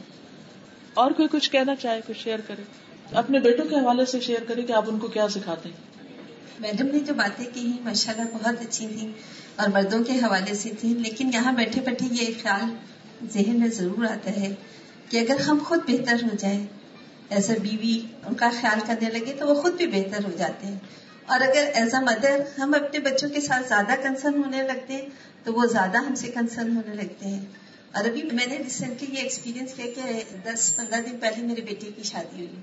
اور 0.93 1.12
کوئی 1.12 1.28
کچھ 1.32 1.52
کہنا 1.52 1.76
چاہے، 1.76 2.02
کچھ 2.08 2.18
شیئر 2.18 2.39
کرے۔ 2.48 2.62
اپنے 3.12 3.39
بیٹوں 3.39 3.66
کے 3.66 3.76
حوالے 3.76 4.06
سے 4.06 4.20
شیئر 4.20 4.43
کرے 4.48 4.62
کہ 4.62 4.72
آپ 4.72 4.86
ان 4.88 5.00
کو 5.00 5.08
کیا 5.08 5.28
سکھاتے 5.28 5.70
ہیں۔ 5.70 5.95
میڈم 6.60 6.88
نے 6.88 6.99
جو 6.99 7.14
باتیں 7.14 7.45
کی 7.53 7.74
ماشاء 7.84 8.12
اللہ 8.12 8.24
بہت 8.34 8.62
اچھی 8.62 8.88
تھی 8.88 9.12
اور 9.56 9.68
مردوں 9.68 10.03
کے 10.03 10.14
حوالے 10.14 10.53
سے 10.53 10.72
تھی 10.80 10.89
لیکن 10.89 11.30
یہاں 11.34 11.51
بیٹھے 11.51 11.82
بیٹھے 11.82 12.06
یہ 12.12 12.26
خیال 12.41 12.70
ذہن 13.34 13.60
میں 13.60 13.68
ضرور 13.68 14.06
آتا 14.06 14.32
ہے 14.32 14.53
کہ 15.10 15.18
اگر 15.18 15.39
ہم 15.39 15.58
خود 15.66 15.80
بہتر 15.88 16.24
ہو 16.24 16.36
جائیں، 16.39 16.66
ایز 17.30 17.49
اے 17.49 17.60
بیوی 17.60 17.99
ان 18.28 18.34
کا 18.34 18.49
خیال 18.62 18.80
کرنے 18.88 19.10
لگے 19.10 19.34
تو 19.39 19.47
وہ 19.47 19.53
خود 19.53 19.74
بھی 19.74 19.88
بہتر 19.88 20.26
ہو 20.26 20.32
جاتے 20.38 20.68
ہیں۔ 20.68 20.80
اور 21.26 21.41
اگر 21.41 21.70
ایز 21.74 21.93
اے 21.93 22.03
مدر 22.03 22.39
ہم 22.58 22.74
اپنے 22.74 22.99
بچوں 22.99 23.30
کے 23.30 23.41
ساتھ 23.41 23.68
زیادہ 23.68 23.93
کنسرن 24.03 24.43
ہونے 24.43 24.62
لگتے 24.62 24.93
ہیں 24.93 25.10
تو 25.43 25.53
وہ 25.53 25.66
زیادہ 25.66 25.97
ہم 25.97 26.16
سے 26.16 26.28
کنسرن 26.28 26.76
ہونے 26.76 26.95
لگتے 26.95 27.28
ہیں۔ 27.28 27.45
اور 27.91 28.06
ابھی 28.06 28.24
میں 28.34 28.45
نے 28.45 28.58
ریسنٹلی 28.58 29.16
یہ 29.16 29.22
ایکسپیرینس 29.22 29.74
کیا 29.74 29.86
کہ 29.95 30.24
دس 30.43 30.76
پندرہ 30.76 31.01
دن 31.01 31.18
پہلے 31.20 31.43
میرے 31.43 31.62
بیٹے 31.62 31.91
کی 31.95 32.03
شادی 32.03 32.36
ہوئی۔ 32.36 32.62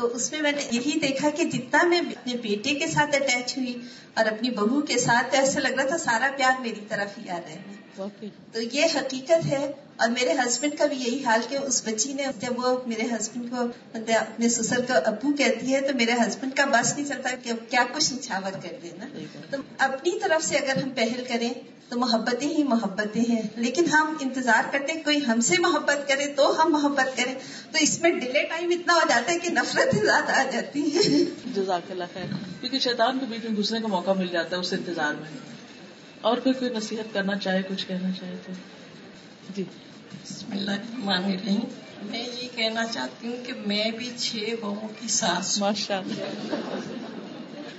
تو 0.00 0.16
اس 0.16 0.32
میں 0.32 0.42
میں 0.42 0.52
نے 0.52 0.62
یہی 0.70 0.98
دیکھا 0.98 1.30
کہ 1.30 1.44
جتنا 1.44 1.82
میں 1.82 1.98
اپنے 1.98 2.34
بیٹے 2.42 2.74
کے 2.74 2.86
ساتھ 2.86 3.16
اٹیچ 3.16 3.58
ہوئی 3.58 3.80
اور 4.14 4.24
اپنی 4.24 4.50
بہو 4.50 4.80
کے 4.80 4.98
ساتھ 4.98 5.34
ایسا 5.34 5.60
لگ 5.60 5.68
رہا 5.68 5.84
تھا 5.84 5.98
سارا 5.98 6.30
پیار 6.36 6.60
میری 6.60 6.80
طرف 6.88 7.18
ہی 7.18 7.30
آ 7.30 7.36
رہا 7.36 7.50
ہے۔ 7.50 8.28
تو 8.52 8.60
یہ 8.72 8.84
حقیقت 8.94 9.46
ہے 9.46 9.72
اور 9.98 10.08
میرے 10.08 10.32
ہسبینڈ 10.32 10.78
کا 10.78 10.86
بھی 10.86 10.96
یہی 10.96 11.24
حال 11.24 11.40
کہ 11.48 11.56
اس 11.56 11.82
بچی 11.86 12.12
نے 12.12 12.22
جب 12.40 12.52
وہ 12.56 12.78
میرے 12.86 13.02
ہسبینڈ 13.02 13.50
کو 13.50 13.56
اپنے 13.94 14.48
سسر 14.48 14.80
کو 14.80 14.92
ابو 15.04 15.32
کہتی 15.32 15.74
ہے 15.74 15.80
تو 15.80 15.94
میرے 15.94 16.12
ہسبینڈ 16.12 16.56
کا 16.56 16.64
بس 16.64 16.96
نہیں 16.96 17.08
چلتا 17.08 17.30
کہ 17.42 17.52
کیا 17.70 17.84
کچھ 17.92 18.12
نچھاور 18.12 18.52
کر 18.52 18.76
دینا 18.82 19.06
تو 19.50 19.56
اپنی 19.78 20.18
طرف 20.20 20.44
سے 20.44 20.56
اگر 20.56 20.82
ہم 20.82 20.90
پہل 20.90 21.24
کریں 21.28 21.52
تو 21.88 21.98
محبتیں 21.98 22.48
ہی 22.48 22.62
محبتیں 22.62 23.24
ہیں۔ 23.28 23.42
لیکن 23.56 23.84
ہم 23.86 24.14
انتظار 24.20 24.62
کرتے 24.72 24.92
ہیں 24.92 25.02
کوئی 25.04 25.18
ہم 25.26 25.40
سے 25.40 25.54
محبت 25.58 26.08
کرے 26.08 26.26
تو 26.26 26.62
ہم 26.62 26.72
محبت 26.72 27.16
کریں۔ 27.16 27.34
تو 27.72 27.78
اس 27.80 28.00
میں 28.00 28.10
ڈیلے 28.10 28.42
ٹائم 28.42 28.70
اتنا 28.70 28.94
ہو 28.94 29.00
جاتا 29.08 29.32
ہے 29.32 29.38
کہ 29.38 29.50
نفرت 29.50 29.96
زیادہ 29.96 30.32
آ 30.32 30.42
جاتی 30.50 30.96
ہے۔ 30.96 31.24
جزاک 31.54 31.90
اللہ 31.90 32.04
خیر۔ 32.14 32.34
کیونکہ 32.60 32.78
شیطان 32.78 33.18
کے 33.18 33.26
بیچ 33.28 33.44
میں 33.44 33.56
گھسنے 33.56 33.80
کا 33.80 33.86
موقع 33.86 34.10
مل 34.10 34.26
جاتا 34.26 34.56
ہے 34.56 34.60
اس 34.60 34.72
انتظار 34.72 35.14
میں۔ 35.14 35.30
اور 36.20 36.36
کوئی 36.36 36.52
کوئی 36.52 36.70
نصیحت 36.70 37.14
کرنا 37.14 37.36
چاہے 37.36 37.62
کچھ 37.68 37.86
کہنا 37.86 38.10
چاہے 38.20 38.34
تو۔ 38.46 38.52
جی۔ 39.56 39.64
بسم 40.12 40.52
اللہ 40.52 40.70
الرحمن 40.70 41.24
الرحیم۔ 41.24 41.60
میں 42.02 42.24
یہ 42.42 42.48
کہنا 42.56 42.86
چاہتی 42.86 43.26
ہوں 43.28 43.44
کہ 43.44 43.52
میں 43.66 43.90
بھی 43.90 44.10
چھ 44.18 44.54
بہوں 44.60 44.88
کی 45.00 45.08
ساس 45.08 45.58
ماشاء 45.58 45.98
اللہ 45.98 46.54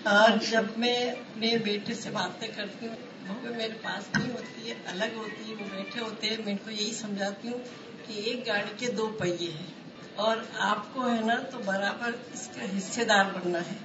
اور 0.09 0.29
جب 0.51 0.65
میں 0.77 1.11
اپنے 1.11 1.57
بیٹے 1.57 1.93
سے 1.93 2.09
باتیں 2.09 2.47
کرتی 2.55 2.87
ہوں 2.87 2.95
بہو 3.27 3.53
میرے 3.57 3.73
پاس 3.81 4.17
نہیں 4.17 4.31
ہوتی 4.31 4.69
ہے 4.69 4.73
الگ 4.85 5.15
ہوتی 5.15 5.49
ہے 5.49 5.55
وہ 5.55 5.65
بیٹھے 5.71 6.01
ہوتے 6.01 6.29
ہیں۔ 6.29 6.37
میں 6.45 6.53
ان 6.53 6.57
کو 6.63 6.71
یہی 6.71 6.93
سمجھاتی 6.93 7.47
ہوں 7.47 7.59
کہ 8.07 8.13
ایک 8.13 8.47
گاڑی 8.47 8.73
کے 8.77 8.91
دو 8.91 9.07
پہیے 9.19 9.51
ہیں۔ 9.51 9.67
اور 10.15 10.37
آپ 10.59 10.93
کو 10.93 11.09
ہے 11.09 11.21
نا 11.21 11.35
تو 11.51 11.57
برابر 11.65 12.11
اس 12.33 12.49
کا 12.55 12.77
حصے 12.77 13.05
دار 13.05 13.25
بننا 13.33 13.59
ہے 13.59 13.75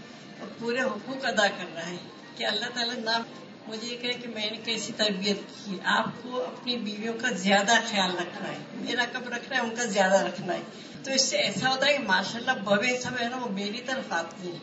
اور 0.40 0.48
پورے 0.58 0.80
حقوق 0.80 1.26
ادا 1.26 1.46
کرنا 1.48 1.86
ہے 1.86 1.96
کہ 2.36 2.44
اللہ 2.44 2.66
تعالیٰ 2.74 2.96
نہ 2.96 3.22
مجھے 3.68 3.86
یہ 3.88 4.12
کہ 4.12 4.28
میں 4.28 4.50
نے 4.50 4.56
کیسی 4.64 4.92
تربیت 4.96 5.36
کی؟ 5.64 5.78
آپ 5.84 6.22
کو 6.22 6.42
اپنی 6.42 6.76
بیویوں 6.76 7.14
کا 7.14 7.30
زیادہ 7.30 7.72
خیال 7.90 8.10
رکھنا 8.10 8.48
ہے۔ 8.48 8.58
میرا 8.74 9.04
کب 9.12 9.28
رکھنا 9.28 9.56
ہے؟ 9.56 9.60
ان 9.60 9.74
کا 9.74 9.84
زیادہ 9.84 10.24
رکھنا 10.24 10.54
ہے۔ 10.54 10.62
تو 11.04 11.12
اس 11.12 11.22
سے 11.22 11.36
ایسا 11.36 11.70
ہوتا 11.70 11.86
ہے 11.86 11.92
کہ 11.92 12.04
ماشاء 12.04 12.38
اللہ 12.38 12.50
بوے 12.64 13.00
سب 13.00 13.10
ہے 13.20 13.28
نا 13.28 13.36
وہ 13.36 13.48
میری 13.48 13.80
طرف 13.86 14.12
آتی 14.12 14.50
ہیں۔ 14.50 14.58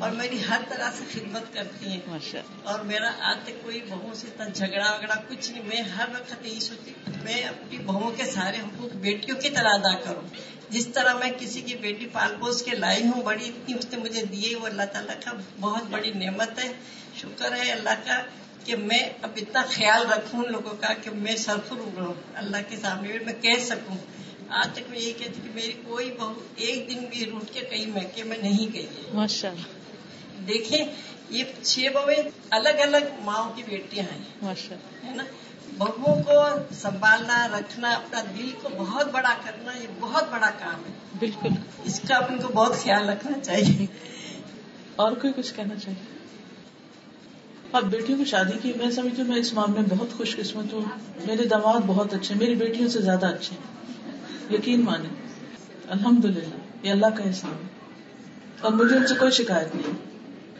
اور 0.00 0.10
میری 0.10 0.38
ہر 0.48 0.60
طرح 0.68 0.90
سے 0.98 1.04
خدمت 1.12 1.54
کرتی 1.54 1.86
ہیں۔ 1.86 2.00
اور 2.62 2.80
میرا 2.80 3.10
آج 3.20 3.36
تک 3.44 3.62
کوئی 3.62 3.80
بہو 3.88 4.14
سے 4.14 4.26
اتنا 4.26 4.48
جھگڑا 4.48 4.92
وگڑا 4.92 5.14
کچھ 5.28 5.50
نہیں۔ 5.50 5.62
میں 5.62 5.82
ہر 5.82 6.08
وقت 6.08 6.46
یہی 6.46 6.60
سوچتی 6.60 6.92
میں 7.24 7.42
اپنی 7.42 7.78
بہو 7.78 8.10
کے 8.10 8.24
سارے 8.24 8.56
حقوق 8.56 8.96
بیٹیوں 8.96 9.36
کی 9.40 9.50
طرح 9.50 9.68
ادا 9.68 9.98
کروں۔ 9.98 10.22
جس 10.68 10.86
طرح 10.86 11.14
میں 11.14 11.30
کسی 11.38 11.60
کی 11.60 11.74
بیٹی 11.74 12.06
پال 12.12 12.34
پوس 12.40 12.62
کے 12.62 12.70
لائی 12.70 13.06
ہوں 13.06 13.22
بڑی 13.22 13.48
اتنی 13.48 13.74
اس 13.78 13.86
نے 13.90 13.96
مجھے 13.96 14.24
دیے 14.24 14.56
وہ 14.56 14.66
اللہ 14.66 14.82
تعالیٰ 14.92 15.14
کا 15.24 15.30
بہت 15.60 15.82
بڑی 15.90 16.10
نعمت 16.10 16.58
ہے۔ 16.58 16.72
شکر 17.20 17.52
ہے 17.52 17.72
اللہ 17.72 18.06
کا 18.06 18.22
کہ 18.64 18.76
میں 18.76 18.98
اب 19.22 19.30
اتنا 19.36 19.62
خیال 19.70 20.12
رکھوں 20.12 20.42
لوگوں 20.44 20.76
کا 20.80 20.92
کہ 20.92 21.10
میں 21.10 21.36
سرفر 21.36 21.76
رہوں 21.96 22.14
اللہ 22.34 22.56
کے 22.68 22.76
سامنے 22.76 23.18
میں 23.24 23.32
کہہ 23.40 23.64
سکوں۔ 23.64 23.96
آج 24.48 24.68
تک 24.72 24.80
میں 24.88 24.98
یہی 24.98 25.12
کہتی 25.12 25.40
کہ 25.44 25.50
میری 25.54 25.72
کوئی 25.86 26.12
بہو 26.18 26.32
ایک 26.56 26.88
دن 26.88 27.06
بھی 27.10 27.24
روٹ 27.24 27.44
کے 27.52 27.60
کہیں 27.60 28.00
کہ 28.14 28.24
میں 28.24 28.36
نہیں 28.36 28.72
گئی 28.72 28.86
ماشاء 29.14 29.50
دیکھیں 30.48 30.86
یہ 31.30 31.44
چھ 31.62 31.86
بہویں 31.94 32.16
الگ 32.50 32.68
الگ 32.68 33.20
ماؤں 33.20 33.52
کی 33.56 33.62
بیٹیاں 33.62 34.04
ہیں۔ 34.12 34.54
ہے 35.04 35.14
نا؟ 35.14 35.24
بہوؤں 35.78 36.22
کو 36.22 36.32
سنبھالنا 36.74 37.48
رکھنا 37.48 37.90
اپنا 37.90 38.22
دل 38.38 38.50
کو 38.62 38.68
بہت 38.78 39.10
بڑا 39.12 39.34
کرنا 39.44 39.72
یہ 39.72 39.86
بہت 40.00 40.24
بڑا 40.30 40.50
کام 40.58 40.82
ہے۔ 40.86 40.92
بالکل۔ 41.18 41.48
اس 41.84 42.00
کا 42.08 42.16
اپن 42.16 42.38
کو 42.38 42.48
بہت 42.48 42.76
خیال 42.82 43.08
رکھنا 43.08 43.40
چاہیے۔ 43.40 43.86
اور 44.96 45.12
کوئی 45.12 45.32
کچھ 45.32 45.54
کہنا 45.54 45.74
چاہیے؟ 45.74 46.17
اب 47.72 47.84
بیٹیوں 47.84 48.18
کی 48.18 48.24
شادی 48.24 48.58
کی، 48.62 48.72
میں 48.76 48.90
سمجھتی 48.90 49.22
ہوں 49.22 49.28
میں 49.28 49.36
اس 49.36 49.54
معاملے 49.54 49.80
میں 49.80 49.88
بہت 49.88 50.16
خوش 50.16 50.36
قسمت 50.36 50.72
ہوں۔ 50.72 50.80
میرے 51.26 51.44
دماد 51.44 51.78
بہت 51.86 52.14
اچھے 52.14 52.34
میری 52.34 52.54
بیٹیوں 52.54 52.88
سے 52.88 53.00
زیادہ 53.00 53.26
اچھے 53.26 53.56
ہیں۔ 53.56 53.78
یقین 54.54 54.84
مانے 54.84 55.08
الحمد 55.88 56.24
للہ 56.24 56.86
یہ 56.86 56.90
اللہ 56.90 57.06
کا 57.06 57.24
احسان 57.24 57.50
ہے۔ 57.50 57.68
اور 58.60 58.72
مجھے 58.72 58.96
ان 58.96 59.06
سے 59.06 59.14
کوئی 59.14 59.30
شکایت 59.30 59.74
نہیں۔ 59.74 59.94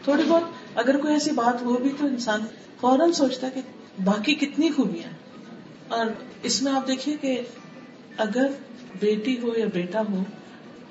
تھوڑی 0.03 0.23
بہت 0.27 0.43
اگر 0.75 0.97
کوئی 0.97 1.13
ایسی 1.13 1.31
بات 1.31 1.61
ہو 1.61 1.77
بھی 1.77 1.89
تو 1.97 2.05
انسان 2.05 2.39
فوراً 2.79 3.11
سوچتا 3.11 3.47
ہے 3.47 3.51
کہ 3.51 3.61
باقی 4.03 4.33
کتنی 4.33 4.69
خوبیاں 4.71 5.09
اور 5.87 6.05
اس 6.43 6.61
میں 6.61 6.71
آپ 6.71 6.87
دیکھیے 6.87 7.17
کہ 7.17 7.41
اگر 8.17 8.47
بیٹی 8.99 9.39
ہو 9.41 9.49
یا 9.57 9.65
بیٹا 9.73 10.01
ہو، 10.09 10.23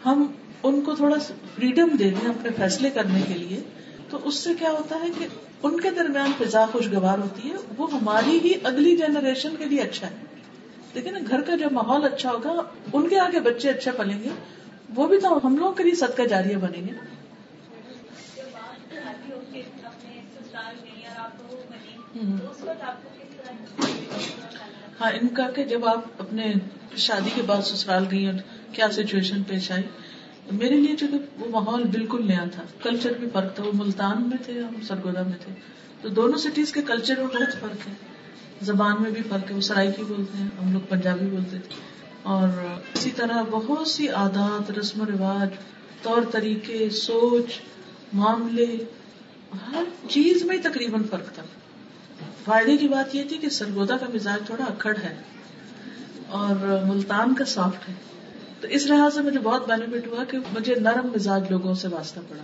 ہم 0.05 0.33
ان 0.63 0.81
کو 0.81 0.95
تھوڑا 0.95 1.17
فریڈم 1.55 1.89
دے 1.99 2.11
دیں 2.11 2.29
اپنے 2.29 2.51
فیصلے 2.57 2.91
کرنے 2.91 3.21
کے 3.29 3.35
لیے، 3.35 3.61
تو 4.11 4.19
اس 4.25 4.35
سے 4.35 4.51
کیا 4.59 4.71
ہوتا 4.71 4.97
ہے 5.03 5.09
کہ 5.19 5.27
ان 5.63 5.81
کے 5.81 5.91
درمیان 5.91 6.33
فضا 6.39 6.67
خوشگوار 6.73 7.19
ہوتی 7.19 7.51
ہے، 7.51 7.55
وہ 7.77 7.93
ہماری 7.93 8.39
ہی 8.45 8.53
اگلی 8.63 8.97
جنریشن 8.97 9.57
کے 9.59 9.65
لیے 9.65 9.81
اچھا 9.81 10.07
ہے۔ 10.07 10.15
لیکن 10.95 11.15
گھر 11.31 11.41
کا 11.41 11.57
جو 11.57 11.67
ماحول 11.73 12.05
اچھا 12.05 12.31
ہوگا، 12.31 12.63
ان 12.93 13.09
کے 13.09 13.19
آگے 13.19 13.41
بچے 13.41 13.71
اچھے 13.71 13.91
پلیں 13.91 14.25
گے، 14.25 14.29
وہ 14.95 15.07
بھی 15.07 15.19
تو 15.19 15.47
ہم 15.47 15.57
لوگوں 15.57 15.73
کے 15.73 15.85
لیے 15.85 15.95
صدقہ 15.95 16.23
جاریہ 16.23 16.57
بنیں 16.57 16.87
گے 16.87 16.93
ہاں 25.01 25.11
ان 25.21 25.29
کا 25.29 25.51
کہ 25.51 25.65
جب 25.65 25.89
آپ 25.89 26.01
اپنے 26.19 26.53
شادی 26.97 27.31
کے 27.35 27.43
بعد 27.43 27.63
سسرال 27.63 28.05
گئی 28.11 28.27
اور 28.27 28.35
کیا 28.73 28.91
سچویشن 28.91 29.43
پیش 29.43 29.71
آئی؟ 29.71 29.83
میرے 30.53 30.77
لیے 30.77 30.97
جو 30.97 31.07
وہ 31.39 31.47
ماحول 31.51 31.85
بالکل 31.85 32.27
نیا 32.27 32.45
تھا۔ 32.53 32.63
کلچر 32.83 33.13
بھی 33.21 33.29
فرق 33.33 33.55
تھا۔ 33.55 33.65
وہ 33.65 33.73
ملتان 33.75 34.23
میں 34.23 34.37
تھے 34.47 34.61
ہم 34.61 34.81
سرگودا 34.83 35.23
میں 35.23 35.39
تھے۔ 35.45 35.53
تو 36.03 36.09
دونوں 36.09 36.39
سٹیز 36.39 36.73
کے 36.73 36.83
کلچر 36.83 37.17
میں 37.17 37.27
بہت 37.27 37.61
فرق 37.61 37.89
ہے۔ 37.89 37.93
زبان 38.63 39.03
میں 39.03 39.11
بھی 39.11 39.23
فرق 39.29 39.51
ہے۔ 39.51 39.57
وہ 39.57 39.61
سرائکی 39.61 40.03
بولتے 40.03 40.39
ہیں، 40.39 40.49
ہم 40.65 40.73
لوگ 40.73 40.81
پنجابی 40.89 41.27
بولتے 41.27 41.59
تھے۔ 41.59 41.75
اور 42.23 42.49
اسی 42.95 43.11
طرح 43.11 43.43
بہت 43.51 43.89
سی 43.89 44.09
عادات، 44.09 44.71
رسم 44.71 45.01
و 45.01 45.05
رواج، 45.07 45.49
طور 46.03 46.23
طریقے، 46.31 46.91
سوچ، 46.91 47.61
معاملے، 48.13 48.77
ہر 49.73 49.83
چیز 50.09 50.45
میں 50.45 50.57
تقریباً 50.63 51.03
فرق 51.11 51.35
تھا۔ 51.35 51.43
فائدے 52.45 52.77
کی 52.77 52.89
بات 52.89 53.15
یہ 53.15 53.23
تھی 53.29 53.37
کہ 53.37 53.49
سرگودا 53.49 53.97
کا 53.97 54.07
مزاج 54.15 54.47
تھوڑا 54.47 54.65
اکڑ 54.65 54.97
ہے 55.03 55.15
اور 56.29 56.81
ملتان 56.87 57.35
کا 57.35 57.45
سافٹ 57.45 57.89
ہے۔ 57.89 57.95
تو 58.61 58.69
اس 58.69 58.87
لحاظ 58.87 59.15
سے 59.15 59.23
مجھے 59.23 59.39
بہت 59.39 59.69
بینیفٹ 59.69 60.07
ہوا 60.07 60.25
کہ 60.25 60.39
مجھے 60.39 60.75
نرم 60.75 61.07
مزاج 61.15 61.43
لوگوں 61.51 61.75
سے 61.75 61.89
واسطہ 61.89 62.21
پڑا۔ 62.29 62.43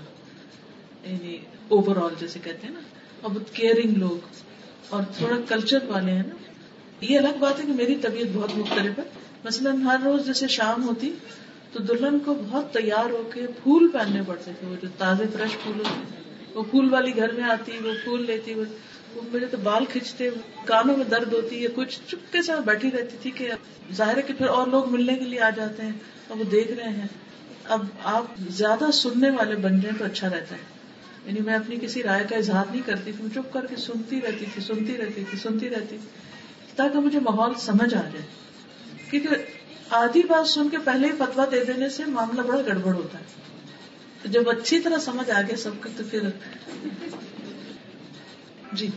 یعنی 1.11 1.39
اوور 1.69 1.97
آل 1.97 2.15
جیسے 2.21 2.39
کہتے 2.45 2.67
ہیں 2.67 2.75
نا 2.75 2.81
اور 3.21 3.31
بہت 3.31 3.55
کیئرنگ 3.55 3.97
لوگ 3.97 4.27
اور 4.89 5.03
تھوڑا 5.17 5.37
کلچر 5.49 5.79
والے 5.89 6.13
ہیں 6.13 6.23
نا۔ 6.29 6.35
یہ 7.01 7.19
الگ 7.19 7.39
بات 7.39 7.61
ہے 7.61 7.67
کہ 7.67 7.73
میری 7.73 7.97
طبیعت 7.97 8.27
بہت 8.33 8.51
مختلف 8.57 8.99
ہے۔ 8.99 9.05
مثلاً 9.45 9.81
ہر 9.83 9.97
روز 10.05 10.27
جیسے 10.27 10.49
شام 10.49 10.89
ہوتی 10.89 11.13
تو 11.73 11.79
دلہن 11.79 12.19
کو 12.19 12.35
بہت 12.35 12.73
تیار 12.73 13.11
ہو 13.11 13.31
کے 13.35 13.47
پھول 13.63 13.89
پہننے 13.89 14.21
پڑتے 14.27 14.51
تھے۔ 14.61 14.67
وہ 14.67 14.77
جو 14.83 14.89
تازے 14.99 15.25
فریش 15.33 15.57
پھول 15.63 15.79
ہوتے 15.79 16.23
وہ 16.55 16.63
پھول 16.71 16.93
والی 16.93 17.17
گھر 17.17 17.33
میں 17.33 17.45
آتی، 17.45 17.73
وہ 17.85 17.93
پھول 18.05 18.27
لیتی، 18.27 18.55
وہ 18.55 18.65
میرے 19.23 19.47
تو 19.47 19.57
بال 19.57 19.85
کھینچتے، 19.85 20.31
کانوں 20.65 20.97
میں 20.97 21.05
درد 21.05 21.33
ہوتی 21.33 21.63
ہے 21.63 21.69
کچھ 21.75 22.01
چپکے 22.09 22.43
سے 22.43 22.53
بیٹھی 22.65 22.91
رہتی 22.91 23.17
تھی 23.23 23.31
کہ 23.31 23.51
ظاہر 23.93 24.17
ہے 24.17 24.23
کہ 24.23 24.35
پھر 24.35 24.47
اور 24.47 24.67
لوگ 24.67 24.91
ملنے 24.91 25.17
کے 25.17 25.25
لیے 25.25 25.41
آ 25.41 25.51
جاتے 25.51 25.83
ہیں 25.83 25.93
اور 26.29 26.39
وہ 26.39 26.45
دیکھ 26.45 26.73
رہے 26.73 26.89
ہیں۔ 26.89 27.07
اب 27.65 27.85
آپ 28.05 28.25
زیادہ 28.51 28.91
سننے 28.91 29.31
والے 29.31 29.57
بن 29.57 29.81
جائیں 29.81 29.99
تو 29.99 30.05
اچھا 30.05 30.27
رہتا 30.27 30.55
ہے۔ 30.55 30.75
یعنی 31.27 31.41
میں 31.41 31.55
اپنی 31.55 31.77
کسی 31.81 32.03
رائے 32.03 32.25
کا 32.31 32.37
اظہار 32.37 32.65
نہیں 32.71 32.83
کرتی 32.87 33.13
تھی 33.13 33.25
چپ 33.35 33.53
کر 33.53 33.67
کے 33.67 33.77
سنتی 33.77 34.21
رہتی 34.21 34.45
تھی، 34.55 34.63
سنتی 34.63 34.97
رہتی 34.97 35.25
تھی، 35.31 35.39
سنتی 35.39 35.71
رہتی 35.71 35.97
تاکہ 36.77 36.99
مجھے 36.99 37.21
ماحول 37.21 37.55
سمجھ 37.59 37.95
آ 37.95 38.01
جائے۔ 38.01 38.23
کیونکہ 39.11 39.29
آدھی 39.91 40.23
بات 40.23 40.49
سن 40.49 40.69
کے 40.69 40.79
پہلے 40.79 41.07
ہی 41.07 41.13
فتوا 41.19 41.45
دے 41.51 41.65
دینے 41.65 41.89
سے 41.89 42.05
معاملہ 42.05 42.41
بڑا 42.41 42.63
گڑبڑ 42.63 42.95
ہوتا 42.95 43.19
ہے۔ 43.19 43.25
جب 44.25 44.49
اچھی 44.49 44.79
طرح 44.81 44.99
سمجھ 44.99 45.31
آ 45.31 45.43
گیا 45.43 45.57
سب 45.57 45.71
کو 45.83 45.89
تو 45.97 46.05
پھر 46.11 46.21
جی۔ 48.75 48.89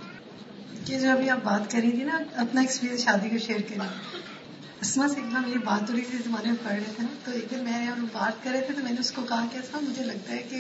یہ 0.88 1.00
جو 1.00 1.12
ابھی 1.12 1.30
آپ 1.30 1.38
بات 1.44 1.72
کری 1.72 1.92
تھی 1.92 2.04
نا، 2.04 2.20
اپنا 2.36 2.62
ایکسپیرینس 2.62 3.04
شادی 3.04 3.30
کو 3.30 3.38
شیئر 3.38 3.62
کریں 3.62 3.88
اسما 4.82 5.08
سے 5.08 5.14
ایک 5.16 5.34
بار 5.34 5.48
میری 5.48 5.60
بات 5.60 5.90
ہو 5.90 5.96
رہی 5.96 6.02
تھی، 6.02 6.18
زمانے 6.26 6.50
میں 6.50 6.58
پڑھ 6.64 6.74
رہے 6.74 6.84
تھے 6.84 7.04
نا۔ 7.04 7.16
تو 7.26 7.32
ایک 7.32 7.52
دن 7.52 7.64
میں 7.64 7.88
اور 7.88 8.06
بات 8.14 8.44
کر 8.44 8.52
رہے 8.52 8.62
تھے 8.62 8.74
تو 8.74 8.84
میں 8.84 8.92
نے 8.92 9.00
اس 9.00 9.12
کو 9.12 9.22
کہا 9.30 9.46
کہ 9.52 9.56
ایسا 9.56 9.80
مجھے 9.82 10.04
لگتا 10.04 10.34
ہے 10.34 10.38
کہ 10.38 10.56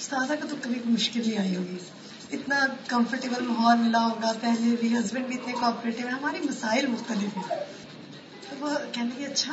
استاذہ 0.00 0.32
کا 0.32 0.46
تو 0.50 0.56
کبھی 0.62 0.80
مشکل 0.84 1.22
نہیں 1.26 1.38
آئی 1.38 1.56
ہوگی۔ 1.56 1.76
اتنا 2.32 2.66
کمفرٹیبل 2.86 3.44
ماحول 3.44 3.78
ملا 3.78 4.04
ہوگا۔ 4.04 4.32
پہلے 4.40 4.76
بھی 4.80 4.98
ہسبینڈ 4.98 5.26
بھی 5.26 5.36
اتنے 5.36 5.52
کوآپریٹو 5.52 6.02
ہیں۔ 6.02 6.14
ہمارے 6.14 6.38
مسائل 6.40 6.86
مختلف 6.86 7.36
ہیں۔ 7.36 7.56
تو 8.50 8.56
وہ 8.58 8.70
کہنے 8.92 9.10
کی 9.16 9.26
اچھا۔ 9.26 9.52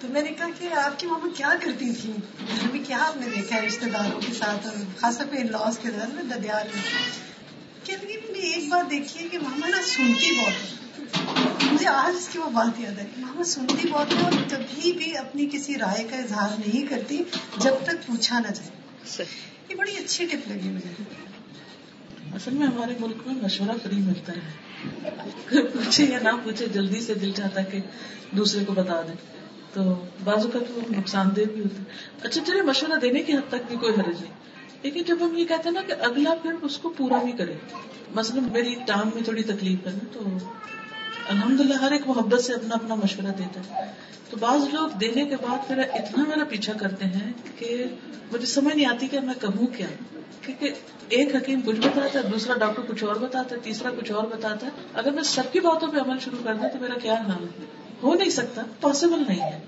تو 0.00 0.08
میں 0.08 0.22
نے 0.22 0.30
کہا 0.30 0.46
کہ 0.58 0.72
آپ 0.74 0.98
کی 0.98 1.06
ماما 1.06 1.28
کیا 1.36 1.52
کرتی 1.60 1.92
تھی 1.92 2.12
گھر 2.48 2.72
میں 2.72 2.84
کیا 2.86 2.98
آپ 3.00 3.16
نے 3.16 3.26
دیکھا 3.36 3.56
ہے 3.56 3.66
رشتے 3.66 3.86
داروں 3.86 4.20
کے 4.20 4.32
ساتھ 4.32 4.66
اور 4.66 4.76
خاص 4.98 5.18
طور 5.18 5.26
پہ 5.26 5.36
لاس 5.36 5.78
کے 5.78 5.90
دور 5.90 6.14
میں 6.14 6.22
ددیال 6.22 6.66
میں 6.74 6.82
کہنے 7.88 8.12
کی 8.12 8.48
ایک 8.48 8.68
بات 8.68 8.90
دیکھیے 8.90 9.28
کہ 9.28 9.38
ماما 9.38 9.66
نا 9.66 9.82
سنتی 9.82 10.30
بہت 10.38 10.62
ہے 10.62 11.72
مجھے 11.72 11.86
آج 11.86 12.16
اس 12.16 12.28
کی 12.28 12.38
وہ 12.38 12.50
بات 12.50 12.80
یاد 12.80 12.98
ہے 12.98 13.06
کہ 13.16 13.20
ماما 13.20 13.44
سنتی 13.44 13.88
بہت 13.88 14.12
ہے 14.12 14.24
اور 14.24 14.32
کبھی 14.50 14.92
بھی 14.92 15.16
اپنی 15.16 15.48
کسی 15.52 15.74
رائے 15.78 16.04
کا 16.04 16.16
اظہار 16.16 16.48
نہیں 16.66 16.86
کرتی 16.86 17.22
جب 17.56 17.74
تک 17.84 18.06
پوچھا 18.06 18.38
نہ 18.38 18.52
جائے۔ 18.54 19.24
یہ 19.68 19.74
بڑی 19.74 19.96
اچھی 19.96 20.26
ٹپ 20.26 20.48
لگی 20.48 20.68
مجھے۔ 20.68 21.02
اصل 22.34 22.54
میں 22.54 22.66
ہمارے 22.66 22.94
ملک 23.00 23.26
میں 23.26 23.34
مشورہ 23.42 23.76
فری 23.82 23.96
ملتا 23.96 24.32
ہے 24.32 25.62
پوچھے 25.62 26.04
یا 26.04 26.18
نہ 26.22 26.28
پوچھے 26.44 26.66
جلدی 26.66 27.00
سے 27.00 27.14
دل 27.14 27.32
چاہتا 27.32 27.62
کہ 27.62 27.80
دوسرے 28.30 28.64
کو 28.64 28.72
بتا 28.72 29.02
دیں 29.02 29.14
تو 29.72 30.04
بازو 30.24 30.48
کا 30.48 30.58
تو 30.58 30.80
نقصان 30.98 31.28
دہ 31.36 31.40
بھی 31.54 31.60
ہوتا 31.60 31.78
ہے۔ 31.78 31.84
اچھا 32.22 32.40
چلے 32.46 32.62
مشورہ 32.62 32.98
دینے 33.00 33.22
کی 33.22 33.32
حد 33.32 33.48
تک 33.48 33.68
بھی 33.68 33.76
کوئی 33.76 33.94
حرج 33.94 34.20
نہیں۔ 34.20 34.37
لیکن 34.82 35.02
جب 35.02 35.16
ہم 35.20 35.36
یہ 35.36 35.44
کہتے 35.44 35.62
ہیں 35.64 35.74
نا 35.74 35.82
کہ 35.86 35.94
اگلا 36.00 36.34
پھر 36.42 36.50
اس 36.62 36.78
کو 36.78 36.88
پورا 36.88 37.22
بھی 37.22 37.32
کرے 37.32 37.54
مثلاً 38.14 38.44
میری 38.52 38.74
ٹانگ 38.86 39.10
میں 39.14 39.22
تھوڑی 39.22 39.42
تکلیف 39.42 39.86
ہے 39.86 39.92
نا، 39.92 40.04
تو 40.12 40.20
الحمد 41.28 41.60
للہ 41.60 41.74
ہر 41.74 41.92
ایک 41.92 42.02
محبت 42.06 42.44
سے 42.44 42.52
اپنا 42.52 42.74
اپنا 42.74 42.94
مشورہ 42.94 43.32
دیتا 43.38 43.60
ہے۔ 43.60 43.92
تو 44.30 44.36
بعض 44.40 44.74
لوگ 44.74 44.88
دینے 44.88 45.24
کے 45.24 45.36
بعد 45.36 45.68
پھر 45.68 45.78
اتنا 45.78 46.24
میرا 46.28 46.44
پیچھا 46.44 46.72
کرتے 46.72 47.04
ہیں 47.04 47.32
کہ 47.58 47.84
مجھے 48.32 48.46
سمجھ 48.46 48.76
نہیں 48.76 48.86
آتی 48.86 49.08
کہ 49.08 49.20
میں 49.20 49.34
کہوں 49.40 49.66
کیا۔ 49.66 49.86
کیونکہ 50.40 50.70
ایک 51.08 51.36
حکیم 51.36 51.60
کچھ 51.60 51.80
بتاتا 51.80 52.18
ہے، 52.18 52.28
دوسرا 52.28 52.54
ڈاکٹر 52.54 52.82
کچھ 52.88 53.04
اور 53.04 53.16
بتاتا 53.16 53.56
ہے، 53.56 53.60
تیسرا 53.60 53.90
کچھ 54.00 54.12
اور 54.12 54.24
بتاتا 54.24 54.66
ہے۔ 54.66 54.70
اگر 54.94 55.10
میں 55.10 55.22
سب 55.22 55.42
کی 55.52 55.60
باتوں 55.60 55.88
پہ 55.88 55.98
عمل 55.98 56.18
شروع 56.18 56.38
کر 56.44 56.54
دوں 56.54 56.68
تو 56.68 56.78
میرا 56.80 56.94
کیا 57.02 57.14
نام 57.28 57.42
ہے 57.42 57.64
ہو 58.02 58.14
نہیں 58.14 58.30
سکتا، 58.30 58.62
پاسبل 58.80 59.22
نہیں 59.28 59.40
ہے۔ 59.40 59.60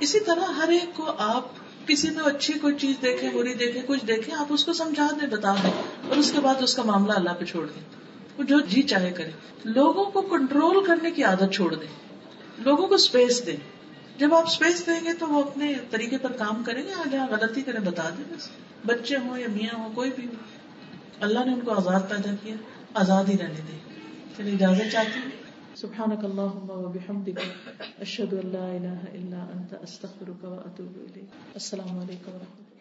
اسی 0.00 0.20
طرح 0.20 0.52
ہر 0.52 0.68
ایک 0.68 0.96
کو 0.96 1.12
آپ 1.18 1.44
کسی 1.86 2.10
میں 2.10 2.24
اچھی 2.24 2.52
کوئی 2.52 2.74
چیز 2.74 3.02
دیکھیں 3.02 3.30
بری 3.30 3.54
دیکھیں 3.54 3.82
کچھ 3.86 4.06
دیکھیں 4.06 4.34
آپ 4.34 4.46
اس 4.48 4.64
کو 4.64 4.72
سمجھا 4.72 5.08
دیں، 5.20 5.28
بتا 5.28 5.54
دیں، 5.64 5.70
اور 6.08 6.16
اس 6.16 6.32
کے 6.32 6.40
بعد 6.40 6.54
اس 6.60 6.74
کا 6.74 6.82
معاملہ 6.82 7.12
اللہ 7.12 7.30
پہ 7.38 7.44
چھوڑ 7.44 7.66
دیں۔ 7.66 7.82
وہ 8.38 8.42
جو 8.42 8.60
جی 8.60 8.82
چاہے 8.82 9.10
کرے۔ 9.10 9.30
لوگوں 9.64 10.04
کو 10.04 10.20
کنٹرول 10.20 10.86
کرنے 10.86 11.10
کی 11.10 11.24
عادت 11.24 11.54
چھوڑ 11.54 11.74
دیں۔ 11.74 11.88
لوگوں 12.58 12.86
کو 12.86 12.94
اسپیس 12.94 13.46
دیں۔ 13.46 13.56
جب 14.18 14.34
آپ 14.34 14.46
اسپیس 14.46 14.86
دیں 14.86 15.04
گے 15.04 15.12
تو 15.12 15.28
وہ 15.28 15.42
اپنے 15.42 15.74
طریقے 15.90 16.18
پر 16.18 16.32
کام 16.32 16.62
کریں 16.64 16.82
گے 16.82 16.92
جہاں 17.12 17.26
غلطی 17.26 17.62
کریں، 17.62 17.80
بتا 17.80 18.08
دیں 18.08 18.36
بس۔ 18.36 18.48
بچے 18.86 19.16
ہوں 19.16 19.38
یا 19.38 19.46
میاں 19.50 19.78
ہوں، 19.78 19.92
کوئی 19.94 20.10
بھی 20.16 20.26
ہو۔ 20.26 20.32
اللہ 21.20 21.44
نے 21.44 21.52
ان 21.52 21.60
کو 21.60 21.70
آزاد 21.70 22.00
پیدا 22.08 22.34
کیا، 22.42 22.54
آزاد 22.94 23.24
ہی 23.24 23.38
رہنے 23.38 23.60
دیں۔ 23.68 23.78
چلیے 24.36 24.54
اجازت 24.54 24.92
چاہتی 24.92 25.20
ہوں 25.24 25.41
سبحانك 25.82 26.24
اللهم 26.24 26.68
وبحمدك 26.70 27.40
اشهد 28.06 28.34
ان 28.34 28.46
لا 28.56 28.66
اله 28.76 29.00
الا 29.18 29.40
انت 29.56 29.74
استغفرك 29.86 30.44
واتوب 30.44 30.92
اليك 31.06 31.30
السلام 31.56 31.98
علیکم 32.00 32.32
و 32.32 32.42
رحمۃ 32.44 32.71